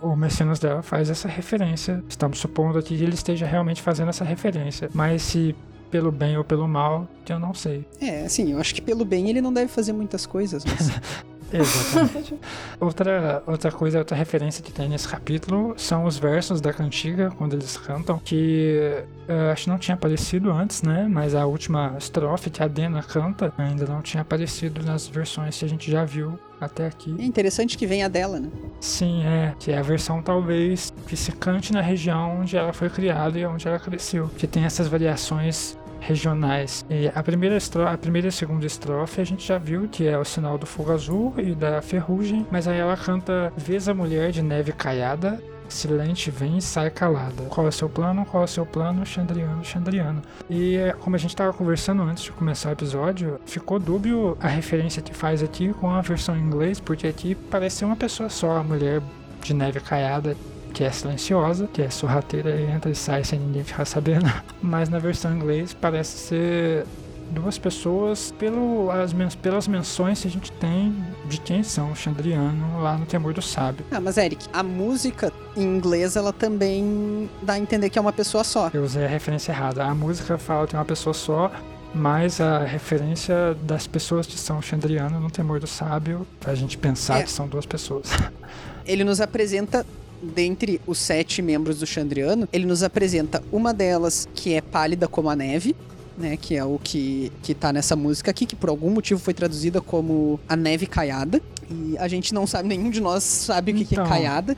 o 0.00 0.14
mecenas 0.14 0.58
dela 0.58 0.82
faz 0.82 1.10
essa 1.10 1.26
referência. 1.26 2.02
Estamos 2.08 2.38
supondo 2.38 2.78
aqui 2.78 2.96
que 2.96 3.02
ele 3.02 3.14
esteja 3.14 3.44
realmente 3.44 3.82
fazendo 3.82 4.08
essa 4.08 4.24
referência. 4.24 4.88
Mas 4.94 5.22
se 5.22 5.54
pelo 5.90 6.12
bem 6.12 6.36
ou 6.36 6.44
pelo 6.44 6.66
mal, 6.68 7.08
eu 7.28 7.38
não 7.38 7.54
sei. 7.54 7.84
É, 8.00 8.24
assim, 8.24 8.52
eu 8.52 8.58
acho 8.60 8.74
que 8.74 8.82
pelo 8.82 9.04
bem 9.04 9.30
ele 9.30 9.40
não 9.40 9.52
deve 9.52 9.68
fazer 9.68 9.92
muitas 9.92 10.26
coisas, 10.26 10.64
mas. 10.64 10.90
Exatamente. 11.52 12.34
outra, 12.80 13.42
outra 13.46 13.72
coisa, 13.72 13.98
outra 13.98 14.16
referência 14.16 14.62
que 14.62 14.72
tem 14.72 14.88
nesse 14.88 15.08
capítulo 15.08 15.74
são 15.76 16.04
os 16.04 16.18
versos 16.18 16.60
da 16.60 16.72
cantiga, 16.72 17.30
quando 17.36 17.54
eles 17.54 17.76
cantam, 17.76 18.18
que 18.18 19.04
eh, 19.28 19.50
acho 19.52 19.64
que 19.64 19.70
não 19.70 19.78
tinha 19.78 19.94
aparecido 19.94 20.50
antes, 20.52 20.82
né? 20.82 21.06
Mas 21.08 21.34
a 21.34 21.46
última 21.46 21.94
estrofe 21.98 22.50
que 22.50 22.62
a 22.62 22.68
Dena 22.68 23.02
canta 23.02 23.52
ainda 23.58 23.86
não 23.86 24.02
tinha 24.02 24.22
aparecido 24.22 24.82
nas 24.82 25.06
versões 25.06 25.58
que 25.58 25.64
a 25.64 25.68
gente 25.68 25.90
já 25.90 26.04
viu 26.04 26.38
até 26.60 26.86
aqui. 26.86 27.14
é 27.18 27.24
interessante 27.24 27.76
que 27.76 27.86
venha 27.86 28.08
dela, 28.08 28.40
né? 28.40 28.48
Sim, 28.80 29.24
é. 29.24 29.54
Que 29.58 29.72
é 29.72 29.78
a 29.78 29.82
versão 29.82 30.22
talvez 30.22 30.92
que 31.06 31.16
se 31.16 31.32
cante 31.32 31.72
na 31.72 31.80
região 31.80 32.40
onde 32.40 32.56
ela 32.56 32.72
foi 32.72 32.88
criada 32.88 33.38
e 33.38 33.44
onde 33.44 33.68
ela 33.68 33.78
cresceu. 33.78 34.28
Que 34.38 34.46
tem 34.46 34.64
essas 34.64 34.88
variações 34.88 35.76
regionais. 36.00 36.84
E 36.90 37.10
a 37.14 37.22
primeira, 37.22 37.56
estro- 37.56 37.86
a 37.86 37.96
primeira 37.96 38.28
e 38.28 38.30
a 38.30 38.32
segunda 38.32 38.66
estrofe 38.66 39.20
a 39.20 39.24
gente 39.24 39.46
já 39.46 39.58
viu 39.58 39.88
que 39.88 40.06
é 40.06 40.18
o 40.18 40.24
sinal 40.24 40.56
do 40.58 40.66
fogo 40.66 40.92
azul 40.92 41.34
e 41.38 41.54
da 41.54 41.80
ferrugem, 41.82 42.46
mas 42.50 42.66
aí 42.68 42.78
ela 42.78 42.96
canta 42.96 43.52
Vês 43.56 43.88
a 43.88 43.94
mulher 43.94 44.30
de 44.30 44.42
neve 44.42 44.72
caiada, 44.72 45.42
silente 45.68 46.30
vem 46.30 46.58
e 46.58 46.62
sai 46.62 46.90
calada. 46.90 47.42
Qual 47.48 47.66
é 47.66 47.70
o 47.70 47.72
seu 47.72 47.88
plano? 47.88 48.24
Qual 48.24 48.42
é 48.42 48.44
o 48.44 48.48
seu 48.48 48.64
plano? 48.64 49.04
Chandriano, 49.04 49.64
Chandriano. 49.64 50.22
E 50.48 50.76
como 51.00 51.16
a 51.16 51.18
gente 51.18 51.30
estava 51.30 51.52
conversando 51.52 52.02
antes 52.02 52.24
de 52.24 52.32
começar 52.32 52.68
o 52.68 52.72
episódio, 52.72 53.40
ficou 53.46 53.78
dúbio 53.78 54.36
a 54.40 54.46
referência 54.48 55.02
que 55.02 55.12
faz 55.14 55.42
aqui 55.42 55.72
com 55.74 55.90
a 55.90 56.00
versão 56.00 56.36
em 56.36 56.40
inglês, 56.40 56.78
porque 56.78 57.06
aqui 57.06 57.34
parece 57.34 57.78
ser 57.78 57.84
uma 57.84 57.96
pessoa 57.96 58.28
só, 58.28 58.56
a 58.58 58.62
mulher 58.62 59.02
de 59.42 59.52
neve 59.54 59.80
caiada, 59.80 60.36
que 60.76 60.84
é 60.84 60.90
silenciosa, 60.90 61.66
que 61.72 61.80
é 61.80 61.88
sorrateira 61.88 62.50
e 62.50 62.70
entra 62.70 62.90
e 62.90 62.94
sai 62.94 63.24
sem 63.24 63.38
ninguém 63.40 63.64
ficar 63.64 63.86
sabendo. 63.86 64.30
Mas 64.60 64.90
na 64.90 64.98
versão 64.98 65.32
em 65.32 65.36
inglês 65.36 65.72
parece 65.72 66.18
ser 66.18 66.86
duas 67.30 67.56
pessoas 67.56 68.30
pelo, 68.38 68.90
as, 68.90 69.14
pelas 69.36 69.66
menções 69.66 70.20
que 70.20 70.28
a 70.28 70.30
gente 70.30 70.52
tem 70.52 70.94
de 71.24 71.40
quem 71.40 71.62
são 71.62 71.92
o 71.92 71.96
Chandriano 71.96 72.82
lá 72.82 72.98
no 72.98 73.06
Temor 73.06 73.32
do 73.32 73.40
Sábio. 73.40 73.86
Ah, 73.90 73.98
mas 73.98 74.18
Eric, 74.18 74.46
a 74.52 74.62
música 74.62 75.32
em 75.56 75.62
inglês 75.62 76.14
ela 76.14 76.30
também 76.32 77.28
dá 77.42 77.54
a 77.54 77.58
entender 77.58 77.88
que 77.88 77.98
é 77.98 78.02
uma 78.02 78.12
pessoa 78.12 78.44
só. 78.44 78.70
Eu 78.74 78.84
usei 78.84 79.04
a 79.06 79.08
referência 79.08 79.52
errada. 79.52 79.82
A 79.82 79.94
música 79.94 80.36
fala 80.36 80.66
que 80.66 80.76
é 80.76 80.78
uma 80.78 80.84
pessoa 80.84 81.14
só, 81.14 81.50
mas 81.94 82.38
a 82.38 82.58
referência 82.64 83.56
das 83.62 83.86
pessoas 83.86 84.26
que 84.26 84.38
são 84.38 84.60
Chandriano 84.60 85.18
no 85.18 85.30
Temor 85.30 85.58
do 85.58 85.66
Sábio, 85.66 86.26
pra 86.38 86.54
gente 86.54 86.76
pensar 86.76 87.20
É. 87.20 87.22
que 87.22 87.30
são 87.30 87.48
duas 87.48 87.64
pessoas. 87.64 88.08
Ele 88.86 89.02
nos 89.02 89.20
apresenta, 89.20 89.84
dentre 90.22 90.80
os 90.86 90.98
sete 90.98 91.42
membros 91.42 91.78
do 91.78 91.86
Chandriano, 91.86 92.48
ele 92.52 92.66
nos 92.66 92.82
apresenta 92.82 93.42
uma 93.52 93.72
delas 93.72 94.28
que 94.34 94.54
é 94.54 94.60
pálida 94.60 95.06
como 95.08 95.30
a 95.30 95.36
neve. 95.36 95.74
Né, 96.16 96.36
que 96.36 96.56
é 96.56 96.64
o 96.64 96.78
que, 96.82 97.30
que 97.42 97.54
tá 97.54 97.70
nessa 97.72 97.94
música 97.94 98.30
aqui, 98.30 98.46
que 98.46 98.56
por 98.56 98.70
algum 98.70 98.88
motivo 98.88 99.20
foi 99.20 99.34
traduzida 99.34 99.82
como 99.82 100.40
a 100.48 100.56
neve 100.56 100.86
caiada. 100.86 101.42
E 101.70 101.98
a 101.98 102.06
gente 102.08 102.32
não 102.32 102.46
sabe, 102.46 102.68
nenhum 102.68 102.88
de 102.88 103.00
nós 103.00 103.22
sabe 103.24 103.72
o 103.72 103.74
que, 103.74 103.82
é 103.82 103.86
Então. 103.90 104.06
caiada. 104.06 104.56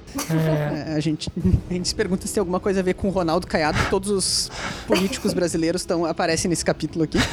É, 0.87 0.95
a, 0.95 1.01
gente, 1.01 1.31
a 1.69 1.73
gente 1.73 1.89
se 1.89 1.95
pergunta 1.95 2.27
se 2.27 2.35
tem 2.35 2.41
alguma 2.41 2.61
coisa 2.61 2.81
a 2.81 2.83
ver 2.83 2.95
com 2.95 3.09
o 3.09 3.11
Ronaldo 3.11 3.47
Caiado. 3.47 3.79
Todos 3.91 4.11
os 4.11 4.51
políticos 4.87 5.33
brasileiros 5.33 5.85
tão, 5.85 6.05
aparecem 6.05 6.49
nesse 6.49 6.65
capítulo 6.65 7.05
aqui. 7.05 7.19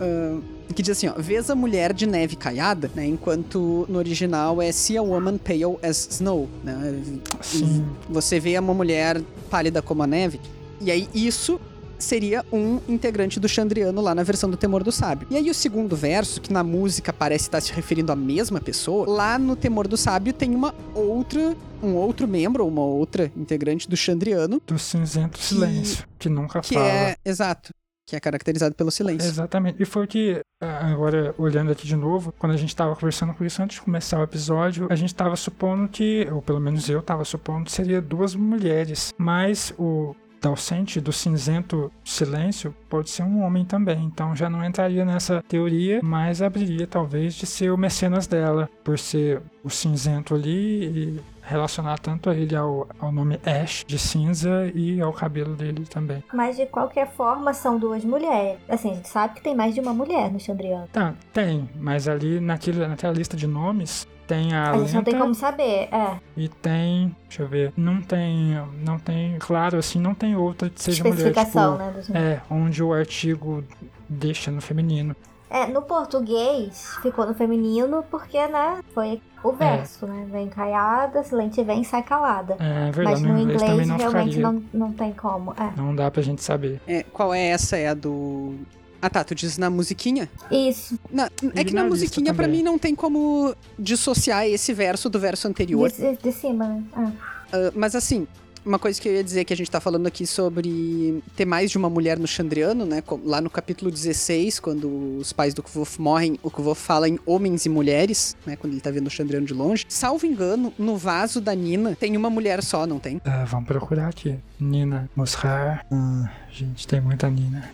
Ah, 0.00 0.40
que 0.74 0.82
diz 0.82 0.96
assim, 0.96 1.08
ó, 1.08 1.14
vês 1.16 1.48
a 1.50 1.54
mulher 1.54 1.92
de 1.92 2.06
neve 2.06 2.36
caiada, 2.36 2.90
né? 2.94 3.06
Enquanto 3.06 3.86
no 3.88 3.98
original 3.98 4.60
é 4.60 4.72
see 4.72 4.96
a 4.96 5.02
woman 5.02 5.38
pale 5.38 5.64
as 5.82 6.08
snow, 6.10 6.48
né? 6.64 7.00
sim. 7.40 7.86
Você 8.08 8.40
vê 8.40 8.58
uma 8.58 8.74
mulher 8.74 9.20
pálida 9.48 9.80
como 9.80 10.02
a 10.02 10.06
neve. 10.06 10.40
E 10.80 10.90
aí 10.90 11.08
isso 11.14 11.60
seria 11.98 12.44
um 12.52 12.80
integrante 12.88 13.38
do 13.40 13.48
Chandriano 13.48 14.00
lá 14.00 14.14
na 14.14 14.22
versão 14.22 14.50
do 14.50 14.56
Temor 14.56 14.82
do 14.82 14.92
Sábio. 14.92 15.26
E 15.30 15.36
aí 15.36 15.50
o 15.50 15.54
segundo 15.54 15.96
verso, 15.96 16.40
que 16.40 16.52
na 16.52 16.62
música 16.64 17.12
parece 17.12 17.44
estar 17.44 17.60
se 17.60 17.72
referindo 17.72 18.12
à 18.12 18.16
mesma 18.16 18.60
pessoa, 18.60 19.08
lá 19.08 19.38
no 19.38 19.56
Temor 19.56 19.88
do 19.88 19.96
Sábio 19.96 20.32
tem 20.32 20.54
uma 20.54 20.74
outra, 20.94 21.56
um 21.82 21.94
outro 21.94 22.26
membro, 22.28 22.66
uma 22.66 22.82
outra 22.82 23.30
integrante 23.36 23.88
do 23.88 23.96
Chandriano, 23.96 24.60
Do 24.66 24.78
cinzento 24.78 25.38
silêncio, 25.38 26.04
que 26.18 26.28
nunca 26.28 26.60
que 26.60 26.74
fala. 26.74 26.86
é, 26.86 27.16
exato, 27.24 27.70
que 28.06 28.14
é 28.16 28.20
caracterizado 28.20 28.74
pelo 28.74 28.90
silêncio. 28.90 29.28
Exatamente. 29.28 29.82
E 29.82 29.86
foi 29.86 30.04
o 30.04 30.08
que, 30.08 30.40
agora 30.60 31.34
olhando 31.38 31.72
aqui 31.72 31.86
de 31.86 31.96
novo, 31.96 32.32
quando 32.38 32.52
a 32.52 32.56
gente 32.56 32.74
tava 32.74 32.94
conversando 32.94 33.32
com 33.34 33.44
isso 33.44 33.62
antes 33.62 33.76
de 33.76 33.82
começar 33.82 34.18
o 34.18 34.22
episódio, 34.22 34.86
a 34.90 34.94
gente 34.94 35.14
tava 35.14 35.36
supondo 35.36 35.88
que, 35.88 36.28
ou 36.30 36.42
pelo 36.42 36.60
menos 36.60 36.88
eu 36.88 37.00
tava 37.02 37.24
supondo 37.24 37.64
que 37.64 37.72
seria 37.72 38.00
duas 38.02 38.34
mulheres. 38.34 39.12
Mas 39.16 39.72
o 39.78 40.14
Dalcente 40.44 41.00
do 41.00 41.10
cinzento 41.10 41.90
silêncio 42.04 42.74
pode 42.86 43.08
ser 43.08 43.22
um 43.22 43.42
homem 43.42 43.64
também. 43.64 44.04
Então 44.04 44.36
já 44.36 44.50
não 44.50 44.62
entraria 44.62 45.02
nessa 45.02 45.42
teoria, 45.48 46.00
mas 46.02 46.42
abriria 46.42 46.86
talvez 46.86 47.32
de 47.32 47.46
ser 47.46 47.70
o 47.70 47.78
mecenas 47.78 48.26
dela, 48.26 48.68
por 48.84 48.98
ser 48.98 49.40
o 49.64 49.70
cinzento 49.70 50.34
ali 50.34 50.84
e 50.84 51.20
relacionar 51.42 51.98
tanto 51.98 52.30
ele 52.30 52.54
ao, 52.54 52.86
ao 52.98 53.10
nome 53.10 53.40
Ash 53.44 53.84
de 53.86 53.98
cinza 53.98 54.70
e 54.74 55.00
ao 55.00 55.14
cabelo 55.14 55.54
dele 55.54 55.86
também. 55.86 56.22
Mas 56.32 56.56
de 56.56 56.66
qualquer 56.66 57.10
forma 57.12 57.54
são 57.54 57.78
duas 57.78 58.04
mulheres. 58.04 58.58
Assim, 58.68 58.90
a 58.90 58.94
gente 58.94 59.08
sabe 59.08 59.34
que 59.34 59.42
tem 59.42 59.54
mais 59.54 59.74
de 59.74 59.80
uma 59.80 59.94
mulher 59.94 60.30
no 60.30 60.38
Chandriano. 60.38 60.88
Tá, 60.92 61.14
tem, 61.32 61.68
mas 61.76 62.06
ali 62.06 62.38
naquele, 62.38 62.86
naquela 62.86 63.14
lista 63.14 63.34
de 63.34 63.46
nomes 63.46 64.06
tem 64.26 64.52
a, 64.54 64.72
A 64.72 64.78
gente 64.78 64.94
não 64.94 65.04
tem 65.04 65.18
como 65.18 65.34
saber, 65.34 65.88
é. 65.92 66.18
e 66.36 66.48
tem, 66.48 67.14
deixa 67.28 67.42
eu 67.42 67.48
ver, 67.48 67.72
não 67.76 68.00
tem, 68.00 68.58
não 68.84 68.98
tem, 68.98 69.36
claro, 69.38 69.78
assim, 69.78 69.98
não 69.98 70.14
tem 70.14 70.36
outra 70.36 70.70
que 70.70 70.82
seja 70.82 71.02
mulher, 71.02 71.16
Especificação, 71.16 71.78
tipo, 71.96 72.12
né? 72.12 72.32
É, 72.34 72.40
onde 72.52 72.82
o 72.82 72.92
artigo 72.92 73.64
deixa 74.08 74.50
no 74.50 74.60
feminino. 74.60 75.14
É, 75.50 75.66
no 75.66 75.82
português 75.82 76.96
ficou 77.00 77.26
no 77.26 77.34
feminino 77.34 78.04
porque, 78.10 78.44
né, 78.48 78.80
foi 78.92 79.20
o 79.42 79.52
verso, 79.52 80.06
né? 80.06 80.26
Vem 80.28 80.48
caiada, 80.48 81.22
silente 81.22 81.62
vem, 81.62 81.84
sai 81.84 82.02
calada. 82.02 82.56
É 82.58 82.90
verdade, 82.90 83.22
Mas 83.22 83.22
no 83.22 83.38
inglês, 83.38 83.62
também 83.62 83.86
não 83.86 83.96
realmente 83.96 84.36
ficaria. 84.36 84.42
não, 84.42 84.64
não 84.72 84.92
tem 84.92 85.12
como. 85.12 85.52
É. 85.52 85.70
Não 85.76 85.94
dá 85.94 86.10
pra 86.10 86.22
gente 86.22 86.42
saber. 86.42 86.80
É, 86.88 87.02
qual 87.04 87.32
é 87.32 87.48
essa? 87.48 87.76
É 87.76 87.88
a 87.88 87.94
do... 87.94 88.56
Ah 89.04 89.10
tá, 89.10 89.22
tu 89.22 89.34
diz 89.34 89.58
na 89.58 89.68
musiquinha? 89.68 90.30
Isso. 90.50 90.98
Na- 91.12 91.30
é 91.54 91.62
que 91.62 91.74
na 91.74 91.84
musiquinha 91.84 92.32
pra 92.32 92.44
também. 92.46 92.60
mim 92.60 92.64
não 92.64 92.78
tem 92.78 92.94
como 92.94 93.54
dissociar 93.78 94.46
esse 94.46 94.72
verso 94.72 95.10
do 95.10 95.20
verso 95.20 95.46
anterior. 95.46 95.92
De, 95.92 96.16
de 96.16 96.32
cima, 96.32 96.66
né? 96.66 96.82
Ah. 96.94 97.12
Ah, 97.52 97.72
mas 97.76 97.94
assim, 97.94 98.26
uma 98.64 98.78
coisa 98.78 98.98
que 98.98 99.06
eu 99.06 99.12
ia 99.12 99.22
dizer 99.22 99.44
que 99.44 99.52
a 99.52 99.56
gente 99.56 99.70
tá 99.70 99.78
falando 99.78 100.06
aqui 100.06 100.26
sobre 100.26 101.22
ter 101.36 101.44
mais 101.44 101.70
de 101.70 101.76
uma 101.76 101.90
mulher 101.90 102.18
no 102.18 102.26
Chandriano, 102.26 102.86
né? 102.86 103.02
Lá 103.26 103.42
no 103.42 103.50
capítulo 103.50 103.90
16, 103.90 104.58
quando 104.58 105.18
os 105.18 105.34
pais 105.34 105.52
do 105.52 105.62
Kvof 105.62 106.00
morrem, 106.00 106.38
o 106.42 106.50
Kvof 106.50 106.80
fala 106.80 107.06
em 107.06 107.18
homens 107.26 107.66
e 107.66 107.68
mulheres, 107.68 108.34
né? 108.46 108.56
Quando 108.56 108.72
ele 108.72 108.80
tá 108.80 108.90
vendo 108.90 109.06
o 109.08 109.10
Chandriano 109.10 109.44
de 109.46 109.52
longe. 109.52 109.84
Salvo 109.86 110.24
engano, 110.24 110.72
no 110.78 110.96
vaso 110.96 111.42
da 111.42 111.54
Nina 111.54 111.94
tem 111.94 112.16
uma 112.16 112.30
mulher 112.30 112.62
só, 112.62 112.86
não 112.86 112.98
tem? 112.98 113.20
Ah, 113.22 113.44
vamos 113.44 113.66
procurar 113.66 114.08
aqui. 114.08 114.38
Nina 114.58 115.10
Mosrar. 115.14 115.84
Ah, 115.92 116.30
gente, 116.50 116.88
tem 116.88 117.02
muita 117.02 117.28
Nina. 117.28 117.70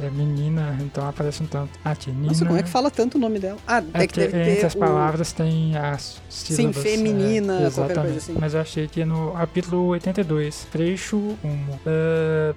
É 0.00 0.10
menina, 0.10 0.76
então 0.80 1.06
aparece 1.08 1.42
um 1.42 1.46
tanto. 1.46 1.70
Aqui, 1.84 2.10
Nina. 2.10 2.28
Nossa, 2.28 2.44
como 2.46 2.58
é 2.58 2.62
que 2.62 2.68
fala 2.68 2.90
tanto 2.90 3.16
o 3.16 3.20
nome 3.20 3.38
dela? 3.38 3.58
Ah, 3.66 3.82
É 3.94 4.04
é 4.04 4.06
que 4.06 4.14
que 4.14 4.20
deve 4.20 4.32
ter 4.32 4.50
entre 4.52 4.66
as 4.66 4.74
o- 4.74 4.78
palavras 4.78 5.32
tem 5.32 5.76
as 5.76 6.20
sílabas. 6.28 6.76
feminina, 6.82 7.66
é, 7.66 7.70
qualquer 7.70 8.00
coisa 8.00 8.16
assim. 8.18 8.36
Mas 8.38 8.54
eu 8.54 8.60
achei 8.60 8.88
que 8.88 9.04
no 9.04 9.32
capítulo 9.32 9.86
82, 9.88 10.66
trecho 10.70 11.16
1. 11.44 11.78
ah, 11.86 12.54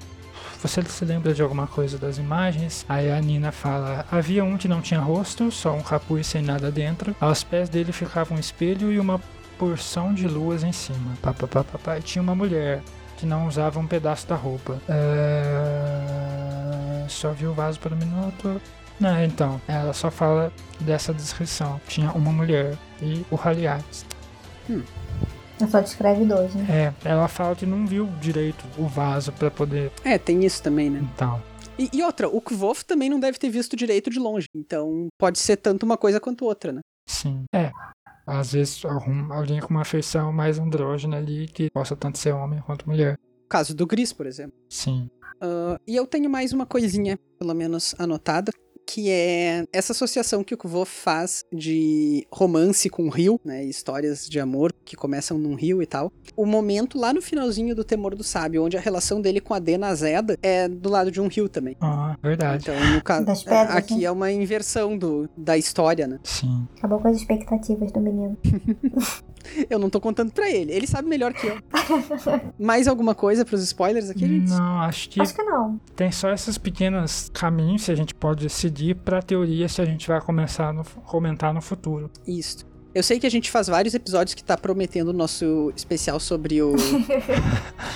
você 0.62 0.82
se 0.84 1.06
lembra 1.06 1.34
de 1.34 1.42
alguma 1.42 1.68
coisa 1.68 1.98
das 1.98 2.18
imagens? 2.18 2.86
Aí 2.90 3.12
a 3.12 3.20
Nina 3.22 3.52
fala: 3.52 4.06
Havia 4.12 4.44
um 4.44 4.58
que 4.58 4.68
não 4.68 4.82
tinha 4.82 5.00
rosto, 5.00 5.52
só 5.52 5.74
um 5.74 5.82
capuz 5.82 6.28
sem 6.28 6.42
nada 6.42 6.72
dentro. 6.72 7.16
Aos 7.20 7.44
pés 7.44 7.70
dele 7.70 7.92
ficava 7.92 8.34
um 8.34 8.40
espelho 8.40 8.92
e 8.92 9.00
uma 9.00 9.22
porção 9.60 10.14
de 10.14 10.28
luas 10.28 10.64
em 10.64 10.72
cima. 10.72 11.14
Pá, 11.22 11.34
pá, 11.34 11.48
pá, 11.48 11.64
pá, 11.64 11.78
pá. 11.78 11.98
E 11.98 12.02
tinha 12.02 12.22
uma 12.22 12.34
mulher 12.36 12.82
que 13.18 13.26
não 13.26 13.48
usava 13.48 13.80
um 13.80 13.88
pedaço 13.88 14.28
da 14.28 14.36
roupa. 14.36 14.80
Ah, 14.90 16.26
só 17.08 17.32
viu 17.32 17.52
o 17.52 17.54
vaso 17.54 17.80
por 17.80 17.94
um 17.94 17.96
minuto. 17.96 18.62
Não, 19.00 19.24
então, 19.24 19.62
ela 19.68 19.94
só 19.94 20.10
fala 20.10 20.52
dessa 20.80 21.14
descrição. 21.14 21.80
Tinha 21.88 22.12
uma 22.12 22.32
mulher 22.32 22.78
e 23.02 23.26
o 23.30 23.40
Haliates. 23.42 24.06
Ela 25.60 25.70
só 25.70 25.82
descreve 25.82 26.26
dois, 26.26 26.54
né? 26.56 26.66
É, 26.70 26.94
ela 27.10 27.28
fala 27.28 27.56
que 27.56 27.66
não 27.66 27.86
viu 27.86 28.08
direito 28.20 28.64
o 28.78 28.88
vaso 28.88 29.32
pra 29.32 29.52
poder. 29.52 29.92
É, 30.04 30.18
tem 30.18 30.44
isso 30.46 30.62
também, 30.62 30.90
né? 30.90 31.00
Então. 31.14 31.42
E, 31.78 31.90
e 31.94 32.04
outra, 32.04 32.28
o 32.30 32.40
Kvof 32.42 32.86
também 32.86 33.10
não 33.10 33.20
deve 33.20 33.38
ter 33.38 33.50
visto 33.50 33.76
direito 33.76 34.10
de 34.10 34.20
longe. 34.20 34.48
Então 34.56 35.08
pode 35.20 35.40
ser 35.40 35.58
tanto 35.58 35.84
uma 35.84 35.98
coisa 35.98 36.20
quanto 36.20 36.46
outra, 36.46 36.72
né? 36.72 36.80
Sim. 37.08 37.44
É. 37.54 37.72
Às 38.26 38.54
vezes 38.54 38.84
algum, 38.84 39.32
alguém 39.32 39.60
com 39.60 39.70
uma 39.70 39.86
feição 39.86 40.34
mais 40.34 40.58
andrógena 40.58 41.18
ali 41.18 41.48
que 41.48 41.70
possa 41.70 41.96
tanto 41.96 42.18
ser 42.18 42.34
homem 42.34 42.62
quanto 42.62 42.90
mulher. 42.90 43.20
O 43.46 43.48
caso 43.48 43.76
do 43.76 43.86
Gris, 43.86 44.12
por 44.12 44.26
exemplo. 44.26 44.58
Sim. 44.68 45.10
Uh, 45.36 45.80
e 45.86 45.96
eu 45.96 46.08
tenho 46.08 46.30
mais 46.30 46.52
uma 46.52 46.66
coisinha, 46.66 47.20
pelo 47.38 47.54
menos 47.54 47.94
anotada, 48.00 48.52
que 48.86 49.10
é 49.10 49.66
essa 49.74 49.92
associação 49.92 50.44
que 50.44 50.54
o 50.54 50.58
Kvof 50.58 50.90
faz 50.90 51.44
de 51.52 52.26
romance 52.32 52.90
com 52.90 53.06
o 53.06 53.10
rio, 53.10 53.40
né, 53.44 53.64
histórias 53.64 54.28
de 54.30 54.40
amor 54.40 54.74
que 54.86 54.96
começam 54.96 55.38
num 55.38 55.56
rio 55.56 55.82
e 55.82 55.86
tal. 55.86 56.12
O 56.36 56.46
momento 56.46 56.98
lá 56.98 57.14
no 57.14 57.22
finalzinho 57.22 57.76
do 57.76 57.84
Temor 57.84 58.16
do 58.16 58.24
Sábio, 58.24 58.64
onde 58.64 58.78
a 58.78 58.80
relação 58.80 59.22
dele 59.22 59.42
com 59.42 59.54
a 59.54 59.60
Dena 59.60 59.94
Zeda 59.96 60.38
é 60.42 60.68
do 60.68 60.90
lado 60.90 61.12
de 61.12 61.20
um 61.20 61.28
rio 61.28 61.50
também. 61.50 61.76
Ah, 61.82 62.16
verdade. 62.22 62.64
Então, 62.64 62.94
no 62.94 63.02
caso, 63.04 63.26
pedras, 63.44 63.76
aqui 63.76 63.98
né? 64.00 64.04
é 64.06 64.12
uma 64.12 64.32
inversão 64.32 64.98
do, 64.98 65.30
da 65.36 65.58
história, 65.58 66.08
né? 66.08 66.20
Sim. 66.24 66.68
Acabou 66.78 67.00
com 67.00 67.08
as 67.08 67.18
expectativas 67.18 67.92
do 67.92 68.00
menino. 68.00 68.38
Eu 69.70 69.80
não 69.80 69.90
tô 69.90 70.02
contando 70.02 70.32
pra 70.32 70.50
ele, 70.50 70.72
ele 70.72 70.88
sabe 70.88 71.08
melhor 71.08 71.34
que 71.34 71.48
eu. 71.48 71.58
Mais 72.60 72.88
alguma 72.88 73.14
coisa 73.14 73.46
pros 73.46 73.62
spoilers 73.64 74.10
aqui, 74.10 74.26
gente? 74.26 74.50
Não, 74.50 74.82
acho 74.82 75.10
que 75.10 75.22
Acho 75.22 75.36
que 75.36 75.44
não. 75.44 75.80
tem 75.96 76.12
só 76.12 76.32
esses 76.32 76.58
pequenos 76.58 77.30
caminhos 77.34 77.86
que 77.86 77.92
a 77.92 77.96
gente 77.96 78.14
pode 78.16 78.50
seguir 78.76 78.96
pra 78.96 79.22
teoria 79.22 79.70
se 79.70 79.82
a 79.82 79.86
gente 79.86 80.08
vai 80.08 80.20
começar 80.20 80.74
no, 80.74 80.84
comentar 80.84 81.54
no 81.54 81.62
futuro. 81.62 82.12
Isso. 82.28 82.66
Eu 82.94 83.04
sei 83.04 83.20
que 83.20 83.28
a 83.28 83.30
gente 83.30 83.52
faz 83.52 83.68
vários 83.68 83.94
episódios 83.94 84.34
que 84.34 84.44
tá 84.44 84.56
prometendo 84.56 85.10
o 85.10 85.14
nosso 85.14 85.72
especial 85.76 86.18
sobre 86.18 86.62
o, 86.62 86.76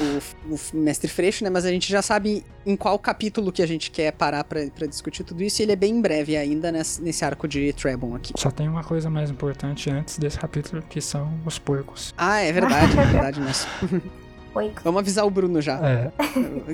o, 0.50 0.54
o 0.54 0.78
Mestre 0.78 1.10
Freixo, 1.10 1.42
né? 1.42 1.50
Mas 1.50 1.64
a 1.64 1.70
gente 1.70 1.90
já 1.90 2.02
sabe 2.02 2.44
em 2.66 2.76
qual 2.76 3.00
capítulo 3.00 3.50
que 3.50 3.62
a 3.62 3.66
gente 3.66 3.92
quer 3.92 4.12
parar 4.12 4.44
pra, 4.44 4.68
pra 4.68 4.86
discutir 4.88 5.24
tudo 5.24 5.42
isso. 5.42 5.62
E 5.62 5.64
ele 5.64 5.72
é 5.72 5.76
bem 5.78 6.02
breve 6.02 6.36
ainda 6.36 6.70
nesse, 6.70 7.02
nesse 7.02 7.24
arco 7.24 7.48
de 7.48 7.72
Trebon 7.72 8.14
aqui. 8.14 8.34
Só 8.36 8.52
tem 8.52 8.68
uma 8.68 8.84
coisa 8.84 9.10
mais 9.10 9.30
importante 9.30 9.90
antes 9.90 10.18
desse 10.18 10.38
capítulo, 10.38 10.82
que 10.82 11.00
são 11.00 11.32
os 11.46 11.58
porcos. 11.58 12.14
Ah, 12.18 12.42
é 12.42 12.52
verdade, 12.52 13.00
é 13.00 13.06
verdade 13.06 13.40
mesmo. 13.40 13.70
Oi. 14.56 14.72
Vamos 14.84 15.00
avisar 15.00 15.26
o 15.26 15.30
Bruno 15.30 15.62
já. 15.62 15.80
É, 15.88 16.12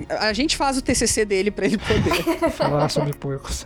A 0.09 0.31
gente 0.33 0.55
faz 0.55 0.77
o 0.77 0.81
TCC 0.81 1.25
dele 1.25 1.51
pra 1.51 1.65
ele 1.65 1.77
poder. 1.77 2.49
falar 2.51 2.89
sobre 2.89 3.13
porcos. 3.13 3.65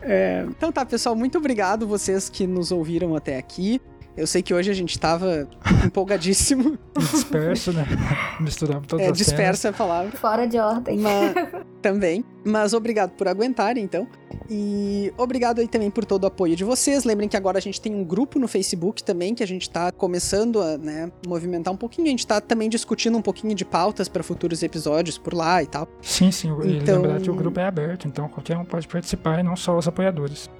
É, 0.00 0.44
Então 0.48 0.72
tá, 0.72 0.84
pessoal, 0.84 1.14
muito 1.14 1.36
obrigado 1.38 1.86
vocês 1.86 2.28
que 2.28 2.46
nos 2.46 2.72
ouviram 2.72 3.14
até 3.14 3.36
aqui. 3.38 3.80
Eu 4.18 4.26
sei 4.26 4.42
que 4.42 4.52
hoje 4.52 4.70
a 4.70 4.74
gente 4.74 4.98
tava 4.98 5.48
empolgadíssimo. 5.86 6.76
E 6.96 7.00
disperso, 7.00 7.72
né? 7.72 7.86
Misturamos 8.40 8.86
todas 8.88 9.06
É, 9.06 9.10
as 9.10 9.16
cenas. 9.16 9.26
dispersa 9.26 9.68
a 9.68 9.72
palavra. 9.72 10.16
Fora 10.18 10.46
de 10.46 10.58
ordem. 10.58 10.98
Mas, 10.98 11.34
também. 11.80 12.24
Mas 12.44 12.72
obrigado 12.72 13.10
por 13.10 13.28
aguentarem, 13.28 13.84
então. 13.84 14.08
E 14.50 15.12
obrigado 15.16 15.60
aí 15.60 15.68
também 15.68 15.90
por 15.90 16.04
todo 16.04 16.24
o 16.24 16.26
apoio 16.26 16.56
de 16.56 16.64
vocês. 16.64 17.04
Lembrem 17.04 17.28
que 17.28 17.36
agora 17.36 17.58
a 17.58 17.60
gente 17.60 17.80
tem 17.80 17.94
um 17.94 18.02
grupo 18.02 18.38
no 18.38 18.48
Facebook 18.48 19.04
também, 19.04 19.34
que 19.34 19.42
a 19.42 19.46
gente 19.46 19.68
tá 19.70 19.92
começando 19.92 20.60
a 20.60 20.76
né, 20.78 21.12
movimentar 21.26 21.72
um 21.72 21.76
pouquinho. 21.76 22.08
A 22.08 22.10
gente 22.10 22.26
tá 22.26 22.40
também 22.40 22.68
discutindo 22.68 23.16
um 23.16 23.22
pouquinho 23.22 23.54
de 23.54 23.64
pautas 23.64 24.08
para 24.08 24.22
futuros 24.22 24.62
episódios 24.62 25.16
por 25.16 25.32
lá 25.34 25.62
e 25.62 25.66
tal. 25.66 25.86
Sim, 26.02 26.30
sim. 26.32 26.48
E 26.64 26.78
Então- 26.78 27.02
lembrar 27.02 27.20
que 27.20 27.30
o 27.30 27.34
grupo 27.34 27.60
é 27.60 27.64
aberto, 27.66 28.08
então 28.08 28.28
qualquer 28.28 28.56
um 28.56 28.64
pode 28.64 28.88
participar 28.88 29.38
e 29.38 29.42
não 29.44 29.54
só 29.54 29.76
os 29.78 29.86
apoiadores. 29.86 30.50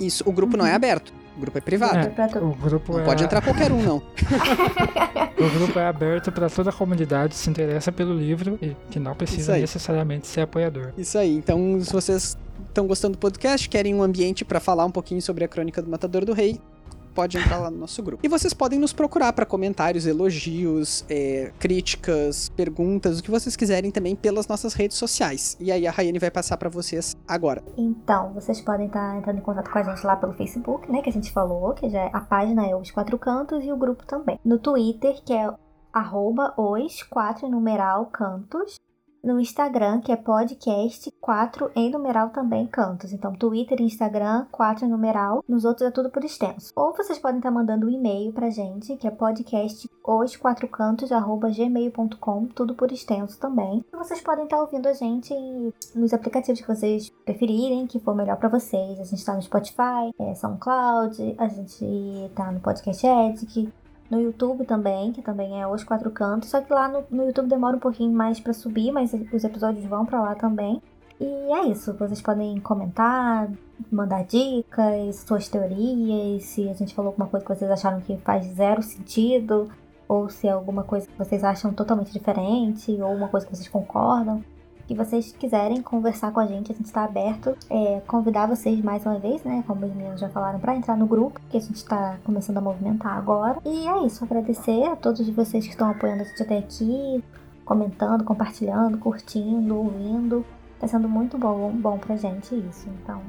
Isso, 0.00 0.22
o 0.26 0.32
grupo 0.32 0.56
não 0.56 0.66
é 0.66 0.74
aberto, 0.74 1.10
o 1.10 1.21
grupo 1.42 1.58
é 1.58 1.60
privado. 1.60 1.98
É, 1.98 2.28
tu- 2.28 2.38
O 2.38 2.54
grupo 2.54 2.92
Não 2.94 3.00
é 3.00 3.04
pode 3.04 3.24
entrar 3.24 3.42
qualquer 3.42 3.70
um, 3.70 3.82
não. 3.82 4.02
O 5.38 5.50
grupo 5.58 5.78
é 5.78 5.86
aberto 5.88 6.30
para 6.30 6.48
toda 6.48 6.70
a 6.70 6.72
comunidade 6.72 7.30
que 7.30 7.36
se 7.40 7.50
interessa 7.50 7.90
pelo 7.90 8.14
livro 8.16 8.58
e 8.62 8.76
que 8.90 8.98
não 9.00 9.14
precisa 9.14 9.56
necessariamente 9.58 10.26
ser 10.26 10.42
apoiador. 10.42 10.92
Isso 10.96 11.18
aí. 11.18 11.34
Então, 11.36 11.80
se 11.80 11.92
vocês 11.92 12.36
estão 12.68 12.86
gostando 12.86 13.12
do 13.16 13.18
podcast, 13.18 13.68
querem 13.68 13.94
um 13.94 14.02
ambiente 14.02 14.44
para 14.44 14.60
falar 14.60 14.84
um 14.84 14.90
pouquinho 14.90 15.20
sobre 15.20 15.44
a 15.44 15.48
Crônica 15.48 15.82
do 15.82 15.90
Matador 15.90 16.24
do 16.24 16.32
Rei, 16.32 16.60
pode 17.12 17.38
entrar 17.38 17.58
lá 17.58 17.70
no 17.70 17.78
nosso 17.78 18.02
grupo. 18.02 18.24
E 18.24 18.28
vocês 18.28 18.52
podem 18.52 18.78
nos 18.78 18.92
procurar 18.92 19.32
para 19.32 19.46
comentários, 19.46 20.06
elogios, 20.06 21.04
é, 21.08 21.52
críticas, 21.58 22.48
perguntas, 22.50 23.18
o 23.18 23.22
que 23.22 23.30
vocês 23.30 23.56
quiserem 23.56 23.90
também 23.90 24.16
pelas 24.16 24.46
nossas 24.48 24.74
redes 24.74 24.96
sociais. 24.96 25.56
E 25.60 25.70
aí 25.70 25.86
a 25.86 25.90
Rayane 25.90 26.18
vai 26.18 26.30
passar 26.30 26.56
para 26.56 26.68
vocês 26.68 27.16
agora. 27.26 27.62
Então, 27.76 28.32
vocês 28.32 28.60
podem 28.60 28.86
estar 28.86 29.16
entrando 29.18 29.38
em 29.38 29.42
contato 29.42 29.70
com 29.70 29.78
a 29.78 29.82
gente 29.82 30.04
lá 30.06 30.16
pelo 30.16 30.32
Facebook, 30.32 30.90
né? 30.90 31.02
Que 31.02 31.10
a 31.10 31.12
gente 31.12 31.30
falou, 31.32 31.72
que 31.74 31.88
já 31.88 32.00
é, 32.00 32.10
a 32.12 32.20
página 32.20 32.66
é 32.66 32.74
Os 32.74 32.90
Quatro 32.90 33.18
Cantos 33.18 33.64
e 33.64 33.72
o 33.72 33.76
grupo 33.76 34.04
também. 34.06 34.38
No 34.44 34.58
Twitter, 34.58 35.22
que 35.24 35.32
é 35.32 35.52
arroba 35.92 36.54
os 36.56 37.02
quatro 37.02 37.48
numeral 37.48 38.06
cantos. 38.06 38.76
No 39.22 39.38
Instagram, 39.38 40.00
que 40.00 40.10
é 40.10 40.16
podcast 40.16 41.08
4 41.20 41.70
em 41.76 41.90
numeral 41.90 42.30
também 42.30 42.66
cantos. 42.66 43.12
Então, 43.12 43.32
Twitter 43.32 43.80
e 43.80 43.84
Instagram, 43.84 44.46
4 44.50 44.84
em 44.84 44.88
numeral. 44.88 45.44
Nos 45.48 45.64
outros 45.64 45.86
é 45.86 45.92
tudo 45.92 46.10
por 46.10 46.24
extenso. 46.24 46.72
Ou 46.74 46.92
vocês 46.92 47.20
podem 47.20 47.38
estar 47.38 47.52
mandando 47.52 47.86
um 47.86 47.90
e-mail 47.90 48.32
pra 48.32 48.50
gente, 48.50 48.96
que 48.96 49.06
é 49.06 49.12
podcast 49.12 49.88
os 50.04 50.36
quatro 50.36 50.66
cantos, 50.66 51.10
gmail.com, 51.10 52.46
tudo 52.46 52.74
por 52.74 52.90
extenso 52.90 53.38
também. 53.38 53.84
E 53.92 53.96
vocês 53.96 54.20
podem 54.20 54.44
estar 54.44 54.60
ouvindo 54.60 54.88
a 54.88 54.92
gente 54.92 55.32
nos 55.94 56.12
aplicativos 56.12 56.60
que 56.60 56.66
vocês 56.66 57.08
preferirem, 57.24 57.86
que 57.86 58.00
for 58.00 58.16
melhor 58.16 58.36
pra 58.38 58.48
vocês. 58.48 58.98
A 58.98 59.04
gente 59.04 59.24
tá 59.24 59.34
no 59.34 59.42
Spotify, 59.42 60.12
é, 60.18 60.34
SoundCloud, 60.34 61.36
a 61.38 61.46
gente 61.46 62.30
tá 62.34 62.50
no 62.50 62.58
Podcast 62.58 63.06
Edic, 63.06 63.72
no 64.12 64.20
YouTube 64.20 64.66
também, 64.66 65.10
que 65.10 65.22
também 65.22 65.60
é 65.60 65.66
Os 65.66 65.82
Quatro 65.82 66.10
Cantos. 66.10 66.50
Só 66.50 66.60
que 66.60 66.70
lá 66.70 66.86
no, 66.86 67.04
no 67.10 67.24
YouTube 67.26 67.48
demora 67.48 67.76
um 67.76 67.80
pouquinho 67.80 68.12
mais 68.12 68.38
pra 68.38 68.52
subir, 68.52 68.92
mas 68.92 69.14
os 69.32 69.42
episódios 69.42 69.86
vão 69.86 70.04
pra 70.04 70.20
lá 70.20 70.34
também. 70.34 70.82
E 71.18 71.24
é 71.24 71.66
isso, 71.68 71.94
vocês 71.94 72.20
podem 72.20 72.60
comentar, 72.60 73.48
mandar 73.90 74.24
dicas, 74.24 75.16
suas 75.26 75.48
teorias, 75.48 76.44
se 76.44 76.68
a 76.68 76.74
gente 76.74 76.94
falou 76.94 77.10
alguma 77.10 77.28
coisa 77.28 77.46
que 77.46 77.54
vocês 77.54 77.70
acharam 77.70 78.00
que 78.00 78.16
faz 78.18 78.44
zero 78.46 78.82
sentido, 78.82 79.70
ou 80.08 80.28
se 80.28 80.48
é 80.48 80.50
alguma 80.50 80.82
coisa 80.82 81.06
que 81.06 81.16
vocês 81.16 81.44
acham 81.44 81.72
totalmente 81.72 82.12
diferente, 82.12 82.90
ou 83.00 83.14
uma 83.14 83.28
coisa 83.28 83.46
que 83.46 83.54
vocês 83.54 83.68
concordam 83.68 84.42
que 84.86 84.94
vocês 84.94 85.32
quiserem 85.38 85.82
conversar 85.82 86.32
com 86.32 86.40
a 86.40 86.46
gente, 86.46 86.72
a 86.72 86.74
gente 86.74 86.86
está 86.86 87.04
aberto. 87.04 87.56
É, 87.70 88.00
convidar 88.06 88.46
vocês 88.46 88.80
mais 88.82 89.04
uma 89.04 89.18
vez, 89.18 89.42
né? 89.42 89.62
Como 89.66 89.84
os 89.86 89.94
meninos 89.94 90.20
já 90.20 90.28
falaram, 90.28 90.58
para 90.58 90.76
entrar 90.76 90.96
no 90.96 91.06
grupo, 91.06 91.40
que 91.50 91.56
a 91.56 91.60
gente 91.60 91.76
está 91.76 92.16
começando 92.24 92.58
a 92.58 92.60
movimentar 92.60 93.16
agora. 93.16 93.58
E 93.64 93.88
é 93.88 94.06
isso, 94.06 94.24
agradecer 94.24 94.84
a 94.84 94.96
todos 94.96 95.28
vocês 95.30 95.64
que 95.64 95.70
estão 95.70 95.90
apoiando 95.90 96.22
a 96.22 96.24
gente 96.24 96.42
até 96.42 96.58
aqui, 96.58 97.22
comentando, 97.64 98.24
compartilhando, 98.24 98.98
curtindo, 98.98 99.76
ouvindo. 99.76 100.44
Tá 100.78 100.88
sendo 100.88 101.08
muito 101.08 101.38
bom, 101.38 101.70
bom 101.70 101.96
pra 101.96 102.16
gente 102.16 102.54
isso. 102.54 102.88
Então, 103.02 103.20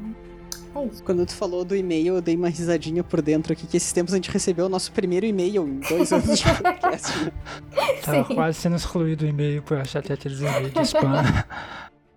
é 0.76 0.86
isso. 0.86 1.04
Quando 1.04 1.26
tu 1.26 1.36
falou 1.36 1.64
do 1.64 1.76
e-mail, 1.76 2.16
eu 2.16 2.22
dei 2.22 2.36
uma 2.36 2.50
risadinha 2.50 3.04
por 3.04 3.22
dentro 3.22 3.54
aqui, 3.54 3.66
que 3.68 3.78
esses 3.78 3.92
tempos 3.94 4.14
a 4.14 4.18
gente 4.18 4.30
recebeu 4.30 4.66
o 4.66 4.70
nosso 4.70 4.92
primeiro 4.92 5.26
e-mail 5.26 5.68
em 5.68 5.80
dois 5.80 6.12
anos 6.12 6.38
de 6.40 6.44
podcast. 6.46 7.32
Tava 8.04 8.26
Sim. 8.28 8.36
quase 8.36 8.60
sendo 8.60 8.76
excluído 8.76 9.26
o 9.26 9.28
e-mail 9.28 9.62
por 9.62 9.78
achar 9.78 10.02
que 10.02 10.12
aqueles 10.14 10.40
e-mails 10.40 10.72
de 10.74 10.82
spam. 10.82 11.24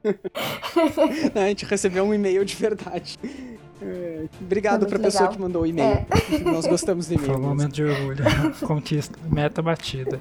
Não, 1.35 1.43
a 1.43 1.49
gente 1.49 1.65
recebeu 1.65 2.05
um 2.05 2.15
e-mail 2.15 2.45
de 2.45 2.55
verdade. 2.55 3.19
É, 3.83 4.25
Obrigado 4.41 4.81
Foi 4.81 4.89
pra 4.89 4.99
muito 4.99 5.05
pessoa 5.13 5.23
legal. 5.31 5.35
que 5.37 5.43
mandou 5.43 5.63
o 5.63 5.67
e-mail. 5.67 6.07
Nós 6.45 6.67
gostamos 6.67 7.09
do 7.09 7.19
Foi 7.19 7.25
e-mail. 7.25 7.33
um 7.39 7.41
mesmo. 7.41 7.49
momento 7.57 7.73
de 7.75 7.85
orgulho. 7.85 8.25
Conquista, 8.67 9.19
meta 9.31 9.61
batida. 9.61 10.21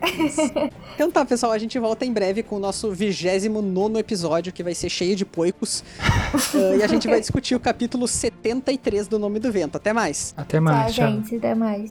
Então 0.94 1.12
tá, 1.12 1.24
pessoal, 1.24 1.52
a 1.52 1.58
gente 1.58 1.78
volta 1.78 2.04
em 2.04 2.12
breve 2.12 2.42
com 2.42 2.56
o 2.56 2.58
nosso 2.58 2.90
29 2.90 3.98
episódio, 4.00 4.52
que 4.52 4.64
vai 4.64 4.74
ser 4.74 4.88
cheio 4.88 5.14
de 5.14 5.24
poicos. 5.24 5.84
Ah, 6.54 6.76
e 6.76 6.82
a 6.82 6.86
gente 6.86 7.06
vai 7.08 7.20
discutir 7.20 7.54
o 7.54 7.60
capítulo 7.60 8.06
73 8.06 9.08
do 9.08 9.18
Nome 9.18 9.38
do 9.38 9.50
Vento. 9.50 9.76
Até 9.76 9.92
mais! 9.92 10.34
Até 10.36 10.60
mais, 10.60 10.94
tchau. 10.94 11.06
gente, 11.08 11.36
até 11.36 11.54
mais. 11.54 11.90